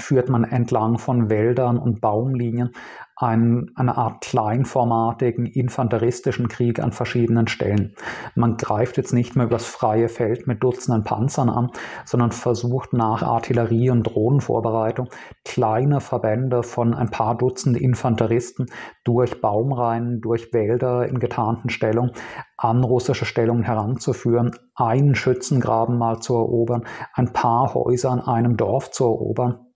führt 0.00 0.28
man 0.28 0.44
entlang 0.44 0.98
von 0.98 1.30
Wäldern 1.30 1.78
und 1.78 2.00
Baumlinien 2.00 2.72
einen, 3.20 3.70
eine 3.76 3.96
Art 3.98 4.22
kleinformatigen 4.22 5.46
infanteristischen 5.46 6.48
Krieg 6.48 6.80
an 6.80 6.92
verschiedenen 6.92 7.48
Stellen. 7.48 7.94
Man 8.34 8.56
greift 8.56 8.96
jetzt 8.96 9.12
nicht 9.12 9.36
mehr 9.36 9.46
übers 9.46 9.66
freie 9.66 10.08
Feld 10.08 10.46
mit 10.46 10.62
Dutzenden 10.62 11.04
Panzern 11.04 11.50
an, 11.50 11.70
sondern 12.04 12.32
versucht 12.32 12.92
nach 12.92 13.22
Artillerie- 13.22 13.90
und 13.90 14.04
Drohnenvorbereitung 14.04 15.08
kleine 15.44 16.00
Verbände 16.00 16.62
von 16.62 16.94
ein 16.94 17.10
paar 17.10 17.36
Dutzend 17.36 17.76
Infanteristen 17.76 18.66
durch 19.04 19.40
Baumreihen, 19.40 20.20
durch 20.20 20.52
Wälder 20.52 21.06
in 21.06 21.18
getarnten 21.18 21.68
Stellungen 21.68 22.12
an 22.56 22.84
russische 22.84 23.24
Stellungen 23.24 23.62
heranzuführen, 23.62 24.52
einen 24.74 25.14
Schützengraben 25.14 25.98
mal 25.98 26.20
zu 26.20 26.34
erobern, 26.34 26.84
ein 27.14 27.32
paar 27.32 27.74
Häuser 27.74 28.12
in 28.12 28.20
einem 28.20 28.56
Dorf 28.56 28.90
zu 28.90 29.04
erobern 29.04 29.66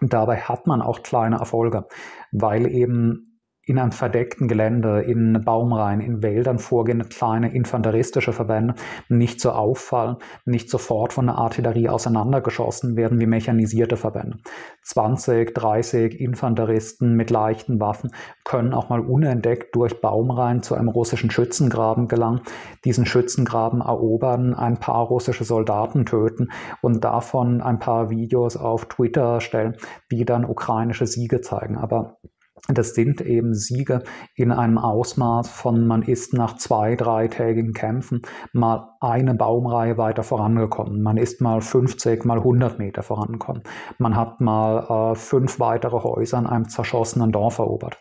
und 0.00 0.12
dabei 0.12 0.40
hat 0.40 0.66
man 0.66 0.82
auch 0.82 1.02
kleine 1.02 1.36
Erfolge, 1.36 1.86
weil 2.32 2.66
eben 2.66 3.35
in 3.66 3.80
einem 3.80 3.90
verdeckten 3.90 4.46
Gelände, 4.46 5.02
in 5.02 5.42
Baumreihen, 5.44 6.00
in 6.00 6.22
Wäldern 6.22 6.60
vorgehende 6.60 7.04
kleine 7.04 7.52
infanteristische 7.52 8.32
Verbände 8.32 8.74
nicht 9.08 9.40
so 9.40 9.50
auffallen, 9.50 10.16
nicht 10.44 10.70
sofort 10.70 11.12
von 11.12 11.26
der 11.26 11.34
Artillerie 11.34 11.88
auseinandergeschossen 11.88 12.96
werden 12.96 13.20
wie 13.20 13.26
mechanisierte 13.26 13.96
Verbände. 13.96 14.38
20, 14.82 15.52
30 15.52 16.20
Infanteristen 16.20 17.14
mit 17.14 17.30
leichten 17.30 17.80
Waffen 17.80 18.12
können 18.44 18.72
auch 18.72 18.88
mal 18.88 19.00
unentdeckt 19.00 19.74
durch 19.74 20.00
Baumreihen 20.00 20.62
zu 20.62 20.76
einem 20.76 20.88
russischen 20.88 21.32
Schützengraben 21.32 22.06
gelangen, 22.06 22.42
diesen 22.84 23.04
Schützengraben 23.04 23.80
erobern, 23.80 24.54
ein 24.54 24.78
paar 24.78 25.06
russische 25.06 25.42
Soldaten 25.42 26.06
töten 26.06 26.50
und 26.82 27.02
davon 27.02 27.60
ein 27.60 27.80
paar 27.80 28.10
Videos 28.10 28.56
auf 28.56 28.84
Twitter 28.86 29.40
stellen, 29.40 29.76
die 30.12 30.24
dann 30.24 30.44
ukrainische 30.44 31.08
Siege 31.08 31.40
zeigen. 31.40 31.76
Aber 31.76 32.18
das 32.68 32.94
sind 32.94 33.20
eben 33.20 33.54
Siege 33.54 34.02
in 34.34 34.52
einem 34.52 34.78
Ausmaß 34.78 35.48
von, 35.48 35.86
man 35.86 36.02
ist 36.02 36.34
nach 36.34 36.56
zwei, 36.56 36.96
dreitägigen 36.96 37.72
Kämpfen 37.72 38.22
mal 38.52 38.96
eine 39.00 39.34
Baumreihe 39.34 39.98
weiter 39.98 40.22
vorangekommen. 40.22 41.02
Man 41.02 41.16
ist 41.16 41.40
mal 41.40 41.60
50, 41.60 42.24
mal 42.24 42.38
100 42.38 42.78
Meter 42.78 43.02
vorangekommen. 43.02 43.62
Man 43.98 44.16
hat 44.16 44.40
mal 44.40 45.12
äh, 45.12 45.14
fünf 45.14 45.60
weitere 45.60 46.02
Häuser 46.02 46.38
in 46.38 46.46
einem 46.46 46.68
zerschossenen 46.68 47.32
Dorf 47.32 47.58
erobert 47.58 47.98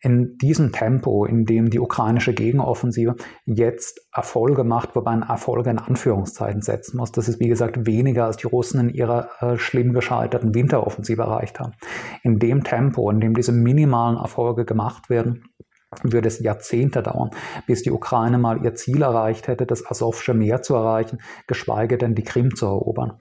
in 0.00 0.36
diesem 0.38 0.72
Tempo, 0.72 1.24
in 1.24 1.44
dem 1.44 1.70
die 1.70 1.80
ukrainische 1.80 2.32
Gegenoffensive 2.32 3.16
jetzt 3.46 4.00
Erfolge 4.12 4.64
macht, 4.64 4.94
wobei 4.94 5.16
man 5.16 5.28
Erfolge 5.28 5.70
in 5.70 5.78
Anführungszeichen 5.78 6.62
setzen 6.62 6.96
muss. 6.98 7.12
Das 7.12 7.28
ist, 7.28 7.40
wie 7.40 7.48
gesagt, 7.48 7.86
weniger 7.86 8.26
als 8.26 8.36
die 8.36 8.46
Russen 8.46 8.80
in 8.80 8.88
ihrer 8.90 9.28
äh, 9.40 9.58
schlimm 9.58 9.92
gescheiterten 9.92 10.54
Winteroffensive 10.54 11.22
erreicht 11.22 11.58
haben. 11.60 11.72
In 12.22 12.38
dem 12.38 12.62
Tempo, 12.62 13.10
in 13.10 13.20
dem 13.20 13.34
diese 13.34 13.52
minimalen 13.52 14.16
Erfolge 14.16 14.64
gemacht 14.64 15.10
werden, 15.10 15.44
würde 16.02 16.28
es 16.28 16.40
Jahrzehnte 16.40 17.02
dauern, 17.02 17.30
bis 17.66 17.82
die 17.82 17.90
Ukraine 17.90 18.38
mal 18.38 18.62
ihr 18.62 18.74
Ziel 18.74 19.02
erreicht 19.02 19.48
hätte, 19.48 19.66
das 19.66 19.84
Asowsche 19.90 20.34
Meer 20.34 20.62
zu 20.62 20.74
erreichen, 20.74 21.18
geschweige 21.46 21.96
denn 21.96 22.14
die 22.14 22.24
Krim 22.24 22.54
zu 22.54 22.66
erobern. 22.66 23.18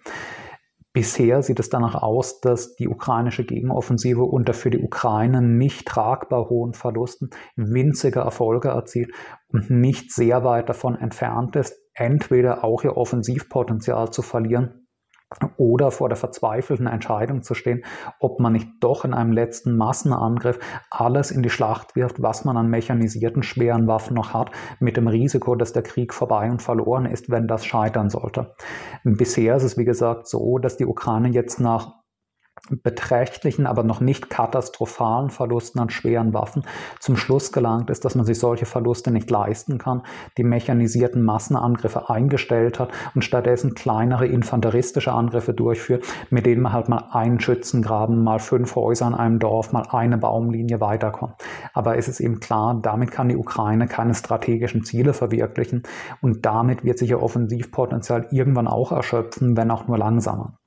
Bisher 0.97 1.43
sieht 1.43 1.59
es 1.59 1.69
danach 1.69 1.93
aus, 1.93 2.41
dass 2.41 2.75
die 2.75 2.87
ukrainische 2.87 3.45
Gegenoffensive 3.45 4.23
unter 4.23 4.55
für 4.55 4.71
die 4.71 4.81
Ukraine 4.81 5.43
nicht 5.43 5.87
tragbar 5.87 6.49
hohen 6.49 6.73
Verlusten 6.73 7.29
winzige 7.55 8.21
Erfolge 8.21 8.69
erzielt 8.69 9.11
und 9.47 9.69
nicht 9.69 10.11
sehr 10.11 10.43
weit 10.43 10.69
davon 10.69 10.95
entfernt 10.95 11.55
ist, 11.55 11.79
entweder 11.93 12.63
auch 12.63 12.83
ihr 12.83 12.97
Offensivpotenzial 12.97 14.09
zu 14.09 14.23
verlieren 14.23 14.86
oder 15.57 15.91
vor 15.91 16.09
der 16.09 16.15
verzweifelten 16.15 16.87
Entscheidung 16.87 17.43
zu 17.43 17.53
stehen, 17.53 17.83
ob 18.19 18.39
man 18.39 18.53
nicht 18.53 18.67
doch 18.79 19.03
in 19.03 19.13
einem 19.13 19.31
letzten 19.31 19.75
Massenangriff 19.75 20.59
alles 20.89 21.31
in 21.31 21.43
die 21.43 21.49
Schlacht 21.49 21.95
wirft, 21.95 22.21
was 22.21 22.45
man 22.45 22.55
an 22.55 22.69
mechanisierten 22.69 23.43
schweren 23.43 23.87
Waffen 23.87 24.15
noch 24.15 24.33
hat, 24.33 24.51
mit 24.79 24.95
dem 24.95 25.07
Risiko, 25.07 25.55
dass 25.55 25.73
der 25.73 25.83
Krieg 25.83 26.13
vorbei 26.13 26.49
und 26.49 26.61
verloren 26.61 27.05
ist, 27.05 27.29
wenn 27.29 27.47
das 27.47 27.65
scheitern 27.65 28.09
sollte. 28.09 28.53
Bisher 29.03 29.55
ist 29.55 29.63
es, 29.63 29.77
wie 29.77 29.85
gesagt, 29.85 30.27
so, 30.27 30.57
dass 30.59 30.77
die 30.77 30.85
Ukraine 30.85 31.29
jetzt 31.29 31.59
nach 31.59 31.93
beträchtlichen, 32.69 33.65
aber 33.65 33.83
noch 33.83 34.01
nicht 34.01 34.29
katastrophalen 34.29 35.29
Verlusten 35.29 35.79
an 35.79 35.89
schweren 35.89 36.33
Waffen 36.33 36.63
zum 36.99 37.15
Schluss 37.15 37.51
gelangt 37.51 37.89
ist, 37.89 38.03
dass 38.03 38.15
man 38.15 38.25
sich 38.25 38.39
solche 38.39 38.65
Verluste 38.65 39.11
nicht 39.11 39.29
leisten 39.29 39.77
kann, 39.77 40.03
die 40.37 40.43
mechanisierten 40.43 41.23
Massenangriffe 41.23 42.09
eingestellt 42.09 42.79
hat 42.79 42.91
und 43.15 43.23
stattdessen 43.23 43.73
kleinere 43.75 44.27
infanteristische 44.27 45.13
Angriffe 45.13 45.53
durchführt, 45.53 46.05
mit 46.29 46.45
denen 46.45 46.61
man 46.61 46.73
halt 46.73 46.89
mal 46.89 47.09
einen 47.11 47.39
Schützengraben, 47.39 48.23
mal 48.23 48.39
fünf 48.39 48.75
Häuser 48.75 49.07
in 49.07 49.13
einem 49.13 49.39
Dorf, 49.39 49.71
mal 49.71 49.87
eine 49.91 50.17
Baumlinie 50.17 50.81
weiterkommt. 50.81 51.35
Aber 51.73 51.97
es 51.97 52.07
ist 52.07 52.19
eben 52.19 52.39
klar, 52.39 52.79
damit 52.81 53.11
kann 53.11 53.29
die 53.29 53.37
Ukraine 53.37 53.87
keine 53.87 54.13
strategischen 54.13 54.83
Ziele 54.83 55.13
verwirklichen 55.13 55.83
und 56.21 56.45
damit 56.45 56.83
wird 56.83 56.99
sich 56.99 57.09
ihr 57.09 57.21
Offensivpotenzial 57.21 58.27
irgendwann 58.31 58.67
auch 58.67 58.91
erschöpfen, 58.91 59.55
wenn 59.55 59.71
auch 59.71 59.87
nur 59.87 59.97
langsamer. 59.97 60.57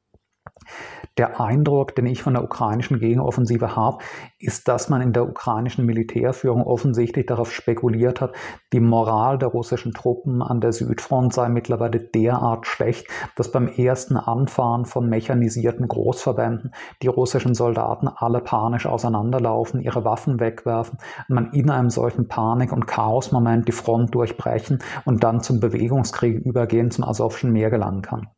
Der 1.17 1.41
Eindruck, 1.41 1.95
den 1.97 2.07
ich 2.07 2.23
von 2.23 2.35
der 2.35 2.45
ukrainischen 2.45 2.99
Gegenoffensive 2.99 3.77
habe, 3.77 3.99
ist, 4.39 4.69
dass 4.69 4.89
man 4.89 5.03
in 5.03 5.13
der 5.13 5.29
ukrainischen 5.29 5.85
Militärführung 5.85 6.63
offensichtlich 6.63 7.27
darauf 7.27 7.53
spekuliert 7.53 8.21
hat, 8.21 8.33
die 8.73 8.81
Moral 8.81 9.37
der 9.37 9.49
russischen 9.49 9.93
Truppen 9.93 10.41
an 10.41 10.61
der 10.61 10.73
Südfront 10.73 11.35
sei 11.35 11.49
mittlerweile 11.49 12.01
derart 12.01 12.67
schlecht, 12.67 13.07
dass 13.37 13.53
beim 13.53 13.69
ersten 13.69 14.17
Anfahren 14.17 14.87
von 14.87 15.09
mechanisierten 15.09 15.89
Großverbänden 15.89 16.73
die 17.03 17.09
russischen 17.09 17.55
Soldaten 17.55 18.09
alle 18.09 18.41
panisch 18.41 18.87
auseinanderlaufen, 18.87 19.81
ihre 19.81 20.05
Waffen 20.05 20.41
wegwerfen, 20.41 20.99
man 21.29 21.53
in 21.53 21.71
einem 21.71 21.91
solchen 21.91 22.29
Panik- 22.29 22.73
und 22.73 22.87
Chaosmoment 22.87 23.69
die 23.69 23.73
Front 23.73 24.15
durchbrechen 24.15 24.79
und 25.05 25.23
dann 25.23 25.41
zum 25.41 25.61
Bewegungskrieg 25.61 26.39
übergehen, 26.47 26.91
zum 26.91 27.05
Asowschen 27.05 27.53
Meer 27.53 27.69
gelangen 27.69 28.03
kann. 28.03 28.29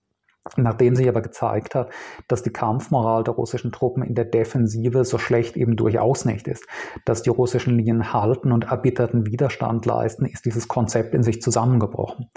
Nachdem 0.57 0.97
sich 0.97 1.09
aber 1.09 1.23
gezeigt 1.23 1.75
hat, 1.75 1.91
dass 2.27 2.43
die 2.43 2.51
Kampfmoral 2.51 3.23
der 3.23 3.35
russischen 3.35 3.71
Truppen 3.71 4.03
in 4.03 4.15
der 4.15 4.25
Defensive 4.25 5.05
so 5.05 5.17
schlecht 5.19 5.57
eben 5.57 5.77
durchaus 5.77 6.25
nicht 6.25 6.49
ist, 6.49 6.67
dass 7.05 7.23
die 7.23 7.31
russischen 7.31 7.77
Linien 7.77 8.13
halten 8.13 8.51
und 8.51 8.65
erbitterten 8.65 9.27
Widerstand 9.27 9.87
leisten, 9.87 10.27
ist 10.27 10.45
dieses 10.45 10.67
Konzept 10.67 11.15
in 11.15 11.23
sich 11.23 11.41
zusammengebrochen. 11.41 12.29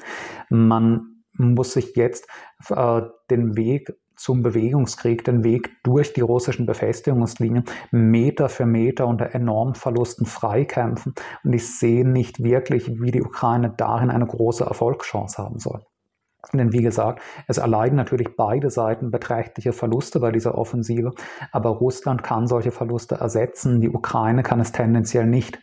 Man 0.50 1.24
muss 1.34 1.74
sich 1.74 1.96
jetzt 1.96 2.28
äh, 2.70 3.02
den 3.30 3.58
Weg 3.58 3.94
zum 4.16 4.44
Bewegungskrieg, 4.44 5.24
den 5.26 5.44
Weg 5.44 5.72
durch 5.84 6.14
die 6.14 6.22
russischen 6.22 6.66
Befestigungslinien 6.66 7.66
Meter 7.92 8.50
für 8.50 8.66
Meter 8.66 9.08
unter 9.08 9.34
enormen 9.34 9.76
Verlusten 9.76 10.26
freikämpfen. 10.26 11.14
Und 11.44 11.54
ich 11.54 11.68
sehe 11.78 12.08
nicht 12.08 12.42
wirklich, 12.42 12.90
wie 13.02 13.12
die 13.12 13.24
Ukraine 13.24 13.74
darin 13.76 14.12
eine 14.12 14.26
große 14.26 14.64
Erfolgschance 14.64 15.38
haben 15.38 15.60
soll. 15.60 15.86
Denn 16.54 16.74
wie 16.74 16.82
gesagt, 16.82 17.22
es 17.48 17.58
erleiden 17.58 17.96
natürlich 17.96 18.36
beide 18.36 18.70
Seiten 18.70 19.12
beträchtliche 19.12 19.74
Verluste 19.74 20.20
bei 20.20 20.32
dieser 20.32 20.58
Offensive, 20.58 21.14
aber 21.52 21.70
Russland 21.70 22.24
kann 22.24 22.48
solche 22.48 22.72
Verluste 22.72 23.16
ersetzen, 23.16 23.82
die 23.82 23.90
Ukraine 23.90 24.44
kann 24.44 24.60
es 24.60 24.72
tendenziell 24.72 25.26
nicht. 25.26 25.60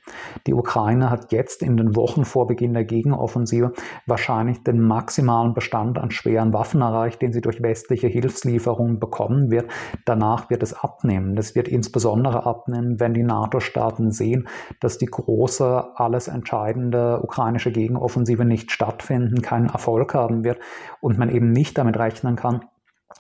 Die 0.47 0.55
Ukraine 0.55 1.11
hat 1.11 1.33
jetzt 1.33 1.63
in 1.63 1.77
den 1.77 1.97
Wochen 1.97 2.25
vor 2.25 2.47
Beginn 2.47 2.75
der 2.75 2.85
Gegenoffensive 2.85 3.73
wahrscheinlich 4.07 4.63
den 4.63 4.81
maximalen 4.81 5.55
Bestand 5.55 5.99
an 5.99 6.11
schweren 6.11 6.53
Waffen 6.53 6.81
erreicht, 6.81 7.23
den 7.23 7.33
sie 7.33 7.41
durch 7.41 7.63
westliche 7.63 8.09
Hilfslieferungen 8.09 8.99
bekommen 8.99 9.51
wird. 9.51 9.71
Danach 10.05 10.51
wird 10.51 10.63
es 10.63 10.73
abnehmen. 10.73 11.37
Das 11.37 11.55
wird 11.55 11.69
insbesondere 11.69 12.47
abnehmen, 12.47 13.01
wenn 13.01 13.15
die 13.15 13.23
NATO-Staaten 13.23 14.11
sehen, 14.11 14.49
dass 14.81 14.99
die 14.99 15.07
große, 15.07 15.85
alles 15.97 16.29
entscheidende 16.29 17.21
ukrainische 17.23 17.73
Gegenoffensive 17.73 18.45
nicht 18.45 18.71
stattfinden, 18.71 19.43
keinen 19.43 19.69
Erfolg 19.69 20.15
haben 20.15 20.45
wird 20.45 20.59
und 21.01 21.19
man 21.19 21.31
eben 21.31 21.51
nicht 21.51 21.79
damit 21.79 21.99
rechnen 21.99 22.37
kann, 22.37 22.65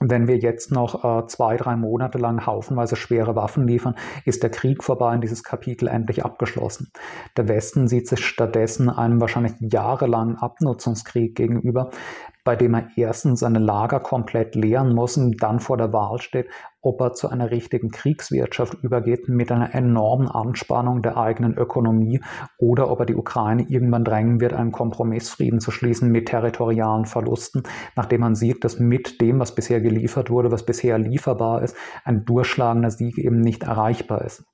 wenn 0.00 0.26
wir 0.26 0.38
jetzt 0.38 0.72
noch 0.72 1.04
äh, 1.04 1.26
zwei, 1.26 1.56
drei 1.56 1.76
Monate 1.76 2.18
lang 2.18 2.46
haufenweise 2.46 2.96
schwere 2.96 3.36
Waffen 3.36 3.66
liefern, 3.66 3.94
ist 4.24 4.42
der 4.42 4.50
Krieg 4.50 4.82
vorbei 4.82 5.14
und 5.14 5.20
dieses 5.22 5.44
Kapitel 5.44 5.88
endlich 5.88 6.24
abgeschlossen. 6.24 6.90
Der 7.36 7.48
Westen 7.48 7.88
sieht 7.88 8.08
sich 8.08 8.24
stattdessen 8.24 8.88
einem 8.88 9.20
wahrscheinlich 9.20 9.52
jahrelangen 9.60 10.36
Abnutzungskrieg 10.36 11.34
gegenüber, 11.34 11.90
bei 12.44 12.56
dem 12.56 12.74
er 12.74 12.88
erstens 12.96 13.40
seine 13.40 13.60
Lager 13.60 14.00
komplett 14.00 14.54
leeren 14.54 14.94
muss 14.94 15.16
und 15.16 15.42
dann 15.42 15.60
vor 15.60 15.76
der 15.76 15.92
Wahl 15.92 16.20
steht, 16.20 16.48
ob 16.80 17.00
er 17.00 17.12
zu 17.12 17.28
einer 17.28 17.52
richtigen 17.52 17.90
Kriegswirtschaft 17.90 18.74
übergeht 18.82 19.28
mit 19.28 19.52
einer 19.52 19.72
enormen 19.74 20.28
Anspannung 20.28 21.02
der 21.02 21.16
eigenen 21.16 21.56
Ökonomie 21.56 22.20
oder 22.58 22.90
ob 22.90 23.00
er 23.00 23.06
die 23.06 23.14
Ukraine 23.14 23.66
irgendwann 23.68 24.04
drängen 24.04 24.40
wird, 24.40 24.52
einen 24.52 24.72
Kompromissfrieden 24.72 25.60
zu 25.60 25.70
schließen 25.70 26.10
mit 26.10 26.26
territorialen 26.26 27.04
Verlusten, 27.04 27.62
nachdem 27.94 28.22
man 28.22 28.34
sieht, 28.34 28.64
dass 28.64 28.80
mit 28.80 29.20
dem, 29.20 29.38
was 29.38 29.54
bisher 29.54 29.80
geliefert 29.80 30.28
wurde, 30.28 30.50
was 30.50 30.66
bisher 30.66 30.98
lieferbar 30.98 31.62
ist, 31.62 31.76
ein 32.04 32.24
durchschlagender 32.24 32.90
Sieg 32.90 33.18
eben 33.18 33.40
nicht 33.40 33.62
erreichbar 33.62 34.22
ist. 34.22 34.44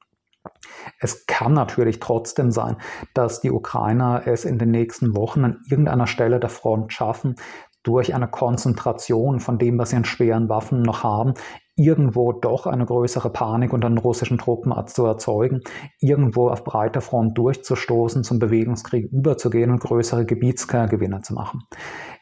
Es 1.01 1.27
kann 1.27 1.53
natürlich 1.53 2.01
trotzdem 2.01 2.51
sein, 2.51 2.77
dass 3.15 3.41
die 3.41 3.51
Ukrainer 3.51 4.23
es 4.27 4.45
in 4.45 4.59
den 4.59 4.71
nächsten 4.71 5.17
Wochen 5.17 5.45
an 5.45 5.61
irgendeiner 5.69 6.07
Stelle 6.07 6.41
der 6.41 6.51
Front 6.51 6.93
schaffen, 6.93 7.37
durch 7.83 8.15
eine 8.15 8.29
Konzentration 8.29 9.41
von 9.41 9.59
dem, 9.59 9.79
was 9.79 9.91
sie 9.91 9.97
an 9.97 10.05
schweren 10.05 10.49
Waffen 10.49 10.83
noch 10.83 11.03
haben, 11.03 11.35
irgendwo 11.77 12.33
doch 12.33 12.67
eine 12.67 12.85
größere 12.85 13.31
Panik 13.31 13.73
unter 13.73 13.89
den 13.89 13.99
russischen 13.99 14.39
Truppen 14.39 14.75
zu 14.87 15.05
erzeugen, 15.05 15.61
irgendwo 16.01 16.49
auf 16.49 16.65
breiter 16.65 17.01
Front 17.01 17.39
durchzustoßen, 17.39 18.25
zum 18.25 18.39
Bewegungskrieg 18.39 19.13
überzugehen 19.13 19.71
und 19.71 19.81
größere 19.81 20.27
Gebietsgewinne 20.27 21.23
zu 21.23 21.35
machen. 21.35 21.63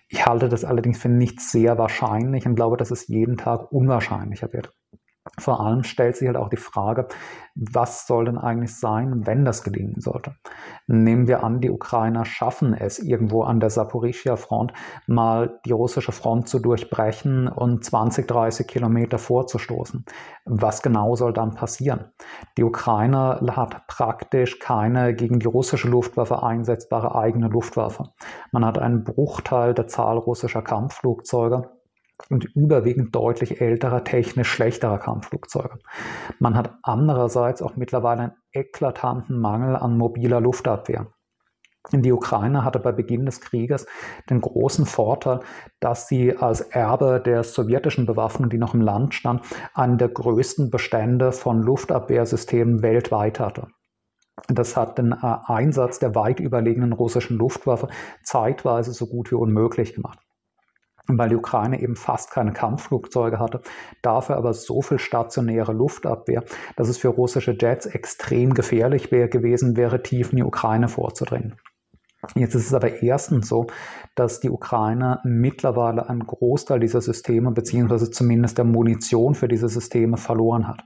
Ich 0.09 0.24
halte 0.24 0.49
das 0.49 0.65
allerdings 0.65 0.99
für 0.99 1.09
nicht 1.09 1.41
sehr 1.41 1.78
wahrscheinlich 1.78 2.47
und 2.47 2.55
glaube, 2.55 2.77
dass 2.77 2.91
es 2.91 3.09
jeden 3.09 3.37
Tag 3.37 3.73
unwahrscheinlicher 3.73 4.53
wird. 4.53 4.73
Vor 5.39 5.61
allem 5.61 5.82
stellt 5.82 6.16
sich 6.16 6.27
halt 6.27 6.36
auch 6.36 6.48
die 6.48 6.57
Frage, 6.57 7.09
was 7.55 8.07
soll 8.07 8.27
denn 8.27 8.36
eigentlich 8.36 8.74
sein, 8.77 9.27
wenn 9.27 9.44
das 9.44 9.62
gelingen 9.62 10.01
sollte? 10.01 10.35
Nehmen 10.86 11.27
wir 11.27 11.43
an, 11.43 11.61
die 11.61 11.70
Ukrainer 11.70 12.24
schaffen 12.24 12.74
es, 12.74 12.98
irgendwo 12.98 13.43
an 13.43 13.61
der 13.61 13.70
Saporischia-Front 13.70 14.73
mal 15.07 15.59
die 15.65 15.73
russische 15.73 16.12
Front 16.12 16.48
zu 16.48 16.59
durchbrechen 16.59 17.48
und 17.48 17.85
20, 17.85 18.28
30 18.28 18.66
Kilometer 18.66 19.19
vorzustoßen. 19.19 20.05
Was 20.44 20.82
genau 20.82 21.16
soll 21.16 21.32
dann 21.32 21.55
passieren? 21.55 22.12
Die 22.59 22.65
Ukraine 22.65 23.40
hat 23.57 23.86
praktisch 23.86 24.59
keine 24.59 25.15
gegen 25.15 25.40
die 25.40 25.47
russische 25.47 25.89
Luftwaffe 25.89 26.43
einsetzbare 26.43 27.15
eigene 27.15 27.48
Luftwaffe. 27.48 28.11
Man 28.53 28.65
hat 28.65 28.78
einen 28.78 29.03
Bruchteil 29.03 29.73
der 29.73 29.86
Zahl 29.86 30.19
russischer 30.19 30.62
Kampfflugzeuge 30.62 31.76
und 32.31 32.45
überwiegend 32.57 33.15
deutlich 33.15 33.61
älterer, 33.61 34.05
technisch 34.05 34.49
schlechterer 34.49 34.99
Kampfflugzeuge. 34.99 35.79
Man 36.39 36.57
hat 36.57 36.79
andererseits 36.83 37.63
auch 37.63 37.77
mittlerweile 37.77 38.23
einen 38.23 38.33
eklatanten 38.53 39.39
Mangel 39.39 39.77
an 39.77 39.97
mobiler 39.97 40.41
Luftabwehr. 40.41 41.09
Die 41.93 42.13
Ukraine 42.13 42.65
hatte 42.65 42.81
bei 42.81 42.91
Beginn 42.91 43.27
des 43.27 43.41
Krieges 43.41 43.87
den 44.29 44.41
großen 44.41 44.87
Vorteil, 44.87 45.41
dass 45.79 46.09
sie 46.09 46.37
als 46.37 46.61
Erbe 46.61 47.23
der 47.25 47.45
sowjetischen 47.45 48.07
Bewaffnung, 48.07 48.51
die 48.51 48.59
noch 48.59 48.75
im 48.75 48.81
Land 48.81 49.15
stand, 49.15 49.43
einen 49.73 49.97
der 49.97 50.09
größten 50.09 50.71
Bestände 50.71 51.31
von 51.31 51.63
Luftabwehrsystemen 51.63 52.83
weltweit 52.83 53.39
hatte. 53.39 53.69
Das 54.49 54.77
hat 54.77 54.99
den 54.99 55.13
äh, 55.13 55.37
Einsatz 55.47 56.01
der 56.01 56.15
weit 56.17 56.41
überlegenen 56.41 56.93
russischen 56.93 57.39
Luftwaffe 57.39 57.89
zeitweise 58.25 58.93
so 58.93 59.07
gut 59.07 59.31
wie 59.31 59.37
unmöglich 59.37 59.95
gemacht 59.95 60.26
weil 61.09 61.28
die 61.28 61.37
Ukraine 61.37 61.81
eben 61.81 61.97
fast 61.97 62.31
keine 62.31 62.53
Kampfflugzeuge 62.53 63.39
hatte, 63.39 63.61
dafür 64.03 64.37
aber 64.37 64.53
so 64.55 64.83
viel 64.83 64.99
stationäre 64.99 65.73
Luftabwehr, 65.73 66.45
dass 66.77 66.89
es 66.89 66.99
für 66.99 67.09
russische 67.09 67.57
Jets 67.59 67.87
extrem 67.87 68.55
gefährlich 68.55 69.12
wäre 69.12 69.28
gewesen 69.28 69.77
wäre, 69.77 70.03
tief 70.03 70.33
in 70.33 70.37
die 70.37 70.45
Ukraine 70.45 70.89
vorzudringen. 70.89 71.57
Jetzt 72.35 72.55
ist 72.55 72.66
es 72.66 72.74
aber 72.74 73.03
erstens 73.03 73.49
so, 73.49 73.66
dass 74.15 74.41
die 74.41 74.51
Ukraine 74.51 75.20
mittlerweile 75.24 76.09
einen 76.09 76.27
Großteil 76.27 76.81
dieser 76.81 77.01
Systeme 77.01 77.53
beziehungsweise 77.53 78.11
zumindest 78.11 78.59
der 78.59 78.65
Munition 78.65 79.35
für 79.35 79.49
diese 79.49 79.69
Systeme 79.69 80.16
verloren 80.16 80.66
hat. 80.66 80.83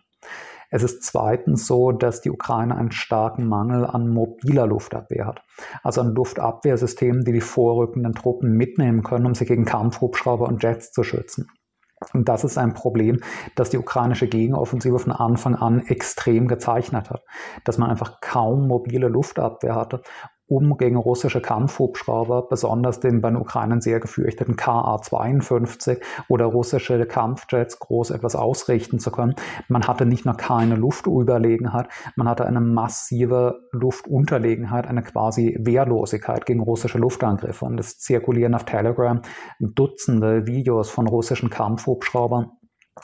Es 0.71 0.85
ist 0.85 1.03
zweitens 1.03 1.67
so, 1.67 1.91
dass 1.91 2.21
die 2.21 2.31
Ukraine 2.31 2.77
einen 2.77 2.93
starken 2.93 3.47
Mangel 3.47 3.85
an 3.85 4.09
mobiler 4.09 4.67
Luftabwehr 4.67 5.27
hat. 5.27 5.43
Also 5.83 6.01
an 6.01 6.15
Luftabwehrsystemen, 6.15 7.25
die 7.25 7.33
die 7.33 7.41
vorrückenden 7.41 8.15
Truppen 8.15 8.53
mitnehmen 8.53 9.03
können, 9.03 9.27
um 9.27 9.35
sich 9.35 9.49
gegen 9.49 9.65
Kampfhubschrauber 9.65 10.47
und 10.47 10.63
Jets 10.63 10.93
zu 10.93 11.03
schützen. 11.03 11.49
Und 12.15 12.29
das 12.29 12.45
ist 12.45 12.57
ein 12.57 12.73
Problem, 12.73 13.21
das 13.57 13.69
die 13.71 13.79
ukrainische 13.79 14.27
Gegenoffensive 14.27 14.99
von 14.99 15.13
Anfang 15.13 15.55
an 15.55 15.81
extrem 15.87 16.49
gezeichnet 16.49 17.11
hat. 17.11 17.25
Dass 17.65 17.77
man 17.77 17.91
einfach 17.91 18.21
kaum 18.21 18.67
mobile 18.69 19.09
Luftabwehr 19.09 19.75
hatte 19.75 20.03
um 20.51 20.77
gegen 20.77 20.97
russische 20.97 21.41
Kampfhubschrauber, 21.41 22.49
besonders 22.49 22.99
den 22.99 23.21
bei 23.21 23.31
den 23.31 23.37
Ukrainern 23.37 23.81
sehr 23.81 24.01
gefürchteten 24.01 24.57
KA-52 24.57 26.01
oder 26.29 26.47
russische 26.47 27.07
Kampfjets 27.07 27.79
groß 27.79 28.11
etwas 28.11 28.35
ausrichten 28.35 28.99
zu 28.99 29.13
können. 29.13 29.37
Man 29.69 29.87
hatte 29.87 30.07
nicht 30.07 30.25
nur 30.25 30.35
keine 30.35 30.75
Luftüberlegenheit, 30.75 31.89
man 32.17 32.29
hatte 32.29 32.47
eine 32.47 32.61
massive 32.61 33.61
Luftunterlegenheit, 33.71 34.89
eine 34.89 35.03
quasi 35.03 35.57
Wehrlosigkeit 35.61 36.47
gegen 36.47 36.61
russische 36.61 36.99
Luftangriffe. 36.99 37.65
Und 37.65 37.79
es 37.79 37.99
zirkulieren 38.01 38.55
auf 38.55 38.65
Telegram 38.65 39.23
Dutzende 39.61 40.47
Videos 40.47 40.91
von 40.91 41.07
russischen 41.07 41.51
Kampfhubschraubern, 41.51 42.51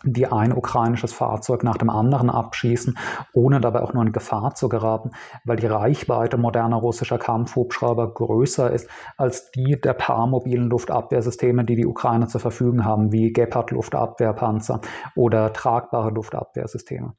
die 0.04 0.26
ein 0.26 0.52
ukrainisches 0.52 1.12
Fahrzeug 1.12 1.64
nach 1.64 1.76
dem 1.76 1.90
anderen 1.90 2.30
abschießen, 2.30 2.96
ohne 3.32 3.60
dabei 3.60 3.82
auch 3.82 3.92
nur 3.92 4.04
in 4.04 4.12
Gefahr 4.12 4.54
zu 4.54 4.68
geraten, 4.68 5.10
weil 5.44 5.56
die 5.56 5.66
Reichweite 5.66 6.36
moderner 6.36 6.76
russischer 6.76 7.18
Kampfhubschrauber 7.18 8.12
größer 8.14 8.70
ist 8.70 8.88
als 9.16 9.50
die 9.50 9.80
der 9.80 9.94
paar 9.94 10.26
mobilen 10.26 10.68
Luftabwehrsysteme, 10.68 11.64
die 11.64 11.76
die 11.76 11.86
Ukraine 11.86 12.26
zur 12.26 12.40
Verfügung 12.40 12.84
haben, 12.84 13.12
wie 13.12 13.32
Gepard-Luftabwehrpanzer 13.32 14.80
oder 15.14 15.52
tragbare 15.52 16.10
Luftabwehrsysteme. 16.10 17.14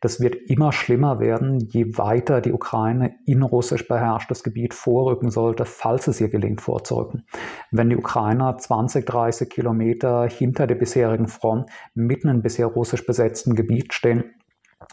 Das 0.00 0.20
wird 0.20 0.36
immer 0.48 0.72
schlimmer 0.72 1.20
werden, 1.20 1.58
je 1.70 1.96
weiter 1.96 2.40
die 2.40 2.52
Ukraine 2.52 3.14
in 3.24 3.42
russisch 3.42 3.88
beherrschtes 3.88 4.42
Gebiet 4.42 4.74
vorrücken 4.74 5.30
sollte, 5.30 5.64
falls 5.64 6.06
es 6.06 6.20
ihr 6.20 6.28
gelingt, 6.28 6.60
vorzurücken. 6.60 7.26
Wenn 7.70 7.90
die 7.90 7.96
Ukrainer 7.96 8.56
20, 8.56 9.06
30 9.06 9.48
Kilometer 9.48 10.28
hinter 10.28 10.66
der 10.66 10.74
bisherigen 10.74 11.28
Front 11.28 11.70
mitten 12.16 12.28
in 12.28 12.42
bisher 12.42 12.66
russisch 12.66 13.04
besetzten 13.04 13.54
Gebiet 13.54 13.92
stehen, 13.92 14.24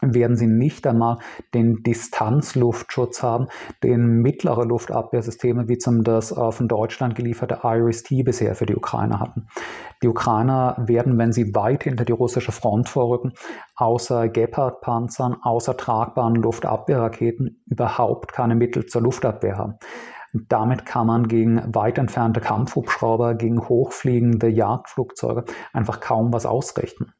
werden 0.02 0.36
sie 0.36 0.48
nicht 0.48 0.86
einmal 0.88 1.20
den 1.54 1.84
Distanzluftschutz 1.84 3.24
haben, 3.24 3.48
den 3.82 4.22
mittlere 4.22 4.66
Luftabwehrsysteme 4.66 5.70
wie 5.70 5.78
zum 5.78 6.04
das 6.04 6.34
von 6.34 6.68
Deutschland 6.68 7.16
gelieferte 7.16 7.60
Iris-T 7.64 8.24
bisher 8.24 8.56
für 8.56 8.66
die 8.66 8.76
Ukrainer 8.76 9.20
hatten. 9.20 9.48
Die 10.02 10.08
Ukrainer 10.08 10.84
werden, 10.86 11.18
wenn 11.18 11.32
sie 11.32 11.54
weit 11.56 11.84
hinter 11.84 12.04
die 12.06 12.12
russische 12.12 12.52
Front 12.52 12.90
vorrücken, 12.90 13.34
außer 13.76 14.28
Gepard-Panzern, 14.28 15.38
außer 15.42 15.78
tragbaren 15.78 16.36
Luftabwehrraketen 16.36 17.64
überhaupt 17.66 18.34
keine 18.34 18.56
Mittel 18.56 18.86
zur 18.86 19.02
Luftabwehr 19.02 19.58
haben. 19.58 19.76
Damit 20.34 20.86
kann 20.86 21.08
man 21.08 21.28
gegen 21.28 21.62
weit 21.76 22.00
entfernte 22.00 22.42
Kampfhubschrauber, 22.42 23.36
gegen 23.36 23.70
hochfliegende 23.70 24.48
Jagdflugzeuge 24.48 25.46
einfach 25.74 26.00
kaum 26.00 26.34
was 26.34 26.46
ausrichten. 26.46 27.14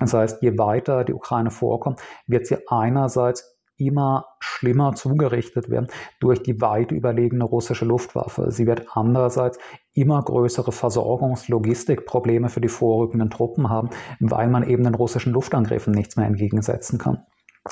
Das 0.00 0.12
heißt, 0.12 0.42
je 0.42 0.58
weiter 0.58 1.04
die 1.04 1.14
Ukraine 1.14 1.50
vorkommt, 1.50 2.00
wird 2.26 2.46
sie 2.46 2.58
einerseits 2.68 3.58
immer 3.78 4.26
schlimmer 4.40 4.94
zugerichtet 4.94 5.70
werden 5.70 5.86
durch 6.18 6.42
die 6.42 6.60
weit 6.60 6.90
überlegene 6.90 7.44
russische 7.44 7.84
Luftwaffe. 7.84 8.50
Sie 8.50 8.66
wird 8.66 8.86
andererseits 8.92 9.58
immer 9.94 10.20
größere 10.20 10.72
Versorgungslogistikprobleme 10.72 12.48
für 12.48 12.60
die 12.60 12.68
vorrückenden 12.68 13.30
Truppen 13.30 13.70
haben, 13.70 13.90
weil 14.18 14.48
man 14.48 14.68
eben 14.68 14.82
den 14.82 14.96
russischen 14.96 15.32
Luftangriffen 15.32 15.94
nichts 15.94 16.16
mehr 16.16 16.26
entgegensetzen 16.26 16.98
kann. 16.98 17.24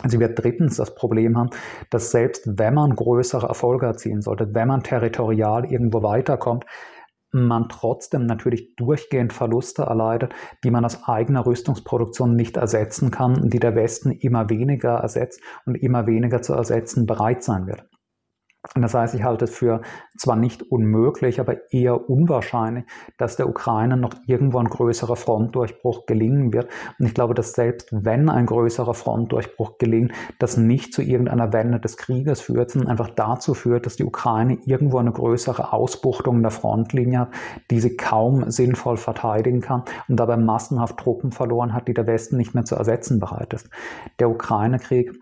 Sie 0.06 0.20
wird 0.20 0.42
drittens 0.42 0.76
das 0.76 0.94
Problem 0.94 1.36
haben, 1.36 1.50
dass 1.90 2.10
selbst 2.10 2.58
wenn 2.58 2.74
man 2.74 2.94
größere 2.94 3.46
Erfolge 3.46 3.86
erzielen 3.86 4.22
sollte, 4.22 4.54
wenn 4.54 4.68
man 4.68 4.82
territorial 4.82 5.70
irgendwo 5.70 6.02
weiterkommt, 6.02 6.64
man 7.32 7.68
trotzdem 7.68 8.26
natürlich 8.26 8.76
durchgehend 8.76 9.32
Verluste 9.32 9.82
erleidet, 9.82 10.34
die 10.64 10.70
man 10.70 10.84
aus 10.84 11.06
eigener 11.06 11.44
Rüstungsproduktion 11.44 12.34
nicht 12.34 12.56
ersetzen 12.56 13.10
kann 13.10 13.50
die 13.50 13.58
der 13.58 13.74
Westen 13.74 14.10
immer 14.12 14.48
weniger 14.48 14.94
ersetzt 14.94 15.40
und 15.66 15.74
immer 15.74 16.06
weniger 16.06 16.40
zu 16.40 16.54
ersetzen 16.54 17.06
bereit 17.06 17.42
sein 17.42 17.66
wird. 17.66 17.84
Und 18.74 18.82
das 18.82 18.94
heißt, 18.94 19.14
ich 19.14 19.22
halte 19.22 19.44
es 19.44 19.54
für 19.54 19.82
zwar 20.16 20.36
nicht 20.36 20.62
unmöglich, 20.62 21.40
aber 21.40 21.72
eher 21.72 22.08
unwahrscheinlich, 22.08 22.84
dass 23.16 23.36
der 23.36 23.48
Ukraine 23.48 23.96
noch 23.96 24.14
irgendwo 24.26 24.58
ein 24.58 24.68
größerer 24.68 25.16
Frontdurchbruch 25.16 26.06
gelingen 26.06 26.52
wird. 26.52 26.68
Und 26.98 27.06
ich 27.06 27.14
glaube, 27.14 27.34
dass 27.34 27.52
selbst 27.52 27.88
wenn 27.92 28.28
ein 28.28 28.46
größerer 28.46 28.94
Frontdurchbruch 28.94 29.78
gelingt, 29.78 30.12
das 30.38 30.56
nicht 30.56 30.92
zu 30.92 31.02
irgendeiner 31.02 31.52
Wende 31.52 31.80
des 31.80 31.96
Krieges 31.96 32.40
führt, 32.40 32.70
sondern 32.70 32.90
einfach 32.90 33.10
dazu 33.10 33.54
führt, 33.54 33.86
dass 33.86 33.96
die 33.96 34.04
Ukraine 34.04 34.58
irgendwo 34.64 34.98
eine 34.98 35.12
größere 35.12 35.72
Ausbuchtung 35.72 36.42
der 36.42 36.50
Frontlinie 36.50 37.20
hat, 37.20 37.30
die 37.70 37.80
sie 37.80 37.96
kaum 37.96 38.50
sinnvoll 38.50 38.96
verteidigen 38.96 39.60
kann 39.60 39.82
und 40.08 40.16
dabei 40.16 40.36
massenhaft 40.36 40.98
Truppen 40.98 41.32
verloren 41.32 41.72
hat, 41.72 41.88
die 41.88 41.94
der 41.94 42.06
Westen 42.06 42.36
nicht 42.36 42.54
mehr 42.54 42.64
zu 42.64 42.74
ersetzen 42.74 43.20
bereit 43.20 43.52
ist. 43.52 43.68
Der 44.18 44.30
Ukraine-Krieg 44.30 45.20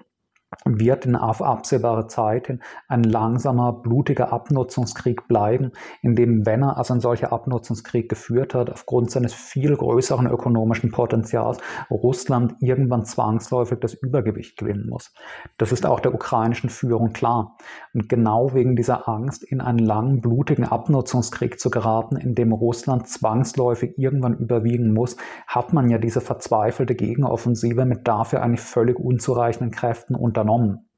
wird 0.65 1.05
in 1.05 1.15
auf 1.15 1.43
absehbare 1.43 2.07
Zeit 2.07 2.59
ein 2.89 3.05
langsamer, 3.05 3.73
blutiger 3.73 4.33
Abnutzungskrieg 4.33 5.29
bleiben, 5.29 5.73
in 6.03 6.17
dem, 6.17 6.47
wenn 6.47 6.63
er 6.63 6.79
also 6.79 6.95
ein 6.95 7.01
solcher 7.01 7.33
Abnutzungskrieg 7.33 8.09
geführt 8.09 8.55
hat, 8.55 8.71
aufgrund 8.71 9.11
seines 9.11 9.35
viel 9.35 9.77
größeren 9.77 10.27
ökonomischen 10.27 10.91
Potenzials 10.91 11.59
Russland 11.91 12.57
irgendwann 12.61 13.05
zwangsläufig 13.05 13.79
das 13.81 13.95
Übergewicht 13.95 14.57
gewinnen 14.57 14.89
muss. 14.89 15.13
Das 15.59 15.71
ist 15.71 15.85
auch 15.85 16.01
der 16.01 16.15
ukrainischen 16.15 16.71
Führung 16.71 17.13
klar. 17.13 17.57
Und 17.93 18.09
genau 18.09 18.55
wegen 18.55 18.75
dieser 18.75 19.09
Angst, 19.09 19.45
in 19.45 19.61
einen 19.61 19.79
langen, 19.79 20.21
blutigen 20.21 20.65
Abnutzungskrieg 20.65 21.61
zu 21.61 21.71
geraten, 21.71 22.17
in 22.17 22.35
dem 22.35 22.53
Russland 22.53 23.09
zwangsläufig 23.09 23.99
irgendwann 23.99 24.39
überwiegen 24.39 24.93
muss, 24.95 25.17
hat 25.47 25.73
man 25.73 25.91
ja 25.91 25.99
diese 25.99 26.21
verzweifelte 26.21 26.95
Gegenoffensive 26.95 27.85
mit 27.85 28.09
dafür 28.09 28.43
eigentlich 28.43 28.63
völlig 28.63 28.99
unzureichenden 28.99 29.71
Kräften 29.71 30.15
unter 30.15 30.45
unternommen, 30.55 30.89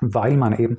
weil 0.00 0.36
man 0.36 0.58
eben 0.58 0.78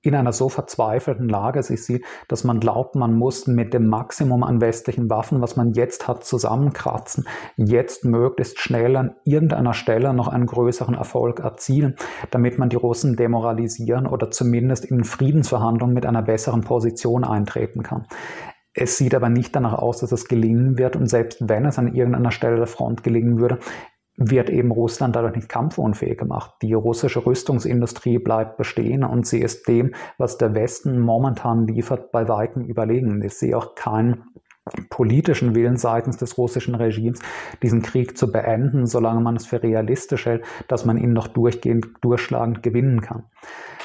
in 0.00 0.14
einer 0.14 0.32
so 0.32 0.48
verzweifelten 0.48 1.28
Lage 1.28 1.62
sich 1.62 1.84
sieht, 1.84 2.04
dass 2.28 2.44
man 2.44 2.60
glaubt, 2.60 2.94
man 2.94 3.14
muss 3.14 3.48
mit 3.48 3.74
dem 3.74 3.88
Maximum 3.88 4.44
an 4.44 4.60
westlichen 4.60 5.10
Waffen, 5.10 5.40
was 5.40 5.56
man 5.56 5.72
jetzt 5.72 6.06
hat, 6.06 6.24
zusammenkratzen, 6.24 7.26
jetzt 7.56 8.04
möglichst 8.04 8.60
schnell 8.60 8.96
an 8.96 9.16
irgendeiner 9.24 9.74
Stelle 9.74 10.14
noch 10.14 10.28
einen 10.28 10.46
größeren 10.46 10.94
Erfolg 10.94 11.40
erzielen, 11.40 11.96
damit 12.30 12.58
man 12.58 12.68
die 12.68 12.76
Russen 12.76 13.16
demoralisieren 13.16 14.06
oder 14.06 14.30
zumindest 14.30 14.84
in 14.84 15.02
Friedensverhandlungen 15.02 15.94
mit 15.94 16.06
einer 16.06 16.22
besseren 16.22 16.60
Position 16.60 17.24
eintreten 17.24 17.82
kann. 17.82 18.06
Es 18.74 18.96
sieht 18.96 19.16
aber 19.16 19.28
nicht 19.28 19.56
danach 19.56 19.74
aus, 19.74 19.98
dass 19.98 20.12
es 20.12 20.28
gelingen 20.28 20.78
wird 20.78 20.94
und 20.94 21.08
selbst 21.08 21.48
wenn 21.48 21.66
es 21.66 21.78
an 21.78 21.92
irgendeiner 21.92 22.30
Stelle 22.30 22.56
der 22.56 22.68
Front 22.68 23.02
gelingen 23.02 23.40
würde, 23.40 23.58
wird 24.18 24.50
eben 24.50 24.72
Russland 24.72 25.14
dadurch 25.14 25.36
nicht 25.36 25.48
kampfunfähig 25.48 26.18
gemacht. 26.18 26.54
Die 26.62 26.74
russische 26.74 27.24
Rüstungsindustrie 27.24 28.18
bleibt 28.18 28.56
bestehen 28.56 29.04
und 29.04 29.26
sie 29.26 29.40
ist 29.40 29.68
dem, 29.68 29.94
was 30.18 30.38
der 30.38 30.54
Westen 30.54 30.98
momentan 30.98 31.66
liefert, 31.66 32.10
bei 32.10 32.28
weitem 32.28 32.64
überlegen. 32.64 33.22
Ich 33.22 33.34
sehe 33.34 33.56
auch 33.56 33.76
keinen 33.76 34.24
politischen 34.90 35.54
Willen 35.54 35.76
seitens 35.76 36.16
des 36.16 36.36
russischen 36.36 36.74
Regimes, 36.74 37.20
diesen 37.62 37.80
Krieg 37.80 38.18
zu 38.18 38.30
beenden, 38.30 38.86
solange 38.86 39.20
man 39.20 39.36
es 39.36 39.46
für 39.46 39.62
realistisch 39.62 40.26
hält, 40.26 40.44
dass 40.66 40.84
man 40.84 40.98
ihn 40.98 41.12
noch 41.12 41.28
durchgehend, 41.28 41.86
durchschlagend 42.02 42.62
gewinnen 42.62 43.00
kann. 43.00 43.24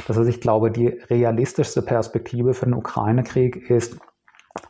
Das 0.07 0.17
heißt, 0.17 0.27
ich 0.27 0.41
glaube, 0.41 0.71
die 0.71 0.87
realistischste 0.87 1.83
Perspektive 1.83 2.53
für 2.53 2.65
den 2.65 2.73
Ukraine-Krieg 2.73 3.69
ist, 3.69 3.97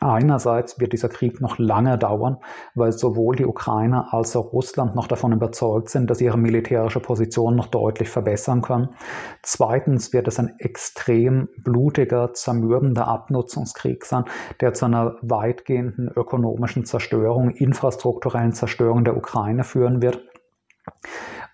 Einerseits 0.00 0.80
wird 0.80 0.94
dieser 0.94 1.10
Krieg 1.10 1.42
noch 1.42 1.58
lange 1.58 1.98
dauern, 1.98 2.38
weil 2.74 2.92
sowohl 2.92 3.36
die 3.36 3.44
Ukraine 3.44 4.14
als 4.14 4.34
auch 4.34 4.52
Russland 4.52 4.94
noch 4.94 5.06
davon 5.06 5.32
überzeugt 5.32 5.90
sind, 5.90 6.08
dass 6.08 6.22
ihre 6.22 6.38
militärische 6.38 7.00
Position 7.00 7.54
noch 7.54 7.66
deutlich 7.66 8.08
verbessern 8.08 8.62
können. 8.62 8.94
Zweitens 9.42 10.14
wird 10.14 10.26
es 10.26 10.38
ein 10.38 10.54
extrem 10.58 11.50
blutiger, 11.58 12.32
zermürbender 12.32 13.06
Abnutzungskrieg 13.06 14.06
sein, 14.06 14.24
der 14.62 14.72
zu 14.72 14.86
einer 14.86 15.16
weitgehenden 15.20 16.08
ökonomischen 16.08 16.86
Zerstörung, 16.86 17.50
infrastrukturellen 17.50 18.52
Zerstörung 18.52 19.04
der 19.04 19.18
Ukraine 19.18 19.64
führen 19.64 20.00
wird. 20.00 20.22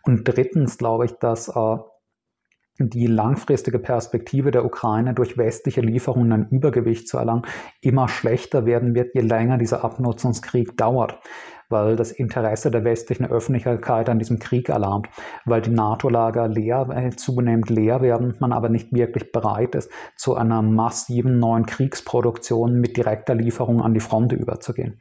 Und 0.03 0.25
drittens 0.25 0.79
glaube 0.79 1.07
ich, 1.07 1.13
dass 1.15 1.49
äh, 1.49 1.77
die 2.89 3.07
langfristige 3.07 3.79
Perspektive 3.79 4.51
der 4.51 4.65
Ukraine 4.65 5.13
durch 5.13 5.37
westliche 5.37 5.81
Lieferungen 5.83 6.33
ein 6.33 6.49
Übergewicht 6.51 7.09
zu 7.09 7.19
erlangen 7.19 7.43
immer 7.81 8.09
schlechter 8.09 8.65
werden 8.65 8.95
wird, 8.95 9.15
je 9.15 9.21
länger 9.21 9.59
dieser 9.59 9.85
Abnutzungskrieg 9.85 10.77
dauert, 10.77 11.19
weil 11.69 11.97
das 11.97 12.11
Interesse 12.11 12.71
der 12.71 12.85
westlichen 12.85 13.27
Öffentlichkeit 13.27 14.09
an 14.09 14.19
diesem 14.19 14.39
Krieg 14.39 14.69
erlahmt, 14.69 15.09
weil 15.45 15.63
die 15.63 15.71
NATO-Lager 15.71 16.49
leer, 16.49 16.89
äh, 16.91 17.11
zunehmend 17.11 17.71
leer 17.71 18.03
werden, 18.03 18.35
man 18.41 18.53
aber 18.53 18.69
nicht 18.69 18.93
wirklich 18.93 19.33
bereit 19.33 19.75
ist, 19.75 19.91
zu 20.17 20.35
einer 20.35 20.63
massiven 20.63 21.39
neuen 21.39 21.67
Kriegsproduktion 21.67 22.81
mit 22.81 22.97
direkter 22.97 23.35
Lieferung 23.35 23.81
an 23.81 23.95
die 23.95 24.01
Front 24.01 24.33
überzugehen. 24.33 25.01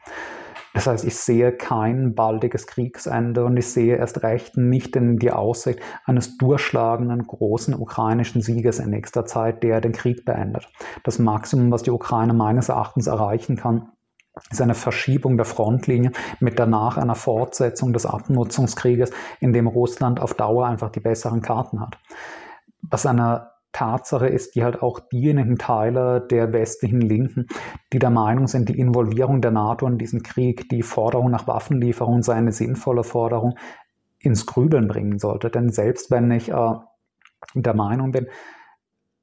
Das 0.74 0.88
heißt, 0.88 1.04
ich 1.04 1.16
sehe 1.16 1.52
kein 1.52 2.14
baldiges 2.14 2.68
Kriegsende 2.68 3.44
und 3.44 3.58
ich 3.58 3.68
sehe 3.72 3.96
erst 3.96 4.24
recht 4.24 4.56
nicht 4.56 4.96
in 4.96 5.18
die 5.18 5.32
Aussicht 5.32 5.80
eines 6.06 6.38
durchschlagenden 6.38 7.26
großen 7.26 7.74
ukrainischen 7.74 8.41
Sieges 8.41 8.80
in 8.80 8.91
nächster 8.91 9.26
Zeit, 9.26 9.64
der 9.64 9.82
den 9.82 9.94
Krieg 9.94 10.26
beendet. 10.26 10.68
Das 11.04 11.18
Maximum, 11.18 11.72
was 11.72 11.84
die 11.84 11.91
Ukraine 11.91 12.34
meines 12.34 12.70
Erachtens 12.70 13.08
erreichen 13.08 13.56
kann, 13.56 13.90
ist 14.52 14.62
eine 14.62 14.76
Verschiebung 14.76 15.38
der 15.38 15.46
Frontlinie 15.46 16.12
mit 16.40 16.60
danach 16.60 16.98
einer 16.98 17.16
Fortsetzung 17.16 17.91
des 17.91 18.06
Abnutzungskrieges, 18.06 19.12
in 19.40 19.54
dem 19.54 19.68
Russland 19.68 20.20
auf 20.20 20.34
Dauer 20.34 20.68
einfach 20.68 20.91
die 20.91 21.00
besseren 21.00 21.41
Karten 21.41 21.82
hat. 21.82 21.98
Was 22.82 23.06
eine 23.06 23.50
Tatsache 23.72 24.28
ist, 24.28 24.56
die 24.56 24.64
halt 24.64 24.82
auch 24.82 25.00
diejenigen 25.00 25.58
Teile 25.58 26.22
der 26.22 26.52
westlichen 26.54 27.02
Linken, 27.02 27.48
die 27.94 28.00
der 28.00 28.10
Meinung 28.10 28.48
sind, 28.48 28.70
die 28.70 28.80
Involvierung 28.80 29.41
der 29.41 29.52
NATO 29.52 29.88
in 29.88 29.98
diesen 29.98 30.24
Krieg, 30.24 30.70
die 30.70 30.82
Forderung 30.82 31.30
nach 31.32 31.48
Waffenlieferungen 31.48 32.24
sei 32.24 32.34
eine 32.34 32.52
sinnvolle 32.52 33.04
Forderung, 33.04 33.58
ins 34.20 34.46
Grübeln 34.46 34.88
bringen 34.88 35.20
sollte. 35.20 35.50
Denn 35.50 35.70
selbst 35.70 36.12
wenn 36.12 36.32
ich 36.32 36.50
äh, 36.50 36.74
der 37.56 37.74
Meinung 37.74 38.12
bin, 38.12 38.28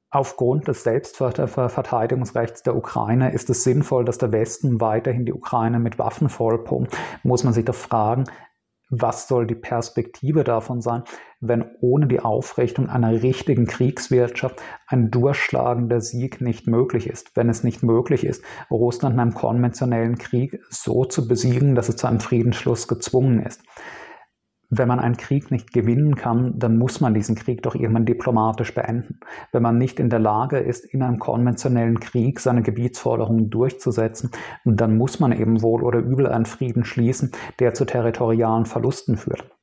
Aufgrund 0.09 0.69
des 0.69 0.83
Selbstverteidigungsrechts 0.83 2.63
der 2.63 2.77
Ukraine 2.77 3.33
ist 3.33 3.49
es 3.49 3.65
sinnvoll, 3.65 4.05
dass 4.05 4.17
der 4.17 4.31
Westen 4.31 4.79
weiterhin 4.79 5.25
die 5.25 5.33
Ukraine 5.33 5.79
mit 5.79 5.99
Waffen 5.99 6.29
vollpumpt. 6.29 6.95
Muss 7.23 7.43
man 7.43 7.51
sich 7.51 7.65
doch 7.65 7.75
fragen, 7.75 8.23
was 8.89 9.27
soll 9.27 9.47
die 9.47 9.55
Perspektive 9.55 10.43
davon 10.43 10.81
sein, 10.81 11.03
wenn 11.39 11.65
ohne 11.81 12.07
die 12.07 12.19
Aufrichtung 12.19 12.89
einer 12.89 13.21
richtigen 13.21 13.67
Kriegswirtschaft 13.67 14.61
ein 14.87 15.11
durchschlagender 15.11 16.01
Sieg 16.01 16.41
nicht 16.41 16.67
möglich 16.67 17.07
ist, 17.07 17.35
wenn 17.35 17.49
es 17.49 17.63
nicht 17.63 17.83
möglich 17.83 18.25
ist, 18.25 18.43
Russland 18.71 19.15
in 19.15 19.19
einem 19.19 19.33
konventionellen 19.33 20.17
Krieg 20.17 20.59
so 20.69 21.05
zu 21.05 21.27
besiegen, 21.27 21.75
dass 21.75 21.89
es 21.89 21.97
zu 21.97 22.07
einem 22.07 22.19
Friedensschluss 22.19 22.87
gezwungen 22.87 23.43
ist 23.43 23.61
wenn 24.69 24.87
man 24.87 24.99
einen 24.99 25.17
Krieg 25.17 25.49
nicht 25.49 25.71
gewinnen 25.71 26.15
kann, 26.15 26.59
dann 26.59 26.77
muss 26.77 26.99
man 26.99 27.13
diesen 27.13 27.35
Krieg 27.35 27.63
doch 27.63 27.75
irgendwann 27.75 28.05
diplomatisch 28.05 28.73
beenden. 28.73 29.19
Wenn 29.51 29.63
man 29.63 29.77
nicht 29.77 29.99
in 29.99 30.09
der 30.09 30.19
Lage 30.19 30.57
ist, 30.57 30.85
in 30.85 31.03
einem 31.03 31.19
konventionellen 31.19 31.99
Krieg 31.99 32.39
seine 32.39 32.61
Gebietsforderungen 32.61 33.49
durchzusetzen, 33.49 34.31
dann 34.65 34.97
muss 34.97 35.19
man 35.19 35.31
eben 35.31 35.61
wohl 35.61 35.83
oder 35.83 35.99
übel 35.99 36.27
einen 36.27 36.45
Frieden 36.45 36.83
schließen, 36.83 37.31
der 37.59 37.73
zu 37.73 37.85
territorialen 37.85 38.65
Verlusten 38.65 39.15
führt. 39.15 39.56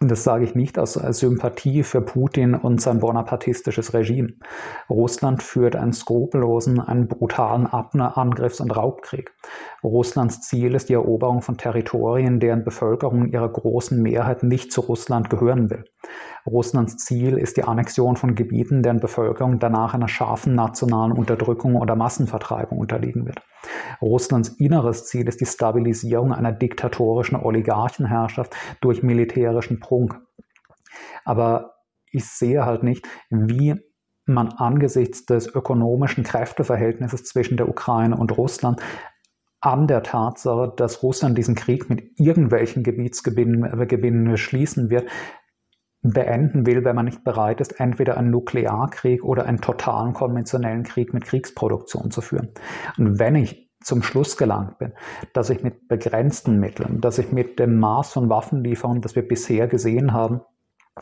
Und 0.00 0.10
das 0.10 0.24
sage 0.24 0.44
ich 0.44 0.54
nicht 0.54 0.78
aus 0.78 0.94
Sympathie 0.94 1.82
für 1.82 2.00
Putin 2.00 2.54
und 2.54 2.80
sein 2.80 2.98
bonapartistisches 2.98 3.94
Regime. 3.94 4.34
Russland 4.90 5.42
führt 5.42 5.76
einen 5.76 5.92
skrupellosen, 5.92 6.80
einen 6.80 7.08
brutalen 7.08 7.66
Angriffs- 7.66 8.60
und 8.60 8.76
Raubkrieg. 8.76 9.32
Russlands 9.84 10.40
Ziel 10.40 10.74
ist 10.74 10.88
die 10.88 10.94
Eroberung 10.94 11.40
von 11.40 11.56
Territorien, 11.56 12.40
deren 12.40 12.64
Bevölkerung 12.64 13.26
ihrer 13.26 13.48
großen 13.48 14.02
Mehrheit 14.02 14.42
nicht 14.42 14.72
zu 14.72 14.80
Russland 14.80 15.30
gehören 15.30 15.70
will. 15.70 15.84
Russlands 16.46 16.96
Ziel 16.98 17.38
ist 17.38 17.56
die 17.56 17.64
Annexion 17.64 18.16
von 18.16 18.34
Gebieten, 18.34 18.82
deren 18.82 19.00
Bevölkerung 19.00 19.58
danach 19.58 19.94
einer 19.94 20.08
scharfen 20.08 20.54
nationalen 20.54 21.12
Unterdrückung 21.12 21.74
oder 21.76 21.96
Massenvertreibung 21.96 22.78
unterliegen 22.78 23.26
wird. 23.26 23.42
Russlands 24.00 24.48
inneres 24.48 25.06
Ziel 25.06 25.26
ist 25.26 25.40
die 25.40 25.46
Stabilisierung 25.46 26.32
einer 26.32 26.52
diktatorischen 26.52 27.36
Oligarchenherrschaft 27.36 28.54
durch 28.80 29.02
militärischen 29.02 29.80
Prunk. 29.80 30.20
Aber 31.24 31.74
ich 32.10 32.24
sehe 32.26 32.64
halt 32.64 32.82
nicht, 32.82 33.06
wie 33.30 33.74
man 34.24 34.48
angesichts 34.48 35.24
des 35.26 35.46
ökonomischen 35.46 36.24
Kräfteverhältnisses 36.24 37.24
zwischen 37.24 37.56
der 37.56 37.68
Ukraine 37.68 38.16
und 38.16 38.36
Russland 38.36 38.80
an 39.60 39.86
der 39.88 40.02
Tatsache, 40.02 40.72
dass 40.76 41.02
Russland 41.02 41.36
diesen 41.38 41.54
Krieg 41.54 41.88
mit 41.88 42.20
irgendwelchen 42.20 42.82
Gebietsgewinnen 42.82 44.30
äh, 44.30 44.36
schließen 44.36 44.90
wird, 44.90 45.08
beenden 46.02 46.66
will, 46.66 46.84
wenn 46.84 46.96
man 46.96 47.06
nicht 47.06 47.24
bereit 47.24 47.60
ist, 47.60 47.80
entweder 47.80 48.16
einen 48.16 48.30
Nuklearkrieg 48.30 49.24
oder 49.24 49.46
einen 49.46 49.60
totalen 49.60 50.12
konventionellen 50.12 50.82
Krieg 50.84 51.12
mit 51.12 51.24
Kriegsproduktion 51.24 52.10
zu 52.10 52.20
führen. 52.20 52.50
Und 52.98 53.18
wenn 53.18 53.34
ich 53.34 53.66
zum 53.82 54.02
Schluss 54.02 54.36
gelangt 54.36 54.78
bin, 54.78 54.92
dass 55.32 55.50
ich 55.50 55.62
mit 55.62 55.88
begrenzten 55.88 56.58
Mitteln, 56.58 57.00
dass 57.00 57.18
ich 57.18 57.32
mit 57.32 57.58
dem 57.58 57.78
Maß 57.78 58.12
von 58.12 58.28
Waffenlieferungen, 58.28 59.02
das 59.02 59.14
wir 59.14 59.26
bisher 59.26 59.68
gesehen 59.68 60.12
haben, 60.12 60.40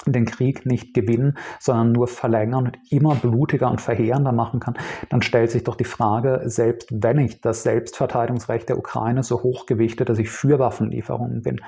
den 0.06 0.24
Krieg 0.24 0.66
nicht 0.66 0.92
gewinnen, 0.92 1.38
sondern 1.60 1.92
nur 1.92 2.08
verlängern 2.08 2.66
und 2.66 2.78
immer 2.90 3.14
blutiger 3.14 3.70
und 3.70 3.80
verheerender 3.80 4.32
machen 4.32 4.58
kann, 4.58 4.74
dann 5.08 5.22
stellt 5.22 5.50
sich 5.50 5.62
doch 5.62 5.76
die 5.76 5.84
Frage, 5.84 6.42
selbst 6.46 6.88
wenn 6.90 7.18
ich 7.18 7.40
das 7.40 7.62
Selbstverteidigungsrecht 7.62 8.68
der 8.68 8.78
Ukraine 8.78 9.22
so 9.22 9.42
hochgewichte, 9.42 10.04
dass 10.04 10.18
ich 10.18 10.30
für 10.30 10.58
Waffenlieferungen 10.58 11.42
bin, 11.42 11.60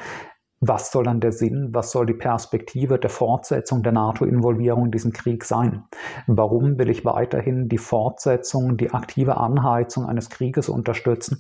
was 0.61 0.91
soll 0.91 1.05
dann 1.05 1.21
der 1.21 1.33
Sinn, 1.33 1.69
was 1.73 1.91
soll 1.91 2.07
die 2.07 2.15
Perspektive 2.15 2.99
der 2.99 3.11
Fortsetzung 3.11 3.83
der 3.83 3.93
NATO-Involvierung 3.93 4.87
in 4.87 4.91
diesem 4.91 5.13
Krieg 5.13 5.45
sein? 5.45 5.85
Warum 6.27 6.79
will 6.79 6.89
ich 6.89 7.05
weiterhin 7.05 7.69
die 7.69 7.79
Fortsetzung, 7.79 8.77
die 8.77 8.93
aktive 8.93 9.37
Anheizung 9.37 10.07
eines 10.07 10.31
Krieges 10.31 10.69
unterstützen, 10.69 11.39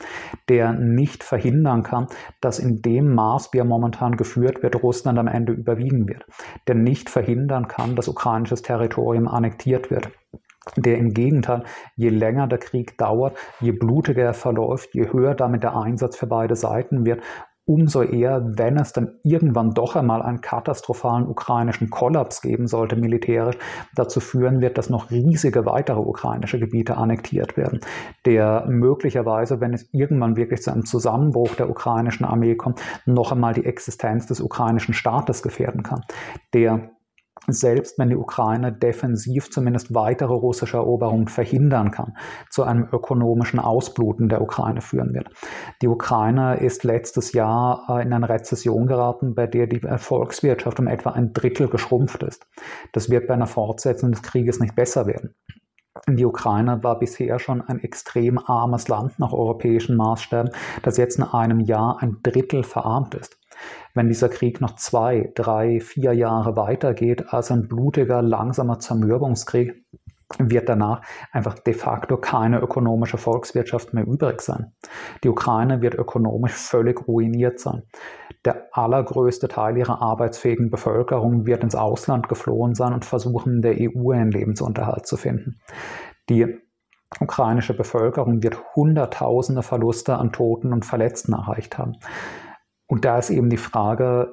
der 0.49 0.73
nicht 0.73 1.25
verhindern 1.25 1.83
kann, 1.83 2.09
dass 2.41 2.59
in 2.59 2.83
dem 2.83 3.15
Maß, 3.15 3.53
wie 3.53 3.59
er 3.59 3.65
momentan 3.65 4.17
geführt 4.17 4.63
wird, 4.63 4.83
Russland 4.83 5.19
am 5.19 5.29
Ende 5.29 5.53
überwiegen 5.53 6.07
wird, 6.09 6.27
der 6.67 6.75
nicht 6.75 7.09
verhindern 7.09 7.69
kann, 7.69 7.97
dass 7.97 8.09
ukrainisches 8.09 8.63
Territorium 8.63 9.29
annektiert 9.29 9.91
wird? 9.91 10.11
der 10.77 10.99
im 10.99 11.15
Gegenteil, 11.15 11.63
je 11.95 12.09
länger 12.09 12.49
der 12.49 12.59
Krieg 12.59 12.99
dauert, 12.99 13.37
je 13.61 13.71
blutiger 13.71 14.25
er 14.25 14.35
verläuft, 14.35 14.95
je 14.95 15.13
höher 15.13 15.37
damit 15.37 15.63
der 15.63 15.77
Einsatz 15.77 16.17
für 16.17 16.27
beide 16.27 16.57
Seiten 16.57 17.07
wird, 17.07 17.23
umso 17.67 18.03
eher, 18.03 18.43
wenn 18.57 18.77
es 18.77 18.93
dann 18.93 19.19
irgendwann 19.25 19.73
doch 19.73 19.97
einmal 19.97 20.23
einen 20.23 20.41
katastrophalen 20.41 21.27
ukrainischen 21.27 21.91
Kollaps 21.91 22.41
geben 22.41 22.69
sollte, 22.69 22.95
militärisch, 22.95 23.59
dazu 23.95 24.21
führen 24.21 24.61
wird, 24.61 24.79
dass 24.79 24.89
noch 24.89 25.11
riesige 25.11 25.67
weitere 25.67 25.99
ukrainische 25.99 26.61
Gebiete 26.61 26.97
annektiert 26.97 27.57
werden, 27.57 27.81
der 28.25 28.67
möglicherweise, 28.69 29.61
wenn 29.61 29.75
es 29.75 29.89
irgendwann 29.93 30.37
wirklich 30.37 30.63
zu 30.63 30.73
einem 30.73 30.85
Zusammenbruch 30.85 31.57
der 31.57 31.69
ukrainischen 31.69 32.25
Armee 32.25 32.55
kommt, 32.55 32.81
noch 33.05 33.33
einmal 33.33 33.53
die 33.53 33.67
Existenz 33.67 34.27
des 34.27 34.41
ukrainischen 34.41 34.95
Staates 34.95 35.43
gefährden 35.43 35.83
kann, 35.83 36.03
der 36.55 36.91
selbst 37.49 37.99
wenn 37.99 38.11
die 38.11 38.17
Ukraine 38.17 38.73
defensiv 38.73 39.51
zumindest 39.51 39.95
weitere 39.95 40.33
russische 40.33 40.77
Eroberungen 40.77 41.29
verhindern 41.29 41.91
kann, 41.91 42.17
zu 42.51 42.63
einem 42.63 42.89
ökonomischen 42.93 43.59
Ausbluten 43.59 44.29
der 44.29 44.43
Ukraine 44.43 44.81
führen 44.81 45.15
wird. 45.15 45.29
Die 45.83 45.89
Ukraine 45.89 46.59
ist 46.59 46.85
letztes 46.85 47.33
Jahr 47.33 47.87
äh, 47.89 48.03
in 48.03 48.13
eine 48.13 48.29
Rezession 48.29 48.87
geraten, 48.87 49.35
bei 49.35 49.47
der 49.47 49.67
die 49.67 49.81
Volkswirtschaft 49.97 50.81
um 50.81 50.87
etwa 50.87 51.11
ein 51.11 51.33
Drittel 51.33 51.69
geschrumpft 51.69 52.23
ist. 52.23 52.47
Das 52.93 53.11
wird 53.11 53.29
bei 53.29 53.35
einer 53.35 53.47
Fortsetzung 53.47 54.13
des 54.13 54.23
Krieges 54.23 54.61
nicht 54.61 54.75
besser 54.75 55.07
werden. 55.07 55.35
Die 56.09 56.25
Ukraine 56.25 56.83
war 56.83 56.99
bisher 56.99 57.39
schon 57.39 57.63
ein 57.63 57.81
extrem 57.81 58.39
armes 58.39 58.89
Land 58.89 59.19
nach 59.19 59.33
europäischen 59.33 59.97
Maßstäben, 59.97 60.53
das 60.83 60.99
jetzt 60.99 61.19
in 61.19 61.25
einem 61.25 61.61
Jahr 61.61 61.99
ein 62.01 62.19
Drittel 62.23 62.63
verarmt 62.63 63.15
ist. 63.15 63.36
Wenn 63.95 64.09
dieser 64.09 64.29
Krieg 64.29 64.61
noch 64.61 64.77
zwei, 64.77 65.33
drei, 65.35 65.81
vier 65.81 66.13
Jahre 66.13 66.57
weitergeht 66.57 67.33
als 67.33 67.51
ein 67.51 67.69
blutiger, 67.69 68.23
langsamer 68.23 68.79
Zermürbungskrieg, 68.79 69.85
wird 70.39 70.69
danach 70.69 71.03
einfach 71.33 71.55
de 71.55 71.73
facto 71.73 72.17
keine 72.17 72.61
ökonomische 72.61 73.17
Volkswirtschaft 73.17 73.95
mehr 73.95 74.07
übrig 74.07 74.41
sein. 74.43 74.73
Die 75.23 75.29
Ukraine 75.29 75.83
wird 75.83 75.95
ökonomisch 75.95 76.55
völlig 76.55 77.07
ruiniert 77.07 77.61
sein. 77.61 77.83
Der 78.45 78.69
allergrößte 78.73 79.49
Teil 79.49 79.77
ihrer 79.77 80.03
arbeitsfähigen 80.03 80.71
Bevölkerung 80.71 81.47
wird 81.47 81.63
ins 81.63 81.75
Ausland 81.75 82.29
geflohen 82.29 82.75
sein 82.75 82.93
und 82.93 83.05
versuchen, 83.05 83.57
in 83.57 83.63
der 83.63 83.77
EU 83.79 84.11
einen 84.11 84.31
Lebensunterhalt 84.31 85.07
zu 85.07 85.17
finden. 85.17 85.61
Die 86.29 86.59
ukrainische 87.21 87.75
Bevölkerung 87.75 88.43
wird 88.43 88.75
Hunderttausende 88.75 89.63
Verluste 89.63 90.17
an 90.17 90.33
Toten 90.33 90.73
und 90.73 90.85
Verletzten 90.85 91.33
erreicht 91.33 91.79
haben. 91.79 91.93
Und 92.87 93.05
da 93.05 93.19
ist 93.19 93.31
eben 93.31 93.51
die 93.51 93.57
Frage, 93.57 94.33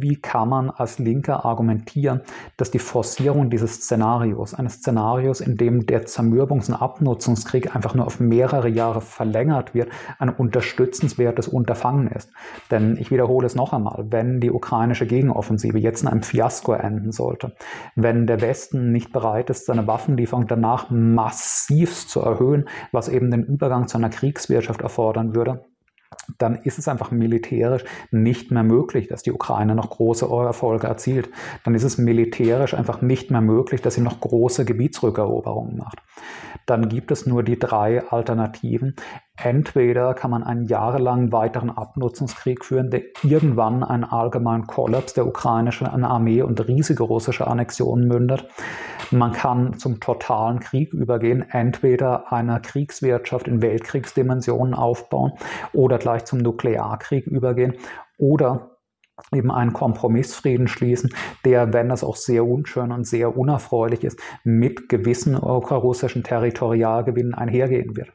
wie 0.00 0.16
kann 0.16 0.48
man 0.48 0.70
als 0.70 0.98
Linker 0.98 1.44
argumentieren, 1.44 2.22
dass 2.56 2.70
die 2.70 2.78
Forcierung 2.78 3.50
dieses 3.50 3.74
Szenarios, 3.74 4.54
eines 4.54 4.74
Szenarios, 4.74 5.40
in 5.40 5.56
dem 5.56 5.86
der 5.86 6.06
Zermürbungs- 6.06 6.68
und 6.70 6.80
Abnutzungskrieg 6.80 7.74
einfach 7.74 7.94
nur 7.94 8.06
auf 8.06 8.20
mehrere 8.20 8.68
Jahre 8.68 9.00
verlängert 9.00 9.74
wird, 9.74 9.90
ein 10.18 10.30
unterstützenswertes 10.30 11.48
Unterfangen 11.48 12.08
ist. 12.08 12.30
Denn 12.70 12.96
ich 12.96 13.10
wiederhole 13.10 13.46
es 13.46 13.54
noch 13.54 13.72
einmal, 13.72 14.06
wenn 14.08 14.40
die 14.40 14.50
ukrainische 14.50 15.06
Gegenoffensive 15.06 15.78
jetzt 15.78 16.02
in 16.02 16.08
einem 16.08 16.22
Fiasko 16.22 16.72
enden 16.72 17.12
sollte, 17.12 17.52
wenn 17.94 18.26
der 18.26 18.40
Westen 18.40 18.92
nicht 18.92 19.12
bereit 19.12 19.50
ist, 19.50 19.66
seine 19.66 19.86
Waffenlieferung 19.86 20.46
danach 20.46 20.90
massiv 20.90 22.06
zu 22.08 22.20
erhöhen, 22.20 22.68
was 22.92 23.08
eben 23.08 23.30
den 23.30 23.44
Übergang 23.44 23.88
zu 23.88 23.98
einer 23.98 24.10
Kriegswirtschaft 24.10 24.80
erfordern 24.80 25.34
würde, 25.34 25.64
dann 26.38 26.56
ist 26.56 26.78
es 26.78 26.88
einfach 26.88 27.10
militärisch 27.10 27.84
nicht 28.10 28.50
mehr 28.50 28.62
möglich, 28.62 29.08
dass 29.08 29.22
die 29.22 29.32
Ukraine 29.32 29.74
noch 29.74 29.90
große 29.90 30.26
Erfolge 30.26 30.86
erzielt. 30.86 31.30
Dann 31.64 31.74
ist 31.74 31.84
es 31.84 31.98
militärisch 31.98 32.74
einfach 32.74 33.02
nicht 33.02 33.30
mehr 33.30 33.40
möglich, 33.40 33.82
dass 33.82 33.94
sie 33.94 34.00
noch 34.00 34.20
große 34.20 34.64
Gebietsrückeroberungen 34.64 35.76
macht. 35.76 35.98
Dann 36.66 36.88
gibt 36.88 37.10
es 37.10 37.26
nur 37.26 37.42
die 37.42 37.58
drei 37.58 38.08
Alternativen. 38.08 38.94
Entweder 39.44 40.14
kann 40.14 40.30
man 40.30 40.44
einen 40.44 40.66
jahrelangen 40.66 41.32
weiteren 41.32 41.70
Abnutzungskrieg 41.70 42.64
führen, 42.64 42.90
der 42.90 43.02
irgendwann 43.24 43.82
einen 43.82 44.04
allgemeinen 44.04 44.68
Kollaps 44.68 45.14
der 45.14 45.26
ukrainischen 45.26 45.86
Armee 45.86 46.42
und 46.42 46.66
riesige 46.68 47.02
russische 47.02 47.48
Annexionen 47.48 48.06
mündet. 48.06 48.46
Man 49.10 49.32
kann 49.32 49.74
zum 49.78 49.98
totalen 49.98 50.60
Krieg 50.60 50.92
übergehen, 50.92 51.44
entweder 51.50 52.32
einer 52.32 52.60
Kriegswirtschaft 52.60 53.48
in 53.48 53.62
Weltkriegsdimensionen 53.62 54.74
aufbauen 54.74 55.32
oder 55.72 55.98
gleich 55.98 56.24
zum 56.24 56.38
Nuklearkrieg 56.38 57.26
übergehen 57.26 57.74
oder 58.18 58.76
eben 59.34 59.50
einen 59.50 59.72
Kompromissfrieden 59.72 60.68
schließen, 60.68 61.10
der, 61.44 61.72
wenn 61.72 61.88
das 61.88 62.04
auch 62.04 62.16
sehr 62.16 62.46
unschön 62.46 62.92
und 62.92 63.06
sehr 63.06 63.36
unerfreulich 63.36 64.04
ist, 64.04 64.20
mit 64.44 64.88
gewissen 64.88 65.34
russischen 65.34 66.22
Territorialgewinnen 66.22 67.34
einhergehen 67.34 67.96
wird. 67.96 68.12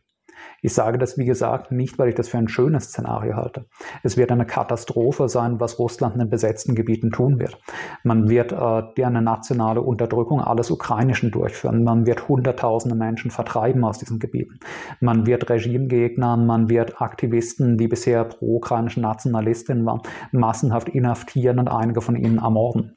Ich 0.62 0.74
sage 0.74 0.98
das, 0.98 1.18
wie 1.18 1.26
gesagt, 1.26 1.72
nicht, 1.72 2.00
weil 2.00 2.10
ich 2.10 2.16
das 2.16 2.30
für 2.30 2.38
ein 2.38 2.48
schönes 2.48 2.86
Szenario 2.86 3.36
halte. 3.36 3.66
Es 4.04 4.18
wird 4.18 4.32
eine 4.32 4.46
Katastrophe 4.46 5.30
sein, 5.30 5.60
was 5.60 5.78
Russland 5.78 6.16
in 6.16 6.20
den 6.20 6.30
besetzten 6.30 6.76
Gebieten 6.76 7.12
tun 7.12 7.40
wird. 7.40 7.60
Man 8.04 8.30
wird 8.30 8.52
äh, 8.52 9.04
eine 9.04 9.22
nationale 9.22 9.82
Unterdrückung 9.82 10.42
alles 10.42 10.72
Ukrainischen 10.72 11.32
durchführen. 11.32 11.84
Man 11.84 12.06
wird 12.06 12.28
Hunderttausende 12.28 12.96
Menschen 12.96 13.32
vertreiben 13.32 13.84
aus 13.86 14.00
diesen 14.00 14.20
Gebieten. 14.20 14.60
Man 15.00 15.26
wird 15.26 15.50
Regimegegner, 15.50 16.38
man 16.38 16.70
wird 16.70 17.02
Aktivisten, 17.02 17.78
die 17.78 17.88
bisher 17.88 18.26
pro-ukrainischen 18.26 19.04
Nationalistinnen 19.04 19.86
waren, 19.86 20.02
massenhaft 20.32 20.90
inhaftieren 20.90 21.60
und 21.60 21.68
einige 21.68 22.02
von 22.02 22.16
ihnen 22.16 22.40
ermorden. 22.40 22.97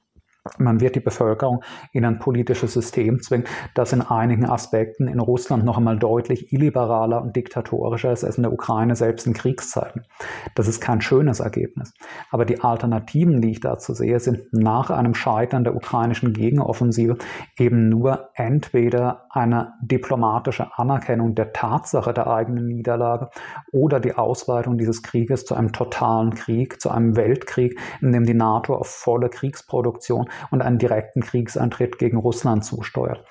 Man 0.56 0.80
wird 0.80 0.96
die 0.96 1.00
Bevölkerung 1.00 1.62
in 1.92 2.06
ein 2.06 2.18
politisches 2.18 2.72
System 2.72 3.20
zwingen, 3.20 3.46
das 3.74 3.92
in 3.92 4.00
einigen 4.00 4.46
Aspekten 4.46 5.06
in 5.06 5.20
Russland 5.20 5.66
noch 5.66 5.76
einmal 5.76 5.98
deutlich 5.98 6.50
illiberaler 6.50 7.20
und 7.20 7.36
diktatorischer 7.36 8.10
ist 8.10 8.24
als 8.24 8.38
in 8.38 8.44
der 8.44 8.52
Ukraine 8.52 8.96
selbst 8.96 9.26
in 9.26 9.34
Kriegszeiten. 9.34 10.06
Das 10.54 10.66
ist 10.66 10.80
kein 10.80 11.02
schönes 11.02 11.40
Ergebnis. 11.40 11.92
Aber 12.30 12.46
die 12.46 12.62
Alternativen, 12.62 13.42
die 13.42 13.50
ich 13.50 13.60
dazu 13.60 13.92
sehe, 13.92 14.18
sind 14.18 14.50
nach 14.52 14.88
einem 14.88 15.14
Scheitern 15.14 15.62
der 15.62 15.76
ukrainischen 15.76 16.32
Gegenoffensive 16.32 17.18
eben 17.58 17.90
nur 17.90 18.30
entweder 18.34 19.26
eine 19.28 19.74
diplomatische 19.82 20.68
Anerkennung 20.78 21.34
der 21.34 21.52
Tatsache 21.52 22.14
der 22.14 22.28
eigenen 22.28 22.66
Niederlage 22.66 23.28
oder 23.72 24.00
die 24.00 24.14
Ausweitung 24.14 24.78
dieses 24.78 25.02
Krieges 25.02 25.44
zu 25.44 25.54
einem 25.54 25.72
totalen 25.72 26.34
Krieg, 26.34 26.80
zu 26.80 26.90
einem 26.90 27.16
Weltkrieg, 27.16 27.78
in 28.00 28.12
dem 28.12 28.24
die 28.24 28.34
NATO 28.34 28.74
auf 28.74 28.88
volle 28.88 29.28
Kriegsproduktion 29.28 30.29
und 30.50 30.62
einen 30.62 30.78
direkten 30.78 31.20
Kriegsantritt 31.20 31.98
gegen 31.98 32.18
Russland 32.18 32.64
zusteuert. 32.64 33.24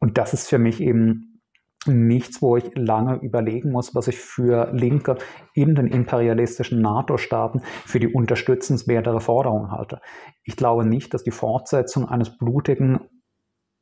Und 0.00 0.18
das 0.18 0.34
ist 0.34 0.48
für 0.48 0.58
mich 0.58 0.80
eben 0.80 1.34
nichts, 1.86 2.40
wo 2.40 2.56
ich 2.56 2.70
lange 2.74 3.16
überlegen 3.16 3.70
muss, 3.70 3.94
was 3.94 4.08
ich 4.08 4.18
für 4.18 4.70
Linke 4.72 5.16
in 5.54 5.74
den 5.74 5.86
imperialistischen 5.86 6.80
NATO-Staaten 6.80 7.60
für 7.84 8.00
die 8.00 8.12
unterstützenswertere 8.12 9.20
Forderung 9.20 9.70
halte. 9.70 10.00
Ich 10.44 10.56
glaube 10.56 10.86
nicht, 10.86 11.14
dass 11.14 11.24
die 11.24 11.30
Fortsetzung 11.30 12.08
eines 12.08 12.36
blutigen 12.36 13.00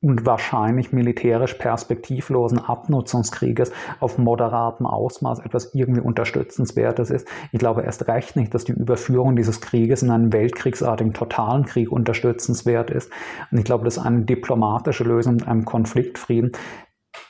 und 0.02 0.26
wahrscheinlich 0.26 0.92
militärisch 0.92 1.54
perspektivlosen 1.54 2.58
Abnutzungskrieges 2.58 3.72
auf 4.00 4.18
moderatem 4.18 4.84
Ausmaß 4.84 5.38
etwas 5.38 5.74
irgendwie 5.74 6.00
Unterstützenswertes 6.00 7.10
ist. 7.10 7.28
Ich 7.52 7.60
glaube 7.60 7.82
erst 7.82 8.08
recht 8.08 8.36
nicht, 8.36 8.52
dass 8.52 8.64
die 8.64 8.72
Überführung 8.72 9.36
dieses 9.36 9.60
Krieges 9.60 10.02
in 10.02 10.10
einen 10.10 10.32
weltkriegsartigen 10.32 11.14
totalen 11.14 11.64
Krieg 11.64 11.90
unterstützenswert 11.90 12.90
ist. 12.90 13.10
Und 13.50 13.58
ich 13.58 13.64
glaube, 13.64 13.84
dass 13.84 13.98
eine 13.98 14.22
diplomatische 14.22 15.04
Lösung 15.04 15.34
mit 15.34 15.46
einem 15.46 15.64
Konfliktfrieden, 15.64 16.52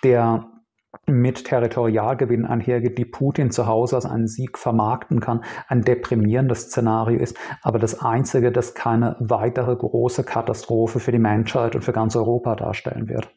der 0.02 0.46
mit 1.06 1.44
Territorialgewinn 1.44 2.44
einhergeht, 2.44 2.98
die 2.98 3.04
Putin 3.04 3.50
zu 3.50 3.66
Hause 3.66 3.96
als 3.96 4.06
einen 4.06 4.28
Sieg 4.28 4.58
vermarkten 4.58 5.20
kann, 5.20 5.44
ein 5.68 5.82
deprimierendes 5.82 6.62
Szenario 6.62 7.18
ist, 7.18 7.36
aber 7.62 7.78
das 7.78 8.00
einzige, 8.00 8.52
das 8.52 8.74
keine 8.74 9.16
weitere 9.18 9.74
große 9.74 10.24
Katastrophe 10.24 11.00
für 11.00 11.12
die 11.12 11.18
Menschheit 11.18 11.74
und 11.74 11.82
für 11.82 11.92
ganz 11.92 12.14
Europa 12.14 12.56
darstellen 12.56 13.08
wird. 13.08 13.28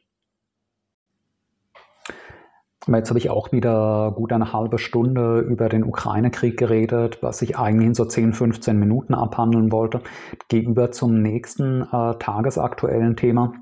Jetzt 2.88 3.10
habe 3.10 3.18
ich 3.18 3.32
auch 3.32 3.52
wieder 3.52 4.14
gut 4.16 4.32
eine 4.32 4.54
halbe 4.54 4.78
Stunde 4.78 5.40
über 5.40 5.70
den 5.70 5.84
Ukraine-Krieg 5.84 6.56
geredet, 6.56 7.18
was 7.24 7.42
ich 7.42 7.58
eigentlich 7.58 7.88
in 7.88 7.94
so 7.96 8.06
10, 8.06 8.34
15 8.34 8.78
Minuten 8.78 9.16
abhandeln 9.16 9.72
wollte, 9.72 10.02
gegenüber 10.50 10.92
zum 10.92 11.20
nächsten 11.20 11.82
äh, 11.82 12.14
tagesaktuellen 12.20 13.16
Thema 13.16 13.54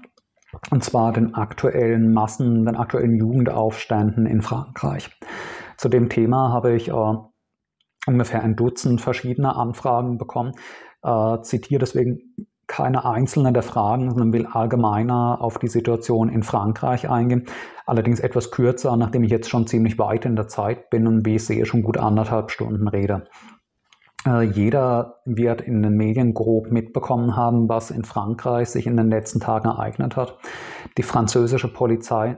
und 0.71 0.83
zwar 0.83 1.13
den 1.13 1.33
aktuellen 1.35 2.13
Massen, 2.13 2.65
den 2.65 2.75
aktuellen 2.75 3.17
Jugendaufständen 3.17 4.25
in 4.25 4.41
Frankreich. 4.41 5.09
Zu 5.77 5.89
dem 5.89 6.09
Thema 6.09 6.51
habe 6.51 6.75
ich 6.75 6.89
äh, 6.89 7.13
ungefähr 8.05 8.43
ein 8.43 8.55
Dutzend 8.55 9.01
verschiedener 9.01 9.55
Anfragen 9.57 10.17
bekommen, 10.17 10.53
äh, 11.03 11.41
zitiere 11.41 11.79
deswegen 11.79 12.35
keine 12.67 13.05
einzelne 13.05 13.51
der 13.51 13.63
Fragen, 13.63 14.09
sondern 14.09 14.33
will 14.33 14.45
allgemeiner 14.45 15.41
auf 15.41 15.59
die 15.59 15.67
Situation 15.67 16.29
in 16.29 16.43
Frankreich 16.43 17.09
eingehen. 17.09 17.45
Allerdings 17.85 18.19
etwas 18.19 18.51
kürzer, 18.51 18.95
nachdem 18.95 19.23
ich 19.23 19.31
jetzt 19.31 19.49
schon 19.49 19.67
ziemlich 19.67 19.99
weit 19.99 20.25
in 20.25 20.35
der 20.35 20.47
Zeit 20.47 20.89
bin 20.89 21.05
und 21.05 21.25
wie 21.25 21.35
ich 21.35 21.45
sehe, 21.45 21.65
schon 21.65 21.83
gut 21.83 21.97
anderthalb 21.97 22.51
Stunden 22.51 22.87
rede. 22.87 23.25
Äh, 24.25 24.43
jeder 24.43 25.21
wird 25.25 25.61
in 25.61 25.81
den 25.81 25.93
Medien 25.93 26.33
grob 26.33 26.71
mitbekommen 26.71 27.35
haben, 27.35 27.67
was 27.67 27.91
in 27.91 28.03
Frankreich 28.03 28.69
sich 28.69 28.87
in 28.87 28.97
den 28.97 29.09
letzten 29.09 29.39
Tagen 29.39 29.67
ereignet 29.67 30.15
hat. 30.15 30.37
Die 30.97 31.03
französische 31.03 31.71
Polizei 31.71 32.37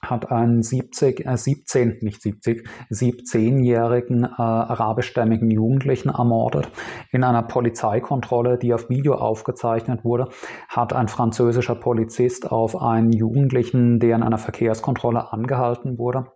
hat 0.00 0.32
einen 0.32 0.62
70, 0.62 1.26
äh 1.26 1.36
17, 1.36 1.98
nicht 2.00 2.22
70, 2.22 2.68
17-jährigen 2.90 4.24
äh, 4.24 4.28
arabischstämmigen 4.36 5.50
Jugendlichen 5.50 6.08
ermordet. 6.08 6.70
In 7.12 7.22
einer 7.22 7.42
Polizeikontrolle, 7.42 8.58
die 8.58 8.74
auf 8.74 8.90
Video 8.90 9.14
aufgezeichnet 9.14 10.04
wurde, 10.04 10.28
hat 10.68 10.92
ein 10.92 11.08
französischer 11.08 11.76
Polizist 11.76 12.50
auf 12.50 12.80
einen 12.80 13.12
Jugendlichen, 13.12 14.00
der 14.00 14.16
in 14.16 14.22
einer 14.24 14.38
Verkehrskontrolle 14.38 15.32
angehalten 15.32 15.98
wurde, 15.98 16.26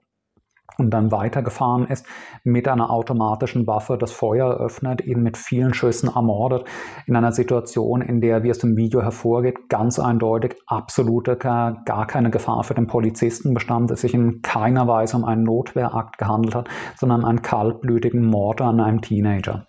und 0.78 0.90
dann 0.90 1.10
weitergefahren 1.10 1.86
ist, 1.86 2.06
mit 2.44 2.68
einer 2.68 2.90
automatischen 2.90 3.66
Waffe 3.66 3.96
das 3.98 4.12
Feuer 4.12 4.50
eröffnet, 4.50 5.04
ihn 5.04 5.22
mit 5.22 5.36
vielen 5.36 5.74
Schüssen 5.74 6.10
ermordet, 6.14 6.64
in 7.06 7.16
einer 7.16 7.32
Situation, 7.32 8.02
in 8.02 8.20
der, 8.20 8.42
wie 8.42 8.50
es 8.50 8.62
im 8.62 8.76
Video 8.76 9.02
hervorgeht, 9.02 9.68
ganz 9.68 9.98
eindeutig 9.98 10.54
absolute, 10.66 11.36
gar 11.36 12.06
keine 12.06 12.30
Gefahr 12.30 12.64
für 12.64 12.74
den 12.74 12.86
Polizisten 12.86 13.54
bestand, 13.54 13.90
es 13.90 14.02
sich 14.02 14.14
in 14.14 14.42
keiner 14.42 14.86
Weise 14.86 15.16
um 15.16 15.24
einen 15.24 15.44
Notwehrakt 15.44 16.18
gehandelt 16.18 16.54
hat, 16.54 16.68
sondern 16.96 17.24
einen 17.24 17.42
kaltblütigen 17.42 18.24
Mord 18.24 18.60
an 18.60 18.80
einem 18.80 19.00
Teenager. 19.00 19.66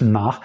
Nach 0.00 0.40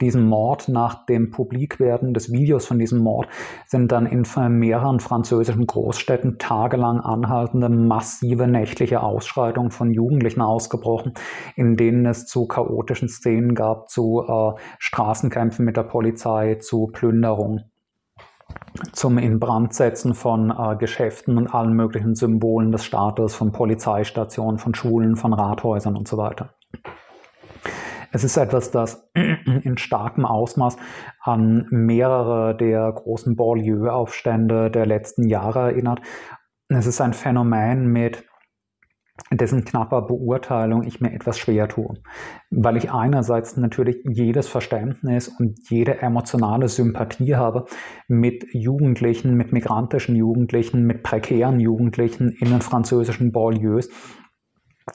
diesem 0.00 0.26
Mord, 0.26 0.68
nach 0.68 1.06
dem 1.06 1.30
Publikwerden 1.30 2.14
des 2.14 2.32
Videos 2.32 2.66
von 2.66 2.78
diesem 2.78 2.98
Mord, 2.98 3.28
sind 3.66 3.92
dann 3.92 4.06
in 4.06 4.24
mehreren 4.58 5.00
französischen 5.00 5.66
Großstädten 5.66 6.38
tagelang 6.38 7.00
anhaltende 7.00 7.68
massive 7.68 8.46
nächtliche 8.46 9.02
Ausschreitungen 9.02 9.70
von 9.70 9.92
Jugendlichen 9.92 10.40
ausgebrochen, 10.40 11.14
in 11.56 11.76
denen 11.76 12.06
es 12.06 12.26
zu 12.26 12.46
chaotischen 12.46 13.08
Szenen 13.08 13.54
gab, 13.54 13.88
zu 13.90 14.24
äh, 14.26 14.60
Straßenkämpfen 14.78 15.64
mit 15.64 15.76
der 15.76 15.82
Polizei, 15.82 16.56
zu 16.56 16.88
Plünderungen 16.88 17.70
zum 18.92 19.18
Inbrandsetzen 19.18 20.14
von 20.14 20.50
äh, 20.50 20.76
Geschäften 20.76 21.36
und 21.36 21.48
allen 21.54 21.74
möglichen 21.74 22.14
Symbolen 22.14 22.72
des 22.72 22.84
Staates, 22.84 23.34
von 23.34 23.52
Polizeistationen, 23.52 24.58
von 24.58 24.74
Schulen, 24.74 25.16
von 25.16 25.32
Rathäusern 25.32 25.96
und 25.96 26.08
so 26.08 26.16
weiter. 26.16 26.54
Es 28.10 28.24
ist 28.24 28.36
etwas, 28.36 28.70
das 28.70 29.10
in 29.14 29.76
starkem 29.76 30.24
Ausmaß 30.24 30.76
an 31.20 31.66
mehrere 31.70 32.56
der 32.56 32.90
großen 32.92 33.36
Banlieue-Aufstände 33.36 34.70
der 34.70 34.86
letzten 34.86 35.28
Jahre 35.28 35.60
erinnert. 35.60 36.00
Es 36.68 36.86
ist 36.86 37.00
ein 37.00 37.12
Phänomen 37.12 37.86
mit 37.86 38.24
dessen 39.30 39.64
knapper 39.64 40.02
Beurteilung 40.02 40.84
ich 40.84 41.00
mir 41.00 41.12
etwas 41.12 41.38
schwer 41.38 41.68
tue, 41.68 41.94
weil 42.50 42.76
ich 42.76 42.92
einerseits 42.92 43.56
natürlich 43.56 43.98
jedes 44.04 44.48
Verständnis 44.48 45.28
und 45.28 45.58
jede 45.68 46.00
emotionale 46.00 46.68
Sympathie 46.68 47.36
habe 47.36 47.66
mit 48.06 48.46
Jugendlichen, 48.52 49.34
mit 49.34 49.52
migrantischen 49.52 50.16
Jugendlichen, 50.16 50.84
mit 50.84 51.02
prekären 51.02 51.60
Jugendlichen 51.60 52.30
in 52.30 52.50
den 52.50 52.62
französischen 52.62 53.32
Banlieues, 53.32 53.90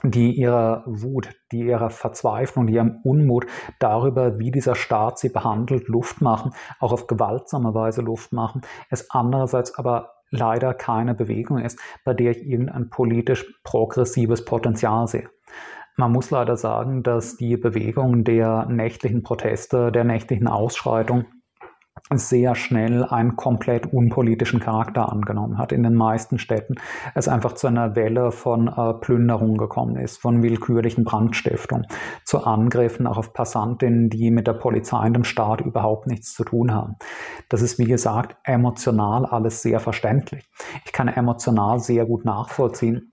die 0.04 0.32
ihrer 0.32 0.84
Wut, 0.86 1.30
die 1.52 1.62
ihrer 1.62 1.90
Verzweiflung, 1.90 2.68
die 2.68 2.74
ihrem 2.74 3.00
Unmut 3.04 3.46
darüber, 3.80 4.40
wie 4.40 4.52
dieser 4.52 4.76
Staat 4.76 5.20
sie 5.20 5.30
behandelt, 5.30 5.88
Luft 5.88 6.22
machen, 6.22 6.54
auch 6.80 6.92
auf 6.92 7.08
gewaltsame 7.08 7.74
Weise 7.74 8.02
Luft 8.02 8.34
machen, 8.34 8.62
es 8.90 9.10
andererseits 9.12 9.76
aber 9.78 10.14
leider 10.30 10.74
keine 10.74 11.14
Bewegung 11.14 11.60
ist, 11.60 11.80
bei 12.04 12.14
der 12.14 12.32
ich 12.32 12.46
irgendein 12.46 12.90
politisch 12.90 13.46
progressives 13.64 14.46
Potenzial 14.46 15.08
sehe. 15.08 15.30
Man 15.96 16.12
muss 16.12 16.32
leider 16.32 16.58
sagen, 16.58 17.04
dass 17.04 17.38
die 17.38 17.56
Bewegung 17.56 18.24
der 18.24 18.66
nächtlichen 18.66 19.22
Proteste, 19.22 19.92
der 19.92 20.04
nächtlichen 20.04 20.48
Ausschreitung 20.48 21.26
sehr 22.12 22.54
schnell 22.56 23.06
einen 23.06 23.36
komplett 23.36 23.92
unpolitischen 23.92 24.60
Charakter 24.60 25.12
angenommen 25.12 25.58
hat. 25.58 25.72
In 25.72 25.84
den 25.84 25.96
meisten 25.96 26.38
Städten 26.38 26.76
es 27.16 27.28
einfach 27.28 27.54
zu 27.54 27.68
einer 27.68 27.96
Welle 27.96 28.32
von 28.32 28.68
äh, 28.68 28.94
Plünderung 28.94 29.58
gekommen 29.58 29.96
ist, 29.96 30.18
von 30.18 30.44
willkürlichen 30.44 31.06
Brandstiftungen, 31.06 31.88
zu 32.26 32.44
Angriffen 32.44 33.08
auch 33.08 33.18
auf 33.18 33.34
Passantinnen, 33.34 34.10
die 34.10 34.32
mit 34.32 34.48
der 34.48 34.54
Polizei 34.54 35.08
und 35.08 35.14
dem 35.14 35.24
Staat 35.24 35.62
überhaupt 35.62 36.08
nichts 36.08 36.34
zu 36.34 36.44
tun 36.44 36.74
haben. 36.74 36.96
Das 37.50 37.62
ist, 37.62 37.80
wie 37.80 37.86
gesagt, 37.86 38.36
emotional 38.44 39.26
alles 39.26 39.62
sehr 39.62 39.80
verständlich. 39.80 40.50
Ich 40.86 40.92
kann 40.92 41.08
emotional 41.08 41.80
sehr 41.80 42.06
gut 42.06 42.26
nachvollziehen, 42.26 43.13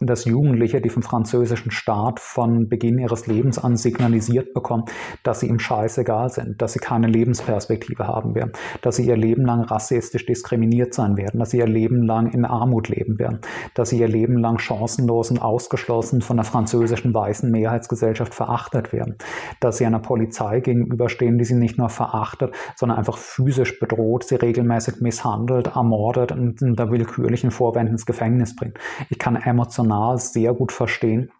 dass 0.00 0.24
Jugendliche, 0.24 0.80
die 0.80 0.88
vom 0.88 1.02
französischen 1.02 1.70
Staat 1.70 2.20
von 2.20 2.68
Beginn 2.68 2.98
ihres 2.98 3.26
Lebens 3.26 3.58
an 3.58 3.76
signalisiert 3.76 4.54
bekommen, 4.54 4.84
dass 5.22 5.40
sie 5.40 5.48
ihm 5.48 5.58
scheißegal 5.58 6.30
sind, 6.30 6.62
dass 6.62 6.74
sie 6.74 6.78
keine 6.78 7.08
Lebensperspektive 7.08 8.06
haben 8.06 8.34
werden, 8.34 8.52
dass 8.82 8.96
sie 8.96 9.06
ihr 9.06 9.16
Leben 9.16 9.44
lang 9.44 9.62
rassistisch 9.62 10.26
diskriminiert 10.26 10.94
sein 10.94 11.16
werden, 11.16 11.40
dass 11.40 11.50
sie 11.50 11.58
ihr 11.58 11.66
Leben 11.66 12.02
lang 12.02 12.32
in 12.32 12.44
Armut 12.44 12.88
leben 12.88 13.18
werden, 13.18 13.40
dass 13.74 13.90
sie 13.90 13.98
ihr 13.98 14.08
Leben 14.08 14.38
lang 14.38 14.58
chancenlos 14.58 15.30
und 15.30 15.42
ausgeschlossen 15.42 16.20
von 16.20 16.36
der 16.36 16.44
französischen 16.44 17.12
weißen 17.12 17.50
Mehrheitsgesellschaft 17.50 18.34
verachtet 18.34 18.92
werden, 18.92 19.16
dass 19.60 19.78
sie 19.78 19.86
einer 19.86 19.98
Polizei 19.98 20.60
gegenüberstehen, 20.60 21.38
die 21.38 21.44
sie 21.44 21.54
nicht 21.54 21.78
nur 21.78 21.88
verachtet, 21.88 22.54
sondern 22.76 22.98
einfach 22.98 23.18
physisch 23.18 23.80
bedroht, 23.80 24.24
sie 24.24 24.36
regelmäßig 24.36 25.00
misshandelt, 25.00 25.68
ermordet 25.74 26.32
und 26.32 26.62
unter 26.62 26.90
willkürlichen 26.90 27.50
Vorwänden 27.50 27.94
ins 27.94 28.06
Gefängnis 28.06 28.54
bringt. 28.54 28.78
Ich 29.08 29.18
kann 29.18 29.36
emotional 29.36 29.79
emotional 29.80 30.18
sehr 30.18 30.54
gut 30.54 30.72
verstehen, 30.72 31.30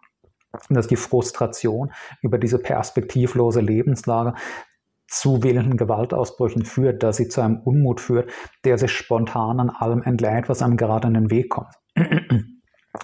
dass 0.69 0.87
die 0.87 0.95
Frustration 0.95 1.91
über 2.21 2.37
diese 2.37 2.59
perspektivlose 2.59 3.61
Lebenslage 3.61 4.33
zu 5.07 5.43
wilden 5.43 5.77
Gewaltausbrüchen 5.77 6.65
führt, 6.65 7.03
dass 7.03 7.17
sie 7.17 7.27
zu 7.27 7.41
einem 7.41 7.59
Unmut 7.63 7.99
führt, 7.99 8.31
der 8.63 8.77
sich 8.77 8.91
spontan 8.91 9.59
an 9.59 9.69
allem 9.69 10.01
entlädt, 10.03 10.49
was 10.49 10.61
einem 10.61 10.77
gerade 10.77 11.07
in 11.07 11.13
den 11.13 11.29
Weg 11.31 11.49
kommt. 11.49 11.73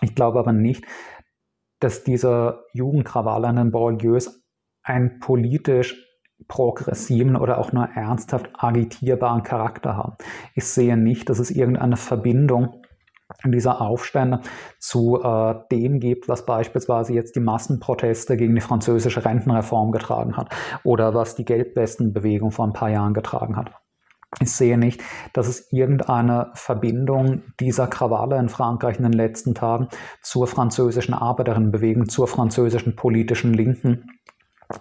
Ich 0.02 0.16
glaube 0.16 0.40
aber 0.40 0.54
nicht, 0.54 0.86
dass 1.80 2.04
diese 2.04 2.64
Jugendkrawalle 2.74 3.50
in 3.50 3.56
den 3.58 3.72
Banlieues 3.72 4.44
einen 4.84 5.20
politisch 5.20 5.96
progressiven 6.48 7.36
oder 7.36 7.58
auch 7.58 7.72
nur 7.72 7.90
ernsthaft 7.90 8.50
agitierbaren 8.58 9.44
Charakter 9.44 9.98
haben. 9.98 10.16
Ich 10.54 10.66
sehe 10.66 10.96
nicht, 10.96 11.30
dass 11.30 11.40
es 11.40 11.52
irgendeine 11.52 11.98
Verbindung 11.98 12.82
dieser 13.46 13.82
Aufstände 13.82 14.42
zu 14.80 15.22
äh, 15.24 15.56
dem 15.72 16.00
gibt, 16.00 16.28
was 16.28 16.46
beispielsweise 16.46 17.14
jetzt 17.14 17.36
die 17.36 17.40
Massenproteste 17.40 18.38
gegen 18.38 18.56
die 18.56 18.62
französische 18.62 19.24
Rentenreform 19.24 19.92
getragen 19.92 20.38
hat 20.38 20.54
oder 20.84 21.14
was 21.14 21.36
die 21.36 21.46
Gelbwestenbewegung 21.46 22.52
vor 22.52 22.66
ein 22.66 22.74
paar 22.74 22.90
Jahren 22.90 23.14
getragen 23.14 23.56
hat. 23.56 23.72
Ich 24.42 24.52
sehe 24.52 24.78
nicht, 24.78 25.02
dass 25.34 25.48
es 25.48 25.72
irgendeine 25.72 26.52
Verbindung 26.54 27.44
dieser 27.60 27.88
Krawalle 27.88 28.38
in 28.38 28.50
Frankreich 28.50 28.98
in 28.98 29.04
den 29.04 29.14
letzten 29.14 29.56
Tagen 29.56 29.88
zur 30.22 30.48
französischen 30.48 31.14
Arbeiterinnenbewegung, 31.14 32.10
zur 32.10 32.28
französischen 32.28 32.96
politischen 32.96 33.54
Linken 33.54 34.06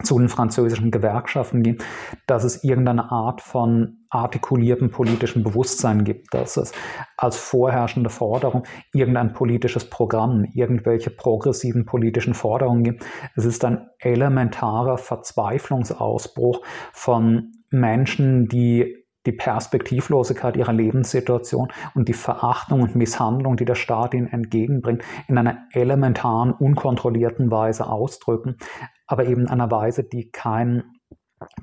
zu 0.02 0.18
den 0.18 0.28
französischen 0.28 0.90
Gewerkschaften 0.90 1.62
gehen, 1.62 1.78
dass 2.26 2.42
es 2.42 2.64
irgendeine 2.64 3.12
Art 3.12 3.40
von 3.40 4.05
artikuliertem 4.16 4.90
politischen 4.90 5.44
Bewusstsein 5.44 6.04
gibt, 6.04 6.32
dass 6.32 6.56
es 6.56 6.72
als 7.16 7.36
vorherrschende 7.36 8.10
Forderung 8.10 8.64
irgendein 8.92 9.32
politisches 9.32 9.88
Programm, 9.88 10.44
irgendwelche 10.54 11.10
progressiven 11.10 11.84
politischen 11.84 12.34
Forderungen 12.34 12.82
gibt. 12.82 13.04
Es 13.36 13.44
ist 13.44 13.64
ein 13.64 13.88
elementarer 13.98 14.98
Verzweiflungsausbruch 14.98 16.62
von 16.92 17.52
Menschen, 17.70 18.48
die 18.48 19.06
die 19.26 19.32
Perspektivlosigkeit 19.32 20.56
ihrer 20.56 20.72
Lebenssituation 20.72 21.68
und 21.94 22.08
die 22.08 22.14
Verachtung 22.14 22.82
und 22.82 22.94
Misshandlung, 22.94 23.56
die 23.56 23.64
der 23.64 23.74
Staat 23.74 24.14
ihnen 24.14 24.28
entgegenbringt, 24.28 25.02
in 25.26 25.36
einer 25.36 25.66
elementaren, 25.72 26.52
unkontrollierten 26.52 27.50
Weise 27.50 27.88
ausdrücken, 27.88 28.56
aber 29.06 29.26
eben 29.26 29.42
in 29.42 29.48
einer 29.48 29.70
Weise, 29.70 30.04
die 30.04 30.30
kein 30.30 30.84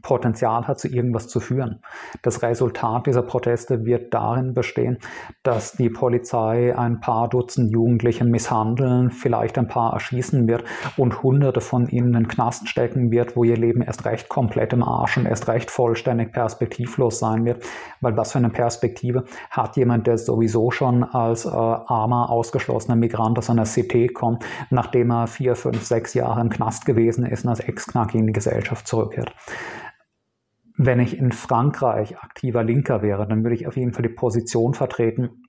Potenzial 0.03 0.67
hat, 0.67 0.79
zu 0.79 0.87
irgendwas 0.87 1.27
zu 1.27 1.39
führen. 1.39 1.79
Das 2.21 2.43
Resultat 2.43 3.07
dieser 3.07 3.23
Proteste 3.23 3.85
wird 3.85 4.13
darin 4.13 4.53
bestehen, 4.53 4.99
dass 5.41 5.73
die 5.73 5.89
Polizei 5.89 6.77
ein 6.77 6.99
paar 6.99 7.27
Dutzend 7.27 7.71
Jugendliche 7.71 8.23
misshandeln, 8.23 9.09
vielleicht 9.09 9.57
ein 9.57 9.67
paar 9.67 9.93
erschießen 9.93 10.47
wird 10.47 10.63
und 10.95 11.23
Hunderte 11.23 11.59
von 11.61 11.87
ihnen 11.87 12.07
in 12.07 12.13
den 12.13 12.27
Knast 12.27 12.69
stecken 12.69 13.09
wird, 13.09 13.35
wo 13.35 13.43
ihr 13.43 13.57
Leben 13.57 13.81
erst 13.81 14.05
recht 14.05 14.29
komplett 14.29 14.73
im 14.73 14.83
Arsch 14.83 15.17
und 15.17 15.25
erst 15.25 15.47
recht 15.47 15.71
vollständig 15.71 16.33
perspektivlos 16.33 17.17
sein 17.17 17.45
wird. 17.45 17.63
Weil 17.99 18.15
was 18.15 18.33
für 18.33 18.37
eine 18.37 18.49
Perspektive 18.49 19.23
hat 19.49 19.75
jemand, 19.75 20.05
der 20.05 20.19
sowieso 20.19 20.69
schon 20.69 21.03
als 21.03 21.45
äh, 21.45 21.49
armer, 21.49 22.29
ausgeschlossener 22.29 22.95
Migrant 22.95 23.39
aus 23.39 23.49
einer 23.49 23.65
Cité 23.65 24.11
kommt, 24.11 24.45
nachdem 24.69 25.11
er 25.11 25.25
vier, 25.25 25.55
fünf, 25.55 25.81
sechs 25.83 26.13
Jahre 26.13 26.41
im 26.41 26.49
Knast 26.49 26.85
gewesen 26.85 27.25
ist 27.25 27.43
und 27.43 27.49
als 27.49 27.61
Ex-Knack 27.61 28.13
in 28.13 28.27
die 28.27 28.33
Gesellschaft 28.33 28.87
zurückkehrt 28.87 29.33
wenn 30.77 30.99
ich 30.99 31.17
in 31.17 31.31
Frankreich 31.31 32.17
aktiver 32.17 32.63
Linker 32.63 33.01
wäre, 33.01 33.27
dann 33.27 33.43
würde 33.43 33.55
ich 33.55 33.67
auf 33.67 33.77
jeden 33.77 33.93
Fall 33.93 34.03
die 34.03 34.09
Position 34.09 34.73
vertreten, 34.73 35.43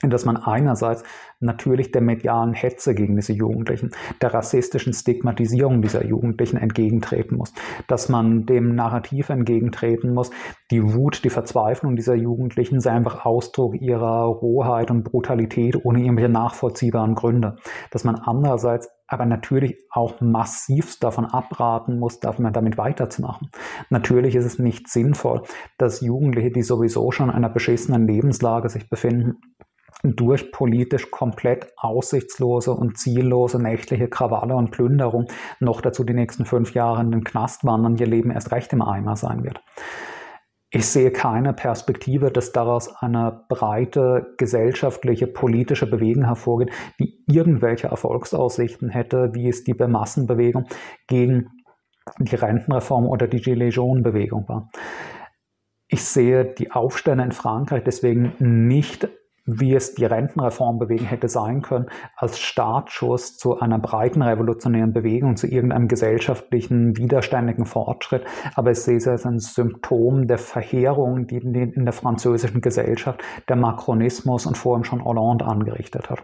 dass 0.00 0.24
man 0.24 0.38
einerseits 0.38 1.04
natürlich 1.40 1.92
der 1.92 2.00
medialen 2.00 2.54
Hetze 2.54 2.94
gegen 2.94 3.16
diese 3.16 3.34
Jugendlichen, 3.34 3.90
der 4.22 4.32
rassistischen 4.32 4.94
Stigmatisierung 4.94 5.82
dieser 5.82 6.04
Jugendlichen 6.06 6.56
entgegentreten 6.56 7.36
muss, 7.36 7.52
dass 7.86 8.08
man 8.08 8.46
dem 8.46 8.74
Narrativ 8.74 9.28
entgegentreten 9.28 10.14
muss, 10.14 10.30
die 10.70 10.94
Wut, 10.94 11.22
die 11.24 11.30
Verzweiflung 11.30 11.96
dieser 11.96 12.14
Jugendlichen 12.14 12.80
sei 12.80 12.92
einfach 12.92 13.26
Ausdruck 13.26 13.78
ihrer 13.78 14.24
Rohheit 14.24 14.90
und 14.90 15.04
Brutalität 15.04 15.84
ohne 15.84 16.00
irgendwelche 16.00 16.32
nachvollziehbaren 16.32 17.14
Gründe, 17.14 17.56
dass 17.90 18.04
man 18.04 18.16
andererseits 18.16 18.88
aber 19.06 19.26
natürlich 19.26 19.76
auch 19.90 20.20
massivst 20.20 21.02
davon 21.04 21.26
abraten 21.26 21.98
muss, 21.98 22.20
damit 22.20 22.78
weiterzumachen. 22.78 23.50
Natürlich 23.90 24.34
ist 24.34 24.46
es 24.46 24.58
nicht 24.58 24.88
sinnvoll, 24.88 25.42
dass 25.78 26.00
Jugendliche, 26.00 26.50
die 26.50 26.62
sowieso 26.62 27.10
schon 27.10 27.28
in 27.28 27.34
einer 27.34 27.50
beschissenen 27.50 28.06
Lebenslage 28.06 28.68
sich 28.68 28.88
befinden, 28.88 29.40
durch 30.02 30.52
politisch 30.52 31.10
komplett 31.10 31.72
aussichtslose 31.76 32.72
und 32.72 32.98
ziellose 32.98 33.62
nächtliche 33.62 34.08
Krawalle 34.08 34.54
und 34.54 34.70
Plünderung 34.70 35.28
noch 35.60 35.80
dazu 35.80 36.04
die 36.04 36.14
nächsten 36.14 36.44
fünf 36.44 36.74
Jahre 36.74 37.00
in 37.00 37.10
den 37.10 37.24
Knast 37.24 37.64
wandern 37.64 37.96
ihr 37.96 38.06
Leben 38.06 38.30
erst 38.30 38.52
recht 38.52 38.72
im 38.72 38.82
Eimer 38.82 39.16
sein 39.16 39.44
wird. 39.44 39.62
Ich 40.74 40.86
sehe 40.86 41.12
keine 41.12 41.52
Perspektive, 41.52 42.32
dass 42.32 42.50
daraus 42.50 42.92
eine 42.96 43.44
breite 43.48 44.34
gesellschaftliche, 44.38 45.28
politische 45.28 45.88
Bewegung 45.88 46.24
hervorgeht, 46.24 46.72
die 46.98 47.22
irgendwelche 47.28 47.86
Erfolgsaussichten 47.86 48.88
hätte, 48.88 49.30
wie 49.34 49.48
es 49.48 49.62
die 49.62 49.74
Massenbewegung 49.74 50.66
gegen 51.06 51.46
die 52.18 52.34
Rentenreform 52.34 53.06
oder 53.06 53.28
die 53.28 53.40
Gilets 53.40 53.76
Jaunes-Bewegung 53.76 54.48
war. 54.48 54.68
Ich 55.86 56.02
sehe 56.02 56.44
die 56.44 56.72
Aufstände 56.72 57.22
in 57.22 57.30
Frankreich 57.30 57.84
deswegen 57.84 58.32
nicht 58.40 59.08
wie 59.46 59.74
es 59.74 59.94
die 59.94 60.04
Rentenreformbewegung 60.04 61.06
hätte 61.06 61.28
sein 61.28 61.62
können, 61.62 61.86
als 62.16 62.38
Startschuss 62.38 63.36
zu 63.36 63.58
einer 63.58 63.78
breiten 63.78 64.22
revolutionären 64.22 64.92
Bewegung, 64.92 65.36
zu 65.36 65.46
irgendeinem 65.46 65.88
gesellschaftlichen, 65.88 66.96
widerständigen 66.96 67.66
Fortschritt. 67.66 68.24
Aber 68.54 68.70
ich 68.70 68.80
sehe 68.80 68.96
es 68.96 69.06
als 69.06 69.26
ein 69.26 69.38
Symptom 69.38 70.26
der 70.26 70.38
Verheerung, 70.38 71.26
die 71.26 71.36
in 71.36 71.84
der 71.84 71.92
französischen 71.92 72.60
Gesellschaft 72.60 73.22
der 73.48 73.56
Macronismus 73.56 74.46
und 74.46 74.56
vor 74.56 74.74
allem 74.74 74.84
schon 74.84 75.04
Hollande 75.04 75.44
angerichtet 75.44 76.10
hat. 76.10 76.22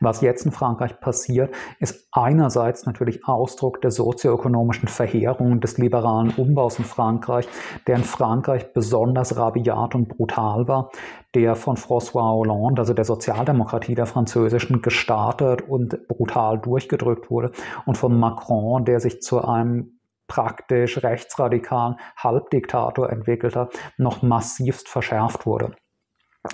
Was 0.00 0.20
jetzt 0.20 0.44
in 0.46 0.52
Frankreich 0.52 1.00
passiert, 1.00 1.54
ist 1.78 2.08
einerseits 2.12 2.86
natürlich 2.86 3.26
Ausdruck 3.26 3.80
der 3.80 3.90
sozioökonomischen 3.90 4.88
Verheerung 4.88 5.60
des 5.60 5.78
liberalen 5.78 6.30
Umbaus 6.30 6.78
in 6.78 6.84
Frankreich, 6.84 7.48
der 7.86 7.96
in 7.96 8.04
Frankreich 8.04 8.72
besonders 8.72 9.36
rabiat 9.36 9.94
und 9.94 10.08
brutal 10.08 10.68
war, 10.68 10.90
der 11.34 11.56
von 11.56 11.76
François 11.76 12.32
Hollande, 12.32 12.82
also 12.82 12.94
der 12.94 13.04
Sozialdemokratie 13.04 13.94
der 13.94 14.06
französischen, 14.06 14.82
gestartet 14.82 15.62
und 15.62 16.08
brutal 16.08 16.58
durchgedrückt 16.58 17.30
wurde 17.30 17.52
und 17.86 17.96
von 17.96 18.18
Macron, 18.18 18.84
der 18.84 19.00
sich 19.00 19.20
zu 19.20 19.44
einem 19.44 19.98
praktisch 20.26 21.02
rechtsradikalen 21.02 21.96
Halbdiktator 22.16 23.10
entwickelt 23.10 23.56
hat, 23.56 23.74
noch 23.98 24.22
massivst 24.22 24.88
verschärft 24.88 25.46
wurde. 25.46 25.76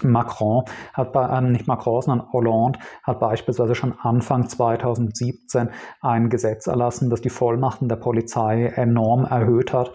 Macron 0.02 0.64
hat 0.92 1.12
bei, 1.12 1.26
äh, 1.26 1.40
nicht 1.40 1.66
Macron, 1.66 2.02
sondern 2.02 2.32
Hollande 2.32 2.78
hat 3.02 3.18
beispielsweise 3.18 3.74
schon 3.74 3.94
Anfang 4.00 4.48
2017 4.48 5.70
ein 6.00 6.30
Gesetz 6.30 6.68
erlassen, 6.68 7.10
das 7.10 7.20
die 7.20 7.30
Vollmachten 7.30 7.88
der 7.88 7.96
Polizei 7.96 8.66
enorm 8.76 9.24
erhöht 9.24 9.72
hat, 9.72 9.92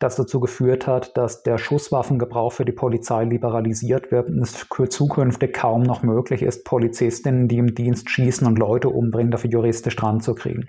das 0.00 0.16
dazu 0.16 0.40
geführt 0.40 0.86
hat, 0.86 1.16
dass 1.16 1.44
der 1.44 1.58
Schusswaffengebrauch 1.58 2.52
für 2.52 2.64
die 2.64 2.72
Polizei 2.72 3.24
liberalisiert 3.24 4.10
wird 4.10 4.28
und 4.28 4.40
es 4.40 4.66
zukünftig 4.90 5.54
kaum 5.54 5.82
noch 5.82 6.02
möglich 6.02 6.42
ist, 6.42 6.64
Polizistinnen, 6.64 7.46
die 7.46 7.58
im 7.58 7.74
Dienst 7.74 8.10
schießen 8.10 8.46
und 8.46 8.58
Leute 8.58 8.88
umbringen, 8.88 9.30
dafür 9.30 9.50
juristisch 9.50 9.96
dran 9.96 10.20
zu 10.20 10.34
kriegen. 10.34 10.66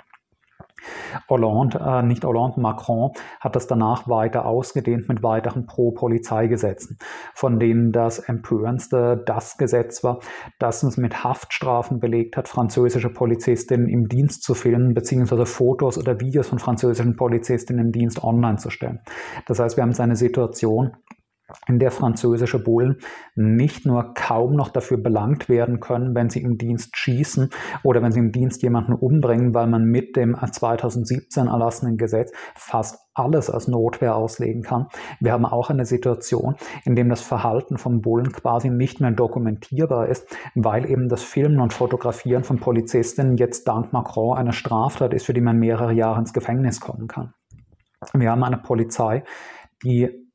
Hollande, 1.29 1.79
äh, 1.79 2.03
nicht 2.03 2.23
Hollande, 2.23 2.59
Macron 2.59 3.11
hat 3.39 3.55
das 3.55 3.67
danach 3.67 4.07
weiter 4.07 4.45
ausgedehnt 4.45 5.09
mit 5.09 5.23
weiteren 5.23 5.65
Pro-Polizeigesetzen, 5.65 6.97
von 7.33 7.59
denen 7.59 7.91
das 7.91 8.19
empörendste 8.19 9.21
das 9.25 9.57
Gesetz 9.57 10.03
war, 10.03 10.19
das 10.59 10.83
es 10.83 10.97
mit 10.97 11.23
Haftstrafen 11.23 11.99
belegt 11.99 12.37
hat, 12.37 12.47
französische 12.47 13.09
Polizistinnen 13.09 13.87
im 13.87 14.07
Dienst 14.07 14.43
zu 14.43 14.53
filmen, 14.53 14.93
beziehungsweise 14.93 15.45
Fotos 15.45 15.97
oder 15.97 16.19
Videos 16.19 16.47
von 16.47 16.59
französischen 16.59 17.15
Polizistinnen 17.15 17.87
im 17.87 17.91
Dienst 17.91 18.23
online 18.23 18.57
zu 18.57 18.69
stellen. 18.69 18.99
Das 19.45 19.59
heißt, 19.59 19.77
wir 19.77 19.83
haben 19.83 19.93
eine 19.97 20.15
Situation, 20.15 20.95
in 21.67 21.79
der 21.79 21.91
französische 21.91 22.61
Bullen 22.61 22.97
nicht 23.35 23.85
nur 23.85 24.13
kaum 24.13 24.55
noch 24.55 24.69
dafür 24.69 24.97
belangt 24.97 25.47
werden 25.47 25.79
können, 25.79 26.13
wenn 26.13 26.29
sie 26.29 26.41
im 26.41 26.57
Dienst 26.57 26.97
schießen 26.97 27.49
oder 27.83 28.01
wenn 28.01 28.11
sie 28.11 28.19
im 28.19 28.31
Dienst 28.31 28.63
jemanden 28.63 28.93
umbringen, 28.93 29.53
weil 29.53 29.67
man 29.67 29.85
mit 29.85 30.15
dem 30.15 30.35
2017 30.35 31.47
erlassenen 31.47 31.97
Gesetz 31.97 32.31
fast 32.55 32.99
alles 33.13 33.49
als 33.49 33.67
Notwehr 33.67 34.15
auslegen 34.15 34.61
kann. 34.61 34.87
Wir 35.19 35.31
haben 35.31 35.45
auch 35.45 35.69
eine 35.69 35.85
Situation, 35.85 36.55
in 36.85 36.95
dem 36.95 37.09
das 37.09 37.21
Verhalten 37.21 37.77
von 37.77 38.01
Bullen 38.01 38.31
quasi 38.31 38.69
nicht 38.69 38.99
mehr 38.99 39.11
dokumentierbar 39.11 40.07
ist, 40.07 40.27
weil 40.53 40.89
eben 40.89 41.09
das 41.09 41.23
Filmen 41.23 41.61
und 41.61 41.73
Fotografieren 41.73 42.43
von 42.43 42.59
Polizistinnen 42.59 43.37
jetzt 43.37 43.67
dank 43.67 43.93
Macron 43.93 44.37
eine 44.37 44.53
Straftat 44.53 45.13
ist, 45.13 45.25
für 45.25 45.33
die 45.33 45.41
man 45.41 45.57
mehrere 45.57 45.93
Jahre 45.93 46.19
ins 46.19 46.33
Gefängnis 46.33 46.79
kommen 46.79 47.07
kann. 47.07 47.33
Wir 48.13 48.31
haben 48.31 48.43
eine 48.43 48.57
Polizei, 48.57 49.23
die 49.83 50.26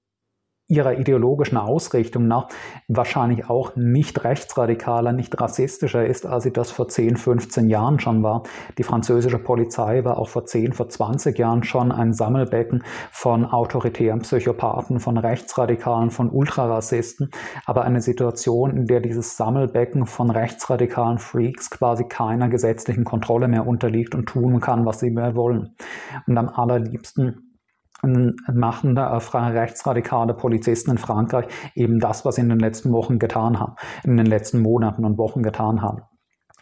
ihrer 0.73 0.99
ideologischen 0.99 1.59
Ausrichtung 1.59 2.27
nach 2.27 2.49
wahrscheinlich 2.89 3.49
auch 3.49 3.77
nicht 3.77 4.25
rechtsradikaler, 4.25 5.13
nicht 5.13 5.39
rassistischer 5.39 6.07
ist, 6.07 6.25
als 6.25 6.45
sie 6.45 6.53
das 6.53 6.71
vor 6.71 6.89
10, 6.89 7.17
15 7.17 7.69
Jahren 7.69 8.01
schon 8.01 8.23
war. 8.23 8.45
Die 8.79 8.83
französische 8.83 9.39
Polizei 9.39 10.03
war 10.05 10.17
auch 10.17 10.31
vor 10.31 10.47
10, 10.47 10.73
vor 10.73 10.89
20 10.89 11.39
Jahren 11.39 11.63
schon 11.63 11.93
ein 11.93 12.15
Sammelbecken 12.15 12.85
von 13.11 13.45
autoritären 13.45 14.21
Psychopathen, 14.21 14.99
von 14.99 15.19
Rechtsradikalen, 15.19 16.11
von 16.11 16.31
Ultrarassisten, 16.31 17.31
aber 17.67 17.83
eine 17.83 18.01
Situation, 18.01 18.75
in 18.75 18.87
der 18.87 19.01
dieses 19.01 19.37
Sammelbecken 19.37 20.07
von 20.07 20.31
rechtsradikalen 20.31 21.19
Freaks 21.19 21.69
quasi 21.69 22.05
keiner 22.05 22.49
gesetzlichen 22.49 23.05
Kontrolle 23.05 23.47
mehr 23.47 23.67
unterliegt 23.67 24.15
und 24.15 24.27
tun 24.27 24.61
kann, 24.61 24.87
was 24.87 25.01
sie 25.01 25.11
mehr 25.11 25.37
wollen. 25.37 25.75
Und 26.27 26.39
am 26.39 26.49
allerliebsten 26.49 27.52
machen 28.03 28.97
äh, 28.97 29.01
rechtsradikale 29.01 30.35
Polizisten 30.35 30.91
in 30.93 30.99
Frankreich 30.99 31.47
eben 31.75 32.01
das, 32.01 32.25
was 32.25 32.35
sie 32.35 32.43
in 32.43 32.49
den 32.49 32.59
letzten 32.59 32.93
Wochen 32.93 33.19
getan 33.19 33.61
haben, 33.61 33.77
in 34.05 34.17
den 34.17 34.27
letzten 34.27 34.61
Monaten 34.61 35.05
und 35.05 35.19
Wochen 35.19 35.43
getan 35.43 35.83
haben. 35.83 36.03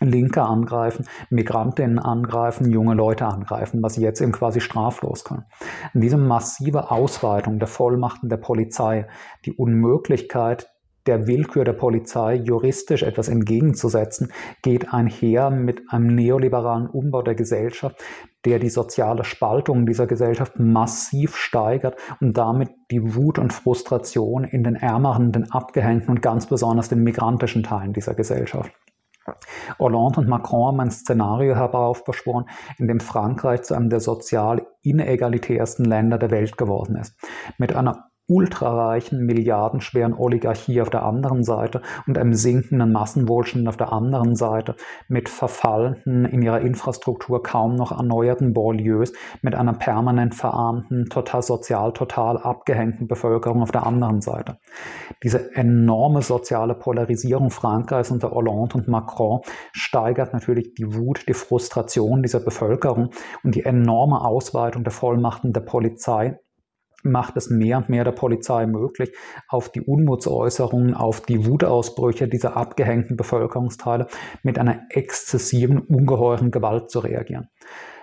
Linke 0.03 0.43
angreifen, 0.43 1.07
Migrantinnen 1.29 1.99
angreifen, 1.99 2.71
junge 2.71 2.95
Leute 2.95 3.27
angreifen, 3.27 3.83
was 3.83 3.95
sie 3.95 4.03
jetzt 4.03 4.21
eben 4.23 4.33
quasi 4.33 4.61
straflos 4.61 5.25
können. 5.25 5.45
Diese 5.93 6.17
massive 6.17 6.91
Ausweitung 6.91 7.59
der 7.59 7.69
Vollmachten 7.69 8.31
der 8.31 8.39
Polizei, 8.39 9.07
die 9.45 9.53
Unmöglichkeit 9.53 10.71
der 11.07 11.27
Willkür 11.27 11.65
der 11.65 11.73
Polizei 11.73 12.35
juristisch 12.35 13.03
etwas 13.03 13.29
entgegenzusetzen, 13.29 14.33
geht 14.63 14.93
einher 14.93 15.51
mit 15.51 15.83
einem 15.91 16.15
neoliberalen 16.15 16.89
Umbau 16.89 17.23
der 17.23 17.35
Gesellschaft, 17.35 17.97
der 18.45 18.59
die 18.59 18.71
soziale 18.71 19.25
Spaltung 19.25 19.87
dieser 19.87 20.07
Gesellschaft 20.07 20.59
massiv 20.59 21.37
steigert 21.37 21.97
und 22.21 22.37
damit 22.37 22.71
die 22.91 23.15
Wut 23.15 23.39
und 23.39 23.53
Frustration 23.53 24.45
in 24.45 24.65
den 24.65 24.77
ärmeren, 24.77 25.33
den 25.33 25.51
abgehängten 25.51 26.11
und 26.11 26.23
ganz 26.23 26.47
besonders 26.47 26.89
den 26.89 27.03
migrantischen 27.03 27.63
Teilen 27.63 27.93
dieser 27.93 28.15
Gesellschaft. 28.15 28.73
Hollande 29.79 30.21
und 30.21 30.29
Macron 30.29 30.69
haben 30.69 30.81
ein 30.81 30.91
Szenario 30.91 31.55
heraufbeschworen, 31.55 32.47
in 32.79 32.89
dem 32.89 33.01
Frankreich 33.01 33.63
zu 33.63 33.75
einem 33.75 33.91
der 33.91 34.01
sozial 34.01 34.67
inegalitärsten 34.83 35.85
Länder 35.85 36.19
der 36.19 36.31
Welt 36.31 36.57
geworden 36.57 36.97
ist. 36.97 37.15
Mit 37.59 37.75
einer 37.75 38.10
ultrareichen, 38.31 39.27
milliardenschweren 39.27 40.15
Oligarchie 40.15 40.81
auf 40.81 40.89
der 40.89 41.03
anderen 41.03 41.43
Seite 41.43 41.83
und 42.07 42.17
einem 42.17 42.35
sinkenden 42.35 42.93
Massenwohlstand 42.93 43.69
auf 43.69 43.77
der 43.77 43.93
anderen 43.93 44.37
Seite, 44.37 44.77
mit 45.09 45.29
verfallenden, 45.29 46.25
in 46.25 46.41
ihrer 46.41 46.61
Infrastruktur 46.61 47.43
kaum 47.43 47.75
noch 47.75 47.91
erneuerten 47.91 48.55
Banlieues, 48.55 49.13
mit 49.43 49.55
einer 49.55 49.73
permanent 49.73 50.35
verarmten, 50.35 51.07
total 51.07 51.43
sozial, 51.43 51.93
total 51.93 52.39
abgehängten 52.39 53.09
Bevölkerung 53.09 53.63
auf 53.63 53.73
der 53.73 53.85
anderen 53.85 54.21
Seite. 54.21 54.59
Diese 55.25 55.55
enorme 55.55 56.23
soziale 56.23 56.75
Polarisierung 56.75 57.51
Frankreichs 57.51 58.13
unter 58.13 58.31
Hollande 58.31 58.79
und 58.79 58.89
Macron 58.89 59.41
steigert 59.73 60.33
natürlich 60.33 60.75
die 60.75 60.95
Wut, 60.95 61.25
die 61.29 61.35
Frustration 61.35 62.23
dieser 62.23 62.41
Bevölkerung 62.41 63.11
und 63.43 63.57
die 63.57 63.65
enorme 63.65 64.25
Ausweitung 64.25 64.85
der 64.85 64.93
Vollmachten 64.93 65.53
der 65.53 65.63
Polizei 65.63 66.39
macht 67.03 67.37
es 67.37 67.51
mehr 67.51 67.79
und 67.79 67.89
mehr 67.89 68.05
der 68.05 68.13
Polizei 68.13 68.67
möglich, 68.67 69.13
auf 69.49 69.71
die 69.71 69.81
Unmutsäußerungen, 69.81 70.95
auf 70.95 71.21
die 71.21 71.47
Wutausbrüche 71.47 72.29
dieser 72.29 72.57
abgehängten 72.57 73.17
Bevölkerungsteile 73.17 74.07
mit 74.43 74.59
einer 74.59 74.81
exzessiven, 74.91 75.79
ungeheuren 75.79 76.51
Gewalt 76.51 76.91
zu 76.91 77.01
reagieren. 77.01 77.49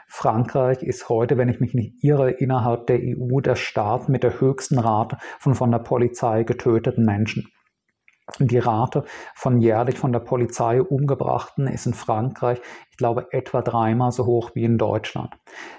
Frankreich 0.07 0.83
ist 0.83 1.09
heute, 1.09 1.37
wenn 1.37 1.49
ich 1.49 1.59
mich 1.59 1.73
nicht 1.73 2.01
irre, 2.01 2.31
innerhalb 2.31 2.87
der 2.87 2.99
EU 3.01 3.41
der 3.41 3.55
Staat 3.55 4.07
mit 4.07 4.23
der 4.23 4.39
höchsten 4.39 4.79
Rate 4.79 5.17
von 5.37 5.53
von 5.53 5.69
der 5.69 5.79
Polizei 5.79 6.43
getöteten 6.43 7.03
Menschen. 7.03 7.51
Die 8.39 8.59
Rate 8.59 9.05
von 9.35 9.61
jährlich 9.61 9.97
von 9.97 10.11
der 10.11 10.19
Polizei 10.19 10.81
umgebrachten 10.81 11.67
ist 11.67 11.85
in 11.85 11.93
Frankreich, 11.93 12.59
ich 12.91 12.97
glaube, 12.97 13.27
etwa 13.31 13.61
dreimal 13.61 14.11
so 14.11 14.25
hoch 14.25 14.51
wie 14.53 14.65
in 14.65 14.77
Deutschland. 14.77 15.33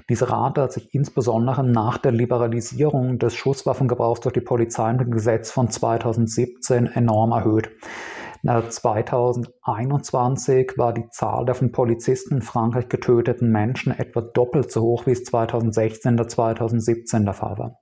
Diese 0.08 0.30
Rate 0.30 0.62
hat 0.62 0.72
sich 0.72 0.94
insbesondere 0.94 1.62
nach 1.62 1.98
der 1.98 2.12
Liberalisierung 2.12 3.18
des 3.18 3.34
Schusswaffengebrauchs 3.34 4.20
durch 4.20 4.32
die 4.32 4.40
Polizei 4.40 4.90
im 4.90 5.10
Gesetz 5.10 5.50
von 5.50 5.70
2017 5.70 6.86
enorm 6.86 7.32
erhöht. 7.32 7.68
2021 8.44 10.72
war 10.76 10.94
die 10.94 11.08
Zahl 11.10 11.44
der 11.44 11.54
von 11.54 11.70
Polizisten 11.70 12.36
in 12.36 12.42
Frankreich 12.42 12.88
getöteten 12.88 13.50
Menschen 13.50 13.92
etwa 13.92 14.22
doppelt 14.22 14.72
so 14.72 14.80
hoch, 14.82 15.06
wie 15.06 15.12
es 15.12 15.22
2016 15.24 16.14
oder 16.14 16.28
2017 16.28 17.24
der 17.24 17.34
Fall 17.34 17.58
war. 17.58 17.78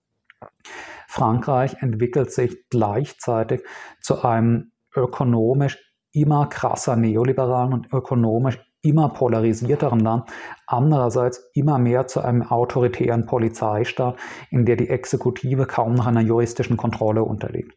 Frankreich 1.07 1.77
entwickelt 1.81 2.33
sich 2.33 2.69
gleichzeitig 2.69 3.63
zu 4.01 4.23
einem 4.23 4.73
ökonomisch 4.95 5.79
immer 6.13 6.47
krasser 6.47 6.97
neoliberalen 6.97 7.73
und 7.73 7.93
ökonomisch 7.93 8.59
immer 8.83 9.09
polarisierteren 9.09 10.01
Land, 10.01 10.31
andererseits 10.67 11.51
immer 11.55 11.79
mehr 11.79 12.07
zu 12.07 12.21
einem 12.21 12.43
autoritären 12.43 13.27
Polizeistaat, 13.27 14.17
in 14.51 14.65
der 14.65 14.77
die 14.77 14.89
Exekutive 14.89 15.67
kaum 15.67 15.95
noch 15.95 16.07
einer 16.07 16.21
juristischen 16.21 16.77
Kontrolle 16.77 17.23
unterliegt. 17.23 17.77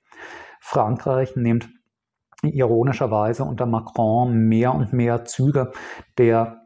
Frankreich 0.60 1.36
nimmt 1.36 1.70
ironischerweise 2.44 3.44
unter 3.44 3.66
Macron 3.66 4.48
mehr 4.48 4.74
und 4.74 4.94
mehr 4.94 5.26
Züge 5.26 5.72
der 6.18 6.59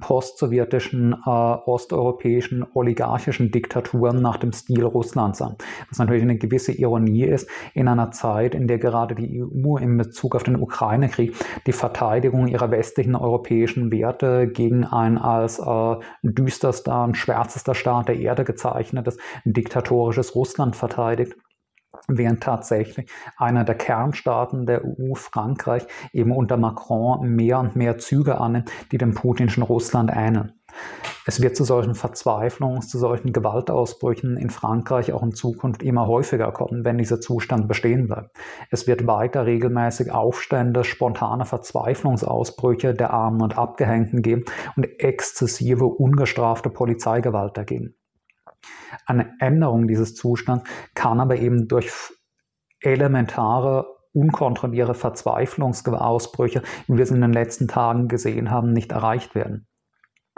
postsowjetischen, 0.00 1.12
äh, 1.12 1.28
osteuropäischen, 1.28 2.64
oligarchischen 2.72 3.50
Diktaturen 3.50 4.22
nach 4.22 4.38
dem 4.38 4.52
Stil 4.52 4.84
Russlands 4.84 5.42
an. 5.42 5.56
Was 5.90 5.98
natürlich 5.98 6.22
eine 6.22 6.38
gewisse 6.38 6.72
Ironie 6.72 7.24
ist, 7.24 7.48
in 7.74 7.88
einer 7.88 8.10
Zeit, 8.10 8.54
in 8.54 8.66
der 8.66 8.78
gerade 8.78 9.14
die 9.14 9.42
EU 9.42 9.76
in 9.76 9.98
Bezug 9.98 10.36
auf 10.36 10.42
den 10.42 10.56
Ukraine-Krieg 10.56 11.34
die 11.66 11.72
Verteidigung 11.72 12.48
ihrer 12.48 12.70
westlichen 12.70 13.14
europäischen 13.14 13.92
Werte 13.92 14.48
gegen 14.48 14.84
ein 14.84 15.18
als 15.18 15.58
äh, 15.58 15.96
düsterster 16.22 17.04
und 17.04 17.16
schwärzester 17.16 17.74
Staat 17.74 18.08
der 18.08 18.18
Erde 18.18 18.44
gezeichnetes 18.44 19.18
diktatorisches 19.44 20.34
Russland 20.34 20.76
verteidigt 20.76 21.34
während 22.08 22.42
tatsächlich 22.42 23.10
einer 23.36 23.64
der 23.64 23.76
Kernstaaten 23.76 24.66
der 24.66 24.84
EU, 24.84 25.14
Frankreich, 25.14 25.86
eben 26.12 26.32
unter 26.32 26.56
Macron 26.56 27.28
mehr 27.28 27.58
und 27.58 27.76
mehr 27.76 27.98
Züge 27.98 28.38
annimmt, 28.38 28.70
die 28.92 28.98
dem 28.98 29.14
putinschen 29.14 29.62
Russland 29.62 30.10
ähneln. 30.14 30.52
Es 31.26 31.40
wird 31.40 31.56
zu 31.56 31.64
solchen 31.64 31.94
Verzweiflungs-, 31.94 32.88
zu 32.88 32.98
solchen 32.98 33.32
Gewaltausbrüchen 33.32 34.36
in 34.36 34.50
Frankreich 34.50 35.12
auch 35.12 35.22
in 35.22 35.32
Zukunft 35.32 35.82
immer 35.82 36.06
häufiger 36.06 36.52
kommen, 36.52 36.84
wenn 36.84 36.98
dieser 36.98 37.20
Zustand 37.20 37.66
bestehen 37.68 38.08
bleibt. 38.08 38.36
Es 38.70 38.86
wird 38.86 39.06
weiter 39.06 39.46
regelmäßig 39.46 40.12
Aufstände, 40.12 40.84
spontane 40.84 41.46
Verzweiflungsausbrüche 41.46 42.94
der 42.94 43.12
Armen 43.12 43.40
und 43.40 43.56
Abgehängten 43.56 44.22
geben 44.22 44.44
und 44.76 44.84
exzessive, 45.00 45.86
ungestrafte 45.86 46.68
Polizeigewalt 46.68 47.56
dagegen. 47.56 47.94
Eine 49.06 49.32
Änderung 49.40 49.86
dieses 49.86 50.14
Zustands 50.14 50.68
kann 50.94 51.20
aber 51.20 51.36
eben 51.36 51.68
durch 51.68 51.92
elementare 52.80 53.86
unkontrollierte 54.12 54.94
Verzweiflungsausbrüche, 54.94 56.62
wie 56.86 56.96
wir 56.96 57.02
es 57.02 57.10
in 57.10 57.20
den 57.20 57.32
letzten 57.32 57.68
Tagen 57.68 58.08
gesehen 58.08 58.50
haben, 58.50 58.72
nicht 58.72 58.92
erreicht 58.92 59.34
werden. 59.34 59.66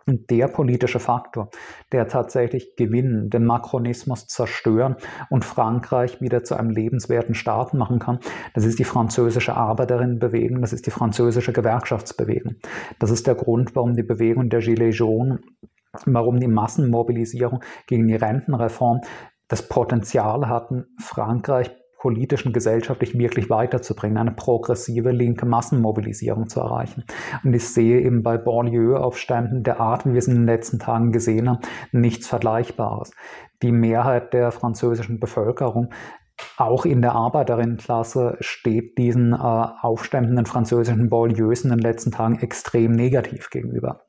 Und 0.09 0.31
der 0.31 0.47
politische 0.47 1.01
Faktor, 1.01 1.51
der 1.91 2.07
tatsächlich 2.07 2.77
gewinnen, 2.77 3.29
den 3.29 3.45
Makronismus 3.45 4.29
zerstören 4.29 4.97
und 5.31 5.45
Frankreich 5.45 6.21
wieder 6.21 6.45
zu 6.45 6.55
einem 6.55 6.71
lebenswerten 6.71 7.35
Staat 7.35 7.75
machen 7.75 7.99
kann, 7.99 8.21
das 8.55 8.65
ist 8.65 8.79
die 8.79 8.85
französische 8.85 9.57
Arbeiterinnenbewegung, 9.57 10.61
das 10.61 10.73
ist 10.73 10.87
die 10.87 10.93
französische 10.93 11.53
Gewerkschaftsbewegung. 11.53 12.55
Das 13.01 13.11
ist 13.11 13.27
der 13.27 13.35
Grund, 13.35 13.75
warum 13.75 13.95
die 13.95 14.05
Bewegung 14.05 14.49
der 14.49 14.61
Gilets 14.61 14.99
jaunes 14.99 15.41
warum 16.07 16.41
die 16.41 16.49
Massenmobilisierung 16.49 17.61
gegen 17.87 18.07
die 18.07 18.17
Rentenreform 18.17 19.01
das 19.49 19.69
Potenzial 19.69 20.49
hatten, 20.49 20.87
Frankreich 21.01 21.71
politisch 21.99 22.45
und 22.47 22.53
gesellschaftlich 22.53 23.19
wirklich 23.19 23.51
weiterzubringen, 23.51 24.19
eine 24.19 24.33
progressive 24.33 25.11
linke 25.11 25.47
Massenmobilisierung 25.47 26.49
zu 26.49 26.61
erreichen. 26.61 27.05
Und 27.43 27.55
ich 27.55 27.69
sehe 27.69 28.01
eben 28.01 28.23
bei 28.23 28.39
Banlieue-Aufständen 28.39 29.63
der 29.63 29.81
Art, 29.81 30.07
wie 30.07 30.13
wir 30.13 30.19
es 30.19 30.29
in 30.29 30.35
den 30.35 30.47
letzten 30.47 30.79
Tagen 30.79 31.11
gesehen 31.11 31.49
haben, 31.49 31.61
nichts 31.93 32.29
Vergleichbares. 32.29 33.13
Die 33.63 33.73
Mehrheit 33.73 34.35
der 34.35 34.53
französischen 34.53 35.19
Bevölkerung 35.19 35.91
auch 36.59 36.85
in 36.85 37.01
der 37.01 37.13
Arbeiterinnenklasse 37.13 38.37
steht 38.41 38.99
diesen 38.99 39.33
äh, 39.33 39.37
aufständenden 39.37 40.45
französischen 40.45 41.09
Banlieues 41.09 41.65
in 41.65 41.71
den 41.71 41.79
letzten 41.79 42.13
Tagen 42.13 42.39
extrem 42.39 42.93
negativ 42.93 43.49
gegenüber. 43.51 44.06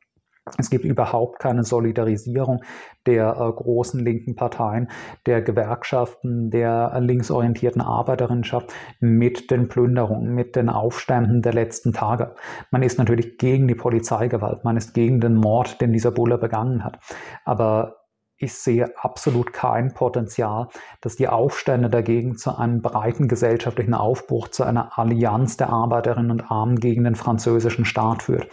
Es 0.58 0.70
gibt 0.70 0.86
überhaupt 0.86 1.40
keine 1.40 1.64
Solidarisierung 1.64 2.62
der 3.06 3.30
äh, 3.32 3.52
großen 3.52 4.04
linken 4.04 4.36
Parteien, 4.36 4.90
der 5.26 5.42
Gewerkschaften, 5.42 6.50
der 6.50 7.00
linksorientierten 7.00 7.82
Arbeiterinnenschaft 7.82 8.74
mit 9.00 9.52
den 9.52 9.68
Plünderungen, 9.68 10.34
mit 10.34 10.56
den 10.56 10.70
Aufständen 10.70 11.42
der 11.42 11.54
letzten 11.54 11.94
Tage. 11.94 12.36
Man 12.72 12.84
ist 12.84 12.98
natürlich 12.98 13.38
gegen 13.38 13.68
die 13.68 13.76
Polizeigewalt, 13.76 14.64
man 14.64 14.78
ist 14.78 14.94
gegen 14.94 15.20
den 15.20 15.36
Mord, 15.36 15.82
den 15.82 15.94
dieser 15.94 16.12
Bulle 16.12 16.38
begangen 16.38 16.84
hat. 16.84 17.00
Aber 17.46 17.98
ich 18.40 18.54
sehe 18.54 18.94
absolut 18.98 19.52
kein 19.52 19.94
Potenzial, 19.94 20.68
dass 21.02 21.16
die 21.16 21.28
Aufstände 21.28 21.90
dagegen 21.90 22.38
zu 22.38 22.56
einem 22.56 22.82
breiten 22.82 23.28
gesellschaftlichen 23.28 23.96
Aufbruch, 23.96 24.50
zu 24.50 24.64
einer 24.64 24.98
Allianz 24.98 25.58
der 25.58 25.70
Arbeiterinnen 25.70 26.32
und 26.32 26.52
Armen 26.52 26.76
gegen 26.76 27.04
den 27.04 27.16
französischen 27.16 27.86
Staat 27.86 28.24
führt. 28.24 28.48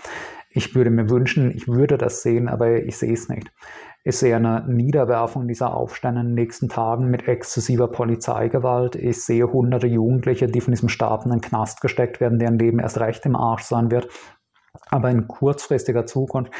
Ich 0.56 0.74
würde 0.74 0.90
mir 0.90 1.10
wünschen, 1.10 1.50
ich 1.50 1.66
würde 1.66 1.98
das 1.98 2.22
sehen, 2.22 2.48
aber 2.48 2.84
ich 2.84 2.96
sehe 2.96 3.12
es 3.12 3.28
nicht. 3.28 3.50
Ich 4.04 4.16
sehe 4.16 4.36
eine 4.36 4.64
Niederwerfung 4.68 5.48
dieser 5.48 5.74
Aufstände 5.74 6.20
in 6.20 6.28
den 6.28 6.34
nächsten 6.34 6.68
Tagen 6.68 7.10
mit 7.10 7.26
exzessiver 7.26 7.88
Polizeigewalt. 7.88 8.94
Ich 8.94 9.24
sehe 9.24 9.50
hunderte 9.52 9.88
Jugendliche, 9.88 10.46
die 10.46 10.60
von 10.60 10.72
diesem 10.72 10.88
Staat 10.88 11.24
in 11.24 11.32
den 11.32 11.40
Knast 11.40 11.80
gesteckt 11.80 12.20
werden, 12.20 12.38
deren 12.38 12.58
Leben 12.58 12.78
erst 12.78 13.00
recht 13.00 13.26
im 13.26 13.34
Arsch 13.34 13.64
sein 13.64 13.90
wird. 13.90 14.08
Aber 14.90 15.10
in 15.10 15.26
kurzfristiger 15.26 16.06
Zukunft 16.06 16.52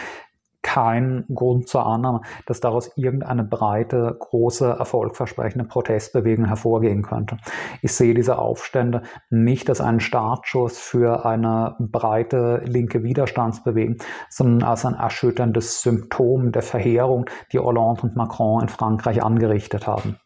kein 0.65 1.25
Grund 1.33 1.69
zur 1.69 1.87
Annahme, 1.87 2.23
dass 2.47 2.59
daraus 2.59 2.91
irgendeine 2.97 3.45
breite, 3.45 4.17
große, 4.19 4.67
erfolgversprechende 4.67 5.67
Protestbewegung 5.67 6.47
hervorgehen 6.47 7.03
könnte. 7.03 7.37
Ich 7.83 7.93
sehe 7.93 8.15
diese 8.15 8.39
Aufstände 8.39 9.03
nicht 9.31 9.69
als 9.69 9.81
einen 9.81 10.01
Startschuss 10.01 10.79
für 10.79 11.25
eine 11.25 11.77
breite 11.79 12.63
linke 12.65 13.05
Widerstandsbewegung, 13.05 13.99
sondern 14.31 14.69
als 14.69 14.85
ein 14.85 14.95
erschütterndes 14.95 15.83
Symptom 15.83 16.51
der 16.51 16.63
Verheerung, 16.63 17.27
die 17.53 17.59
Hollande 17.59 18.03
und 18.03 18.17
Macron 18.17 18.63
in 18.63 18.69
Frankreich 18.69 19.23
angerichtet 19.23 19.87
haben. 19.87 20.19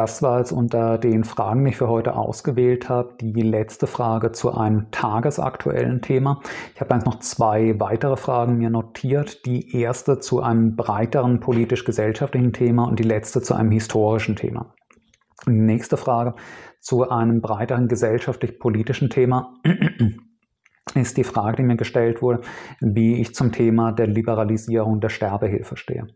Das 0.00 0.22
war 0.22 0.38
jetzt 0.38 0.50
unter 0.50 0.96
den 0.96 1.24
Fragen, 1.24 1.62
die 1.62 1.72
ich 1.72 1.76
für 1.76 1.88
heute 1.88 2.16
ausgewählt 2.16 2.88
habe, 2.88 3.12
die 3.20 3.42
letzte 3.42 3.86
Frage 3.86 4.32
zu 4.32 4.50
einem 4.54 4.90
tagesaktuellen 4.92 6.00
Thema. 6.00 6.40
Ich 6.74 6.80
habe 6.80 6.94
jetzt 6.94 7.04
noch 7.04 7.18
zwei 7.18 7.78
weitere 7.78 8.16
Fragen 8.16 8.56
mir 8.56 8.70
notiert. 8.70 9.44
Die 9.44 9.76
erste 9.78 10.18
zu 10.18 10.40
einem 10.40 10.74
breiteren 10.74 11.40
politisch-gesellschaftlichen 11.40 12.54
Thema 12.54 12.84
und 12.84 12.98
die 12.98 13.02
letzte 13.02 13.42
zu 13.42 13.52
einem 13.52 13.72
historischen 13.72 14.36
Thema. 14.36 14.72
Nächste 15.44 15.98
Frage 15.98 16.34
zu 16.80 17.10
einem 17.10 17.42
breiteren 17.42 17.86
gesellschaftlich-politischen 17.86 19.10
Thema 19.10 19.52
ist 20.94 21.18
die 21.18 21.24
Frage, 21.24 21.58
die 21.58 21.64
mir 21.64 21.76
gestellt 21.76 22.22
wurde, 22.22 22.40
wie 22.80 23.20
ich 23.20 23.34
zum 23.34 23.52
Thema 23.52 23.92
der 23.92 24.06
Liberalisierung 24.06 24.98
der 25.02 25.10
Sterbehilfe 25.10 25.76
stehe. 25.76 26.06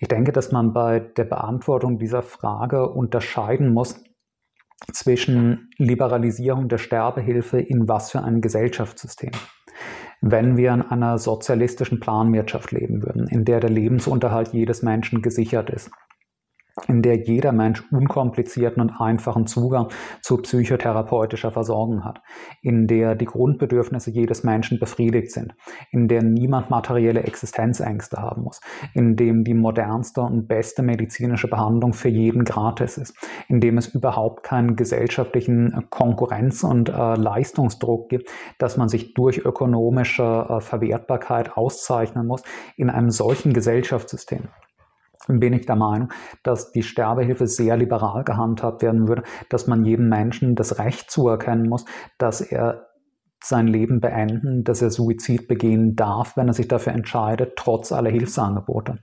Ich 0.00 0.08
denke, 0.08 0.32
dass 0.32 0.50
man 0.50 0.72
bei 0.72 0.98
der 0.98 1.24
Beantwortung 1.24 1.98
dieser 1.98 2.22
Frage 2.22 2.88
unterscheiden 2.88 3.74
muss 3.74 4.02
zwischen 4.92 5.70
Liberalisierung 5.76 6.68
der 6.68 6.78
Sterbehilfe 6.78 7.60
in 7.60 7.86
was 7.86 8.10
für 8.10 8.22
ein 8.22 8.40
Gesellschaftssystem. 8.40 9.32
Wenn 10.22 10.56
wir 10.56 10.72
in 10.72 10.80
einer 10.80 11.18
sozialistischen 11.18 12.00
Planwirtschaft 12.00 12.72
leben 12.72 13.02
würden, 13.02 13.28
in 13.28 13.44
der 13.44 13.60
der 13.60 13.68
Lebensunterhalt 13.68 14.54
jedes 14.54 14.82
Menschen 14.82 15.20
gesichert 15.20 15.68
ist, 15.68 15.90
in 16.88 17.02
der 17.02 17.16
jeder 17.16 17.52
Mensch 17.52 17.82
unkomplizierten 17.90 18.80
und 18.80 19.00
einfachen 19.00 19.46
Zugang 19.46 19.88
zu 20.20 20.38
psychotherapeutischer 20.38 21.50
Versorgung 21.50 22.04
hat, 22.04 22.20
in 22.62 22.86
der 22.86 23.14
die 23.14 23.24
Grundbedürfnisse 23.24 24.10
jedes 24.10 24.44
Menschen 24.44 24.78
befriedigt 24.78 25.32
sind, 25.32 25.54
in 25.90 26.08
der 26.08 26.22
niemand 26.22 26.70
materielle 26.70 27.22
Existenzängste 27.22 28.18
haben 28.18 28.42
muss, 28.42 28.60
in 28.94 29.16
dem 29.16 29.44
die 29.44 29.54
modernste 29.54 30.22
und 30.22 30.48
beste 30.48 30.82
medizinische 30.82 31.48
Behandlung 31.48 31.92
für 31.92 32.08
jeden 32.08 32.44
gratis 32.44 32.98
ist, 32.98 33.16
in 33.48 33.60
dem 33.60 33.78
es 33.78 33.88
überhaupt 33.94 34.42
keinen 34.42 34.76
gesellschaftlichen 34.76 35.86
Konkurrenz- 35.90 36.64
und 36.64 36.88
äh, 36.88 37.14
Leistungsdruck 37.14 38.08
gibt, 38.08 38.30
dass 38.58 38.76
man 38.76 38.88
sich 38.88 39.14
durch 39.14 39.38
ökonomische 39.38 40.46
äh, 40.48 40.60
Verwertbarkeit 40.60 41.56
auszeichnen 41.56 42.26
muss, 42.26 42.42
in 42.76 42.90
einem 42.90 43.10
solchen 43.10 43.52
Gesellschaftssystem 43.52 44.48
bin 45.28 45.52
ich 45.52 45.66
der 45.66 45.76
Meinung, 45.76 46.10
dass 46.42 46.72
die 46.72 46.82
Sterbehilfe 46.82 47.46
sehr 47.46 47.76
liberal 47.76 48.24
gehandhabt 48.24 48.82
werden 48.82 49.08
würde, 49.08 49.22
dass 49.48 49.66
man 49.66 49.84
jedem 49.84 50.08
Menschen 50.08 50.54
das 50.54 50.78
Recht 50.78 51.10
zuerkennen 51.10 51.68
muss, 51.68 51.84
dass 52.18 52.40
er 52.40 52.89
sein 53.44 53.66
Leben 53.66 54.00
beenden, 54.00 54.64
dass 54.64 54.82
er 54.82 54.90
Suizid 54.90 55.48
begehen 55.48 55.96
darf, 55.96 56.36
wenn 56.36 56.48
er 56.48 56.54
sich 56.54 56.68
dafür 56.68 56.92
entscheidet, 56.92 57.54
trotz 57.56 57.92
aller 57.92 58.10
Hilfsangebote. 58.10 58.98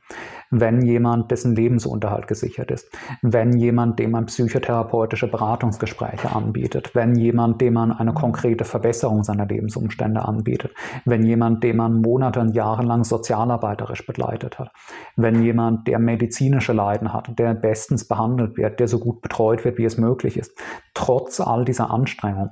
Wenn 0.51 0.81
jemand, 0.81 1.31
dessen 1.31 1.55
Lebensunterhalt 1.55 2.27
gesichert 2.27 2.72
ist, 2.72 2.89
wenn 3.22 3.57
jemand, 3.57 3.99
dem 3.99 4.11
man 4.11 4.27
psychotherapeutische 4.27 5.27
Beratungsgespräche 5.27 6.34
anbietet, 6.34 6.93
wenn 6.93 7.15
jemand, 7.15 7.61
dem 7.61 7.73
man 7.73 7.91
eine 7.91 8.14
konkrete 8.14 8.64
Verbesserung 8.64 9.23
seiner 9.23 9.45
Lebensumstände 9.45 10.23
anbietet, 10.23 10.73
wenn 11.05 11.23
jemand, 11.23 11.64
dem 11.64 11.77
man 11.77 12.01
Monate 12.01 12.39
und 12.39 12.55
Jahre 12.55 12.84
lang 12.84 13.03
sozialarbeiterisch 13.03 14.05
begleitet 14.05 14.59
hat, 14.59 14.72
wenn 15.15 15.41
jemand, 15.41 15.88
der 15.88 15.99
medizinische 15.99 16.73
Leiden 16.73 17.11
hat, 17.11 17.38
der 17.38 17.53
bestens 17.55 18.07
behandelt 18.07 18.57
wird, 18.57 18.80
der 18.80 18.88
so 18.88 18.99
gut 18.99 19.22
betreut 19.22 19.65
wird, 19.65 19.77
wie 19.77 19.85
es 19.85 19.97
möglich 19.97 20.38
ist, 20.38 20.57
trotz 20.93 21.39
all 21.39 21.65
dieser 21.65 21.91
Anstrengungen 21.91 22.51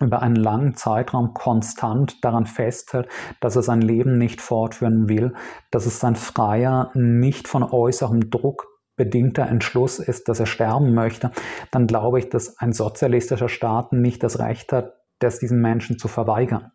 über 0.00 0.22
einen 0.22 0.36
langen 0.36 0.74
Zeitraum 0.74 1.34
konstant 1.34 2.24
daran 2.24 2.46
festhält, 2.46 3.08
dass 3.40 3.56
er 3.56 3.62
sein 3.62 3.80
Leben 3.80 4.16
nicht 4.16 4.40
fortführen 4.40 5.08
will, 5.08 5.34
dass 5.70 5.86
es 5.86 5.98
sein 5.98 6.16
freier, 6.16 6.90
nicht 6.94 7.48
von 7.48 7.62
äußerem 7.62 8.30
Druck 8.30 8.68
bedingter 8.96 9.46
Entschluss 9.46 9.98
ist, 9.98 10.28
dass 10.28 10.38
er 10.38 10.46
sterben 10.46 10.94
möchte, 10.94 11.32
dann 11.70 11.86
glaube 11.86 12.18
ich, 12.18 12.28
dass 12.28 12.58
ein 12.58 12.72
sozialistischer 12.72 13.48
Staat 13.48 13.92
nicht 13.92 14.22
das 14.22 14.38
Recht 14.38 14.72
hat, 14.72 14.94
das 15.22 15.38
diesen 15.38 15.60
Menschen 15.60 15.98
zu 15.98 16.08
verweigern. 16.08 16.72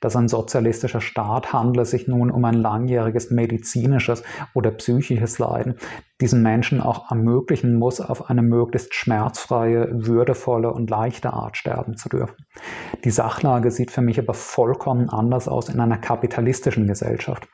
Dass 0.00 0.16
ein 0.16 0.28
sozialistischer 0.28 1.00
Staat 1.00 1.52
handle 1.52 1.84
sich 1.84 2.08
nun 2.08 2.30
um 2.30 2.44
ein 2.44 2.54
langjähriges 2.54 3.30
medizinisches 3.30 4.22
oder 4.54 4.70
psychisches 4.70 5.38
Leiden, 5.38 5.76
diesen 6.20 6.42
Menschen 6.42 6.80
auch 6.80 7.10
ermöglichen 7.10 7.74
muss, 7.74 8.00
auf 8.00 8.30
eine 8.30 8.42
möglichst 8.42 8.94
schmerzfreie, 8.94 9.88
würdevolle 9.90 10.72
und 10.72 10.90
leichte 10.90 11.32
Art 11.32 11.56
sterben 11.56 11.96
zu 11.96 12.08
dürfen. 12.08 12.46
Die 13.04 13.10
Sachlage 13.10 13.70
sieht 13.70 13.90
für 13.90 14.02
mich 14.02 14.18
aber 14.18 14.34
vollkommen 14.34 15.08
anders 15.08 15.48
aus 15.48 15.68
in 15.68 15.80
einer 15.80 15.98
kapitalistischen 15.98 16.86
Gesellschaft. 16.86 17.48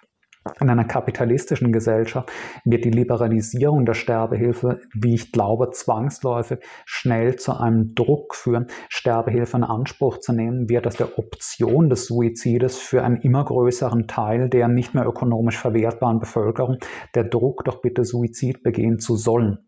In 0.60 0.70
einer 0.70 0.85
kapitalistischen 0.85 1.73
Gesellschaft 1.73 2.31
wird 2.64 2.85
die 2.85 2.90
Liberalisierung 2.90 3.85
der 3.85 3.94
Sterbehilfe, 3.94 4.81
wie 4.94 5.14
ich 5.14 5.32
glaube, 5.32 5.70
zwangsläufig 5.70 6.59
schnell 6.85 7.36
zu 7.36 7.59
einem 7.59 7.94
Druck 7.94 8.35
führen, 8.35 8.66
Sterbehilfe 8.89 9.56
in 9.56 9.64
Anspruch 9.64 10.18
zu 10.18 10.32
nehmen, 10.32 10.68
wird 10.68 10.86
aus 10.86 10.97
der 10.97 11.18
Option 11.18 11.89
des 11.89 12.06
Suizides 12.06 12.78
für 12.78 13.02
einen 13.02 13.16
immer 13.16 13.44
größeren 13.44 14.06
Teil 14.06 14.48
der 14.48 14.68
nicht 14.68 14.94
mehr 14.94 15.06
ökonomisch 15.06 15.59
verwertbaren 15.59 16.20
Bevölkerung 16.20 16.78
der 17.14 17.24
Druck, 17.24 17.64
doch 17.64 17.81
bitte 17.81 18.05
Suizid 18.05 18.62
begehen 18.62 18.98
zu 18.98 19.16
sollen 19.16 19.66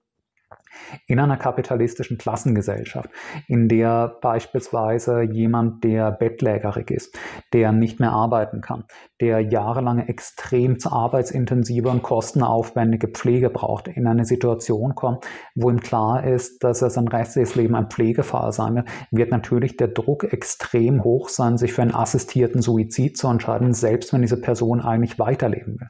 in 1.06 1.18
einer 1.18 1.36
kapitalistischen 1.36 2.18
Klassengesellschaft, 2.18 3.10
in 3.46 3.68
der 3.68 4.16
beispielsweise 4.20 5.22
jemand, 5.22 5.84
der 5.84 6.10
bettlägerig 6.10 6.90
ist, 6.90 7.18
der 7.52 7.72
nicht 7.72 8.00
mehr 8.00 8.12
arbeiten 8.12 8.60
kann, 8.60 8.84
der 9.20 9.40
jahrelange 9.40 10.08
extrem 10.08 10.76
arbeitsintensive 10.84 11.88
und 11.88 12.02
kostenaufwendige 12.02 13.08
Pflege 13.08 13.50
braucht, 13.50 13.88
in 13.88 14.06
eine 14.06 14.24
Situation 14.24 14.94
kommt, 14.94 15.26
wo 15.54 15.70
ihm 15.70 15.80
klar 15.80 16.24
ist, 16.24 16.62
dass 16.64 16.82
er 16.82 16.90
sein 16.90 17.08
restliches 17.08 17.54
Leben 17.54 17.74
ein 17.74 17.90
Pflegefall 17.90 18.52
sein 18.52 18.76
wird, 18.76 18.88
wird 19.10 19.30
natürlich 19.30 19.76
der 19.76 19.88
Druck 19.88 20.24
extrem 20.32 21.04
hoch 21.04 21.28
sein, 21.28 21.58
sich 21.58 21.72
für 21.72 21.82
einen 21.82 21.94
assistierten 21.94 22.62
Suizid 22.62 23.16
zu 23.16 23.28
entscheiden, 23.28 23.72
selbst 23.72 24.12
wenn 24.12 24.22
diese 24.22 24.40
Person 24.40 24.80
eigentlich 24.80 25.18
weiterleben 25.18 25.80
will. 25.80 25.88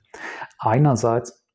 Einerseits 0.59 1.48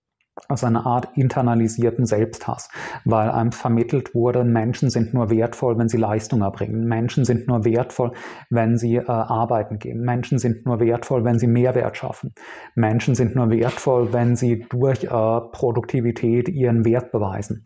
aus 0.49 0.64
einer 0.64 0.85
Art 0.85 1.10
internalisierten 1.15 2.05
Selbsthass, 2.05 2.69
weil 3.05 3.30
einem 3.30 3.51
vermittelt 3.51 4.15
wurde, 4.15 4.43
Menschen 4.43 4.89
sind 4.89 5.14
nur 5.14 5.30
wertvoll, 5.30 5.77
wenn 5.77 5.89
sie 5.89 5.97
Leistung 5.97 6.41
erbringen. 6.41 6.85
Menschen 6.88 7.23
sind 7.23 7.47
nur 7.47 7.65
wertvoll, 7.65 8.14
wenn 8.49 8.77
sie 8.77 8.95
äh, 8.95 9.05
arbeiten 9.07 9.80
gehen. 9.80 10.01
Menschen 10.01 10.39
sind 10.39 10.65
nur 10.65 10.80
wertvoll, 10.80 11.23
wenn 11.23 11.39
sie 11.39 11.47
Mehrwert 11.47 11.97
schaffen. 11.97 12.34
Menschen 12.76 13.15
sind 13.15 13.35
nur 13.35 13.49
wertvoll, 13.51 14.11
wenn 14.11 14.35
sie 14.35 14.65
durch 14.69 15.03
äh, 15.03 15.07
Produktivität 15.07 16.49
ihren 16.49 16.84
Wert 16.85 17.11
beweisen. 17.11 17.64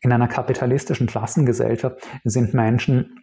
In 0.00 0.12
einer 0.12 0.28
kapitalistischen 0.28 1.06
Klassengesellschaft 1.06 2.00
sind 2.24 2.54
Menschen 2.54 3.21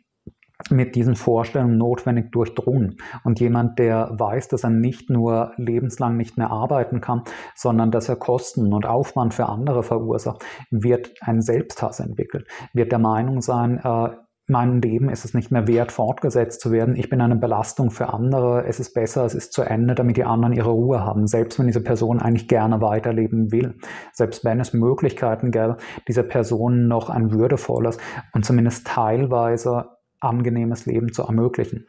mit 0.70 0.96
diesen 0.96 1.16
Vorstellungen 1.16 1.78
notwendig 1.78 2.32
durchdrungen. 2.32 2.98
Und 3.24 3.40
jemand, 3.40 3.80
der 3.80 4.12
weiß, 4.12 4.50
dass 4.50 4.64
er 4.64 4.70
nicht 4.70 5.10
nur 5.10 5.54
lebenslang 5.58 6.18
nicht 6.18 6.38
mehr 6.38 6.52
arbeiten 6.52 7.02
kann, 7.02 7.24
sondern 7.56 7.92
dass 7.92 8.10
er 8.10 8.18
Kosten 8.18 8.74
und 8.74 8.86
Aufwand 8.86 9.34
für 9.34 9.48
andere 9.48 9.84
verursacht, 9.84 10.44
wird 10.70 11.14
einen 11.22 11.42
Selbsthass 11.42 12.00
entwickeln, 12.00 12.44
wird 12.74 12.92
der 12.92 13.00
Meinung 13.00 13.42
sein, 13.42 13.80
äh, 13.84 14.10
mein 14.50 14.82
Leben 14.82 15.10
ist 15.10 15.26
es 15.26 15.36
nicht 15.36 15.52
mehr 15.52 15.68
wert, 15.68 15.92
fortgesetzt 15.92 16.60
zu 16.60 16.72
werden. 16.72 16.96
Ich 16.96 17.08
bin 17.08 17.22
eine 17.22 17.36
Belastung 17.36 17.92
für 17.92 18.12
andere. 18.12 18.66
Es 18.66 18.80
ist 18.80 18.96
besser, 18.96 19.24
es 19.24 19.36
ist 19.36 19.54
zu 19.54 19.62
Ende, 19.62 19.94
damit 19.94 20.18
die 20.18 20.24
anderen 20.24 20.54
ihre 20.54 20.72
Ruhe 20.72 21.02
haben. 21.02 21.28
Selbst 21.28 21.60
wenn 21.60 21.68
diese 21.68 21.84
Person 21.84 22.20
eigentlich 22.20 22.48
gerne 22.48 22.82
weiterleben 22.82 23.52
will. 23.52 23.76
Selbst 24.12 24.44
wenn 24.44 24.60
es 24.60 24.74
Möglichkeiten 24.74 25.52
gäbe, 25.52 25.78
dieser 26.08 26.24
Person 26.24 26.88
noch 26.88 27.12
ein 27.12 27.32
würdevolles 27.32 28.00
und 28.34 28.44
zumindest 28.44 28.88
teilweise 28.88 29.86
angenehmes 30.20 30.86
Leben 30.86 31.14
zu 31.14 31.24
ermöglichen. 31.24 31.88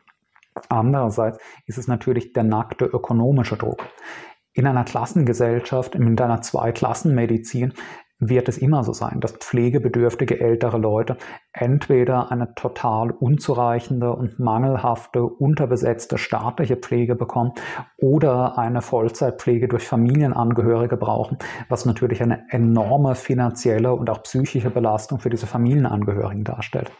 Andererseits 0.68 1.38
ist 1.66 1.78
es 1.78 1.88
natürlich 1.88 2.32
der 2.32 2.44
nackte 2.44 2.84
ökonomische 2.84 3.56
Druck. 3.56 3.86
In 4.52 4.66
einer 4.66 4.84
Klassengesellschaft, 4.84 5.94
in 5.94 6.18
einer 6.20 6.42
Zweiklassenmedizin 6.42 7.72
wird 8.20 8.48
es 8.48 8.58
immer 8.58 8.84
so 8.84 8.92
sein, 8.92 9.20
dass 9.20 9.32
pflegebedürftige 9.32 10.40
ältere 10.40 10.76
Leute 10.76 11.16
entweder 11.52 12.30
eine 12.30 12.54
total 12.54 13.10
unzureichende 13.10 14.12
und 14.12 14.38
mangelhafte, 14.38 15.24
unterbesetzte 15.24 16.18
staatliche 16.18 16.76
Pflege 16.76 17.16
bekommen 17.16 17.52
oder 17.96 18.58
eine 18.58 18.82
Vollzeitpflege 18.82 19.68
durch 19.68 19.88
Familienangehörige 19.88 20.98
brauchen, 20.98 21.38
was 21.70 21.86
natürlich 21.86 22.22
eine 22.22 22.44
enorme 22.50 23.14
finanzielle 23.14 23.94
und 23.94 24.10
auch 24.10 24.22
psychische 24.22 24.70
Belastung 24.70 25.18
für 25.18 25.30
diese 25.30 25.46
Familienangehörigen 25.46 26.44
darstellt. 26.44 26.92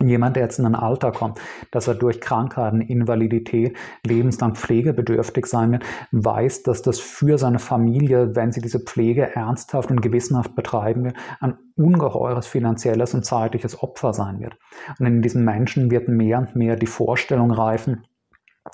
Jemand, 0.00 0.36
der 0.36 0.44
jetzt 0.44 0.58
in 0.58 0.66
ein 0.66 0.74
Alter 0.74 1.12
kommt, 1.12 1.40
dass 1.70 1.88
er 1.88 1.94
durch 1.94 2.20
Krankheiten, 2.20 2.80
Invalidität 2.80 3.76
lebenslang 4.06 4.54
pflegebedürftig 4.54 5.46
sein 5.46 5.72
wird, 5.72 5.84
weiß, 6.12 6.62
dass 6.62 6.82
das 6.82 7.00
für 7.00 7.38
seine 7.38 7.58
Familie, 7.58 8.34
wenn 8.34 8.52
sie 8.52 8.60
diese 8.60 8.80
Pflege 8.80 9.34
ernsthaft 9.34 9.90
und 9.90 10.00
gewissenhaft 10.00 10.54
betreiben 10.54 11.04
will, 11.04 11.14
ein 11.40 11.56
ungeheures 11.76 12.46
finanzielles 12.46 13.14
und 13.14 13.24
zeitliches 13.24 13.82
Opfer 13.82 14.12
sein 14.12 14.40
wird. 14.40 14.56
Und 14.98 15.06
in 15.06 15.22
diesen 15.22 15.44
Menschen 15.44 15.90
wird 15.90 16.08
mehr 16.08 16.38
und 16.38 16.56
mehr 16.56 16.76
die 16.76 16.86
Vorstellung 16.86 17.50
reifen, 17.50 18.04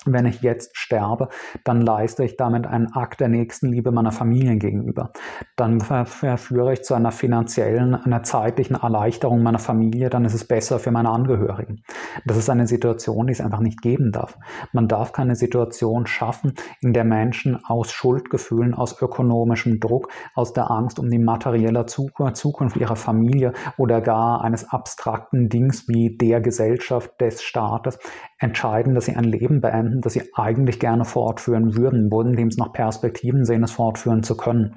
wenn 0.05 0.27
ich 0.27 0.43
jetzt 0.43 0.77
sterbe, 0.77 1.29
dann 1.65 1.81
leiste 1.81 2.25
ich 2.25 2.37
damit 2.37 2.67
einen 2.67 2.93
Akt 2.93 3.21
der 3.21 3.29
Nächstenliebe 3.29 3.93
meiner 3.93 4.11
Familien 4.11 4.59
gegenüber. 4.59 5.13
Dann 5.57 5.81
verführe 5.81 6.73
ich 6.73 6.83
zu 6.83 6.95
einer 6.95 7.13
finanziellen, 7.13 7.95
einer 7.95 8.23
zeitlichen 8.25 8.77
Erleichterung 8.77 9.43
meiner 9.43 9.61
Familie, 9.61 10.11
dann 10.11 10.25
ist 10.25 10.35
es 10.35 10.47
besser 10.47 10.79
für 10.81 10.91
meine 10.91 11.11
Angehörigen. 11.11 11.83
Das 12.25 12.37
ist 12.37 12.51
eine 12.51 12.67
Situation, 12.67 13.29
die 13.29 13.33
es 13.33 13.41
einfach 13.41 13.61
nicht 13.61 13.81
geben 13.81 14.11
darf. 14.11 14.37
Man 14.73 14.89
darf 14.89 15.13
keine 15.13 15.37
Situation 15.37 16.07
schaffen, 16.07 16.55
in 16.81 16.93
der 16.93 17.05
Menschen 17.05 17.59
aus 17.65 17.93
Schuldgefühlen, 17.93 18.75
aus 18.75 19.01
ökonomischem 19.01 19.79
Druck, 19.79 20.09
aus 20.35 20.53
der 20.53 20.71
Angst 20.71 20.99
um 20.99 21.11
die 21.11 21.19
materielle 21.19 21.87
Zukunft 21.87 22.77
ihrer 22.77 22.97
Familie 22.97 23.53
oder 23.77 24.01
gar 24.01 24.43
eines 24.43 24.69
abstrakten 24.69 25.49
Dings 25.49 25.87
wie 25.89 26.17
der 26.17 26.41
Gesellschaft, 26.41 27.21
des 27.21 27.43
Staates 27.43 27.99
entscheiden, 28.39 28.95
dass 28.95 29.07
sie 29.07 29.17
ein 29.17 29.25
Leben 29.25 29.61
beenden, 29.61 30.01
das 30.01 30.13
sie 30.13 30.31
eigentlich 30.35 30.79
gerne 30.79 31.05
fortführen 31.05 31.77
würden, 31.77 32.11
wo 32.11 32.21
indem 32.21 32.49
es 32.49 32.57
noch 32.57 32.73
Perspektiven 32.73 33.45
sehen, 33.45 33.63
es 33.63 33.73
fortführen 33.73 34.23
zu 34.23 34.37
können. 34.37 34.75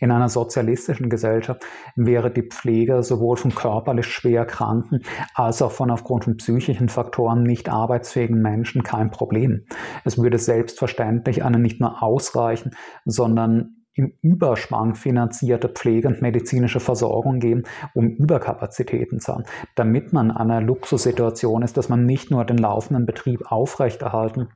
In 0.00 0.10
einer 0.10 0.28
sozialistischen 0.28 1.08
Gesellschaft 1.08 1.62
wäre 1.94 2.30
die 2.32 2.48
Pflege 2.48 3.02
sowohl 3.02 3.36
von 3.36 3.54
körperlich 3.54 4.06
schwer 4.06 4.44
Kranken 4.44 5.02
als 5.34 5.62
auch 5.62 5.72
von 5.72 5.90
aufgrund 5.90 6.24
von 6.24 6.36
psychischen 6.36 6.88
Faktoren 6.88 7.42
nicht 7.42 7.68
arbeitsfähigen 7.68 8.40
Menschen 8.40 8.82
kein 8.82 9.10
Problem. 9.10 9.66
Es 10.04 10.18
würde 10.18 10.38
selbstverständlich 10.38 11.44
eine 11.44 11.58
nicht 11.58 11.80
nur 11.80 12.02
ausreichen, 12.02 12.72
sondern 13.04 13.81
im 13.94 14.12
Überschwang 14.22 14.94
finanzierte 14.94 15.68
Pflege- 15.68 16.08
und 16.08 16.22
medizinische 16.22 16.80
Versorgung 16.80 17.40
geben, 17.40 17.64
um 17.94 18.08
Überkapazitäten 18.08 19.20
zu 19.20 19.34
haben, 19.34 19.44
damit 19.74 20.12
man 20.12 20.30
an 20.30 20.50
einer 20.50 20.60
Luxussituation 20.60 21.62
ist, 21.62 21.76
dass 21.76 21.88
man 21.88 22.06
nicht 22.06 22.30
nur 22.30 22.44
den 22.44 22.58
laufenden 22.58 23.06
Betrieb 23.06 23.50
aufrechterhalten 23.50 24.48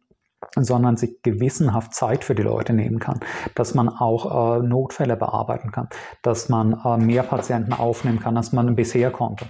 sondern 0.59 0.97
sich 0.97 1.23
gewissenhaft 1.23 1.95
Zeit 1.95 2.25
für 2.25 2.35
die 2.35 2.43
Leute 2.43 2.73
nehmen 2.73 2.99
kann, 2.99 3.21
dass 3.55 3.75
man 3.75 3.89
auch 3.89 4.59
äh, 4.61 4.63
Notfälle 4.63 5.17
bearbeiten 5.17 5.73
kann, 5.73 5.89
dass 6.23 6.49
man 6.49 6.81
äh, 6.85 6.97
mehr 6.99 7.23
Patienten 7.23 7.73
aufnehmen 7.73 8.21
kann, 8.21 8.37
als 8.37 8.53
man 8.53 8.77
bisher 8.77 9.11
konnte. 9.11 9.47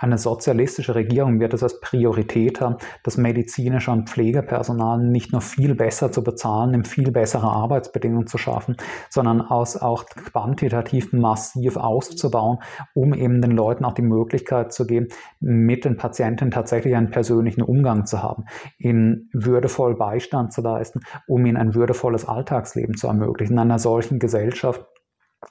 Eine 0.00 0.16
sozialistische 0.16 0.94
Regierung 0.94 1.40
wird 1.40 1.52
es 1.52 1.62
als 1.62 1.78
Priorität 1.78 2.62
haben, 2.62 2.76
das 3.02 3.18
medizinische 3.18 3.90
und 3.90 4.08
Pflegepersonal 4.08 4.98
nicht 4.98 5.30
nur 5.32 5.42
viel 5.42 5.74
besser 5.74 6.10
zu 6.10 6.24
bezahlen, 6.24 6.72
in 6.72 6.84
viel 6.84 7.10
bessere 7.10 7.46
Arbeitsbedingungen 7.46 8.26
zu 8.26 8.38
schaffen, 8.38 8.78
sondern 9.10 9.42
aus 9.42 9.76
auch 9.76 10.06
quantitativ 10.06 11.12
massiv 11.12 11.76
auszubauen, 11.76 12.60
um 12.94 13.12
eben 13.12 13.42
den 13.42 13.50
Leuten 13.50 13.84
auch 13.84 13.92
die 13.92 14.00
Möglichkeit 14.00 14.72
zu 14.72 14.86
geben, 14.86 15.08
mit 15.38 15.84
den 15.84 15.98
Patienten 15.98 16.50
tatsächlich 16.50 16.96
einen 16.96 17.10
persönlichen 17.10 17.62
Umgang 17.62 18.06
zu 18.06 18.22
haben, 18.22 18.46
ihnen 18.78 19.28
würdevoll 19.34 19.96
Beistand 19.96 20.54
zu 20.54 20.62
leisten, 20.62 21.00
um 21.26 21.44
ihnen 21.44 21.58
ein 21.58 21.74
würdevolles 21.74 22.24
Alltagsleben 22.24 22.96
zu 22.96 23.06
ermöglichen. 23.06 23.52
In 23.52 23.58
einer 23.58 23.78
solchen 23.78 24.18
Gesellschaft 24.18 24.82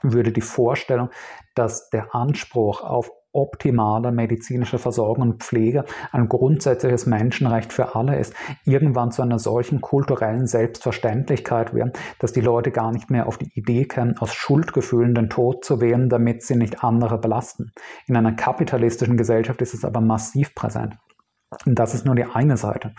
würde 0.01 0.31
die 0.31 0.41
Vorstellung, 0.41 1.09
dass 1.53 1.91
der 1.91 2.15
Anspruch 2.15 2.81
auf 2.81 3.11
optimale 3.31 4.11
medizinische 4.11 4.79
Versorgung 4.79 5.29
und 5.29 5.43
Pflege 5.43 5.85
ein 6.11 6.27
grundsätzliches 6.27 7.05
Menschenrecht 7.05 7.71
für 7.73 7.95
alle 7.95 8.17
ist, 8.17 8.33
irgendwann 8.65 9.11
zu 9.11 9.21
einer 9.21 9.39
solchen 9.39 9.81
kulturellen 9.81 10.47
Selbstverständlichkeit 10.47 11.73
werden, 11.73 11.93
dass 12.19 12.33
die 12.33 12.41
Leute 12.41 12.71
gar 12.71 12.91
nicht 12.91 13.09
mehr 13.09 13.27
auf 13.27 13.37
die 13.37 13.51
Idee 13.53 13.85
kämen, 13.85 14.17
aus 14.17 14.33
Schuldgefühlen 14.33 15.13
den 15.13 15.29
Tod 15.29 15.63
zu 15.63 15.81
wählen, 15.81 16.09
damit 16.09 16.43
sie 16.43 16.55
nicht 16.55 16.83
andere 16.83 17.19
belasten. 17.19 17.71
In 18.07 18.15
einer 18.15 18.33
kapitalistischen 18.33 19.17
Gesellschaft 19.17 19.61
ist 19.61 19.73
es 19.73 19.85
aber 19.85 20.01
massiv 20.01 20.55
präsent. 20.55 20.95
Und 21.65 21.79
das 21.79 21.95
ist 21.95 22.05
nur 22.05 22.13
die 22.13 22.25
eine 22.25 22.57
Seite. 22.57 22.93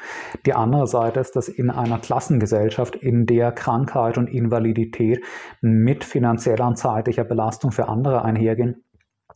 Die 0.44 0.55
andere 0.55 0.89
Seite 0.89 1.20
ist, 1.20 1.36
dass 1.36 1.48
in 1.48 1.70
einer 1.70 2.01
Klassengesellschaft, 2.01 2.97
in 2.97 3.24
der 3.24 3.52
Krankheit 3.52 4.19
und 4.19 4.27
Invalidität 4.27 5.23
mit 5.61 6.02
finanzieller 6.02 6.66
und 6.66 6.77
zeitlicher 6.77 7.23
Belastung 7.23 7.70
für 7.70 7.89
andere 7.89 8.24
einhergehen, 8.24 8.82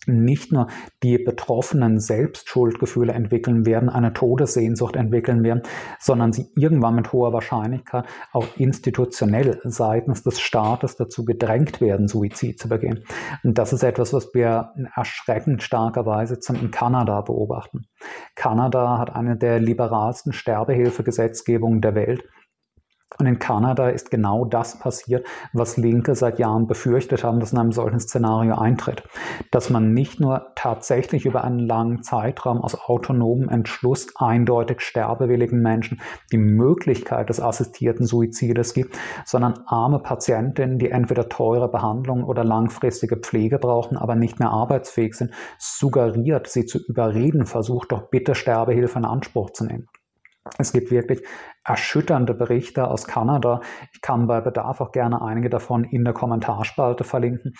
nicht 0.09 0.53
nur 0.53 0.69
die 1.03 1.19
Betroffenen 1.19 2.01
selbst 2.01 2.49
Schuldgefühle 2.49 3.13
entwickeln 3.13 3.67
werden, 3.67 3.89
eine 3.89 4.13
Todessehnsucht 4.13 4.97
entwickeln 4.97 5.45
werden, 5.45 5.63
sondern 6.01 6.33
sie 6.33 6.47
irgendwann 6.57 6.95
mit 6.95 7.13
hoher 7.13 7.33
Wahrscheinlichkeit 7.33 8.05
auch 8.33 8.47
institutionell 8.57 9.61
seitens 9.65 10.23
des 10.23 10.41
Staates 10.41 10.97
dazu 10.97 11.25
gedrängt 11.25 11.81
werden, 11.81 12.09
Suizid 12.09 12.59
zu 12.59 12.69
begehen. 12.69 13.05
Und 13.43 13.59
das 13.59 13.73
ist 13.73 13.83
etwas, 13.83 14.13
was 14.13 14.35
wir 14.35 14.73
in 14.77 14.89
erschreckend 14.95 15.63
starker 15.63 16.07
Weise 16.07 16.41
zum 16.41 16.57
in 16.57 16.71
Kanada 16.71 17.21
beobachten. 17.21 17.87
Kanada 18.35 18.99
hat 18.99 19.15
eine 19.15 19.37
der 19.37 19.61
liberalsten 19.61 20.33
Sterbehilfegesetzgebungen 20.33 21.81
der 21.81 21.95
Welt. 21.95 22.25
Und 23.19 23.27
in 23.27 23.39
Kanada 23.39 23.89
ist 23.89 24.11
genau 24.11 24.45
das 24.45 24.79
passiert, 24.79 25.27
was 25.53 25.77
Linke 25.77 26.15
seit 26.15 26.39
Jahren 26.39 26.67
befürchtet 26.67 27.23
haben, 27.23 27.41
dass 27.41 27.53
in 27.53 27.59
einem 27.59 27.73
solchen 27.73 28.01
Szenario 28.01 28.57
eintritt. 28.57 29.05
Dass 29.51 29.71
man 29.71 29.93
nicht 29.93 30.21
nur 30.21 30.53
tatsächlich 30.57 31.25
über 31.25 31.45
einen 31.45 31.61
langen 31.61 32.03
Zeitraum 32.03 32.61
aus 32.61 32.75
autonomem 32.75 33.49
Entschluss 33.49 34.09
eindeutig 34.17 34.81
sterbewilligen 34.81 35.61
Menschen 35.61 36.01
die 36.33 36.39
Möglichkeit 36.39 37.29
des 37.29 37.41
assistierten 37.41 38.07
Suizides 38.07 38.75
gibt, 38.75 38.99
sondern 39.25 39.61
arme 39.67 40.01
Patientinnen, 40.01 40.79
die 40.79 40.91
entweder 40.91 41.29
teure 41.29 41.69
Behandlung 41.69 42.25
oder 42.25 42.45
langfristige 42.45 43.17
Pflege 43.17 43.59
brauchen, 43.59 43.97
aber 43.97 44.17
nicht 44.17 44.41
mehr 44.41 44.51
arbeitsfähig 44.51 45.15
sind, 45.15 45.33
suggeriert, 45.59 46.49
sie 46.49 46.67
zu 46.67 46.79
überreden 46.85 47.47
versucht, 47.47 47.93
doch 47.93 48.11
bitte 48.11 48.35
Sterbehilfe 48.35 48.99
in 48.99 49.05
Anspruch 49.05 49.51
zu 49.51 49.65
nehmen. 49.65 49.87
Es 50.59 50.73
gibt 50.73 50.91
wirklich 50.91 51.23
erschütternde 51.65 52.35
Berichte 52.35 52.89
aus 52.89 53.07
Kanada. 53.07 53.61
Ich 53.93 54.01
kann 54.01 54.27
bei 54.27 54.41
Bedarf 54.41 54.81
auch 54.81 54.93
gerne 54.93 55.23
einige 55.23 55.51
davon 55.51 55.85
in 55.85 56.05
der 56.05 56.15
Kommentarspalte 56.15 57.05
verlinken, 57.05 57.55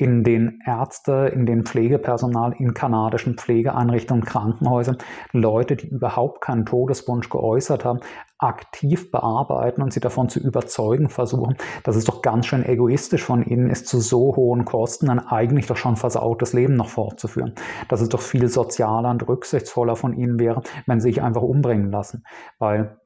in 0.00 0.24
den 0.24 0.60
Ärzte, 0.64 1.30
in 1.34 1.44
den 1.44 1.64
Pflegepersonal, 1.64 2.54
in 2.58 2.72
kanadischen 2.72 3.36
Pflegeeinrichtungen, 3.36 4.24
Krankenhäusern, 4.24 4.96
Leute, 5.32 5.76
die 5.76 5.88
überhaupt 5.88 6.40
keinen 6.40 6.64
Todeswunsch 6.64 7.28
geäußert 7.28 7.84
haben, 7.84 8.00
aktiv 8.38 9.10
bearbeiten 9.10 9.82
und 9.82 9.92
sie 9.92 10.00
davon 10.00 10.30
zu 10.30 10.40
überzeugen 10.40 11.10
versuchen, 11.10 11.56
dass 11.84 11.96
es 11.96 12.04
doch 12.04 12.22
ganz 12.22 12.46
schön 12.46 12.64
egoistisch 12.64 13.22
von 13.22 13.44
ihnen 13.44 13.68
ist, 13.68 13.88
zu 13.88 14.00
so 14.00 14.34
hohen 14.36 14.64
Kosten 14.64 15.10
ein 15.10 15.18
eigentlich 15.18 15.66
doch 15.66 15.76
schon 15.76 15.96
versautes 15.96 16.54
Leben 16.54 16.76
noch 16.76 16.88
fortzuführen. 16.88 17.54
Dass 17.88 18.00
es 18.00 18.08
doch 18.08 18.22
viel 18.22 18.48
sozialer 18.48 19.10
und 19.10 19.28
rücksichtsvoller 19.28 19.96
von 19.96 20.14
ihnen 20.14 20.38
wäre, 20.38 20.62
wenn 20.86 21.00
sie 21.00 21.10
sich 21.10 21.22
einfach 21.22 21.42
umbringen 21.42 21.90
lassen. 21.90 22.24
Weil 22.58 22.99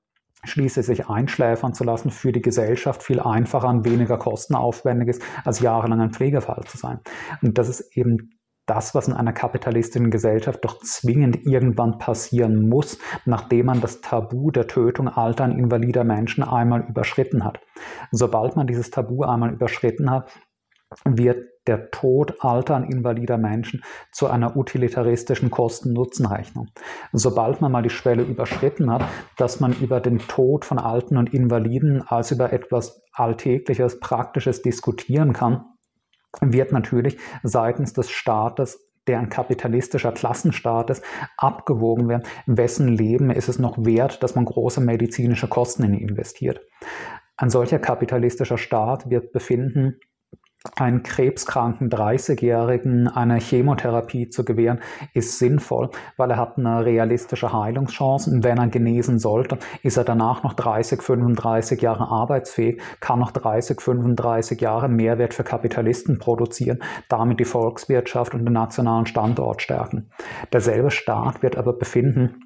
schließlich 0.44 0.86
sich 0.86 1.08
einschläfern 1.08 1.74
zu 1.74 1.84
lassen, 1.84 2.10
für 2.10 2.32
die 2.32 2.42
Gesellschaft 2.42 3.02
viel 3.02 3.20
einfacher 3.20 3.68
und 3.68 3.84
weniger 3.84 4.18
kostenaufwendig 4.18 5.08
ist, 5.08 5.22
als 5.44 5.60
jahrelang 5.60 6.00
ein 6.00 6.12
Pflegefall 6.12 6.62
zu 6.66 6.76
sein. 6.76 7.00
Und 7.42 7.58
das 7.58 7.68
ist 7.68 7.96
eben 7.96 8.30
das, 8.66 8.94
was 8.94 9.08
in 9.08 9.14
einer 9.14 9.32
kapitalistischen 9.32 10.10
Gesellschaft 10.10 10.64
doch 10.64 10.78
zwingend 10.80 11.44
irgendwann 11.44 11.98
passieren 11.98 12.68
muss, 12.68 12.98
nachdem 13.26 13.66
man 13.66 13.80
das 13.80 14.00
Tabu 14.00 14.50
der 14.50 14.66
Tötung 14.66 15.08
alter 15.08 15.44
und 15.44 15.58
invalider 15.58 16.04
Menschen 16.04 16.42
einmal 16.42 16.86
überschritten 16.88 17.44
hat. 17.44 17.60
Sobald 18.10 18.56
man 18.56 18.66
dieses 18.66 18.90
Tabu 18.90 19.24
einmal 19.24 19.52
überschritten 19.52 20.10
hat, 20.10 20.32
wird 21.04 21.44
der 21.66 21.90
Tod 21.90 22.36
alter 22.40 22.76
und 22.76 22.92
invalider 22.92 23.38
Menschen 23.38 23.82
zu 24.12 24.28
einer 24.28 24.56
utilitaristischen 24.56 25.50
Kosten-Nutzen-Rechnung. 25.50 26.68
Sobald 27.12 27.60
man 27.60 27.72
mal 27.72 27.82
die 27.82 27.90
Schwelle 27.90 28.22
überschritten 28.22 28.90
hat, 28.90 29.04
dass 29.36 29.60
man 29.60 29.72
über 29.72 30.00
den 30.00 30.18
Tod 30.18 30.64
von 30.64 30.78
Alten 30.78 31.16
und 31.16 31.32
Invaliden 31.32 32.02
als 32.06 32.30
über 32.30 32.52
etwas 32.52 33.02
Alltägliches, 33.12 34.00
Praktisches 34.00 34.62
diskutieren 34.62 35.32
kann, 35.32 35.64
wird 36.40 36.72
natürlich 36.72 37.18
seitens 37.42 37.92
des 37.92 38.10
Staates 38.10 38.80
der 39.06 39.18
ein 39.18 39.28
kapitalistischer 39.28 40.12
Klassenstaat 40.12 40.90
ist, 40.90 41.04
abgewogen 41.36 42.08
werden, 42.08 42.22
wessen 42.46 42.88
Leben 42.88 43.30
ist 43.30 43.48
es 43.48 43.58
noch 43.58 43.76
wert, 43.84 44.22
dass 44.22 44.34
man 44.34 44.46
große 44.46 44.80
medizinische 44.80 45.48
Kosten 45.48 45.84
in 45.84 45.94
ihn 45.94 46.08
investiert. 46.08 46.60
Ein 47.36 47.50
solcher 47.50 47.78
kapitalistischer 47.78 48.58
Staat 48.58 49.10
wird 49.10 49.32
befinden, 49.32 49.98
einen 50.76 51.02
krebskranken 51.02 51.90
30-Jährigen 51.90 53.08
eine 53.08 53.36
Chemotherapie 53.36 54.28
zu 54.28 54.44
gewähren, 54.44 54.80
ist 55.12 55.38
sinnvoll, 55.38 55.90
weil 56.16 56.30
er 56.30 56.36
hat 56.36 56.58
eine 56.58 56.84
realistische 56.84 57.52
Heilungschance 57.52 58.30
und 58.30 58.44
wenn 58.44 58.58
er 58.58 58.68
genesen 58.68 59.18
sollte, 59.18 59.58
ist 59.82 59.96
er 59.96 60.04
danach 60.04 60.42
noch 60.42 60.54
30, 60.54 61.02
35 61.02 61.80
Jahre 61.80 62.08
arbeitsfähig, 62.08 62.80
kann 63.00 63.20
noch 63.20 63.30
30, 63.30 63.80
35 63.80 64.60
Jahre 64.60 64.88
Mehrwert 64.88 65.34
für 65.34 65.44
Kapitalisten 65.44 66.18
produzieren, 66.18 66.82
damit 67.08 67.40
die 67.40 67.44
Volkswirtschaft 67.44 68.34
und 68.34 68.44
den 68.44 68.54
nationalen 68.54 69.06
Standort 69.06 69.62
stärken. 69.62 70.10
Derselbe 70.52 70.90
Staat 70.90 71.42
wird 71.42 71.56
aber 71.56 71.74
befinden, 71.74 72.40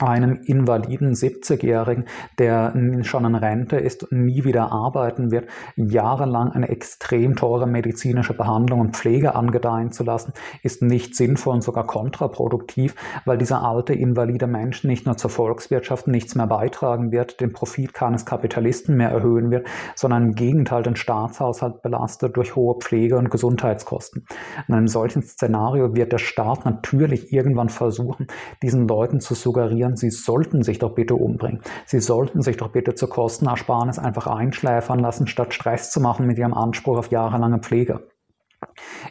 einem 0.00 0.40
invaliden 0.44 1.12
70-Jährigen, 1.12 2.06
der 2.38 2.74
schon 3.02 3.24
in 3.24 3.34
Rente 3.34 3.76
ist 3.76 4.04
und 4.04 4.24
nie 4.24 4.44
wieder 4.44 4.72
arbeiten 4.72 5.30
wird, 5.30 5.48
jahrelang 5.76 6.52
eine 6.52 6.68
extrem 6.68 7.36
teure 7.36 7.66
medizinische 7.66 8.34
Behandlung 8.34 8.80
und 8.80 8.96
Pflege 8.96 9.34
angedeihen 9.34 9.90
zu 9.90 10.04
lassen, 10.04 10.32
ist 10.62 10.82
nicht 10.82 11.16
sinnvoll 11.16 11.54
und 11.54 11.62
sogar 11.62 11.86
kontraproduktiv, 11.86 12.94
weil 13.24 13.38
dieser 13.38 13.62
alte, 13.62 13.94
invalide 13.94 14.46
Mensch 14.46 14.84
nicht 14.84 15.06
nur 15.06 15.16
zur 15.16 15.30
Volkswirtschaft 15.30 16.06
nichts 16.06 16.34
mehr 16.34 16.46
beitragen 16.46 17.10
wird, 17.10 17.40
den 17.40 17.52
Profit 17.52 17.94
keines 17.94 18.26
Kapitalisten 18.26 18.96
mehr 18.96 19.10
erhöhen 19.10 19.50
wird, 19.50 19.66
sondern 19.94 20.24
im 20.24 20.34
Gegenteil 20.34 20.82
den 20.82 20.96
Staatshaushalt 20.96 21.82
belastet 21.82 22.36
durch 22.36 22.56
hohe 22.56 22.78
Pflege- 22.78 23.16
und 23.16 23.30
Gesundheitskosten. 23.30 24.26
In 24.66 24.74
einem 24.74 24.88
solchen 24.88 25.22
Szenario 25.22 25.94
wird 25.94 26.12
der 26.12 26.18
Staat 26.18 26.64
natürlich 26.64 27.32
irgendwann 27.32 27.68
versuchen, 27.68 28.26
diesen 28.62 28.86
Leuten 28.86 29.20
zu 29.20 29.34
suggerieren, 29.34 29.77
suggerieren, 29.78 29.96
sie 29.96 30.10
sollten 30.10 30.62
sich 30.62 30.78
doch 30.78 30.94
bitte 30.94 31.14
umbringen. 31.14 31.60
Sie 31.86 32.00
sollten 32.00 32.42
sich 32.42 32.56
doch 32.56 32.68
bitte 32.68 32.94
zur 32.94 33.08
Kostenersparnis 33.08 33.98
einfach 33.98 34.26
einschläfern 34.26 34.98
lassen, 34.98 35.26
statt 35.26 35.54
Stress 35.54 35.90
zu 35.90 36.00
machen 36.00 36.26
mit 36.26 36.38
ihrem 36.38 36.54
Anspruch 36.54 36.98
auf 36.98 37.10
jahrelange 37.10 37.60
Pflege. 37.60 38.08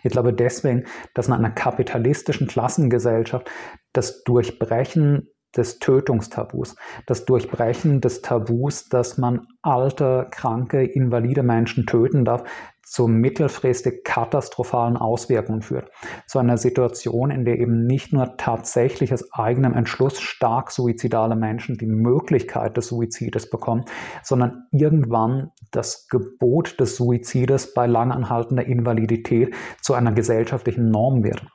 Ich 0.03 0.11
glaube 0.11 0.33
deswegen, 0.33 0.83
dass 1.13 1.27
in 1.27 1.33
einer 1.33 1.51
kapitalistischen 1.51 2.47
Klassengesellschaft 2.47 3.49
das 3.93 4.23
Durchbrechen 4.23 5.29
des 5.55 5.79
Tötungstabus, 5.79 6.75
das 7.05 7.23
Durchbrechen 7.25 8.01
des 8.01 8.21
Tabus, 8.21 8.89
dass 8.89 9.17
man 9.17 9.47
alte, 9.61 10.27
kranke, 10.29 10.83
invalide 10.83 11.43
Menschen 11.43 11.85
töten 11.85 12.25
darf, 12.25 12.43
zu 12.89 13.07
mittelfristig 13.07 14.03
katastrophalen 14.03 14.97
Auswirkungen 14.97 15.61
führt. 15.61 15.91
Zu 16.25 16.39
einer 16.39 16.57
Situation, 16.57 17.31
in 17.31 17.45
der 17.45 17.59
eben 17.59 17.85
nicht 17.85 18.13
nur 18.13 18.37
tatsächlich 18.37 19.13
aus 19.13 19.31
eigenem 19.33 19.73
Entschluss 19.73 20.19
stark 20.21 20.71
suizidale 20.71 21.35
Menschen 21.35 21.77
die 21.77 21.85
Möglichkeit 21.85 22.77
des 22.77 22.87
Suizides 22.87 23.49
bekommen, 23.49 23.83
sondern 24.23 24.67
irgendwann 24.71 25.51
das 25.71 26.07
Gebot 26.07 26.79
des 26.79 26.95
Suizides 26.95 27.73
bei 27.73 27.87
langanhaltender 27.87 28.65
Invalidität 28.65 29.53
zu 29.81 29.93
einer 29.93 30.13
gesellschaftlichen 30.13 30.89
Norm 30.89 31.23
wird. 31.23 31.45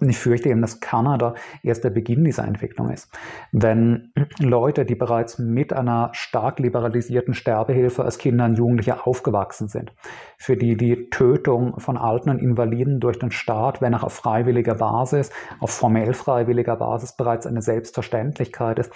Und 0.00 0.08
ich 0.08 0.18
fürchte 0.18 0.48
eben, 0.48 0.60
dass 0.60 0.80
Kanada 0.80 1.34
erst 1.62 1.84
der 1.84 1.90
Beginn 1.90 2.24
dieser 2.24 2.44
Entwicklung 2.44 2.90
ist. 2.90 3.12
Wenn 3.52 4.12
Leute, 4.38 4.84
die 4.84 4.94
bereits 4.94 5.38
mit 5.38 5.72
einer 5.72 6.10
stark 6.12 6.58
liberalisierten 6.58 7.34
Sterbehilfe 7.34 8.04
als 8.04 8.18
Kinder 8.18 8.46
und 8.46 8.58
Jugendliche 8.58 9.06
aufgewachsen 9.06 9.68
sind, 9.68 9.92
für 10.36 10.56
die 10.56 10.76
die 10.76 11.08
Tötung 11.10 11.78
von 11.78 11.96
Alten 11.96 12.30
und 12.30 12.40
Invaliden 12.40 13.00
durch 13.00 13.18
den 13.18 13.30
Staat, 13.30 13.80
wenn 13.80 13.94
auch 13.94 14.04
auf 14.04 14.12
freiwilliger 14.14 14.74
Basis, 14.74 15.30
auf 15.60 15.70
formell 15.70 16.12
freiwilliger 16.12 16.76
Basis 16.76 17.16
bereits 17.16 17.46
eine 17.46 17.62
Selbstverständlichkeit 17.62 18.78
ist, 18.78 18.92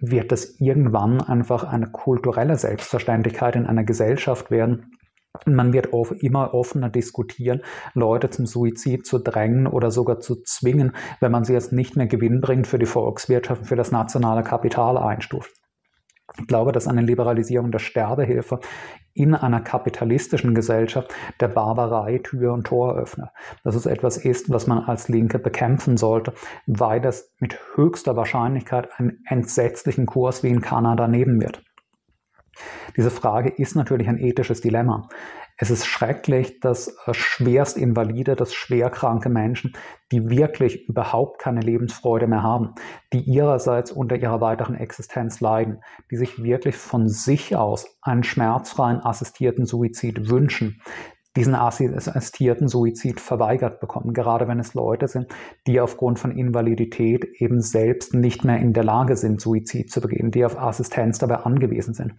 wird 0.00 0.30
das 0.30 0.60
irgendwann 0.60 1.20
einfach 1.20 1.64
eine 1.64 1.90
kulturelle 1.90 2.56
Selbstverständlichkeit 2.56 3.56
in 3.56 3.66
einer 3.66 3.84
Gesellschaft 3.84 4.50
werden, 4.50 4.92
man 5.46 5.72
wird 5.72 5.88
immer 6.20 6.54
offener 6.54 6.88
diskutieren, 6.88 7.62
Leute 7.94 8.30
zum 8.30 8.46
Suizid 8.46 9.06
zu 9.06 9.18
drängen 9.18 9.66
oder 9.66 9.90
sogar 9.90 10.20
zu 10.20 10.42
zwingen, 10.42 10.92
wenn 11.20 11.32
man 11.32 11.44
sie 11.44 11.52
jetzt 11.52 11.72
nicht 11.72 11.96
mehr 11.96 12.06
gewinnbringend 12.06 12.66
für 12.66 12.78
die 12.78 12.86
Volkswirtschaft, 12.86 13.66
für 13.66 13.76
das 13.76 13.92
nationale 13.92 14.42
Kapital 14.42 14.98
einstuft. 14.98 15.52
Ich 16.38 16.46
glaube, 16.46 16.72
dass 16.72 16.86
eine 16.86 17.00
Liberalisierung 17.00 17.70
der 17.70 17.78
Sterbehilfe 17.78 18.60
in 19.14 19.34
einer 19.34 19.60
kapitalistischen 19.60 20.54
Gesellschaft 20.54 21.12
der 21.40 21.48
Barbarei 21.48 22.18
Tür 22.18 22.52
und 22.52 22.66
Tor 22.66 22.96
öffnet. 22.96 23.30
Dass 23.64 23.74
es 23.74 23.86
etwas 23.86 24.18
ist, 24.18 24.50
was 24.50 24.66
man 24.66 24.84
als 24.84 25.08
Linke 25.08 25.38
bekämpfen 25.38 25.96
sollte, 25.96 26.34
weil 26.66 27.00
das 27.00 27.34
mit 27.40 27.58
höchster 27.74 28.14
Wahrscheinlichkeit 28.14 28.88
einen 28.98 29.22
entsetzlichen 29.28 30.06
Kurs 30.06 30.42
wie 30.42 30.48
in 30.48 30.60
Kanada 30.60 31.08
nehmen 31.08 31.40
wird. 31.40 31.64
Diese 32.96 33.10
Frage 33.10 33.50
ist 33.50 33.76
natürlich 33.76 34.08
ein 34.08 34.18
ethisches 34.18 34.60
Dilemma. 34.60 35.08
Es 35.60 35.70
ist 35.70 35.86
schrecklich, 35.86 36.60
dass 36.60 36.96
äh, 37.06 37.12
schwerst 37.12 37.76
Invalide, 37.76 38.36
dass 38.36 38.54
schwerkranke 38.54 39.28
Menschen, 39.28 39.72
die 40.12 40.30
wirklich 40.30 40.88
überhaupt 40.88 41.40
keine 41.40 41.60
Lebensfreude 41.60 42.28
mehr 42.28 42.44
haben, 42.44 42.74
die 43.12 43.20
ihrerseits 43.20 43.90
unter 43.90 44.14
ihrer 44.16 44.40
weiteren 44.40 44.76
Existenz 44.76 45.40
leiden, 45.40 45.82
die 46.12 46.16
sich 46.16 46.42
wirklich 46.44 46.76
von 46.76 47.08
sich 47.08 47.56
aus 47.56 47.98
einen 48.02 48.22
schmerzfreien 48.22 49.00
assistierten 49.00 49.66
Suizid 49.66 50.30
wünschen, 50.30 50.80
diesen 51.36 51.54
assistierten 51.54 52.68
Suizid 52.68 53.20
verweigert 53.20 53.80
bekommen, 53.80 54.12
gerade 54.12 54.48
wenn 54.48 54.58
es 54.58 54.74
Leute 54.74 55.06
sind, 55.06 55.28
die 55.66 55.80
aufgrund 55.80 56.18
von 56.18 56.32
Invalidität 56.32 57.24
eben 57.38 57.60
selbst 57.60 58.14
nicht 58.14 58.44
mehr 58.44 58.58
in 58.58 58.72
der 58.72 58.84
Lage 58.84 59.16
sind, 59.16 59.40
Suizid 59.40 59.90
zu 59.90 60.00
begehen, 60.00 60.30
die 60.30 60.44
auf 60.44 60.58
Assistenz 60.58 61.18
dabei 61.18 61.36
angewiesen 61.36 61.94
sind. 61.94 62.14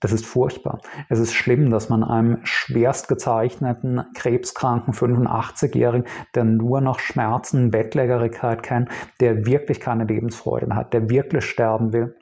Das 0.00 0.12
ist 0.12 0.26
furchtbar. 0.26 0.80
Es 1.08 1.18
ist 1.18 1.32
schlimm, 1.32 1.70
dass 1.70 1.88
man 1.88 2.04
einem 2.04 2.40
schwerst 2.42 3.08
gezeichneten, 3.08 4.02
krebskranken 4.14 4.92
85-Jährigen, 4.92 6.06
der 6.34 6.44
nur 6.44 6.80
noch 6.80 6.98
Schmerzen, 6.98 7.70
Bettlägerigkeit 7.70 8.62
kennt, 8.62 8.90
der 9.20 9.46
wirklich 9.46 9.80
keine 9.80 10.04
Lebensfreude 10.04 10.66
mehr 10.66 10.76
hat, 10.76 10.92
der 10.92 11.08
wirklich 11.08 11.44
sterben 11.44 11.92
will, 11.92 12.16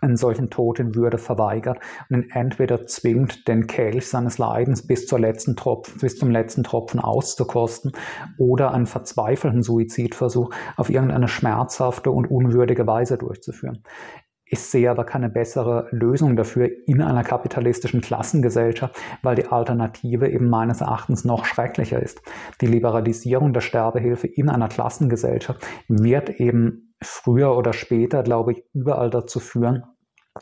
einen 0.00 0.16
solchen 0.16 0.50
Tod 0.50 0.78
in 0.80 0.94
Würde 0.94 1.18
verweigert 1.18 1.78
und 2.08 2.16
ihn 2.16 2.30
entweder 2.30 2.86
zwingt, 2.86 3.48
den 3.48 3.66
Kelch 3.66 4.08
seines 4.08 4.38
Leidens 4.38 4.86
bis, 4.86 5.06
zur 5.06 5.18
letzten 5.18 5.56
Tropfen, 5.56 6.00
bis 6.00 6.18
zum 6.18 6.30
letzten 6.30 6.62
Tropfen 6.62 7.00
auszukosten 7.00 7.92
oder 8.38 8.72
einen 8.72 8.86
verzweifelten 8.86 9.62
Suizidversuch 9.62 10.54
auf 10.76 10.90
irgendeine 10.90 11.28
schmerzhafte 11.28 12.10
und 12.10 12.30
unwürdige 12.30 12.86
Weise 12.86 13.18
durchzuführen. 13.18 13.82
Ich 14.46 14.60
sehe 14.60 14.90
aber 14.90 15.04
keine 15.04 15.30
bessere 15.30 15.88
Lösung 15.90 16.36
dafür 16.36 16.70
in 16.86 17.00
einer 17.00 17.24
kapitalistischen 17.24 18.02
Klassengesellschaft, 18.02 18.94
weil 19.22 19.36
die 19.36 19.46
Alternative 19.46 20.28
eben 20.28 20.50
meines 20.50 20.82
Erachtens 20.82 21.24
noch 21.24 21.46
schrecklicher 21.46 22.00
ist. 22.00 22.20
Die 22.60 22.66
Liberalisierung 22.66 23.54
der 23.54 23.62
Sterbehilfe 23.62 24.26
in 24.26 24.50
einer 24.50 24.68
Klassengesellschaft 24.68 25.66
wird 25.88 26.28
eben 26.40 26.83
früher 27.02 27.56
oder 27.56 27.72
später, 27.72 28.22
glaube 28.22 28.52
ich, 28.52 28.64
überall 28.72 29.10
dazu 29.10 29.40
führen, 29.40 29.84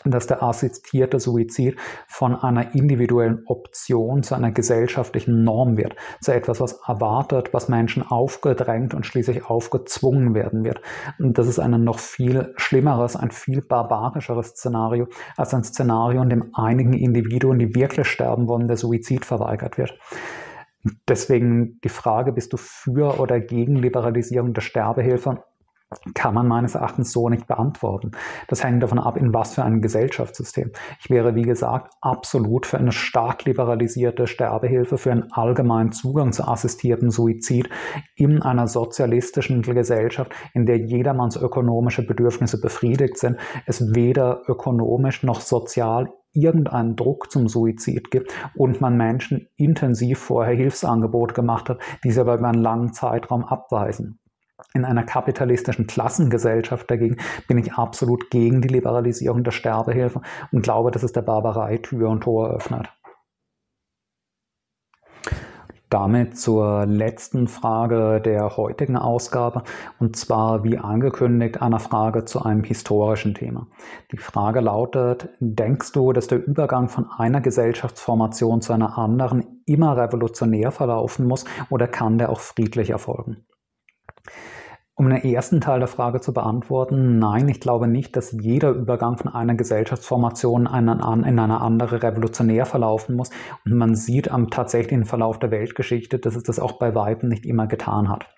dass 0.05 0.27
der 0.27 0.43
assistierte 0.43 1.21
Suizid 1.21 1.79
von 2.09 2.35
einer 2.35 2.75
individuellen 2.75 3.43
Option 3.47 4.23
zu 4.23 4.35
einer 4.35 4.51
gesellschaftlichen 4.51 5.45
Norm 5.45 5.77
wird, 5.77 5.97
zu 6.23 6.33
etwas, 6.33 6.61
was 6.61 6.81
erwartet, 6.87 7.53
was 7.53 7.69
Menschen 7.69 8.03
aufgedrängt 8.03 8.95
und 8.95 9.05
schließlich 9.05 9.45
aufgezwungen 9.45 10.35
werden 10.35 10.65
wird. 10.65 10.81
Und 11.19 11.37
das 11.37 11.47
ist 11.47 11.59
ein 11.59 11.85
noch 11.85 11.99
viel 11.99 12.55
schlimmeres, 12.57 13.17
ein 13.17 13.31
viel 13.31 13.61
barbarischeres 13.61 14.49
Szenario 14.51 15.09
als 15.37 15.53
ein 15.53 15.65
Szenario, 15.65 16.23
in 16.23 16.31
dem 16.31 16.51
einigen 16.55 16.95
Individuen, 16.95 17.59
die 17.59 17.75
wirklich 17.75 18.09
sterben 18.09 18.49
wollen, 18.49 18.69
der 18.69 18.79
Suizid 18.79 19.27
verweigert 19.27 19.77
wird. 19.77 19.93
Deswegen 21.07 21.81
die 21.85 21.91
Frage, 21.91 22.33
bist 22.33 22.53
du 22.53 22.57
für 22.57 23.21
oder 23.21 23.41
gegen 23.41 23.77
Liberalisierung 23.77 24.53
der 24.53 24.63
Sterbehilfe? 24.63 25.45
Kann 26.15 26.35
man 26.35 26.49
meines 26.49 26.75
Erachtens 26.75 27.13
so 27.13 27.29
nicht 27.29 27.47
beantworten. 27.47 28.13
Das 28.49 28.63
hängt 28.63 28.83
davon 28.83 28.99
ab, 28.99 29.17
in 29.17 29.33
was 29.33 29.55
für 29.55 29.63
ein 29.63 29.81
Gesellschaftssystem. 29.81 30.73
Ich 31.01 31.11
wäre, 31.11 31.35
wie 31.35 31.43
gesagt, 31.43 31.93
absolut 32.01 32.67
für 32.67 32.79
eine 32.79 32.93
stark 32.93 33.45
liberalisierte 33.45 34.27
Sterbehilfe, 34.27 34.99
für 34.99 35.13
einen 35.13 35.33
allgemeinen 35.33 35.93
Zugang 35.93 36.33
zu 36.33 36.47
assistiertem 36.47 37.11
Suizid 37.11 37.69
in 38.17 38.43
einer 38.43 38.67
sozialistischen 38.67 39.63
Gesellschaft, 39.63 40.33
in 40.55 40.67
der 40.67 40.79
jedermanns 40.79 41.37
ökonomische 41.37 42.07
Bedürfnisse 42.07 42.61
befriedigt 42.61 43.19
sind, 43.19 43.39
es 43.67 43.95
weder 43.95 44.43
ökonomisch 44.47 45.23
noch 45.23 45.41
sozial 45.41 46.09
irgendeinen 46.35 46.97
Druck 46.97 47.31
zum 47.31 47.49
Suizid 47.49 48.11
gibt 48.11 48.33
und 48.55 48.81
man 48.81 48.97
Menschen 48.97 49.49
intensiv 49.57 50.19
vorher 50.19 50.55
Hilfsangebote 50.55 51.35
gemacht 51.35 51.69
hat, 51.69 51.79
die 52.05 52.11
sie 52.11 52.21
aber 52.21 52.35
über 52.35 52.49
einen 52.49 52.63
langen 52.63 52.93
Zeitraum 52.93 53.45
abweisen. 53.45 54.19
In 54.75 54.87
einer 54.87 55.05
kapitalistischen 55.05 55.87
Klassengesellschaft 55.87 56.91
dagegen 56.91 57.19
bin 57.47 57.59
ich 57.59 57.75
absolut 57.75 58.31
gegen 58.31 58.63
die 58.63 58.69
Liberalisierung 58.69 59.45
der 59.45 59.51
Sterbehilfe 59.51 60.23
und 60.51 60.63
glaube, 60.63 60.91
dass 60.91 61.03
es 61.03 61.13
der 61.13 61.23
Barbarei 61.23 61.77
Tür 61.77 62.09
und 62.09 62.23
Tor 62.23 62.51
öffnet. 62.51 62.89
Damit 65.91 66.39
zur 66.39 66.87
letzten 66.87 67.49
Frage 67.49 68.23
der 68.23 68.57
heutigen 68.57 68.97
Ausgabe 68.97 69.63
und 69.99 70.17
zwar 70.17 70.65
wie 70.65 70.79
angekündigt 70.79 71.61
einer 71.61 71.81
Frage 71.81 72.25
zu 72.25 72.43
einem 72.43 72.65
historischen 72.65 73.35
Thema. 73.35 73.67
Die 74.11 74.17
Frage 74.17 74.61
lautet, 74.61 75.29
denkst 75.41 75.93
du, 75.93 76.15
dass 76.15 76.29
der 76.29 76.43
Übergang 76.43 76.89
von 76.89 77.11
einer 77.11 77.43
Gesellschaftsformation 77.43 78.63
zu 78.63 78.73
einer 78.73 78.97
anderen 78.97 79.63
immer 79.67 79.99
revolutionär 79.99 80.71
verlaufen 80.71 81.27
muss 81.27 81.45
oder 81.69 81.87
kann 81.89 82.17
der 82.17 82.31
auch 82.31 82.41
friedlich 82.41 82.89
erfolgen? 82.89 83.45
Um 85.03 85.11
den 85.11 85.25
ersten 85.25 85.61
Teil 85.61 85.81
der 85.81 85.89
Frage 85.89 86.21
zu 86.21 86.33
beantworten, 86.33 87.19
nein, 87.19 87.49
ich 87.49 87.59
glaube 87.59 87.89
nicht, 87.89 88.17
dass 88.17 88.31
jeder 88.31 88.71
Übergang 88.71 89.19
von 89.19 89.33
einer 89.33 89.57
Gesellschaftsformation 89.57 90.67
in 90.67 90.89
eine 90.89 91.61
andere 91.61 92.05
revolutionär 92.05 92.67
verlaufen 92.67 93.17
muss. 93.17 93.31
Und 93.65 93.75
man 93.75 93.97
sieht 93.97 94.31
am 94.31 94.49
tatsächlichen 94.49 95.05
Verlauf 95.05 95.41
der 95.41 95.51
Weltgeschichte, 95.51 96.21
dass 96.21 96.37
es 96.37 96.45
das 96.45 96.61
auch 96.61 96.79
bei 96.79 96.95
Weitem 96.95 97.31
nicht 97.31 97.45
immer 97.47 97.67
getan 97.67 98.11
hat. 98.11 98.29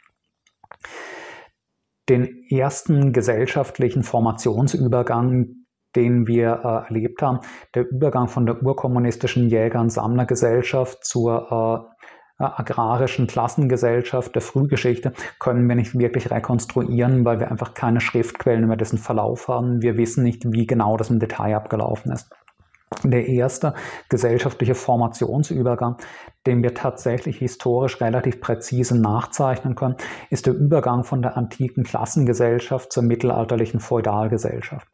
Den 2.08 2.46
ersten 2.48 3.12
gesellschaftlichen 3.12 4.02
Formationsübergang, 4.02 5.66
den 5.94 6.26
wir 6.26 6.62
äh, 6.64 6.88
erlebt 6.88 7.20
haben, 7.20 7.40
der 7.74 7.86
Übergang 7.90 8.28
von 8.28 8.46
der 8.46 8.62
urkommunistischen 8.62 9.50
Jäger- 9.50 9.82
und 9.82 9.90
Sammlergesellschaft 9.90 11.04
zur 11.04 11.90
äh, 11.90 11.93
agrarischen 12.38 13.26
Klassengesellschaft 13.26 14.34
der 14.34 14.42
Frühgeschichte 14.42 15.12
können 15.38 15.68
wir 15.68 15.76
nicht 15.76 15.96
wirklich 15.96 16.30
rekonstruieren, 16.30 17.24
weil 17.24 17.38
wir 17.38 17.50
einfach 17.50 17.74
keine 17.74 18.00
Schriftquellen 18.00 18.64
über 18.64 18.76
dessen 18.76 18.98
Verlauf 18.98 19.48
haben. 19.48 19.82
Wir 19.82 19.96
wissen 19.96 20.24
nicht, 20.24 20.44
wie 20.52 20.66
genau 20.66 20.96
das 20.96 21.10
im 21.10 21.20
Detail 21.20 21.56
abgelaufen 21.56 22.12
ist. 22.12 22.30
Der 23.02 23.26
erste 23.26 23.74
gesellschaftliche 24.08 24.74
Formationsübergang, 24.74 25.96
den 26.46 26.62
wir 26.62 26.74
tatsächlich 26.74 27.38
historisch 27.38 28.00
relativ 28.00 28.40
präzise 28.40 28.98
nachzeichnen 28.98 29.74
können, 29.74 29.96
ist 30.30 30.46
der 30.46 30.54
Übergang 30.54 31.02
von 31.02 31.22
der 31.22 31.36
antiken 31.36 31.82
Klassengesellschaft 31.82 32.92
zur 32.92 33.02
mittelalterlichen 33.02 33.80
Feudalgesellschaft. 33.80 34.86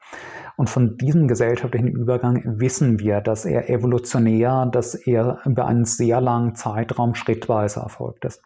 Und 0.61 0.69
von 0.69 0.99
diesem 0.99 1.27
gesellschaftlichen 1.27 1.89
Übergang 1.89 2.43
wissen 2.45 2.99
wir, 2.99 3.23
dass 3.23 3.47
er 3.47 3.71
evolutionär, 3.71 4.67
dass 4.71 4.95
er 4.95 5.39
über 5.47 5.65
einen 5.65 5.87
sehr 5.87 6.21
langen 6.21 6.55
Zeitraum 6.55 7.15
schrittweise 7.15 7.81
erfolgt 7.81 8.27
ist. 8.27 8.43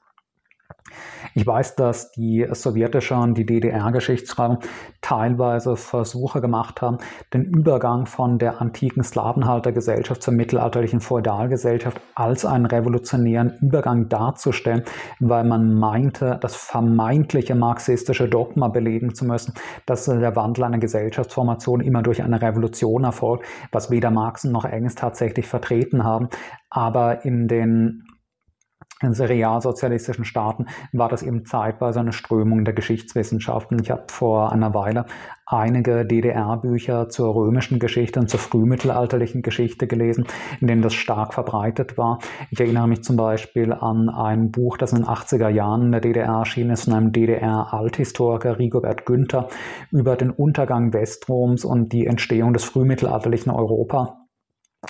Ich 1.34 1.46
weiß, 1.46 1.74
dass 1.74 2.12
die 2.12 2.46
sowjetische 2.52 3.16
und 3.16 3.36
die 3.36 3.44
DDR-Geschichtsschreibung 3.44 4.60
teilweise 5.00 5.76
Versuche 5.76 6.40
gemacht 6.40 6.80
haben, 6.80 6.98
den 7.32 7.44
Übergang 7.44 8.06
von 8.06 8.38
der 8.38 8.60
antiken 8.60 9.02
Slavenhaltergesellschaft 9.02 10.22
zur 10.22 10.32
mittelalterlichen 10.34 11.00
Feudalgesellschaft 11.00 12.00
als 12.14 12.44
einen 12.44 12.66
revolutionären 12.66 13.58
Übergang 13.60 14.08
darzustellen, 14.08 14.84
weil 15.18 15.44
man 15.44 15.74
meinte, 15.74 16.38
das 16.40 16.54
vermeintliche 16.54 17.56
marxistische 17.56 18.28
Dogma 18.28 18.68
belegen 18.68 19.14
zu 19.14 19.24
müssen, 19.24 19.54
dass 19.86 20.04
der 20.04 20.36
Wandel 20.36 20.64
einer 20.64 20.78
Gesellschaftsformation 20.78 21.80
immer 21.80 22.02
durch 22.02 22.22
eine 22.22 22.40
Revolution 22.40 23.04
erfolgt, 23.04 23.44
was 23.72 23.90
weder 23.90 24.10
Marx 24.10 24.44
noch 24.44 24.64
Engels 24.64 24.94
tatsächlich 24.94 25.46
vertreten 25.46 26.04
haben. 26.04 26.28
Aber 26.70 27.24
in 27.24 27.48
den 27.48 28.04
realsozialistischen 29.12 30.24
Staaten 30.24 30.66
war 30.92 31.08
das 31.08 31.22
eben 31.22 31.44
zeitweise 31.44 32.00
eine 32.00 32.12
Strömung 32.12 32.64
der 32.64 32.74
Geschichtswissenschaften. 32.74 33.78
Ich 33.80 33.90
habe 33.90 34.04
vor 34.08 34.52
einer 34.52 34.74
Weile 34.74 35.06
einige 35.46 36.06
DDR-Bücher 36.06 37.08
zur 37.08 37.34
römischen 37.34 37.78
Geschichte 37.78 38.18
und 38.20 38.28
zur 38.28 38.40
frühmittelalterlichen 38.40 39.42
Geschichte 39.42 39.86
gelesen, 39.86 40.26
in 40.60 40.68
denen 40.68 40.82
das 40.82 40.94
stark 40.94 41.34
verbreitet 41.34 41.98
war. 41.98 42.18
Ich 42.50 42.60
erinnere 42.60 42.88
mich 42.88 43.02
zum 43.02 43.16
Beispiel 43.16 43.72
an 43.72 44.08
ein 44.08 44.50
Buch, 44.50 44.78
das 44.78 44.92
in 44.92 45.00
den 45.00 45.06
80er 45.06 45.48
Jahren 45.48 45.82
in 45.82 45.92
der 45.92 46.00
DDR 46.00 46.38
erschienen 46.38 46.70
ist, 46.70 46.84
von 46.84 46.94
einem 46.94 47.12
DDR-Althistoriker 47.12 48.58
Rigobert 48.58 49.04
Günther 49.04 49.48
über 49.90 50.16
den 50.16 50.30
Untergang 50.30 50.92
Westroms 50.92 51.64
und 51.64 51.92
die 51.92 52.06
Entstehung 52.06 52.52
des 52.52 52.64
frühmittelalterlichen 52.64 53.52
Europa 53.52 54.23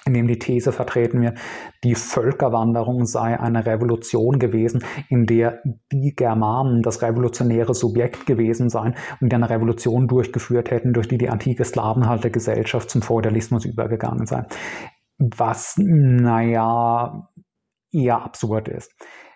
in 0.07 0.15
dem 0.15 0.27
die 0.27 0.39
These 0.39 0.73
vertreten 0.73 1.23
wird, 1.23 1.39
die 1.83 1.95
Völkerwanderung 1.95 3.07
sei 3.07 3.39
eine 3.39 3.67
Revolution 3.67 4.39
gewesen, 4.39 4.85
in 5.09 5.27
der 5.27 5.61
die 5.93 6.15
Germanen 6.15 6.83
das 6.83 7.03
revolutionäre 7.03 7.75
Subjekt 7.75 8.27
gewesen 8.27 8.69
seien 8.71 8.95
und 9.21 9.33
eine 9.33 9.51
Revolution 9.51 10.09
durchgeführt 10.09 10.71
hätten, 10.71 10.93
durch 10.93 11.09
die 11.09 11.19
die 11.19 11.29
antike 11.29 11.65
Slavenhaltergesellschaft 11.65 12.91
zum 12.91 13.03
Feudalismus 13.03 13.65
übergegangen 13.65 14.27
sei. 14.27 14.45
Was, 15.19 15.75
naja, 15.79 17.29
eher 17.93 18.23
absurd 18.23 18.69
ist. 18.69 18.93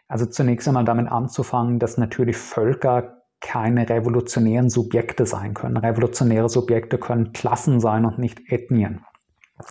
Also 0.09 0.26
zunächst 0.26 0.66
einmal 0.66 0.85
damit 0.85 1.09
anzufangen, 1.09 1.78
dass 1.78 1.98
natürlich 1.98 2.36
Völker 2.36 3.18
keine 3.40 3.89
revolutionären 3.89 4.68
Subjekte 4.68 5.26
sein 5.26 5.55
können. 5.55 5.76
Revolutionäre 5.76 6.48
Subjekte 6.48 6.98
können 6.98 7.32
Klassen 7.32 7.78
sein 7.78 8.05
und 8.05 8.18
nicht 8.18 8.40
Ethnien. 8.51 9.05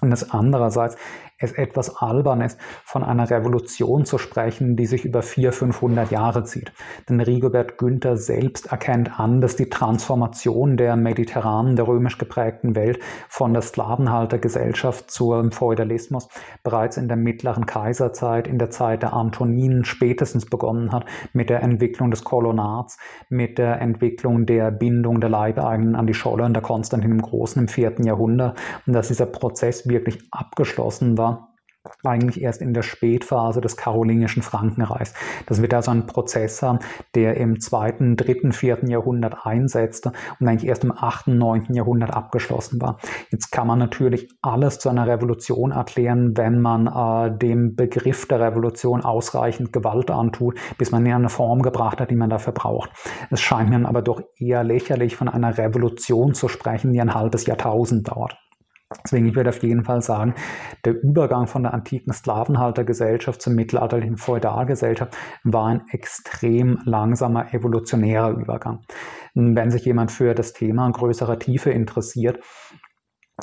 Und 0.02 0.10
das 0.10 0.32
andererseits 0.32 0.98
es 1.40 1.52
etwas 1.52 1.96
albern 2.02 2.42
ist, 2.42 2.60
von 2.84 3.04
einer 3.04 3.30
Revolution 3.30 4.06
zu 4.06 4.18
sprechen, 4.18 4.76
die 4.76 4.86
sich 4.86 5.06
über 5.06 5.22
400, 5.22 5.56
500 5.56 6.12
Jahre 6.12 6.44
zieht. 6.44 6.72
Denn 7.08 7.22
Rigobert 7.22 7.78
Günther 7.78 8.18
selbst 8.18 8.72
erkennt 8.72 9.20
an, 9.20 9.40
dass 9.40 9.56
die 9.56 9.70
Transformation 9.70 10.78
der 10.78 10.96
mediterranen, 10.96 11.76
der 11.76 11.88
römisch 11.88 12.18
geprägten 12.18 12.76
Welt 12.76 13.00
von 13.30 13.54
der 13.54 13.62
Sklavenhaltergesellschaft 13.62 15.12
zum 15.12 15.52
Feudalismus 15.52 16.28
bereits 16.64 16.98
in 16.98 17.08
der 17.08 17.18
mittleren 17.18 17.66
Kaiserzeit, 17.66 18.48
in 18.48 18.58
der 18.58 18.72
Zeit 18.72 19.04
der 19.04 19.14
Antoninen 19.14 19.86
spätestens 19.86 20.46
begonnen 20.46 20.92
hat, 20.92 21.06
mit 21.34 21.50
der 21.50 21.62
Entwicklung 21.62 22.10
des 22.10 22.24
Kolonats, 22.24 22.98
mit 23.30 23.58
der 23.60 23.80
Entwicklung 23.80 24.46
der 24.46 24.72
Bindung 24.72 25.22
der 25.22 25.30
Leibeigenen 25.30 25.96
an 25.96 26.08
die 26.08 26.14
Scholle 26.16 26.46
und 26.46 26.54
der 26.54 26.64
Konstantin 26.64 27.12
im 27.12 27.22
Großen 27.22 27.62
im 27.62 27.68
vierten 27.68 28.06
Jahrhundert 28.06 28.60
und 28.88 28.94
dass 28.94 29.10
dieser 29.10 29.28
Prozess 29.28 29.88
wirklich 29.88 30.20
abgeschlossen 30.32 31.18
war 31.18 31.27
eigentlich 32.04 32.42
erst 32.42 32.62
in 32.62 32.74
der 32.74 32.82
Spätphase 32.82 33.62
des 33.62 33.78
karolingischen 33.78 34.44
Frankenreichs. 34.44 35.14
Das 35.46 35.62
wird 35.62 35.74
also 35.74 35.92
ein 35.92 36.06
Prozess 36.06 36.62
haben, 36.62 36.80
der 37.16 37.38
im 37.38 37.60
zweiten, 37.60 38.16
dritten, 38.16 38.52
vierten 38.52 38.88
Jahrhundert 38.88 39.46
einsetzte 39.46 40.12
und 40.40 40.48
eigentlich 40.48 40.68
erst 40.68 40.84
im 40.84 40.94
achten, 40.96 41.38
neunten 41.38 41.74
Jahrhundert 41.74 42.14
abgeschlossen 42.14 42.82
war. 42.82 42.98
Jetzt 43.32 43.52
kann 43.52 43.68
man 43.68 43.80
natürlich 43.80 44.30
alles 44.42 44.80
zu 44.80 44.90
einer 44.90 45.08
Revolution 45.08 45.72
erklären, 45.72 46.34
wenn 46.36 46.62
man 46.62 46.88
äh, 46.88 47.38
dem 47.38 47.76
Begriff 47.76 48.28
der 48.28 48.40
Revolution 48.40 49.04
ausreichend 49.04 49.74
Gewalt 49.74 50.12
antut, 50.12 50.58
bis 50.78 50.92
man 50.92 51.04
ihn 51.04 51.08
in 51.08 51.14
eine 51.14 51.30
Form 51.30 51.62
gebracht 51.62 52.00
hat, 52.00 52.12
die 52.12 52.16
man 52.16 52.30
dafür 52.30 52.54
braucht. 52.54 52.92
Es 53.30 53.42
scheint 53.42 53.70
mir 53.70 53.88
aber 53.88 54.02
doch 54.02 54.22
eher 54.38 54.64
lächerlich, 54.64 55.16
von 55.16 55.30
einer 55.30 55.58
Revolution 55.58 56.34
zu 56.34 56.48
sprechen, 56.48 56.94
die 56.94 57.02
ein 57.02 57.14
halbes 57.14 57.46
Jahrtausend 57.46 58.08
dauert. 58.10 58.38
Deswegen, 59.04 59.28
ich 59.28 59.36
würde 59.36 59.50
auf 59.50 59.62
jeden 59.64 59.84
Fall 59.84 60.02
sagen, 60.02 60.34
der 60.86 61.02
Übergang 61.04 61.48
von 61.48 61.64
der 61.64 61.74
antiken 61.74 62.14
Sklavenhaltergesellschaft 62.14 63.42
zur 63.42 63.52
mittelalterlichen 63.52 64.16
Feudalgesellschaft 64.16 65.18
war 65.44 65.66
ein 65.68 65.82
extrem 65.92 66.80
langsamer 66.86 67.54
evolutionärer 67.54 68.30
Übergang. 68.32 68.80
Wenn 69.34 69.72
sich 69.72 69.84
jemand 69.84 70.12
für 70.12 70.34
das 70.34 70.54
Thema 70.54 70.88
in 70.88 70.94
größerer 70.94 71.38
Tiefe 71.38 71.70
interessiert, 71.70 72.40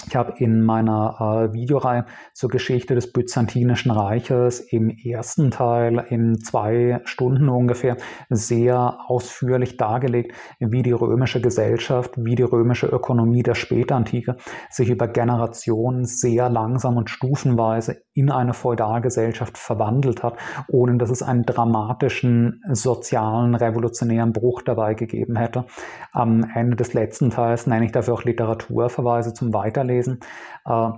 ich 0.09 0.17
habe 0.17 0.35
in 0.39 0.61
meiner 0.61 1.51
äh, 1.51 1.53
Videoreihe 1.53 2.07
zur 2.33 2.51
Geschichte 2.51 2.95
des 2.97 3.13
Byzantinischen 3.13 3.93
Reiches 3.93 4.61
im 4.61 4.91
ersten 4.91 5.53
Teil 5.53 6.05
in 6.09 6.39
zwei 6.41 7.01
Stunden 7.05 7.49
ungefähr 7.49 7.97
sehr 8.29 8.99
ausführlich 9.07 9.77
dargelegt, 9.77 10.35
wie 10.59 10.83
die 10.83 10.93
römische 10.93 11.41
Gesellschaft, 11.41 12.15
wie 12.17 12.35
die 12.35 12.43
römische 12.43 12.87
Ökonomie 12.87 13.45
der 13.45 13.55
Spätantike 13.55 14.37
sich 14.69 14.91
über 14.91 15.07
Generationen 15.07 16.05
sehr 16.05 16.51
langsam 16.51 16.97
und 16.97 17.09
stufenweise 17.09 18.04
in 18.15 18.31
eine 18.31 18.55
Feudalgesellschaft 18.55 19.59
verwandelt 19.59 20.23
hat, 20.23 20.37
ohne 20.69 20.97
dass 20.97 21.11
es 21.11 21.23
einen 21.23 21.45
dramatischen 21.45 22.63
sozialen, 22.73 23.55
revolutionären 23.55 24.33
Bruch 24.33 24.63
dabei 24.63 24.95
gegeben 24.95 25.37
hätte. 25.37 25.67
Am 26.13 26.49
Ende 26.55 26.77
des 26.77 26.95
letzten 26.95 27.31
Teils 27.31 27.67
nenne 27.67 27.85
ich 27.85 27.93
dafür 27.93 28.15
auch 28.15 28.25
Literaturverweise 28.25 29.35
zum 29.35 29.53
Weiter 29.53 29.75
weiterlesen. 29.75 30.21
Äh, 30.65 30.91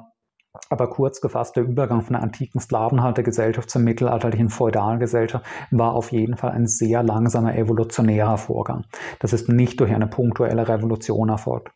aber 0.70 0.88
kurz 0.88 1.20
gefasst, 1.20 1.56
der 1.56 1.64
Übergang 1.64 2.01
von 2.01 2.14
der 2.14 2.22
antiken 2.22 2.60
Sklavenhaltergesellschaft 2.60 3.68
zur 3.68 3.82
mittelalterlichen 3.82 4.48
Feudalgesellschaft 4.48 5.44
war 5.70 5.93
auf 5.93 6.12
jeden 6.12 6.36
Fall 6.36 6.52
ein 6.52 6.66
sehr 6.66 7.02
langsamer 7.02 7.55
evolutionärer 7.56 8.38
Vorgang. 8.38 8.86
Das 9.20 9.34
ist 9.34 9.51
nicht 9.51 9.78
durch 9.80 9.94
eine 9.94 10.06
punktuelle 10.06 10.66
Revolution 10.66 11.28
erfolgt. 11.28 11.72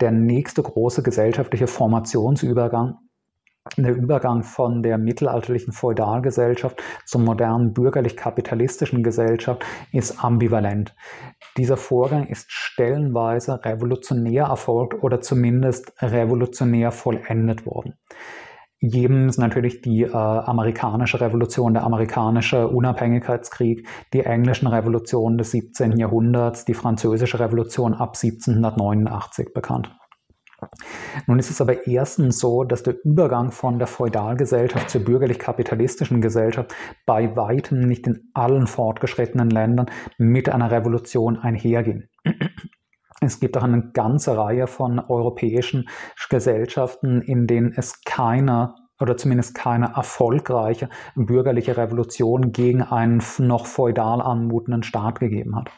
Der 0.00 0.12
nächste 0.12 0.62
große 0.62 1.02
gesellschaftliche 1.02 1.66
Formationsübergang 1.66 2.98
der 3.76 3.94
Übergang 3.94 4.42
von 4.42 4.82
der 4.82 4.98
mittelalterlichen 4.98 5.72
Feudalgesellschaft 5.72 6.82
zur 7.04 7.20
modernen 7.20 7.72
bürgerlich-kapitalistischen 7.72 9.02
Gesellschaft 9.02 9.64
ist 9.92 10.22
ambivalent. 10.22 10.94
Dieser 11.56 11.76
Vorgang 11.76 12.26
ist 12.26 12.50
stellenweise 12.50 13.64
revolutionär 13.64 14.44
erfolgt 14.44 15.02
oder 15.02 15.20
zumindest 15.20 15.92
revolutionär 16.00 16.92
vollendet 16.92 17.66
worden. 17.66 17.94
Jedem 18.78 19.28
ist 19.28 19.38
natürlich 19.38 19.80
die 19.80 20.02
äh, 20.02 20.12
amerikanische 20.12 21.20
Revolution, 21.20 21.72
der 21.72 21.84
amerikanische 21.84 22.68
Unabhängigkeitskrieg, 22.68 23.88
die 24.12 24.20
englischen 24.20 24.66
Revolutionen 24.66 25.38
des 25.38 25.50
17. 25.52 25.96
Jahrhunderts, 25.96 26.66
die 26.66 26.74
französische 26.74 27.40
Revolution 27.40 27.94
ab 27.94 28.16
1789 28.16 29.54
bekannt. 29.54 29.90
Nun 31.26 31.38
ist 31.38 31.50
es 31.50 31.60
aber 31.60 31.86
erstens 31.86 32.38
so, 32.38 32.64
dass 32.64 32.82
der 32.82 32.96
Übergang 33.04 33.50
von 33.50 33.78
der 33.78 33.86
Feudalgesellschaft 33.86 34.90
zur 34.90 35.02
bürgerlich-kapitalistischen 35.02 36.20
Gesellschaft 36.20 36.74
bei 37.04 37.34
weitem 37.36 37.80
nicht 37.80 38.06
in 38.06 38.30
allen 38.34 38.66
fortgeschrittenen 38.66 39.50
Ländern 39.50 39.86
mit 40.18 40.48
einer 40.48 40.70
Revolution 40.70 41.38
einherging. 41.38 42.04
Es 43.20 43.40
gibt 43.40 43.56
auch 43.56 43.62
eine 43.62 43.90
ganze 43.92 44.36
Reihe 44.36 44.66
von 44.66 44.98
europäischen 44.98 45.88
Gesellschaften, 46.28 47.22
in 47.22 47.46
denen 47.46 47.72
es 47.74 48.02
keine 48.04 48.74
oder 49.00 49.16
zumindest 49.16 49.54
keine 49.54 49.92
erfolgreiche 49.94 50.88
bürgerliche 51.14 51.76
Revolution 51.76 52.52
gegen 52.52 52.82
einen 52.82 53.22
noch 53.38 53.66
feudal 53.66 54.22
anmutenden 54.22 54.82
Staat 54.82 55.20
gegeben 55.20 55.56
hat. 55.56 55.70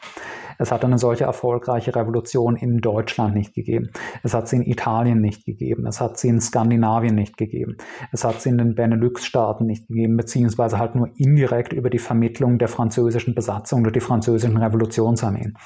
Es 0.61 0.73
hat 0.73 0.83
eine 0.83 0.97
solche 0.97 1.23
erfolgreiche 1.23 1.95
Revolution 1.95 2.57
in 2.57 2.79
Deutschland 2.79 3.33
nicht 3.33 3.53
gegeben. 3.53 3.91
Es 4.23 4.33
hat 4.33 4.49
sie 4.49 4.57
in 4.57 4.63
Italien 4.63 5.21
nicht 5.21 5.45
gegeben. 5.45 5.87
Es 5.87 6.01
hat 6.01 6.19
sie 6.19 6.27
in 6.27 6.41
Skandinavien 6.41 7.15
nicht 7.15 7.37
gegeben. 7.37 7.77
Es 8.11 8.25
hat 8.25 8.41
sie 8.41 8.49
in 8.49 8.57
den 8.57 8.75
Benelux-Staaten 8.75 9.65
nicht 9.65 9.87
gegeben, 9.87 10.17
beziehungsweise 10.17 10.77
halt 10.77 10.95
nur 10.95 11.09
indirekt 11.15 11.71
über 11.71 11.89
die 11.89 11.97
Vermittlung 11.97 12.59
der 12.59 12.67
französischen 12.67 13.35
Besatzung 13.35 13.83
durch 13.83 13.93
die 13.93 14.01
französischen 14.01 14.57
Revolutionsarmeen. 14.57 15.57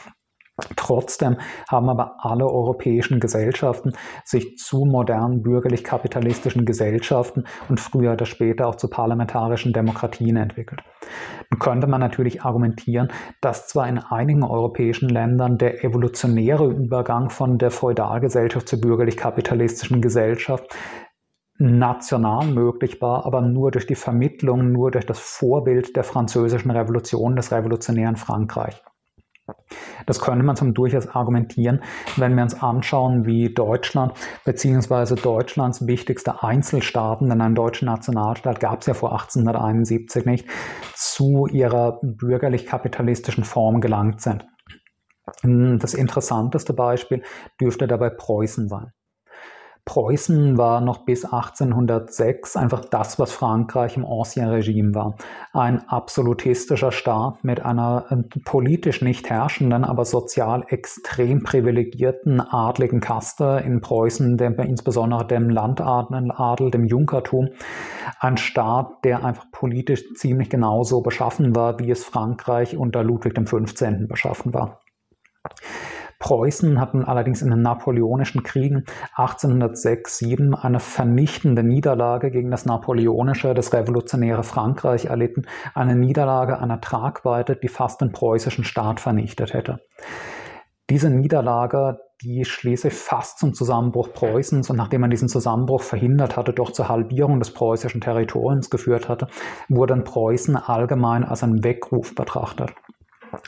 Trotzdem 0.75 1.37
haben 1.67 1.89
aber 1.89 2.17
alle 2.19 2.45
europäischen 2.45 3.19
Gesellschaften 3.19 3.93
sich 4.23 4.57
zu 4.57 4.85
modernen 4.85 5.41
bürgerlich-kapitalistischen 5.41 6.63
Gesellschaften 6.63 7.45
und 7.69 7.79
früher 7.79 8.13
oder 8.13 8.27
später 8.27 8.67
auch 8.67 8.75
zu 8.75 8.87
parlamentarischen 8.87 9.73
Demokratien 9.73 10.35
entwickelt. 10.35 10.83
Nun 11.49 11.59
könnte 11.59 11.87
man 11.87 12.01
natürlich 12.01 12.43
argumentieren, 12.43 13.11
dass 13.41 13.67
zwar 13.67 13.87
in 13.87 13.97
einigen 13.97 14.43
europäischen 14.43 15.09
Ländern 15.09 15.57
der 15.57 15.83
evolutionäre 15.83 16.67
Übergang 16.67 17.31
von 17.31 17.57
der 17.57 17.71
Feudalgesellschaft 17.71 18.69
zur 18.69 18.79
bürgerlich-kapitalistischen 18.79 20.01
Gesellschaft 20.01 20.67
national 21.57 22.45
möglich 22.45 23.01
war, 23.01 23.25
aber 23.25 23.41
nur 23.41 23.71
durch 23.71 23.87
die 23.87 23.95
Vermittlung, 23.95 24.71
nur 24.71 24.91
durch 24.91 25.05
das 25.05 25.17
Vorbild 25.17 25.95
der 25.95 26.03
französischen 26.03 26.69
Revolution, 26.69 27.35
des 27.35 27.51
revolutionären 27.51 28.17
Frankreich. 28.17 28.83
Das 30.05 30.19
könnte 30.19 30.43
man 30.43 30.55
zum 30.55 30.73
durchaus 30.73 31.07
argumentieren, 31.07 31.81
wenn 32.15 32.35
wir 32.35 32.43
uns 32.43 32.61
anschauen, 32.61 33.25
wie 33.25 33.53
Deutschland 33.53 34.13
bzw. 34.45 35.15
Deutschlands 35.15 35.85
wichtigste 35.85 36.43
Einzelstaaten, 36.43 37.29
denn 37.29 37.41
einen 37.41 37.55
deutschen 37.55 37.85
Nationalstaat 37.87 38.59
gab 38.59 38.81
es 38.81 38.87
ja 38.87 38.93
vor 38.93 39.11
1871 39.11 40.25
nicht, 40.25 40.47
zu 40.95 41.47
ihrer 41.47 41.99
bürgerlich-kapitalistischen 42.01 43.43
Form 43.43 43.81
gelangt 43.81 44.21
sind. 44.21 44.45
Das 45.43 45.93
interessanteste 45.93 46.73
Beispiel 46.73 47.23
dürfte 47.59 47.87
dabei 47.87 48.09
Preußen 48.09 48.67
sein. 48.67 48.91
Preußen 49.85 50.57
war 50.57 50.79
noch 50.79 50.99
bis 50.99 51.25
1806 51.25 52.55
einfach 52.55 52.85
das, 52.85 53.19
was 53.19 53.33
Frankreich 53.33 53.97
im 53.97 54.05
Ancien 54.05 54.47
Regime 54.47 54.95
war. 54.95 55.15
Ein 55.51 55.87
absolutistischer 55.89 56.93
Staat 56.93 57.43
mit 57.43 57.65
einer 57.65 58.05
äh, 58.09 58.39
politisch 58.45 59.01
nicht 59.01 59.29
herrschenden, 59.29 59.83
aber 59.83 60.05
sozial 60.05 60.63
extrem 60.69 61.43
privilegierten 61.43 62.39
adligen 62.39 63.01
Kaste 63.01 63.61
in 63.65 63.81
Preußen, 63.81 64.37
dem, 64.37 64.57
insbesondere 64.59 65.27
dem 65.27 65.49
Landadel, 65.49 66.71
dem 66.71 66.85
Junkertum. 66.85 67.49
Ein 68.19 68.37
Staat, 68.37 69.03
der 69.03 69.25
einfach 69.25 69.51
politisch 69.51 70.13
ziemlich 70.13 70.49
genauso 70.49 71.01
beschaffen 71.01 71.57
war, 71.57 71.79
wie 71.79 71.91
es 71.91 72.05
Frankreich 72.05 72.77
unter 72.77 73.03
Ludwig 73.03 73.35
XV. 73.35 74.07
beschaffen 74.07 74.53
war. 74.53 74.79
Preußen 76.23 76.79
hatten 76.79 77.03
allerdings 77.03 77.41
in 77.41 77.49
den 77.49 77.61
napoleonischen 77.61 78.43
Kriegen 78.43 78.85
1806-7 79.17 80.53
eine 80.53 80.79
vernichtende 80.79 81.63
Niederlage 81.63 82.31
gegen 82.31 82.49
das 82.49 82.65
napoleonische, 82.65 83.53
das 83.53 83.73
revolutionäre 83.73 84.43
Frankreich 84.43 85.07
erlitten, 85.07 85.41
eine 85.75 85.97
Niederlage 85.97 86.59
einer 86.59 86.79
Tragweite, 86.79 87.57
die 87.57 87.67
fast 87.67 87.99
den 87.99 88.13
preußischen 88.13 88.63
Staat 88.63 89.01
vernichtet 89.01 89.53
hätte. 89.53 89.81
Diese 90.89 91.09
Niederlage, 91.09 91.97
die 92.21 92.45
schließlich 92.45 92.93
fast 92.93 93.39
zum 93.39 93.53
Zusammenbruch 93.53 94.13
Preußens 94.13 94.69
und 94.69 94.77
nachdem 94.77 95.01
man 95.01 95.09
diesen 95.09 95.27
Zusammenbruch 95.27 95.81
verhindert 95.81 96.37
hatte, 96.37 96.53
doch 96.53 96.71
zur 96.71 96.87
Halbierung 96.87 97.39
des 97.39 97.53
preußischen 97.53 97.99
Territoriums 97.99 98.69
geführt 98.69 99.09
hatte, 99.09 99.27
wurde 99.67 99.93
Preußen 99.97 100.55
allgemein 100.55 101.25
als 101.25 101.43
ein 101.43 101.65
Weckruf 101.65 102.15
betrachtet. 102.15 102.73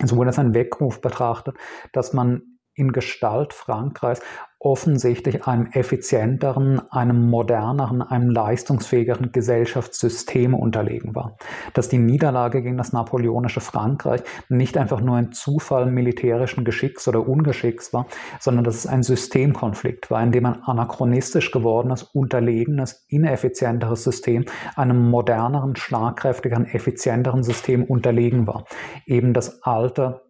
Es 0.03 0.13
wurde 0.13 0.27
als 0.27 0.39
ein 0.39 0.53
Weckruf 0.53 0.99
betrachtet, 0.99 1.55
dass 1.93 2.11
man 2.11 2.41
in 2.75 2.91
Gestalt 2.91 3.53
Frankreichs 3.53 4.21
offensichtlich 4.65 5.45
einem 5.45 5.67
effizienteren, 5.73 6.81
einem 6.91 7.29
moderneren, 7.29 8.01
einem 8.01 8.31
leistungsfähigeren 8.31 9.31
Gesellschaftssystem 9.31 10.55
unterlegen 10.55 11.13
war. 11.13 11.37
Dass 11.75 11.87
die 11.87 11.99
Niederlage 11.99 12.63
gegen 12.63 12.77
das 12.77 12.91
napoleonische 12.91 13.61
Frankreich 13.61 14.21
nicht 14.49 14.75
einfach 14.77 15.01
nur 15.01 15.17
ein 15.17 15.31
Zufall 15.33 15.85
militärischen 15.85 16.65
Geschicks 16.65 17.07
oder 17.07 17.27
Ungeschicks 17.27 17.93
war, 17.93 18.07
sondern 18.39 18.63
dass 18.63 18.75
es 18.75 18.87
ein 18.87 19.03
Systemkonflikt 19.03 20.09
war, 20.09 20.23
in 20.23 20.31
dem 20.31 20.47
ein 20.47 20.63
anachronistisch 20.63 21.51
gewordenes, 21.51 22.01
unterlegenes, 22.01 23.05
ineffizienteres 23.07 24.03
System 24.03 24.45
einem 24.75 25.11
moderneren, 25.11 25.75
schlagkräftigeren, 25.75 26.65
effizienteren 26.65 27.43
System 27.43 27.83
unterlegen 27.83 28.47
war. 28.47 28.65
Eben 29.05 29.33
das 29.33 29.61
alte 29.61 30.24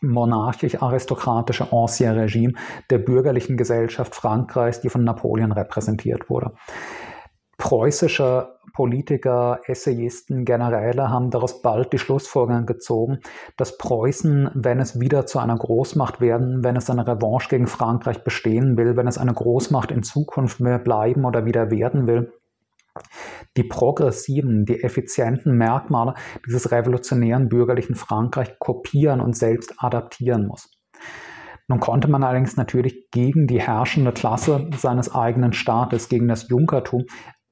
monarchisch-aristokratische 0.00 1.72
Ancien 1.72 2.18
Regime 2.18 2.54
der 2.90 2.98
bürgerlichen 2.98 3.56
Gesellschaft 3.56 4.14
Frankreichs, 4.14 4.80
die 4.80 4.88
von 4.88 5.04
Napoleon 5.04 5.52
repräsentiert 5.52 6.28
wurde. 6.28 6.52
Preußische 7.58 8.56
Politiker, 8.74 9.60
Essayisten, 9.64 10.44
Generäle 10.44 11.08
haben 11.08 11.30
daraus 11.30 11.62
bald 11.62 11.90
die 11.94 11.98
Schlussfolgerung 11.98 12.66
gezogen, 12.66 13.20
dass 13.56 13.78
Preußen, 13.78 14.50
wenn 14.54 14.78
es 14.78 15.00
wieder 15.00 15.24
zu 15.24 15.38
einer 15.38 15.56
Großmacht 15.56 16.20
werden, 16.20 16.62
wenn 16.62 16.76
es 16.76 16.90
eine 16.90 17.06
Revanche 17.06 17.48
gegen 17.48 17.66
Frankreich 17.66 18.22
bestehen 18.22 18.76
will, 18.76 18.96
wenn 18.98 19.06
es 19.06 19.16
eine 19.16 19.32
Großmacht 19.32 19.90
in 19.90 20.02
Zukunft 20.02 20.60
mehr 20.60 20.78
bleiben 20.78 21.24
oder 21.24 21.46
wieder 21.46 21.70
werden 21.70 22.06
will, 22.06 22.34
die 23.56 23.64
progressiven, 23.64 24.64
die 24.64 24.82
effizienten 24.82 25.56
Merkmale 25.56 26.14
dieses 26.46 26.70
revolutionären 26.70 27.48
bürgerlichen 27.48 27.94
Frankreich 27.94 28.58
kopieren 28.58 29.20
und 29.20 29.36
selbst 29.36 29.74
adaptieren 29.78 30.46
muss. 30.46 30.70
Nun 31.68 31.80
konnte 31.80 32.08
man 32.08 32.22
allerdings 32.22 32.56
natürlich 32.56 33.10
gegen 33.10 33.48
die 33.48 33.60
herrschende 33.60 34.12
Klasse 34.12 34.70
seines 34.76 35.12
eigenen 35.12 35.52
Staates, 35.52 36.08
gegen 36.08 36.28
das 36.28 36.48
Junkertum, 36.48 37.06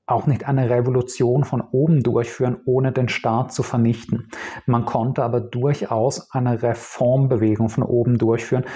auch 0.06 0.26
nicht 0.26 0.46
eine 0.46 0.68
Revolution 0.68 1.44
von 1.44 1.62
oben 1.62 2.02
durchführen, 2.02 2.58
ohne 2.66 2.92
den 2.92 3.08
Staat 3.08 3.52
zu 3.52 3.62
vernichten. 3.62 4.28
Man 4.66 4.84
konnte 4.84 5.24
aber 5.24 5.40
durchaus 5.40 6.30
eine 6.30 6.62
Reformbewegung 6.62 7.70
von 7.70 7.82
oben 7.82 8.18
durchführen, 8.18 8.66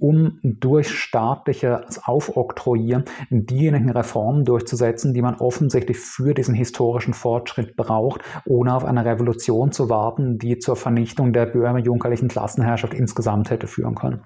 um 0.00 0.38
durch 0.42 0.88
staatliches 0.88 2.00
Aufoktroyieren 2.04 3.04
diejenigen 3.30 3.90
Reformen 3.90 4.44
durchzusetzen, 4.44 5.14
die 5.14 5.22
man 5.22 5.36
offensichtlich 5.36 5.98
für 5.98 6.34
diesen 6.34 6.54
historischen 6.54 7.14
Fortschritt 7.14 7.76
braucht, 7.76 8.22
ohne 8.46 8.74
auf 8.74 8.84
eine 8.84 9.04
Revolution 9.04 9.72
zu 9.72 9.88
warten, 9.88 10.38
die 10.38 10.58
zur 10.58 10.76
Vernichtung 10.76 11.32
der 11.32 11.46
bürgerjunkerlichen 11.46 12.28
Klassenherrschaft 12.28 12.94
insgesamt 12.94 13.50
hätte 13.50 13.66
führen 13.66 13.94
können. 13.94 14.22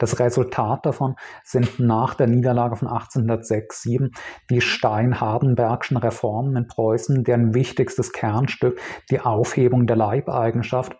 Das 0.00 0.18
Resultat 0.18 0.86
davon 0.86 1.16
sind 1.44 1.78
nach 1.78 2.14
der 2.14 2.26
Niederlage 2.26 2.74
von 2.74 2.88
1806-7 2.88 4.16
die 4.48 4.62
Stein-Hardenbergschen 4.62 5.98
Reformen 5.98 6.56
in 6.56 6.66
Preußen, 6.66 7.22
deren 7.22 7.54
wichtigstes 7.54 8.12
Kernstück 8.12 8.80
die 9.10 9.20
Aufhebung 9.20 9.86
der 9.86 9.96
Leibeigenschaft 9.96 10.96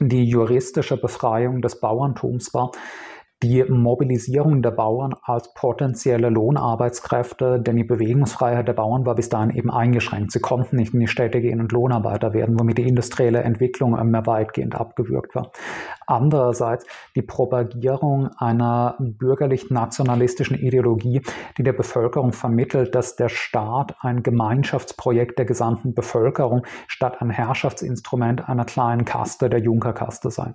die 0.00 0.24
juristische 0.24 0.96
Befreiung 0.96 1.60
des 1.60 1.78
Bauerntums 1.78 2.52
war, 2.54 2.72
die 3.42 3.64
Mobilisierung 3.64 4.60
der 4.60 4.72
Bauern 4.72 5.14
als 5.22 5.54
potenzielle 5.54 6.28
Lohnarbeitskräfte, 6.28 7.58
denn 7.58 7.76
die 7.76 7.84
Bewegungsfreiheit 7.84 8.68
der 8.68 8.74
Bauern 8.74 9.06
war 9.06 9.14
bis 9.14 9.30
dahin 9.30 9.56
eben 9.56 9.70
eingeschränkt. 9.70 10.32
Sie 10.32 10.40
konnten 10.40 10.76
nicht 10.76 10.92
in 10.92 11.00
die 11.00 11.06
Städte 11.06 11.40
gehen 11.40 11.60
und 11.60 11.72
Lohnarbeiter 11.72 12.34
werden, 12.34 12.60
womit 12.60 12.76
die 12.76 12.86
industrielle 12.86 13.42
Entwicklung 13.42 13.92
mehr 14.10 14.26
weitgehend 14.26 14.74
abgewürgt 14.74 15.34
war. 15.34 15.52
Andererseits 16.06 16.84
die 17.16 17.22
Propagierung 17.22 18.28
einer 18.36 18.96
bürgerlich-nationalistischen 18.98 20.58
Ideologie, 20.58 21.22
die 21.56 21.62
der 21.62 21.72
Bevölkerung 21.72 22.32
vermittelt, 22.32 22.94
dass 22.94 23.16
der 23.16 23.30
Staat 23.30 23.96
ein 24.00 24.22
Gemeinschaftsprojekt 24.22 25.38
der 25.38 25.46
gesamten 25.46 25.94
Bevölkerung 25.94 26.66
statt 26.88 27.22
ein 27.22 27.30
Herrschaftsinstrument 27.30 28.48
einer 28.50 28.66
kleinen 28.66 29.06
Kaste, 29.06 29.48
der 29.48 29.60
Junkerkaste 29.60 30.30
sei 30.30 30.52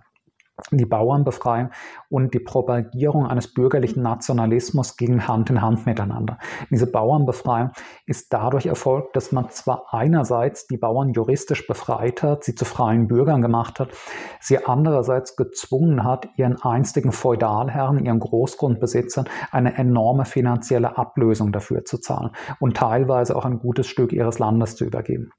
die 0.71 0.85
Bauernbefreiung 0.85 1.69
und 2.09 2.33
die 2.33 2.39
Propagierung 2.39 3.27
eines 3.27 3.53
bürgerlichen 3.53 4.01
Nationalismus 4.01 4.95
gingen 4.95 5.27
Hand 5.27 5.49
in 5.49 5.61
Hand 5.61 5.85
miteinander. 5.85 6.37
Diese 6.69 6.87
Bauernbefreiung 6.87 7.71
ist 8.05 8.31
dadurch 8.31 8.65
erfolgt, 8.65 9.15
dass 9.15 9.31
man 9.31 9.49
zwar 9.49 9.93
einerseits 9.93 10.67
die 10.67 10.77
Bauern 10.77 11.11
juristisch 11.11 11.67
befreit 11.67 12.23
hat, 12.23 12.43
sie 12.45 12.55
zu 12.55 12.63
freien 12.63 13.07
Bürgern 13.07 13.41
gemacht 13.41 13.79
hat, 13.79 13.89
sie 14.39 14.65
andererseits 14.65 15.35
gezwungen 15.35 16.03
hat, 16.03 16.29
ihren 16.37 16.61
einstigen 16.61 17.11
Feudalherren, 17.11 18.03
ihren 18.03 18.19
Großgrundbesitzern 18.19 19.27
eine 19.51 19.77
enorme 19.77 20.25
finanzielle 20.25 20.97
Ablösung 20.97 21.51
dafür 21.51 21.83
zu 21.83 21.97
zahlen 21.97 22.31
und 22.59 22.77
teilweise 22.77 23.35
auch 23.35 23.45
ein 23.45 23.59
gutes 23.59 23.87
Stück 23.87 24.13
ihres 24.13 24.39
Landes 24.39 24.75
zu 24.75 24.85
übergeben. 24.85 25.31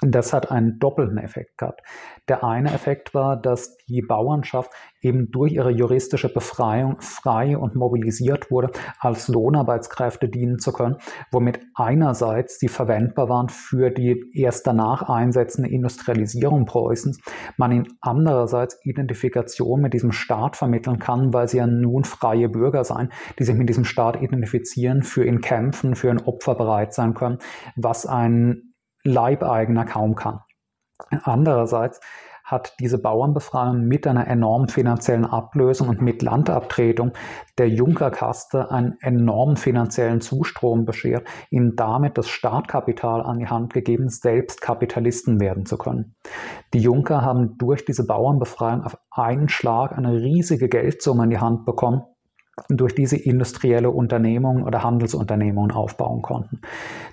Das 0.00 0.32
hat 0.32 0.52
einen 0.52 0.78
doppelten 0.78 1.18
Effekt 1.18 1.58
gehabt. 1.58 1.82
Der 2.28 2.44
eine 2.44 2.72
Effekt 2.72 3.14
war, 3.14 3.36
dass 3.36 3.76
die 3.88 4.00
Bauernschaft 4.00 4.70
eben 5.00 5.32
durch 5.32 5.52
ihre 5.52 5.70
juristische 5.70 6.32
Befreiung 6.32 7.00
frei 7.00 7.56
und 7.56 7.74
mobilisiert 7.74 8.50
wurde, 8.50 8.70
als 9.00 9.26
Lohnarbeitskräfte 9.26 10.28
dienen 10.28 10.60
zu 10.60 10.72
können, 10.72 10.98
womit 11.32 11.60
einerseits 11.74 12.60
sie 12.60 12.68
verwendbar 12.68 13.28
waren 13.28 13.48
für 13.48 13.90
die 13.90 14.30
erst 14.34 14.68
danach 14.68 15.02
einsetzende 15.08 15.70
Industrialisierung 15.70 16.64
Preußens, 16.64 17.20
man 17.56 17.72
ihnen 17.72 17.98
andererseits 18.00 18.78
Identifikation 18.84 19.80
mit 19.80 19.94
diesem 19.94 20.12
Staat 20.12 20.56
vermitteln 20.56 21.00
kann, 21.00 21.32
weil 21.32 21.48
sie 21.48 21.58
ja 21.58 21.66
nun 21.66 22.04
freie 22.04 22.48
Bürger 22.48 22.84
seien, 22.84 23.10
die 23.38 23.44
sich 23.44 23.56
mit 23.56 23.68
diesem 23.68 23.84
Staat 23.84 24.22
identifizieren, 24.22 25.02
für 25.02 25.24
ihn 25.24 25.40
kämpfen, 25.40 25.96
für 25.96 26.10
ein 26.10 26.20
Opfer 26.20 26.54
bereit 26.54 26.94
sein 26.94 27.14
können, 27.14 27.38
was 27.74 28.06
ein 28.06 28.67
Leibeigener 29.08 29.84
kaum 29.84 30.14
kann. 30.14 30.40
Andererseits 31.22 32.00
hat 32.48 32.74
diese 32.80 32.98
Bauernbefreiung 32.98 33.82
mit 33.82 34.06
einer 34.06 34.26
enormen 34.26 34.68
finanziellen 34.68 35.26
Ablösung 35.26 35.88
und 35.88 36.00
mit 36.00 36.22
Landabtretung 36.22 37.12
der 37.58 37.68
Junkerkaste 37.68 38.70
einen 38.70 38.96
enormen 39.00 39.56
finanziellen 39.56 40.22
Zustrom 40.22 40.86
beschert, 40.86 41.28
ihnen 41.50 41.76
damit 41.76 42.16
das 42.16 42.28
Startkapital 42.28 43.22
an 43.22 43.38
die 43.38 43.48
Hand 43.48 43.74
gegeben, 43.74 44.08
selbst 44.08 44.62
Kapitalisten 44.62 45.40
werden 45.40 45.66
zu 45.66 45.76
können. 45.76 46.16
Die 46.72 46.80
Junker 46.80 47.20
haben 47.20 47.58
durch 47.58 47.84
diese 47.84 48.06
Bauernbefreiung 48.06 48.82
auf 48.82 48.96
einen 49.10 49.50
Schlag 49.50 49.92
eine 49.96 50.14
riesige 50.14 50.68
Geldsumme 50.68 51.24
in 51.24 51.30
die 51.30 51.40
Hand 51.40 51.66
bekommen, 51.66 52.02
durch 52.68 52.94
diese 52.94 53.16
industrielle 53.16 53.90
Unternehmung 53.90 54.64
oder 54.64 54.82
Handelsunternehmungen 54.82 55.72
aufbauen 55.72 56.22
konnten. 56.22 56.60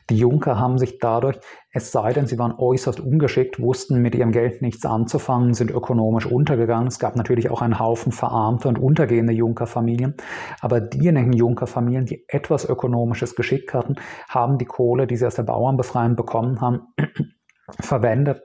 Die 0.10 0.18
Junker 0.18 0.60
haben 0.60 0.78
sich 0.78 1.00
dadurch, 1.00 1.40
es 1.72 1.92
sei 1.92 2.14
denn, 2.14 2.28
sie 2.28 2.38
waren 2.38 2.54
äußerst 2.58 3.00
ungeschickt, 3.00 3.60
wussten 3.60 4.02
mit 4.02 4.16
ihrem 4.16 4.32
Geld 4.32 4.62
nichts 4.62 4.86
anzufangen, 4.86 5.54
sind 5.54 5.72
ökonomisch 5.72 6.26
untergegangen. 6.26 6.88
Es 6.88 7.00
gab 7.00 7.16
natürlich 7.16 7.50
auch 7.50 7.62
einen 7.62 7.80
Haufen 7.80 8.12
verarmte 8.12 8.68
und 8.68 8.78
untergehende 8.78 9.34
Junkerfamilien. 9.34 10.16
Aber 10.62 10.80
diejenigen 10.80 11.34
Junkerfamilien, 11.34 12.06
die 12.06 12.24
etwas 12.28 12.66
ökonomisches 12.70 13.36
Geschick 13.36 13.74
hatten, 13.74 13.96
haben 14.30 14.58
die 14.58 14.66
Kohle, 14.66 15.08
die 15.08 15.18
sie 15.18 15.26
aus 15.26 15.36
der 15.36 15.44
Bauernbefreiung 15.44 16.16
bekommen 16.16 16.62
haben, 16.62 16.82
verwendet, 17.80 18.44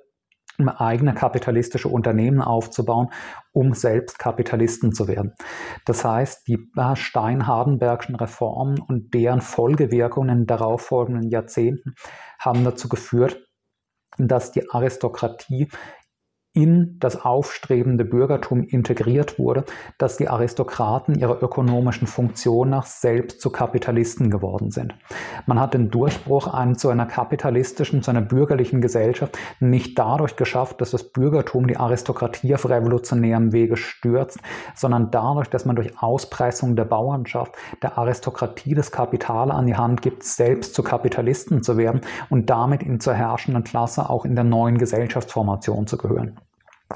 eigene 0.69 1.15
kapitalistische 1.15 1.89
Unternehmen 1.89 2.43
aufzubauen, 2.43 3.09
um 3.53 3.75
selbst 3.75 4.19
Kapitalisten 4.19 4.93
zu 4.93 5.09
werden. 5.09 5.35
Das 5.87 6.05
heißt, 6.05 6.47
die 6.47 6.59
Stein-Hardenbergschen 6.95 8.17
Reformen 8.17 8.81
und 8.81 9.15
deren 9.15 9.41
Folgewirkungen 9.41 10.31
in 10.31 10.39
den 10.41 10.47
darauffolgenden 10.47 11.31
Jahrzehnten 11.31 11.95
haben 12.39 12.65
dazu 12.65 12.89
geführt, 12.89 13.41
dass 14.19 14.53
die 14.53 14.69
Aristokratie 14.71 15.69
in 16.53 16.97
das 16.99 17.25
aufstrebende 17.25 18.05
Bürgertum 18.05 18.65
integriert 18.65 19.39
wurde, 19.39 19.65
dass 19.99 20.17
die 20.17 20.29
Aristokraten 20.29 21.15
ihrer 21.15 21.41
ökonomischen 21.41 22.09
Funktion 22.09 22.71
nach 22.71 22.87
selbst 22.87 23.41
zu 23.41 23.51
Kapitalisten 23.51 24.31
geworden 24.31 24.73
sind. 24.73 24.97
Man 25.47 25.61
hat 25.61 25.75
den 25.75 25.91
Durchbruch 25.91 26.49
an, 26.49 26.75
zu 26.75 26.89
einer 26.89 27.07
kapitalistischen, 27.07 28.03
zu 28.03 28.11
einer 28.11 28.21
bürgerlichen 28.21 28.81
Gesellschaft 28.81 29.39
nicht 29.61 29.97
dadurch 29.97 30.35
geschafft, 30.35 30.81
dass 30.81 30.91
das 30.91 31.13
Bürgertum 31.13 31.69
die 31.69 31.77
Aristokratie 31.77 32.55
auf 32.57 32.69
revolutionärem 32.69 33.53
Wege 33.53 33.77
stürzt, 33.77 34.41
sondern 34.75 35.13
dadurch, 35.13 35.49
dass 35.51 35.67
man 35.67 35.77
durch 35.77 36.03
Auspressung 36.03 36.75
der 36.75 36.85
Bauernschaft 36.85 37.55
der 37.81 37.97
Aristokratie 37.97 38.75
das 38.75 38.91
Kapital 38.91 39.53
an 39.53 39.67
die 39.67 39.77
Hand 39.77 40.03
gibt, 40.03 40.25
selbst 40.25 40.75
zu 40.75 40.83
Kapitalisten 40.83 41.63
zu 41.63 41.77
werden 41.77 42.01
und 42.29 42.51
damit 42.51 42.83
in 42.83 42.99
zur 42.99 43.15
herrschenden 43.15 43.63
Klasse 43.63 44.11
auch 44.11 44.25
in 44.25 44.35
der 44.35 44.45
neuen 44.45 44.79
Gesellschaftsformation 44.79 45.87
zu 45.87 45.97
gehören. 45.97 46.41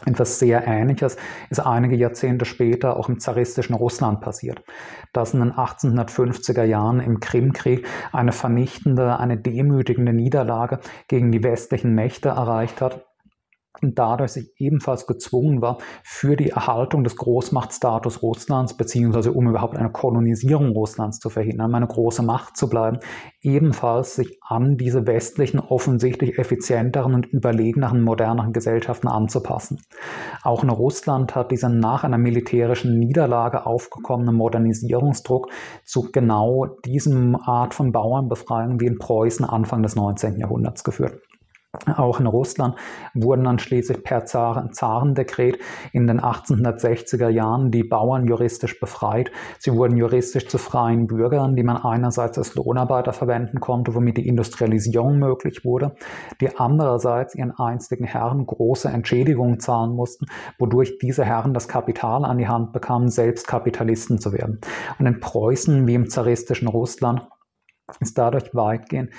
Etwas 0.06 0.38
sehr 0.38 0.66
Ähnliches 0.66 1.16
ist 1.50 1.60
einige 1.60 1.96
Jahrzehnte 1.96 2.44
später 2.44 2.96
auch 2.96 3.08
im 3.08 3.20
zaristischen 3.20 3.74
Russland 3.74 4.20
passiert, 4.20 4.62
das 5.12 5.34
in 5.34 5.40
den 5.40 5.52
1850er 5.52 6.64
Jahren 6.64 7.00
im 7.00 7.20
Krimkrieg 7.20 7.86
eine 8.12 8.32
vernichtende, 8.32 9.18
eine 9.18 9.38
demütigende 9.38 10.12
Niederlage 10.12 10.80
gegen 11.08 11.30
die 11.30 11.42
westlichen 11.42 11.94
Mächte 11.94 12.30
erreicht 12.30 12.80
hat 12.80 13.06
dadurch 13.82 14.32
sich 14.32 14.52
ebenfalls 14.56 15.06
gezwungen 15.06 15.60
war, 15.60 15.78
für 16.02 16.36
die 16.36 16.50
Erhaltung 16.50 17.04
des 17.04 17.16
Großmachtstatus 17.16 18.22
Russlands, 18.22 18.76
beziehungsweise 18.76 19.32
um 19.32 19.48
überhaupt 19.48 19.76
eine 19.76 19.90
Kolonisierung 19.90 20.70
Russlands 20.70 21.18
zu 21.18 21.30
verhindern, 21.30 21.70
um 21.70 21.74
eine 21.74 21.86
große 21.86 22.22
Macht 22.22 22.56
zu 22.56 22.68
bleiben, 22.68 22.98
ebenfalls 23.40 24.14
sich 24.14 24.38
an 24.42 24.76
diese 24.76 25.06
westlichen, 25.06 25.60
offensichtlich 25.60 26.38
effizienteren 26.38 27.14
und 27.14 27.26
überlegeneren, 27.26 28.02
moderneren 28.02 28.52
Gesellschaften 28.52 29.08
anzupassen. 29.08 29.80
Auch 30.42 30.62
in 30.62 30.70
Russland 30.70 31.34
hat 31.34 31.50
dieser 31.50 31.68
nach 31.68 32.04
einer 32.04 32.18
militärischen 32.18 32.98
Niederlage 32.98 33.66
aufgekommene 33.66 34.32
Modernisierungsdruck 34.32 35.50
zu 35.84 36.10
genau 36.12 36.66
diesem 36.84 37.36
Art 37.36 37.74
von 37.74 37.92
Bauernbefreiung 37.92 38.80
wie 38.80 38.86
in 38.86 38.98
Preußen 38.98 39.44
Anfang 39.44 39.82
des 39.82 39.96
19. 39.96 40.38
Jahrhunderts 40.38 40.84
geführt. 40.84 41.20
Auch 41.96 42.20
in 42.20 42.26
Russland 42.26 42.76
wurden 43.14 43.44
dann 43.44 43.58
schließlich 43.58 44.02
per 44.02 44.24
Zarendekret 44.24 45.58
in 45.92 46.06
den 46.06 46.20
1860er 46.20 47.28
Jahren 47.28 47.70
die 47.70 47.84
Bauern 47.84 48.26
juristisch 48.26 48.78
befreit. 48.78 49.30
Sie 49.58 49.72
wurden 49.72 49.96
juristisch 49.96 50.48
zu 50.48 50.58
freien 50.58 51.06
Bürgern, 51.06 51.56
die 51.56 51.62
man 51.62 51.76
einerseits 51.76 52.38
als 52.38 52.54
Lohnarbeiter 52.54 53.12
verwenden 53.12 53.60
konnte, 53.60 53.94
womit 53.94 54.18
die 54.18 54.26
Industrialisierung 54.28 55.18
möglich 55.18 55.64
wurde, 55.64 55.94
die 56.40 56.56
andererseits 56.56 57.34
ihren 57.34 57.52
einstigen 57.52 58.06
Herren 58.06 58.46
große 58.46 58.88
Entschädigungen 58.88 59.60
zahlen 59.60 59.94
mussten, 59.94 60.26
wodurch 60.58 60.98
diese 60.98 61.24
Herren 61.24 61.54
das 61.54 61.68
Kapital 61.68 62.24
an 62.24 62.38
die 62.38 62.48
Hand 62.48 62.72
bekamen, 62.72 63.08
selbst 63.08 63.46
Kapitalisten 63.46 64.18
zu 64.18 64.32
werden. 64.32 64.60
Und 64.98 65.06
in 65.06 65.20
Preußen 65.20 65.86
wie 65.86 65.94
im 65.94 66.08
zaristischen 66.08 66.68
Russland 66.68 67.26
ist 68.00 68.16
dadurch 68.16 68.54
weitgehend 68.54 69.10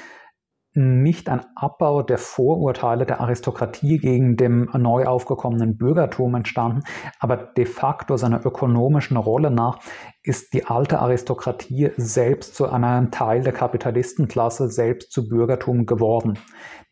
nicht 0.76 1.30
ein 1.30 1.42
Abbau 1.56 2.04
der 2.04 2.18
Vorurteile 2.18 3.06
der 3.06 3.22
Aristokratie 3.22 3.98
gegen 3.98 4.36
dem 4.36 4.70
neu 4.74 5.06
aufgekommenen 5.06 5.78
Bürgertum 5.78 6.36
entstanden, 6.36 6.84
aber 7.20 7.38
de 7.38 7.66
facto 7.66 8.18
seiner 8.18 8.46
ökonomischen 8.46 9.18
Rolle 9.18 9.52
nach 9.52 9.80
ist 10.26 10.54
die 10.54 10.66
alte 10.66 11.00
Aristokratie 11.00 11.92
selbst 11.98 12.56
zu 12.56 12.68
einem 12.68 13.12
Teil 13.12 13.42
der 13.42 13.54
Kapitalistenklasse, 13.54 14.70
selbst 14.70 15.12
zu 15.12 15.30
Bürgertum 15.30 15.86
geworden. 15.86 16.40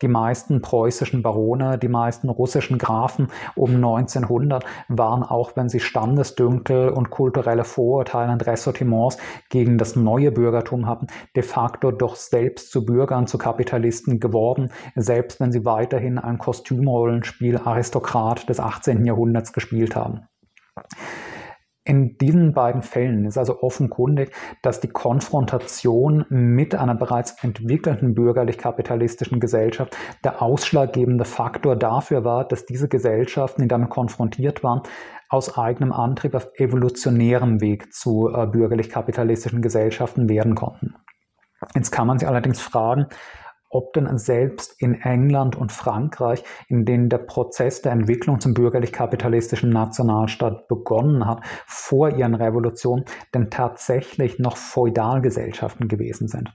Die 0.01 0.07
meisten 0.07 0.61
preußischen 0.61 1.23
Barone, 1.23 1.77
die 1.77 1.87
meisten 1.87 2.29
russischen 2.29 2.77
Grafen 2.77 3.29
um 3.55 3.75
1900 3.75 4.65
waren, 4.87 5.23
auch 5.23 5.55
wenn 5.55 5.69
sie 5.69 5.79
Standesdünkel 5.79 6.89
und 6.89 7.09
kulturelle 7.09 7.63
Vorurteile 7.63 8.31
und 8.31 8.45
Ressortiments 8.45 9.17
gegen 9.49 9.77
das 9.77 9.95
neue 9.95 10.31
Bürgertum 10.31 10.87
hatten, 10.87 11.07
de 11.35 11.43
facto 11.43 11.91
doch 11.91 12.15
selbst 12.15 12.71
zu 12.71 12.85
Bürgern, 12.85 13.27
zu 13.27 13.37
Kapitalisten 13.37 14.19
geworden, 14.19 14.71
selbst 14.95 15.39
wenn 15.39 15.51
sie 15.51 15.65
weiterhin 15.65 16.19
ein 16.19 16.37
Kostümrollenspiel 16.37 17.57
Aristokrat 17.57 18.47
des 18.49 18.59
18. 18.59 19.05
Jahrhunderts 19.05 19.53
gespielt 19.53 19.95
haben. 19.95 20.27
In 21.85 22.17
diesen 22.17 22.53
beiden 22.53 22.81
Fällen 22.81 23.25
ist 23.25 23.37
also 23.37 23.61
offenkundig, 23.61 24.33
dass 24.61 24.79
die 24.79 24.87
Konfrontation 24.87 26.25
mit 26.29 26.75
einer 26.75 26.95
bereits 26.95 27.43
entwickelten 27.43 28.13
bürgerlich-kapitalistischen 28.13 29.41
Gesellschaft 29.41 29.97
der 30.23 30.41
ausschlaggebende 30.41 31.25
Faktor 31.25 31.75
dafür 31.75 32.23
war, 32.23 32.47
dass 32.47 32.65
diese 32.65 32.87
Gesellschaften, 32.87 33.63
die 33.63 33.67
damit 33.67 33.89
konfrontiert 33.89 34.63
waren, 34.63 34.83
aus 35.27 35.57
eigenem 35.57 35.91
Antrieb 35.91 36.35
auf 36.35 36.47
evolutionärem 36.55 37.59
Weg 37.59 37.91
zu 37.93 38.29
äh, 38.33 38.47
bürgerlich-kapitalistischen 38.47 39.61
Gesellschaften 39.61 40.29
werden 40.29 40.55
konnten. 40.55 40.95
Jetzt 41.75 41.91
kann 41.91 42.07
man 42.07 42.17
sich 42.17 42.27
allerdings 42.27 42.61
fragen, 42.61 43.07
ob 43.73 43.93
denn 43.93 44.17
selbst 44.17 44.75
in 44.79 45.01
England 45.01 45.55
und 45.55 45.71
Frankreich, 45.71 46.43
in 46.67 46.85
denen 46.85 47.09
der 47.09 47.17
Prozess 47.17 47.81
der 47.81 47.91
Entwicklung 47.91 48.39
zum 48.39 48.53
bürgerlich-kapitalistischen 48.53 49.69
Nationalstaat 49.69 50.67
begonnen 50.67 51.25
hat, 51.27 51.41
vor 51.65 52.09
ihren 52.09 52.35
Revolutionen, 52.35 53.05
denn 53.33 53.49
tatsächlich 53.49 54.39
noch 54.39 54.57
Feudalgesellschaften 54.57 55.87
gewesen 55.87 56.27
sind. 56.27 56.53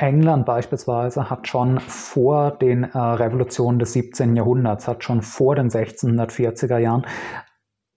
England 0.00 0.46
beispielsweise 0.46 1.28
hat 1.28 1.46
schon 1.46 1.78
vor 1.78 2.52
den 2.52 2.84
äh, 2.84 2.98
Revolutionen 2.98 3.78
des 3.78 3.92
17. 3.92 4.34
Jahrhunderts, 4.34 4.88
hat 4.88 5.04
schon 5.04 5.20
vor 5.20 5.56
den 5.56 5.68
1640er 5.68 6.78
Jahren 6.78 7.06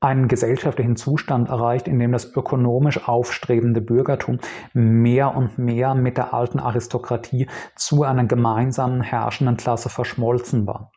einen 0.04 0.28
gesellschaftlichen 0.28 0.96
Zustand 0.96 1.50
erreicht, 1.50 1.88
in 1.88 2.00
dem 2.00 2.12
das 2.12 2.36
ökonomisch 2.36 3.08
aufstrebende 3.08 3.82
Bürgertum 3.82 4.40
mehr 4.74 5.36
und 5.36 5.58
mehr 5.58 5.96
mit 5.96 6.18
der 6.18 6.34
alten 6.34 6.60
Aristokratie 6.60 7.48
zu 7.76 8.04
einer 8.04 8.26
gemeinsamen 8.26 9.02
herrschenden 9.02 9.58
Klasse 9.58 9.90
verschmolzen 9.90 10.68
war 10.68 10.92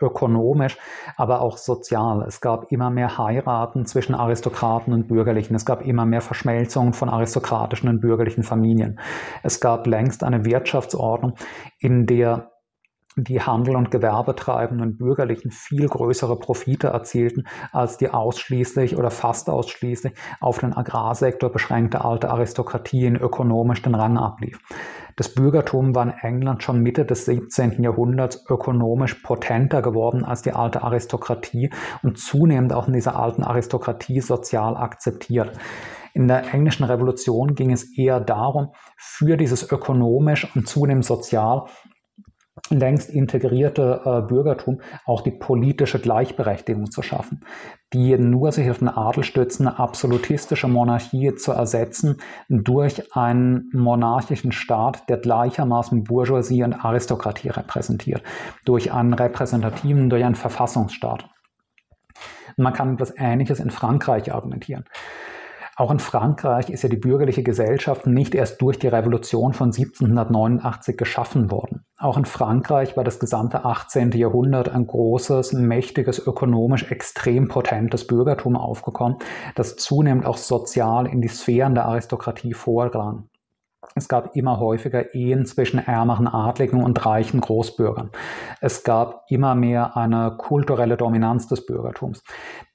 ökonomisch, 0.00 0.76
aber 1.16 1.40
auch 1.40 1.56
sozial. 1.56 2.24
Es 2.26 2.40
gab 2.40 2.72
immer 2.72 2.90
mehr 2.90 3.18
Heiraten 3.18 3.86
zwischen 3.86 4.14
Aristokraten 4.14 4.92
und 4.92 5.08
Bürgerlichen. 5.08 5.54
Es 5.54 5.64
gab 5.64 5.82
immer 5.82 6.06
mehr 6.06 6.20
Verschmelzungen 6.20 6.92
von 6.92 7.08
aristokratischen 7.08 7.88
und 7.88 8.00
bürgerlichen 8.00 8.42
Familien. 8.42 8.98
Es 9.42 9.60
gab 9.60 9.86
längst 9.86 10.24
eine 10.24 10.44
Wirtschaftsordnung, 10.44 11.34
in 11.78 12.06
der 12.06 12.47
die 13.24 13.40
Handel- 13.40 13.76
und 13.76 13.90
Gewerbetreibenden 13.90 14.96
Bürgerlichen 14.96 15.50
viel 15.50 15.88
größere 15.88 16.38
Profite 16.38 16.88
erzielten 16.88 17.44
als 17.72 17.98
die 17.98 18.10
ausschließlich 18.10 18.96
oder 18.96 19.10
fast 19.10 19.50
ausschließlich 19.50 20.14
auf 20.40 20.58
den 20.58 20.76
Agrarsektor 20.76 21.50
beschränkte 21.50 22.04
alte 22.04 22.30
Aristokratie 22.30 23.06
in 23.06 23.16
ökonomisch 23.16 23.82
den 23.82 23.94
Rang 23.94 24.16
ablief. 24.16 24.58
Das 25.16 25.34
Bürgertum 25.34 25.96
war 25.96 26.04
in 26.04 26.14
England 26.22 26.62
schon 26.62 26.80
Mitte 26.80 27.04
des 27.04 27.24
17. 27.24 27.82
Jahrhunderts 27.82 28.44
ökonomisch 28.48 29.14
potenter 29.14 29.82
geworden 29.82 30.24
als 30.24 30.42
die 30.42 30.52
alte 30.52 30.84
Aristokratie 30.84 31.70
und 32.04 32.18
zunehmend 32.18 32.72
auch 32.72 32.86
in 32.86 32.92
dieser 32.92 33.16
alten 33.16 33.42
Aristokratie 33.42 34.20
sozial 34.20 34.76
akzeptiert. 34.76 35.58
In 36.14 36.28
der 36.28 36.54
englischen 36.54 36.84
Revolution 36.84 37.54
ging 37.54 37.72
es 37.72 37.96
eher 37.96 38.20
darum, 38.20 38.72
für 38.96 39.36
dieses 39.36 39.70
ökonomisch 39.70 40.48
und 40.54 40.68
zunehmend 40.68 41.04
sozial 41.04 41.64
längst 42.70 43.10
integrierte 43.10 44.00
äh, 44.04 44.22
Bürgertum 44.22 44.80
auch 45.06 45.22
die 45.22 45.30
politische 45.30 45.98
Gleichberechtigung 45.98 46.90
zu 46.90 47.02
schaffen, 47.02 47.44
die 47.92 48.16
nur 48.18 48.52
sich 48.52 48.70
auf 48.70 48.78
den 48.78 48.88
Adel 48.88 49.24
stützende 49.24 49.78
absolutistische 49.78 50.68
Monarchie 50.68 51.34
zu 51.34 51.52
ersetzen 51.52 52.18
durch 52.48 53.16
einen 53.16 53.70
monarchischen 53.72 54.52
Staat, 54.52 55.08
der 55.08 55.18
gleichermaßen 55.18 56.04
Bourgeoisie 56.04 56.62
und 56.62 56.74
Aristokratie 56.74 57.48
repräsentiert, 57.48 58.22
durch 58.64 58.92
einen 58.92 59.14
repräsentativen, 59.14 60.10
durch 60.10 60.24
einen 60.24 60.34
Verfassungsstaat. 60.34 61.28
Man 62.56 62.72
kann 62.72 62.94
etwas 62.94 63.14
Ähnliches 63.16 63.60
in 63.60 63.70
Frankreich 63.70 64.32
argumentieren. 64.32 64.84
Auch 65.78 65.92
in 65.92 66.00
Frankreich 66.00 66.70
ist 66.70 66.82
ja 66.82 66.88
die 66.88 66.96
bürgerliche 66.96 67.44
Gesellschaft 67.44 68.04
nicht 68.04 68.34
erst 68.34 68.60
durch 68.60 68.80
die 68.80 68.88
Revolution 68.88 69.52
von 69.52 69.68
1789 69.68 70.96
geschaffen 70.96 71.52
worden. 71.52 71.84
Auch 71.96 72.18
in 72.18 72.24
Frankreich 72.24 72.96
war 72.96 73.04
das 73.04 73.20
gesamte 73.20 73.64
18. 73.64 74.10
Jahrhundert 74.10 74.70
ein 74.70 74.88
großes, 74.88 75.52
mächtiges, 75.52 76.18
ökonomisch 76.18 76.90
extrem 76.90 77.46
potentes 77.46 78.08
Bürgertum 78.08 78.56
aufgekommen, 78.56 79.18
das 79.54 79.76
zunehmend 79.76 80.26
auch 80.26 80.36
sozial 80.36 81.06
in 81.06 81.20
die 81.20 81.28
Sphären 81.28 81.76
der 81.76 81.84
Aristokratie 81.84 82.54
vordrang. 82.54 83.28
Es 83.94 84.08
gab 84.08 84.36
immer 84.36 84.60
häufiger 84.60 85.14
Ehen 85.14 85.46
zwischen 85.46 85.78
ärmeren 85.78 86.28
Adligen 86.28 86.82
und 86.82 87.04
reichen 87.04 87.40
Großbürgern. 87.40 88.10
Es 88.60 88.84
gab 88.84 89.24
immer 89.28 89.54
mehr 89.54 89.96
eine 89.96 90.36
kulturelle 90.36 90.96
Dominanz 90.96 91.48
des 91.48 91.66
Bürgertums. 91.66 92.22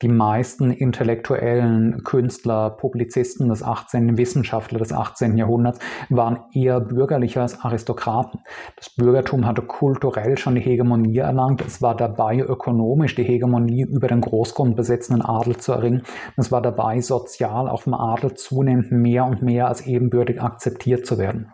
Die 0.02 0.08
meisten 0.08 0.72
intellektuellen 0.72 2.04
Künstler, 2.04 2.72
Publizisten 2.72 3.50
des 3.50 3.64
18. 3.64 4.18
Wissenschaftler 4.18 4.80
des 4.80 4.92
18. 4.92 5.38
Jahrhunderts 5.38 5.80
waren 6.10 6.40
eher 6.54 6.80
bürgerlicher 6.80 7.42
als 7.42 7.60
Aristokraten. 7.60 8.42
Das 8.76 8.90
Bürgertum 8.90 9.46
hatte 9.46 9.62
kulturell 9.62 10.38
schon 10.38 10.56
die 10.56 10.62
Hegemonie 10.62 11.18
erlangt. 11.18 11.62
Es 11.66 11.82
war 11.82 11.96
dabei, 11.96 12.40
ökonomisch 12.40 13.16
die 13.16 13.24
Hegemonie 13.24 13.84
über 13.84 14.08
den 14.08 14.22
großgrundbesitzenden 14.22 15.24
Adel 15.24 15.58
zu 15.58 15.72
erringen. 15.72 16.04
Es 16.38 16.52
war 16.52 16.62
dabei, 16.62 17.02
sozial 17.02 17.70
auch 17.70 17.82
vom 17.84 17.94
Adel 17.94 18.34
zunehmend 18.34 18.92
mehr 18.92 19.26
und 19.26 19.42
mehr 19.42 19.68
als 19.68 19.86
ebenbürtig 19.86 20.42
akzeptiert 20.42 21.03
zu 21.04 21.18
werden. 21.18 21.52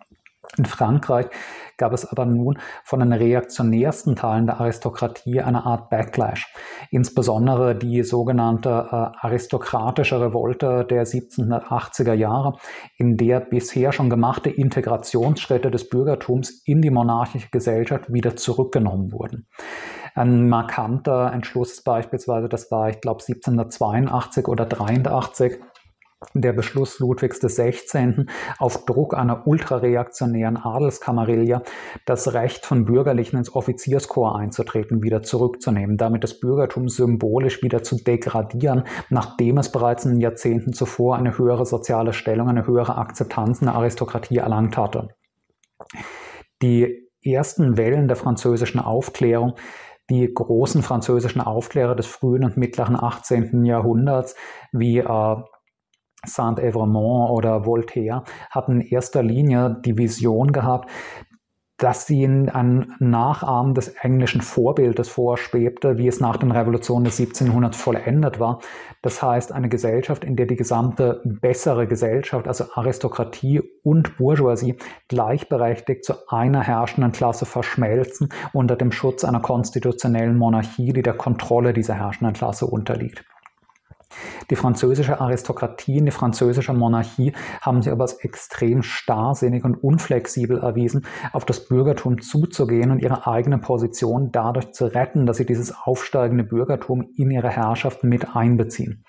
In 0.58 0.66
Frankreich 0.66 1.28
gab 1.78 1.94
es 1.94 2.06
aber 2.06 2.26
nun 2.26 2.60
von 2.84 3.00
den 3.00 3.14
reaktionärsten 3.14 4.16
Teilen 4.16 4.46
der 4.46 4.60
Aristokratie 4.60 5.42
eine 5.42 5.66
Art 5.66 5.90
Backlash. 5.90 6.54
Insbesondere 6.92 7.76
die 7.76 8.04
sogenannte 8.04 8.70
äh, 8.70 9.26
aristokratische 9.26 10.20
Revolte 10.20 10.86
der 10.90 11.06
1780er 11.06 12.14
Jahre, 12.14 12.58
in 12.98 13.16
der 13.16 13.40
bisher 13.40 13.92
schon 13.92 14.10
gemachte 14.10 14.50
Integrationsschritte 14.50 15.72
des 15.72 15.88
Bürgertums 15.88 16.62
in 16.66 16.82
die 16.82 16.92
monarchische 16.92 17.50
Gesellschaft 17.52 18.12
wieder 18.12 18.36
zurückgenommen 18.36 19.12
wurden. 19.12 19.48
Ein 20.16 20.50
markanter 20.50 21.32
Entschluss 21.32 21.82
beispielsweise, 21.82 22.50
das 22.50 22.72
war, 22.72 22.90
ich 22.90 23.00
glaube, 23.00 23.22
1782 23.22 24.48
oder 24.48 24.66
83 24.66 25.60
der 26.34 26.52
Beschluss 26.52 27.00
Ludwigs 27.00 27.40
XVI. 27.40 28.26
auf 28.58 28.86
Druck 28.86 29.14
einer 29.14 29.48
ultrareaktionären 29.48 30.58
Adelskamarilla 30.58 31.64
das 32.06 32.34
Recht 32.34 32.66
von 32.66 32.86
Bürgerlichen 32.86 33.38
ins 33.38 33.56
Offizierskorps 33.56 34.38
einzutreten 34.38 35.02
wieder 35.02 35.24
zurückzunehmen, 35.24 35.98
damit 35.98 36.24
das 36.24 36.40
Bürgertum 36.40 36.90
symbolisch 36.90 37.64
wieder 37.64 37.84
zu 37.84 37.96
degradieren, 37.96 38.84
nachdem 39.10 39.58
es 39.58 39.72
bereits 39.72 40.06
in 40.06 40.20
Jahrzehnten 40.20 40.74
zuvor 40.74 41.16
eine 41.16 41.38
höhere 41.38 41.66
soziale 41.66 42.12
Stellung, 42.12 42.50
eine 42.50 42.68
höhere 42.68 42.98
Akzeptanz 42.98 43.62
in 43.62 43.68
der 43.68 43.76
Aristokratie 43.76 44.38
erlangt 44.38 44.76
hatte. 44.78 45.10
Die 46.62 47.08
ersten 47.24 47.78
Wellen 47.78 48.08
der 48.08 48.18
französischen 48.18 48.80
Aufklärung 48.80 49.56
die 50.10 50.34
großen 50.34 50.82
französischen 50.82 51.40
Aufklärer 51.40 51.96
des 51.96 52.08
frühen 52.08 52.44
und 52.44 52.58
mittleren 52.58 52.96
18. 52.96 53.64
Jahrhunderts, 53.64 54.36
wie 54.72 54.98
äh, 54.98 55.36
Saint-Evremont 56.26 57.32
oder 57.32 57.66
Voltaire 57.66 58.24
hatten 58.50 58.82
in 58.82 58.88
erster 58.88 59.24
Linie 59.24 59.78
die 59.86 59.98
Vision 59.98 60.52
gehabt, 60.52 60.90
dass 61.80 62.06
sie 62.06 62.24
in 62.24 62.50
ein 62.50 62.94
Nachahmen 63.00 63.74
des 63.74 63.88
englischen 63.88 64.42
Vorbildes 64.42 65.08
vorschwebte, 65.08 65.98
wie 65.98 66.10
es 66.10 66.20
nach 66.20 66.36
den 66.36 66.52
Revolutionen 66.52 67.06
des 67.06 67.20
1700 67.20 67.74
vollendet 67.74 68.40
war. 68.40 68.60
Das 69.02 69.24
heißt, 69.24 69.54
eine 69.54 69.70
Gesellschaft, 69.70 70.26
in 70.26 70.36
der 70.36 70.46
die 70.46 70.58
gesamte 70.58 71.22
bessere 71.24 71.88
Gesellschaft, 71.88 72.50
also 72.50 72.66
Aristokratie 72.74 73.62
und 73.82 74.18
Bourgeoisie, 74.18 74.76
gleichberechtigt 75.08 76.04
zu 76.04 76.16
einer 76.28 76.62
herrschenden 76.62 77.14
Klasse 77.14 77.46
verschmelzen 77.46 78.28
unter 78.52 78.76
dem 78.76 78.92
Schutz 78.92 79.24
einer 79.24 79.40
konstitutionellen 79.40 80.38
Monarchie, 80.38 80.92
die 80.92 81.02
der 81.02 81.14
Kontrolle 81.14 81.72
dieser 81.72 81.94
herrschenden 81.94 82.34
Klasse 82.34 82.66
unterliegt. 82.66 83.24
Die 84.50 84.56
französische 84.56 85.22
Aristokratie 85.22 86.00
und 86.00 86.06
die 86.06 86.12
französische 86.12 86.74
Monarchie 86.74 87.34
haben 87.62 87.84
sich 87.84 87.92
aber 87.92 88.02
als 88.02 88.14
extrem 88.14 88.82
starrsinnig 88.82 89.64
und 89.64 89.84
unflexibel 89.84 90.58
erwiesen, 90.58 91.06
auf 91.34 91.46
das 91.46 91.68
Bürgertum 91.68 92.20
zuzugehen 92.20 92.90
und 92.90 93.00
ihre 93.00 93.28
eigene 93.28 93.60
Position 93.60 94.32
dadurch 94.32 94.72
zu 94.72 94.86
retten, 94.86 95.28
dass 95.28 95.38
sie 95.38 95.46
dieses 95.46 95.74
aufsteigende 95.84 96.44
Bürgertum 96.44 97.10
in 97.16 97.30
ihre 97.30 97.50
Herrschaft 97.50 98.04
mit 98.04 98.36
einbeziehen. 98.36 99.04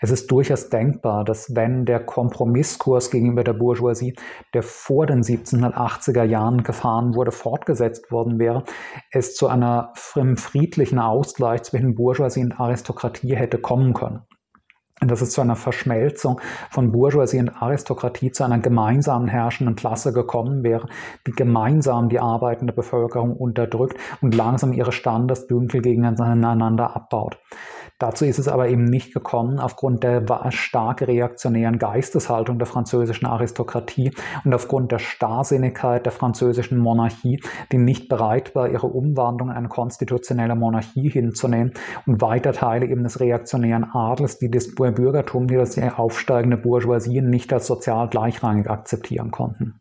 Es 0.00 0.10
ist 0.10 0.30
durchaus 0.30 0.68
denkbar, 0.68 1.24
dass 1.24 1.54
wenn 1.54 1.86
der 1.86 2.00
Kompromisskurs 2.00 3.10
gegenüber 3.10 3.44
der 3.44 3.54
Bourgeoisie, 3.54 4.14
der 4.52 4.62
vor 4.62 5.06
den 5.06 5.22
1780er 5.22 6.24
Jahren 6.24 6.62
gefahren 6.62 7.14
wurde, 7.14 7.32
fortgesetzt 7.32 8.12
worden 8.12 8.38
wäre, 8.38 8.64
es 9.10 9.34
zu 9.34 9.48
einer 9.48 9.92
friedlichen 9.94 10.98
Ausgleich 10.98 11.62
zwischen 11.62 11.94
Bourgeoisie 11.94 12.44
und 12.44 12.60
Aristokratie 12.60 13.34
hätte 13.34 13.58
kommen 13.58 13.94
können 13.94 14.26
dass 15.08 15.20
es 15.20 15.30
zu 15.30 15.40
einer 15.40 15.56
Verschmelzung 15.56 16.40
von 16.70 16.92
Bourgeoisie 16.92 17.38
und 17.38 17.50
Aristokratie, 17.62 18.32
zu 18.32 18.44
einer 18.44 18.58
gemeinsamen 18.58 19.28
herrschenden 19.28 19.76
Klasse 19.76 20.12
gekommen 20.12 20.62
wäre, 20.62 20.88
die 21.26 21.32
gemeinsam 21.32 22.08
die 22.08 22.20
arbeitende 22.20 22.72
Bevölkerung 22.72 23.36
unterdrückt 23.36 23.96
und 24.20 24.34
langsam 24.34 24.72
ihre 24.72 24.92
Standesdünkel 24.92 25.82
gegeneinander 25.82 26.96
abbaut. 26.96 27.38
Dazu 28.02 28.24
ist 28.24 28.40
es 28.40 28.48
aber 28.48 28.68
eben 28.68 28.82
nicht 28.82 29.14
gekommen 29.14 29.60
aufgrund 29.60 30.02
der 30.02 30.24
stark 30.50 31.02
reaktionären 31.02 31.78
Geisteshaltung 31.78 32.58
der 32.58 32.66
französischen 32.66 33.26
Aristokratie 33.26 34.10
und 34.44 34.52
aufgrund 34.52 34.90
der 34.90 34.98
Starrsinnigkeit 34.98 36.04
der 36.04 36.10
französischen 36.10 36.78
Monarchie, 36.78 37.40
die 37.70 37.78
nicht 37.78 38.08
bereit 38.08 38.56
war, 38.56 38.68
ihre 38.68 38.88
Umwandlung 38.88 39.50
in 39.50 39.54
eine 39.54 39.68
konstitutionelle 39.68 40.56
Monarchie 40.56 41.10
hinzunehmen 41.10 41.74
und 42.04 42.20
weiter 42.20 42.52
Teile 42.52 42.86
eben 42.86 43.04
des 43.04 43.20
reaktionären 43.20 43.84
Adels, 43.84 44.36
die 44.36 44.50
das 44.50 44.74
Bürgertum, 44.74 45.46
die 45.46 45.54
das 45.54 45.78
aufsteigende 45.78 46.56
Bourgeoisie 46.56 47.22
nicht 47.22 47.52
als 47.52 47.68
sozial 47.68 48.08
gleichrangig 48.08 48.68
akzeptieren 48.68 49.30
konnten. 49.30 49.80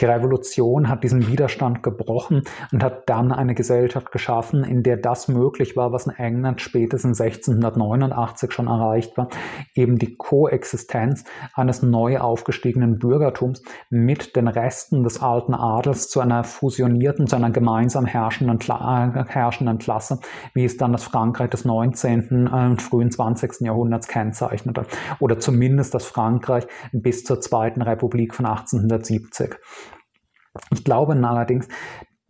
Die 0.00 0.06
Revolution 0.06 0.88
hat 0.88 1.04
diesen 1.04 1.26
Widerstand 1.26 1.82
gebrochen 1.82 2.42
und 2.72 2.82
hat 2.82 3.08
dann 3.10 3.32
eine 3.32 3.54
Gesellschaft 3.54 4.10
geschaffen, 4.10 4.64
in 4.64 4.82
der 4.82 4.96
das 4.96 5.28
möglich 5.28 5.76
war, 5.76 5.92
was 5.92 6.06
in 6.06 6.14
England 6.14 6.62
spätestens 6.62 7.20
1689 7.20 8.50
schon 8.50 8.66
erreicht 8.66 9.18
war, 9.18 9.28
eben 9.74 9.98
die 9.98 10.16
Koexistenz 10.16 11.24
eines 11.54 11.82
neu 11.82 12.18
aufgestiegenen 12.18 12.98
Bürgertums 12.98 13.62
mit 13.90 14.36
den 14.36 14.48
Resten 14.48 15.02
des 15.04 15.20
alten 15.20 15.52
Adels 15.52 16.08
zu 16.08 16.20
einer 16.20 16.44
fusionierten, 16.44 17.26
zu 17.26 17.36
einer 17.36 17.50
gemeinsam 17.50 18.06
herrschenden, 18.06 18.58
äh, 18.58 19.24
herrschenden 19.28 19.76
Klasse, 19.76 20.20
wie 20.54 20.64
es 20.64 20.78
dann 20.78 20.92
das 20.92 21.04
Frankreich 21.04 21.50
des 21.50 21.66
19. 21.66 22.48
und 22.48 22.80
frühen 22.80 23.10
20. 23.10 23.66
Jahrhunderts 23.66 24.08
kennzeichnete. 24.08 24.86
Oder 25.18 25.38
zumindest 25.38 25.92
das 25.92 26.06
Frankreich 26.06 26.66
bis 26.92 27.24
zur 27.24 27.40
Zweiten 27.40 27.82
Republik 27.82 28.34
von 28.34 28.46
1870. 28.46 29.58
Ich 30.70 30.84
glaube 30.84 31.14
allerdings, 31.14 31.68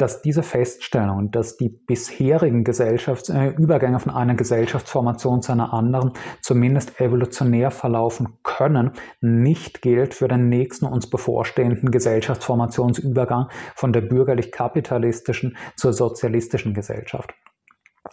dass 0.01 0.23
diese 0.23 0.43
Feststellung, 0.43 1.31
dass 1.31 1.59
die 1.59 1.69
bisherigen 1.69 2.65
Gesellschaftsübergänge 2.65 3.97
äh, 3.97 4.01
von 4.01 4.13
einer 4.13 4.35
Gesellschaftsformation 4.35 5.43
zu 5.43 5.53
einer 5.53 5.75
anderen 5.75 6.13
zumindest 6.41 7.01
evolutionär 7.01 7.71
verlaufen 7.71 8.39
können, 8.43 8.93
nicht 9.21 9.83
gilt 9.83 10.15
für 10.15 10.27
den 10.27 10.49
nächsten 10.49 10.87
uns 10.87 11.11
bevorstehenden 11.11 11.91
Gesellschaftsformationsübergang 11.91 13.49
von 13.75 13.93
der 13.93 14.01
bürgerlich-kapitalistischen 14.01 15.59
zur 15.77 15.93
sozialistischen 15.93 16.73
Gesellschaft. 16.73 17.35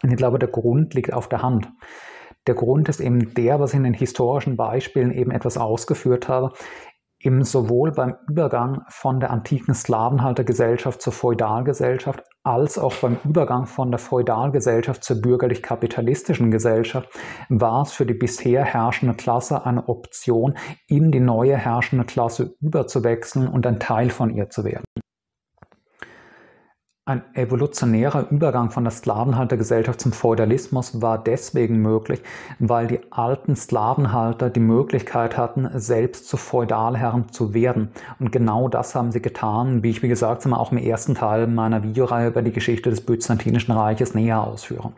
Und 0.03 0.11
ich 0.11 0.17
glaube, 0.17 0.39
der 0.39 0.49
Grund 0.49 0.93
liegt 0.93 1.13
auf 1.13 1.29
der 1.29 1.41
Hand. 1.41 1.69
Der 2.47 2.55
Grund 2.55 2.87
ist 2.87 3.01
eben 3.01 3.33
der, 3.33 3.59
was 3.59 3.71
ich 3.71 3.77
in 3.77 3.83
den 3.83 3.93
historischen 3.93 4.55
Beispielen 4.55 5.11
eben 5.11 5.31
etwas 5.31 5.57
ausgeführt 5.57 6.29
habe 6.29 6.53
eben 7.27 7.43
sowohl 7.43 7.91
beim 7.91 8.15
Übergang 8.29 8.83
von 8.87 9.19
der 9.19 9.31
antiken 9.31 9.73
Sklavenhaltergesellschaft 9.73 11.01
zur 11.01 11.11
Feudalgesellschaft 11.11 12.23
als 12.43 12.79
auch 12.79 12.95
beim 12.95 13.17
Übergang 13.25 13.65
von 13.65 13.91
der 13.91 13.99
Feudalgesellschaft 13.99 15.03
zur 15.03 15.21
bürgerlich-kapitalistischen 15.21 16.51
Gesellschaft 16.51 17.09
war 17.49 17.81
es 17.81 17.91
für 17.91 18.05
die 18.05 18.13
bisher 18.13 18.63
herrschende 18.63 19.15
Klasse 19.15 19.65
eine 19.65 19.89
Option, 19.89 20.57
in 20.87 21.11
die 21.11 21.19
neue 21.19 21.57
herrschende 21.57 22.05
Klasse 22.05 22.55
überzuwechseln 22.61 23.49
und 23.49 23.67
ein 23.67 23.81
Teil 23.81 24.09
von 24.09 24.29
ihr 24.29 24.49
zu 24.49 24.63
werden. 24.63 24.85
Ein 27.07 27.21
evolutionärer 27.35 28.29
Übergang 28.31 28.69
von 28.69 28.83
der 28.83 28.91
Sklavenhaltergesellschaft 28.91 30.01
zum 30.01 30.11
Feudalismus 30.11 31.01
war 31.01 31.17
deswegen 31.17 31.77
möglich, 31.81 32.21
weil 32.59 32.87
die 32.87 32.99
alten 33.11 33.55
Sklavenhalter 33.55 34.49
die 34.49 34.59
Möglichkeit 34.59 35.37
hatten, 35.37 35.69
selbst 35.79 36.27
zu 36.27 36.35
Feudalherren 36.35 37.31
zu 37.31 37.53
werden. 37.53 37.91
Und 38.19 38.33
genau 38.33 38.67
das 38.67 38.93
haben 38.93 39.13
sie 39.13 39.21
getan, 39.21 39.83
wie 39.83 39.91
ich, 39.91 40.03
wie 40.03 40.09
gesagt, 40.09 40.45
auch 40.47 40.73
im 40.73 40.79
ersten 40.79 41.15
Teil 41.15 41.47
meiner 41.47 41.81
Videoreihe 41.81 42.27
über 42.27 42.41
die 42.41 42.51
Geschichte 42.51 42.89
des 42.89 42.99
Byzantinischen 42.99 43.73
Reiches 43.73 44.13
näher 44.13 44.43
ausführe 44.43 44.91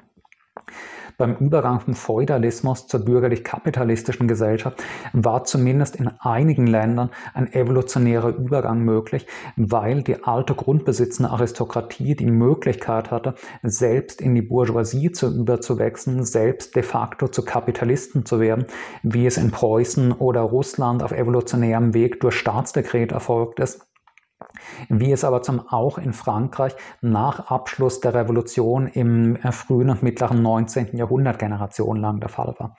beim 1.19 1.35
Übergang 1.35 1.81
vom 1.81 1.93
Feudalismus 1.93 2.87
zur 2.87 3.01
bürgerlich-kapitalistischen 3.01 4.27
Gesellschaft 4.27 4.81
war 5.13 5.43
zumindest 5.43 5.97
in 5.97 6.09
einigen 6.19 6.65
Ländern 6.65 7.11
ein 7.33 7.51
evolutionärer 7.53 8.29
Übergang 8.29 8.79
möglich, 8.79 9.27
weil 9.57 10.01
die 10.01 10.23
alte 10.23 10.55
grundbesitzende 10.55 11.29
Aristokratie 11.29 12.15
die 12.15 12.25
Möglichkeit 12.25 13.11
hatte, 13.11 13.35
selbst 13.61 14.21
in 14.21 14.33
die 14.33 14.41
Bourgeoisie 14.41 15.11
zu 15.11 15.27
überzuwechseln, 15.27 16.23
selbst 16.23 16.75
de 16.75 16.83
facto 16.83 17.27
zu 17.27 17.43
Kapitalisten 17.43 18.25
zu 18.25 18.39
werden, 18.39 18.65
wie 19.03 19.27
es 19.27 19.37
in 19.37 19.51
Preußen 19.51 20.13
oder 20.13 20.41
Russland 20.41 21.03
auf 21.03 21.11
evolutionärem 21.11 21.93
Weg 21.93 22.21
durch 22.21 22.35
Staatsdekret 22.35 23.11
erfolgt 23.11 23.59
ist 23.59 23.85
wie 24.89 25.11
es 25.11 25.23
aber 25.23 25.41
zum 25.41 25.67
auch 25.67 25.97
in 25.97 26.13
Frankreich 26.13 26.75
nach 27.01 27.51
Abschluss 27.51 27.99
der 27.99 28.13
Revolution 28.13 28.87
im 28.87 29.35
äh, 29.37 29.51
frühen 29.51 29.89
und 29.89 30.03
mittleren 30.03 30.41
19. 30.41 30.95
Jahrhundert 30.95 31.39
generationenlang 31.39 32.19
der 32.19 32.29
Fall 32.29 32.55
war. 32.57 32.75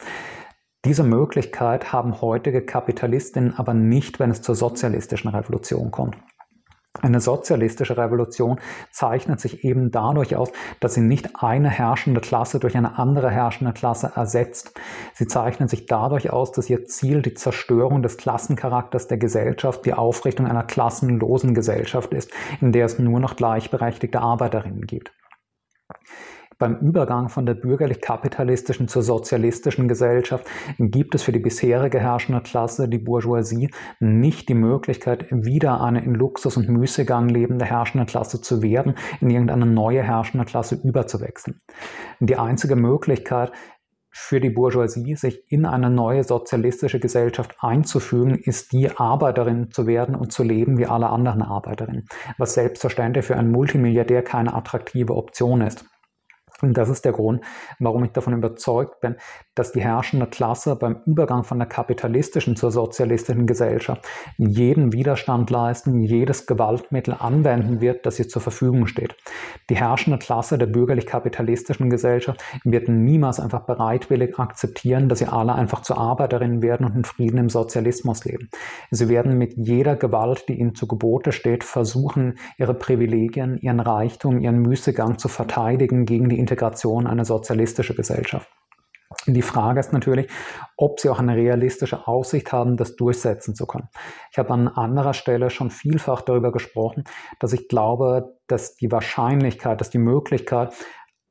Diese 0.84 1.02
Möglichkeit 1.02 1.92
haben 1.92 2.22
heutige 2.22 2.62
Kapitalistinnen 2.62 3.54
aber 3.56 3.74
nicht, 3.74 4.18
wenn 4.18 4.30
es 4.30 4.40
zur 4.40 4.54
sozialistischen 4.54 5.30
Revolution 5.30 5.90
kommt. 5.90 6.16
Eine 6.98 7.20
sozialistische 7.20 7.96
Revolution 7.96 8.58
zeichnet 8.90 9.38
sich 9.38 9.64
eben 9.64 9.92
dadurch 9.92 10.34
aus, 10.34 10.50
dass 10.80 10.94
sie 10.94 11.00
nicht 11.00 11.36
eine 11.36 11.70
herrschende 11.70 12.20
Klasse 12.20 12.58
durch 12.58 12.76
eine 12.76 12.98
andere 12.98 13.30
herrschende 13.30 13.72
Klasse 13.72 14.10
ersetzt. 14.16 14.72
Sie 15.14 15.28
zeichnet 15.28 15.70
sich 15.70 15.86
dadurch 15.86 16.30
aus, 16.30 16.50
dass 16.50 16.68
ihr 16.68 16.86
Ziel 16.86 17.22
die 17.22 17.34
Zerstörung 17.34 18.02
des 18.02 18.16
Klassencharakters 18.16 19.06
der 19.06 19.18
Gesellschaft, 19.18 19.86
die 19.86 19.94
Aufrichtung 19.94 20.46
einer 20.46 20.64
klassenlosen 20.64 21.54
Gesellschaft 21.54 22.12
ist, 22.12 22.32
in 22.60 22.72
der 22.72 22.86
es 22.86 22.98
nur 22.98 23.20
noch 23.20 23.36
gleichberechtigte 23.36 24.20
Arbeiterinnen 24.20 24.84
gibt 24.84 25.12
beim 26.60 26.76
Übergang 26.76 27.28
von 27.30 27.46
der 27.46 27.54
bürgerlich-kapitalistischen 27.54 28.86
zur 28.86 29.02
sozialistischen 29.02 29.88
Gesellschaft 29.88 30.46
gibt 30.78 31.14
es 31.16 31.22
für 31.22 31.32
die 31.32 31.40
bisherige 31.40 31.98
herrschende 31.98 32.42
Klasse, 32.42 32.88
die 32.88 32.98
Bourgeoisie, 32.98 33.70
nicht 33.98 34.48
die 34.48 34.54
Möglichkeit, 34.54 35.26
wieder 35.30 35.80
eine 35.80 36.04
in 36.04 36.14
Luxus 36.14 36.56
und 36.56 36.68
Müßiggang 36.68 37.28
lebende 37.28 37.64
herrschende 37.64 38.06
Klasse 38.06 38.40
zu 38.40 38.62
werden, 38.62 38.94
in 39.20 39.30
irgendeine 39.30 39.66
neue 39.66 40.02
herrschende 40.02 40.44
Klasse 40.44 40.78
überzuwechseln. 40.84 41.60
Die 42.20 42.36
einzige 42.36 42.76
Möglichkeit, 42.76 43.52
für 44.12 44.40
die 44.40 44.50
Bourgeoisie, 44.50 45.14
sich 45.14 45.44
in 45.50 45.64
eine 45.64 45.88
neue 45.88 46.24
sozialistische 46.24 47.00
Gesellschaft 47.00 47.56
einzufügen, 47.60 48.34
ist 48.34 48.72
die 48.72 48.90
Arbeiterin 48.90 49.70
zu 49.70 49.86
werden 49.86 50.14
und 50.14 50.32
zu 50.32 50.42
leben 50.42 50.78
wie 50.78 50.86
alle 50.86 51.08
anderen 51.08 51.42
Arbeiterinnen, 51.42 52.06
was 52.36 52.54
selbstverständlich 52.54 53.24
für 53.24 53.36
einen 53.36 53.52
Multimilliardär 53.52 54.22
keine 54.22 54.52
attraktive 54.52 55.14
Option 55.14 55.62
ist. 55.62 55.86
Und 56.62 56.76
das 56.76 56.88
ist 56.88 57.04
der 57.04 57.12
Grund, 57.12 57.42
warum 57.78 58.04
ich 58.04 58.12
davon 58.12 58.34
überzeugt 58.34 59.00
bin, 59.00 59.16
dass 59.54 59.72
die 59.72 59.82
herrschende 59.82 60.26
Klasse 60.26 60.76
beim 60.76 61.00
Übergang 61.06 61.44
von 61.44 61.58
der 61.58 61.68
kapitalistischen 61.68 62.56
zur 62.56 62.70
sozialistischen 62.70 63.46
Gesellschaft 63.46 64.06
jeden 64.38 64.92
Widerstand 64.92 65.50
leisten, 65.50 66.02
jedes 66.02 66.46
Gewaltmittel 66.46 67.14
anwenden 67.18 67.80
wird, 67.80 68.06
das 68.06 68.18
ihr 68.18 68.28
zur 68.28 68.42
Verfügung 68.42 68.86
steht. 68.86 69.16
Die 69.68 69.76
herrschende 69.76 70.18
Klasse 70.18 70.58
der 70.58 70.66
bürgerlich-kapitalistischen 70.66 71.90
Gesellschaft 71.90 72.42
wird 72.64 72.88
niemals 72.88 73.40
einfach 73.40 73.66
bereitwillig 73.66 74.38
akzeptieren, 74.38 75.08
dass 75.08 75.18
sie 75.18 75.26
alle 75.26 75.54
einfach 75.54 75.82
zu 75.82 75.96
Arbeiterinnen 75.96 76.62
werden 76.62 76.86
und 76.86 76.96
in 76.96 77.04
Frieden 77.04 77.38
im 77.38 77.48
Sozialismus 77.48 78.24
leben. 78.24 78.48
Sie 78.90 79.08
werden 79.08 79.38
mit 79.38 79.54
jeder 79.56 79.96
Gewalt, 79.96 80.48
die 80.48 80.58
ihnen 80.58 80.74
zu 80.74 80.86
Gebote 80.86 81.32
steht, 81.32 81.64
versuchen, 81.64 82.38
ihre 82.58 82.74
Privilegien, 82.74 83.58
ihren 83.58 83.80
Reichtum, 83.80 84.38
ihren 84.38 84.60
Müßiggang 84.60 85.18
zu 85.18 85.28
verteidigen 85.28 86.04
gegen 86.04 86.28
die 86.28 86.38
Integration 86.50 87.06
eine 87.06 87.24
sozialistische 87.24 87.94
Gesellschaft. 87.94 88.48
Die 89.26 89.42
Frage 89.42 89.80
ist 89.80 89.92
natürlich, 89.92 90.30
ob 90.76 90.98
sie 90.98 91.08
auch 91.08 91.18
eine 91.18 91.36
realistische 91.36 92.06
Aussicht 92.08 92.52
haben, 92.52 92.76
das 92.76 92.96
durchsetzen 92.96 93.54
zu 93.54 93.66
können. 93.66 93.88
Ich 94.32 94.38
habe 94.38 94.52
an 94.52 94.68
anderer 94.68 95.14
Stelle 95.14 95.50
schon 95.50 95.70
vielfach 95.70 96.22
darüber 96.22 96.52
gesprochen, 96.52 97.04
dass 97.38 97.52
ich 97.52 97.68
glaube, 97.68 98.36
dass 98.46 98.76
die 98.76 98.90
Wahrscheinlichkeit, 98.90 99.80
dass 99.80 99.90
die 99.90 99.98
Möglichkeit 99.98 100.72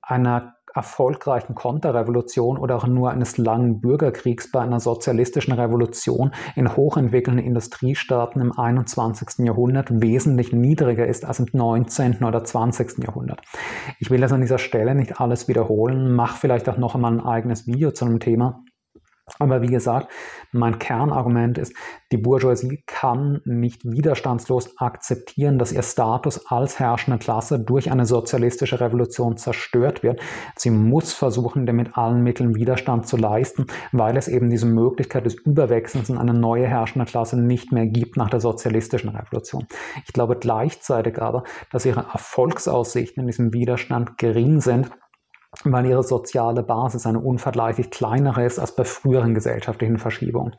einer 0.02 0.56
erfolgreichen 0.74 1.56
Konterrevolution 1.56 2.58
oder 2.58 2.76
auch 2.76 2.88
nur 2.88 3.12
eines 3.12 3.38
langen 3.38 3.82
Bürgerkriegs 3.82 4.52
bei 4.52 4.62
einer 4.62 4.80
sozialistischen 4.80 5.54
Revolution 5.54 6.32
in 6.56 6.76
hochentwickelnden 6.76 7.46
Industriestaaten 7.46 8.42
im 8.42 8.58
21. 8.58 9.46
Jahrhundert 9.46 9.90
wesentlich 9.92 10.54
niedriger 10.54 11.08
ist 11.08 11.26
als 11.26 11.40
im 11.40 11.48
19. 11.52 12.24
oder 12.24 12.44
20. 12.44 13.00
Jahrhundert. 13.00 13.42
Ich 14.00 14.10
will 14.10 14.22
das 14.22 14.32
an 14.32 14.42
dieser 14.42 14.58
Stelle 14.58 14.96
nicht 14.96 15.20
alles 15.20 15.48
wiederholen, 15.48 16.14
mache 16.14 16.38
vielleicht 16.38 16.70
auch 16.70 16.78
noch 16.78 16.96
einmal 16.96 17.14
ein 17.14 17.26
eigenes 17.26 17.68
Video 17.68 17.92
zu 17.92 18.06
einem 18.06 18.20
Thema. 18.20 18.64
Aber 19.40 19.62
wie 19.62 19.68
gesagt, 19.68 20.12
mein 20.52 20.80
Kernargument 20.80 21.58
ist, 21.58 21.74
die 22.12 22.18
Bourgeoisie 22.18 22.84
kann 22.88 23.42
nicht 23.46 23.86
widerstandslos 23.86 24.78
akzeptieren, 24.80 25.60
dass 25.60 25.72
ihr 25.72 25.84
Status 25.84 26.48
als 26.48 26.80
herrschende 26.80 27.20
Klasse 27.20 27.60
durch 27.60 27.92
eine 27.92 28.06
sozialistische 28.06 28.80
Revolution 28.80 29.38
zerstört 29.38 30.02
wird. 30.02 30.20
Sie 30.56 30.72
muss 30.72 31.14
versuchen, 31.14 31.66
dem 31.66 31.76
mit 31.76 31.98
allen 31.98 32.24
Mitteln 32.24 32.56
Widerstand 32.56 33.08
zu 33.08 33.18
leisten, 33.18 33.68
weil 33.92 34.18
es 34.18 34.28
eben 34.28 34.50
diese 34.50 34.66
Möglichkeit 34.66 35.26
des 35.26 35.36
Überwechselns 35.36 36.10
in 36.10 36.18
eine 36.18 36.34
neue 36.34 36.68
herrschende 36.68 37.06
Klasse 37.06 37.40
nicht 37.40 37.72
mehr 37.72 37.86
gibt 37.86 38.18
nach 38.18 38.30
der 38.30 38.40
sozialistischen 38.40 39.10
Revolution. 39.10 39.68
Ich 40.06 40.14
glaube 40.14 40.38
gleichzeitig 40.38 41.22
aber, 41.22 41.44
dass 41.72 41.86
ihre 41.86 42.08
Erfolgsaussichten 42.12 43.22
in 43.22 43.28
diesem 43.28 43.54
Widerstand 43.54 44.18
gering 44.18 44.62
sind 44.62 44.90
weil 45.64 45.88
ihre 45.88 46.04
soziale 46.04 46.62
Basis 46.62 47.08
eine 47.08 47.20
unvergleichlich 47.20 47.90
kleinere 47.90 48.46
ist 48.46 48.60
als 48.60 48.76
bei 48.76 48.84
früheren 48.84 49.34
gesellschaftlichen 49.34 49.98
Verschiebungen. 49.98 50.56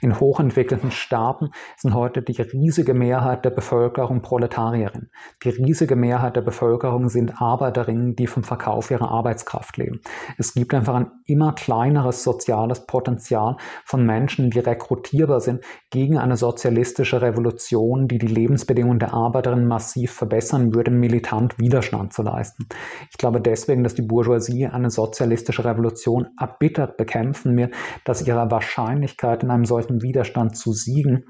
In 0.00 0.18
hochentwickelten 0.18 0.90
Staaten 0.90 1.50
sind 1.76 1.94
heute 1.94 2.22
die 2.22 2.40
riesige 2.42 2.92
Mehrheit 2.92 3.44
der 3.44 3.50
Bevölkerung 3.50 4.20
Proletarierin. 4.20 5.10
Die 5.44 5.50
riesige 5.50 5.94
Mehrheit 5.94 6.34
der 6.34 6.42
Bevölkerung 6.42 7.08
sind 7.08 7.40
Arbeiterinnen, 7.40 8.16
die 8.16 8.26
vom 8.26 8.42
Verkauf 8.42 8.90
ihrer 8.90 9.10
Arbeitskraft 9.10 9.76
leben. 9.76 10.00
Es 10.38 10.54
gibt 10.54 10.74
einfach 10.74 10.94
ein 10.94 11.10
immer 11.26 11.52
kleineres 11.52 12.24
soziales 12.24 12.86
Potenzial 12.86 13.56
von 13.84 14.04
Menschen, 14.04 14.50
die 14.50 14.58
rekrutierbar 14.58 15.40
sind 15.40 15.64
gegen 15.90 16.18
eine 16.18 16.36
sozialistische 16.36 17.22
Revolution, 17.22 18.08
die 18.08 18.18
die 18.18 18.26
Lebensbedingungen 18.26 18.98
der 18.98 19.14
Arbeiterinnen 19.14 19.68
massiv 19.68 20.12
verbessern 20.12 20.74
würde, 20.74 20.90
militant 20.90 21.58
Widerstand 21.60 22.12
zu 22.12 22.22
leisten. 22.22 22.66
Ich 23.10 23.18
glaube 23.18 23.40
deswegen, 23.40 23.84
dass 23.84 23.94
die 23.94 24.02
Bourgeoisie 24.02 24.31
Bourgeoisie 24.32 24.66
eine 24.66 24.90
sozialistische 24.90 25.64
Revolution 25.64 26.28
erbittert 26.40 26.96
bekämpfen 26.96 27.56
wird, 27.56 27.74
dass 28.04 28.26
ihre 28.26 28.50
Wahrscheinlichkeit 28.50 29.42
in 29.42 29.50
einem 29.50 29.64
solchen 29.64 30.02
Widerstand 30.02 30.56
zu 30.56 30.72
siegen 30.72 31.24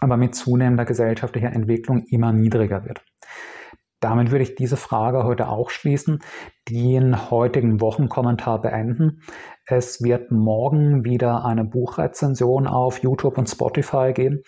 aber 0.00 0.16
mit 0.16 0.34
zunehmender 0.34 0.86
gesellschaftlicher 0.86 1.52
Entwicklung 1.52 2.04
immer 2.08 2.32
niedriger 2.32 2.86
wird. 2.86 3.04
Damit 4.00 4.30
würde 4.30 4.44
ich 4.44 4.54
diese 4.54 4.78
Frage 4.78 5.24
heute 5.24 5.48
auch 5.48 5.68
schließen, 5.68 6.20
den 6.70 7.30
heutigen 7.30 7.82
Wochenkommentar 7.82 8.62
beenden. 8.62 9.20
Es 9.66 10.02
wird 10.02 10.30
morgen 10.30 11.04
wieder 11.04 11.44
eine 11.44 11.64
Buchrezension 11.64 12.66
auf 12.66 13.02
YouTube 13.02 13.36
und 13.36 13.48
Spotify 13.48 14.12
geben. 14.14 14.40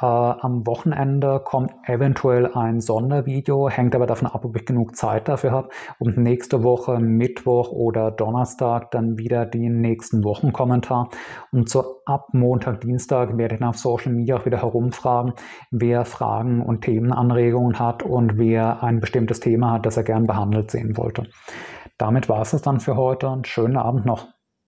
Äh, 0.00 0.06
am 0.06 0.64
Wochenende 0.66 1.40
kommt 1.44 1.72
eventuell 1.84 2.52
ein 2.54 2.80
Sondervideo, 2.80 3.68
hängt 3.68 3.96
aber 3.96 4.06
davon 4.06 4.28
ab, 4.28 4.44
ob 4.44 4.56
ich 4.56 4.64
genug 4.64 4.94
Zeit 4.96 5.26
dafür 5.28 5.50
habe. 5.50 5.68
Und 5.98 6.16
nächste 6.16 6.62
Woche, 6.62 7.00
Mittwoch 7.00 7.72
oder 7.72 8.12
Donnerstag, 8.12 8.92
dann 8.92 9.18
wieder 9.18 9.44
den 9.44 9.80
nächsten 9.80 10.22
Wochenkommentar. 10.22 11.08
Und 11.50 11.68
so 11.68 12.02
ab 12.06 12.28
Montag, 12.32 12.80
Dienstag 12.80 13.36
werde 13.36 13.56
ich 13.56 13.62
auf 13.62 13.76
Social 13.76 14.12
Media 14.12 14.36
auch 14.36 14.46
wieder 14.46 14.62
herumfragen, 14.62 15.32
wer 15.72 16.04
Fragen 16.04 16.62
und 16.62 16.82
Themenanregungen 16.82 17.78
hat 17.80 18.04
und 18.04 18.38
wer 18.38 18.82
ein 18.84 19.00
bestimmtes 19.00 19.40
Thema 19.40 19.72
hat, 19.72 19.86
das 19.86 19.96
er 19.96 20.04
gern 20.04 20.26
behandelt 20.26 20.70
sehen 20.70 20.96
wollte. 20.96 21.24
Damit 21.98 22.28
war 22.28 22.42
es 22.42 22.50
dann 22.62 22.78
für 22.78 22.96
heute 22.96 23.28
und 23.28 23.48
schönen 23.48 23.76
Abend 23.76 24.06
noch. 24.06 24.28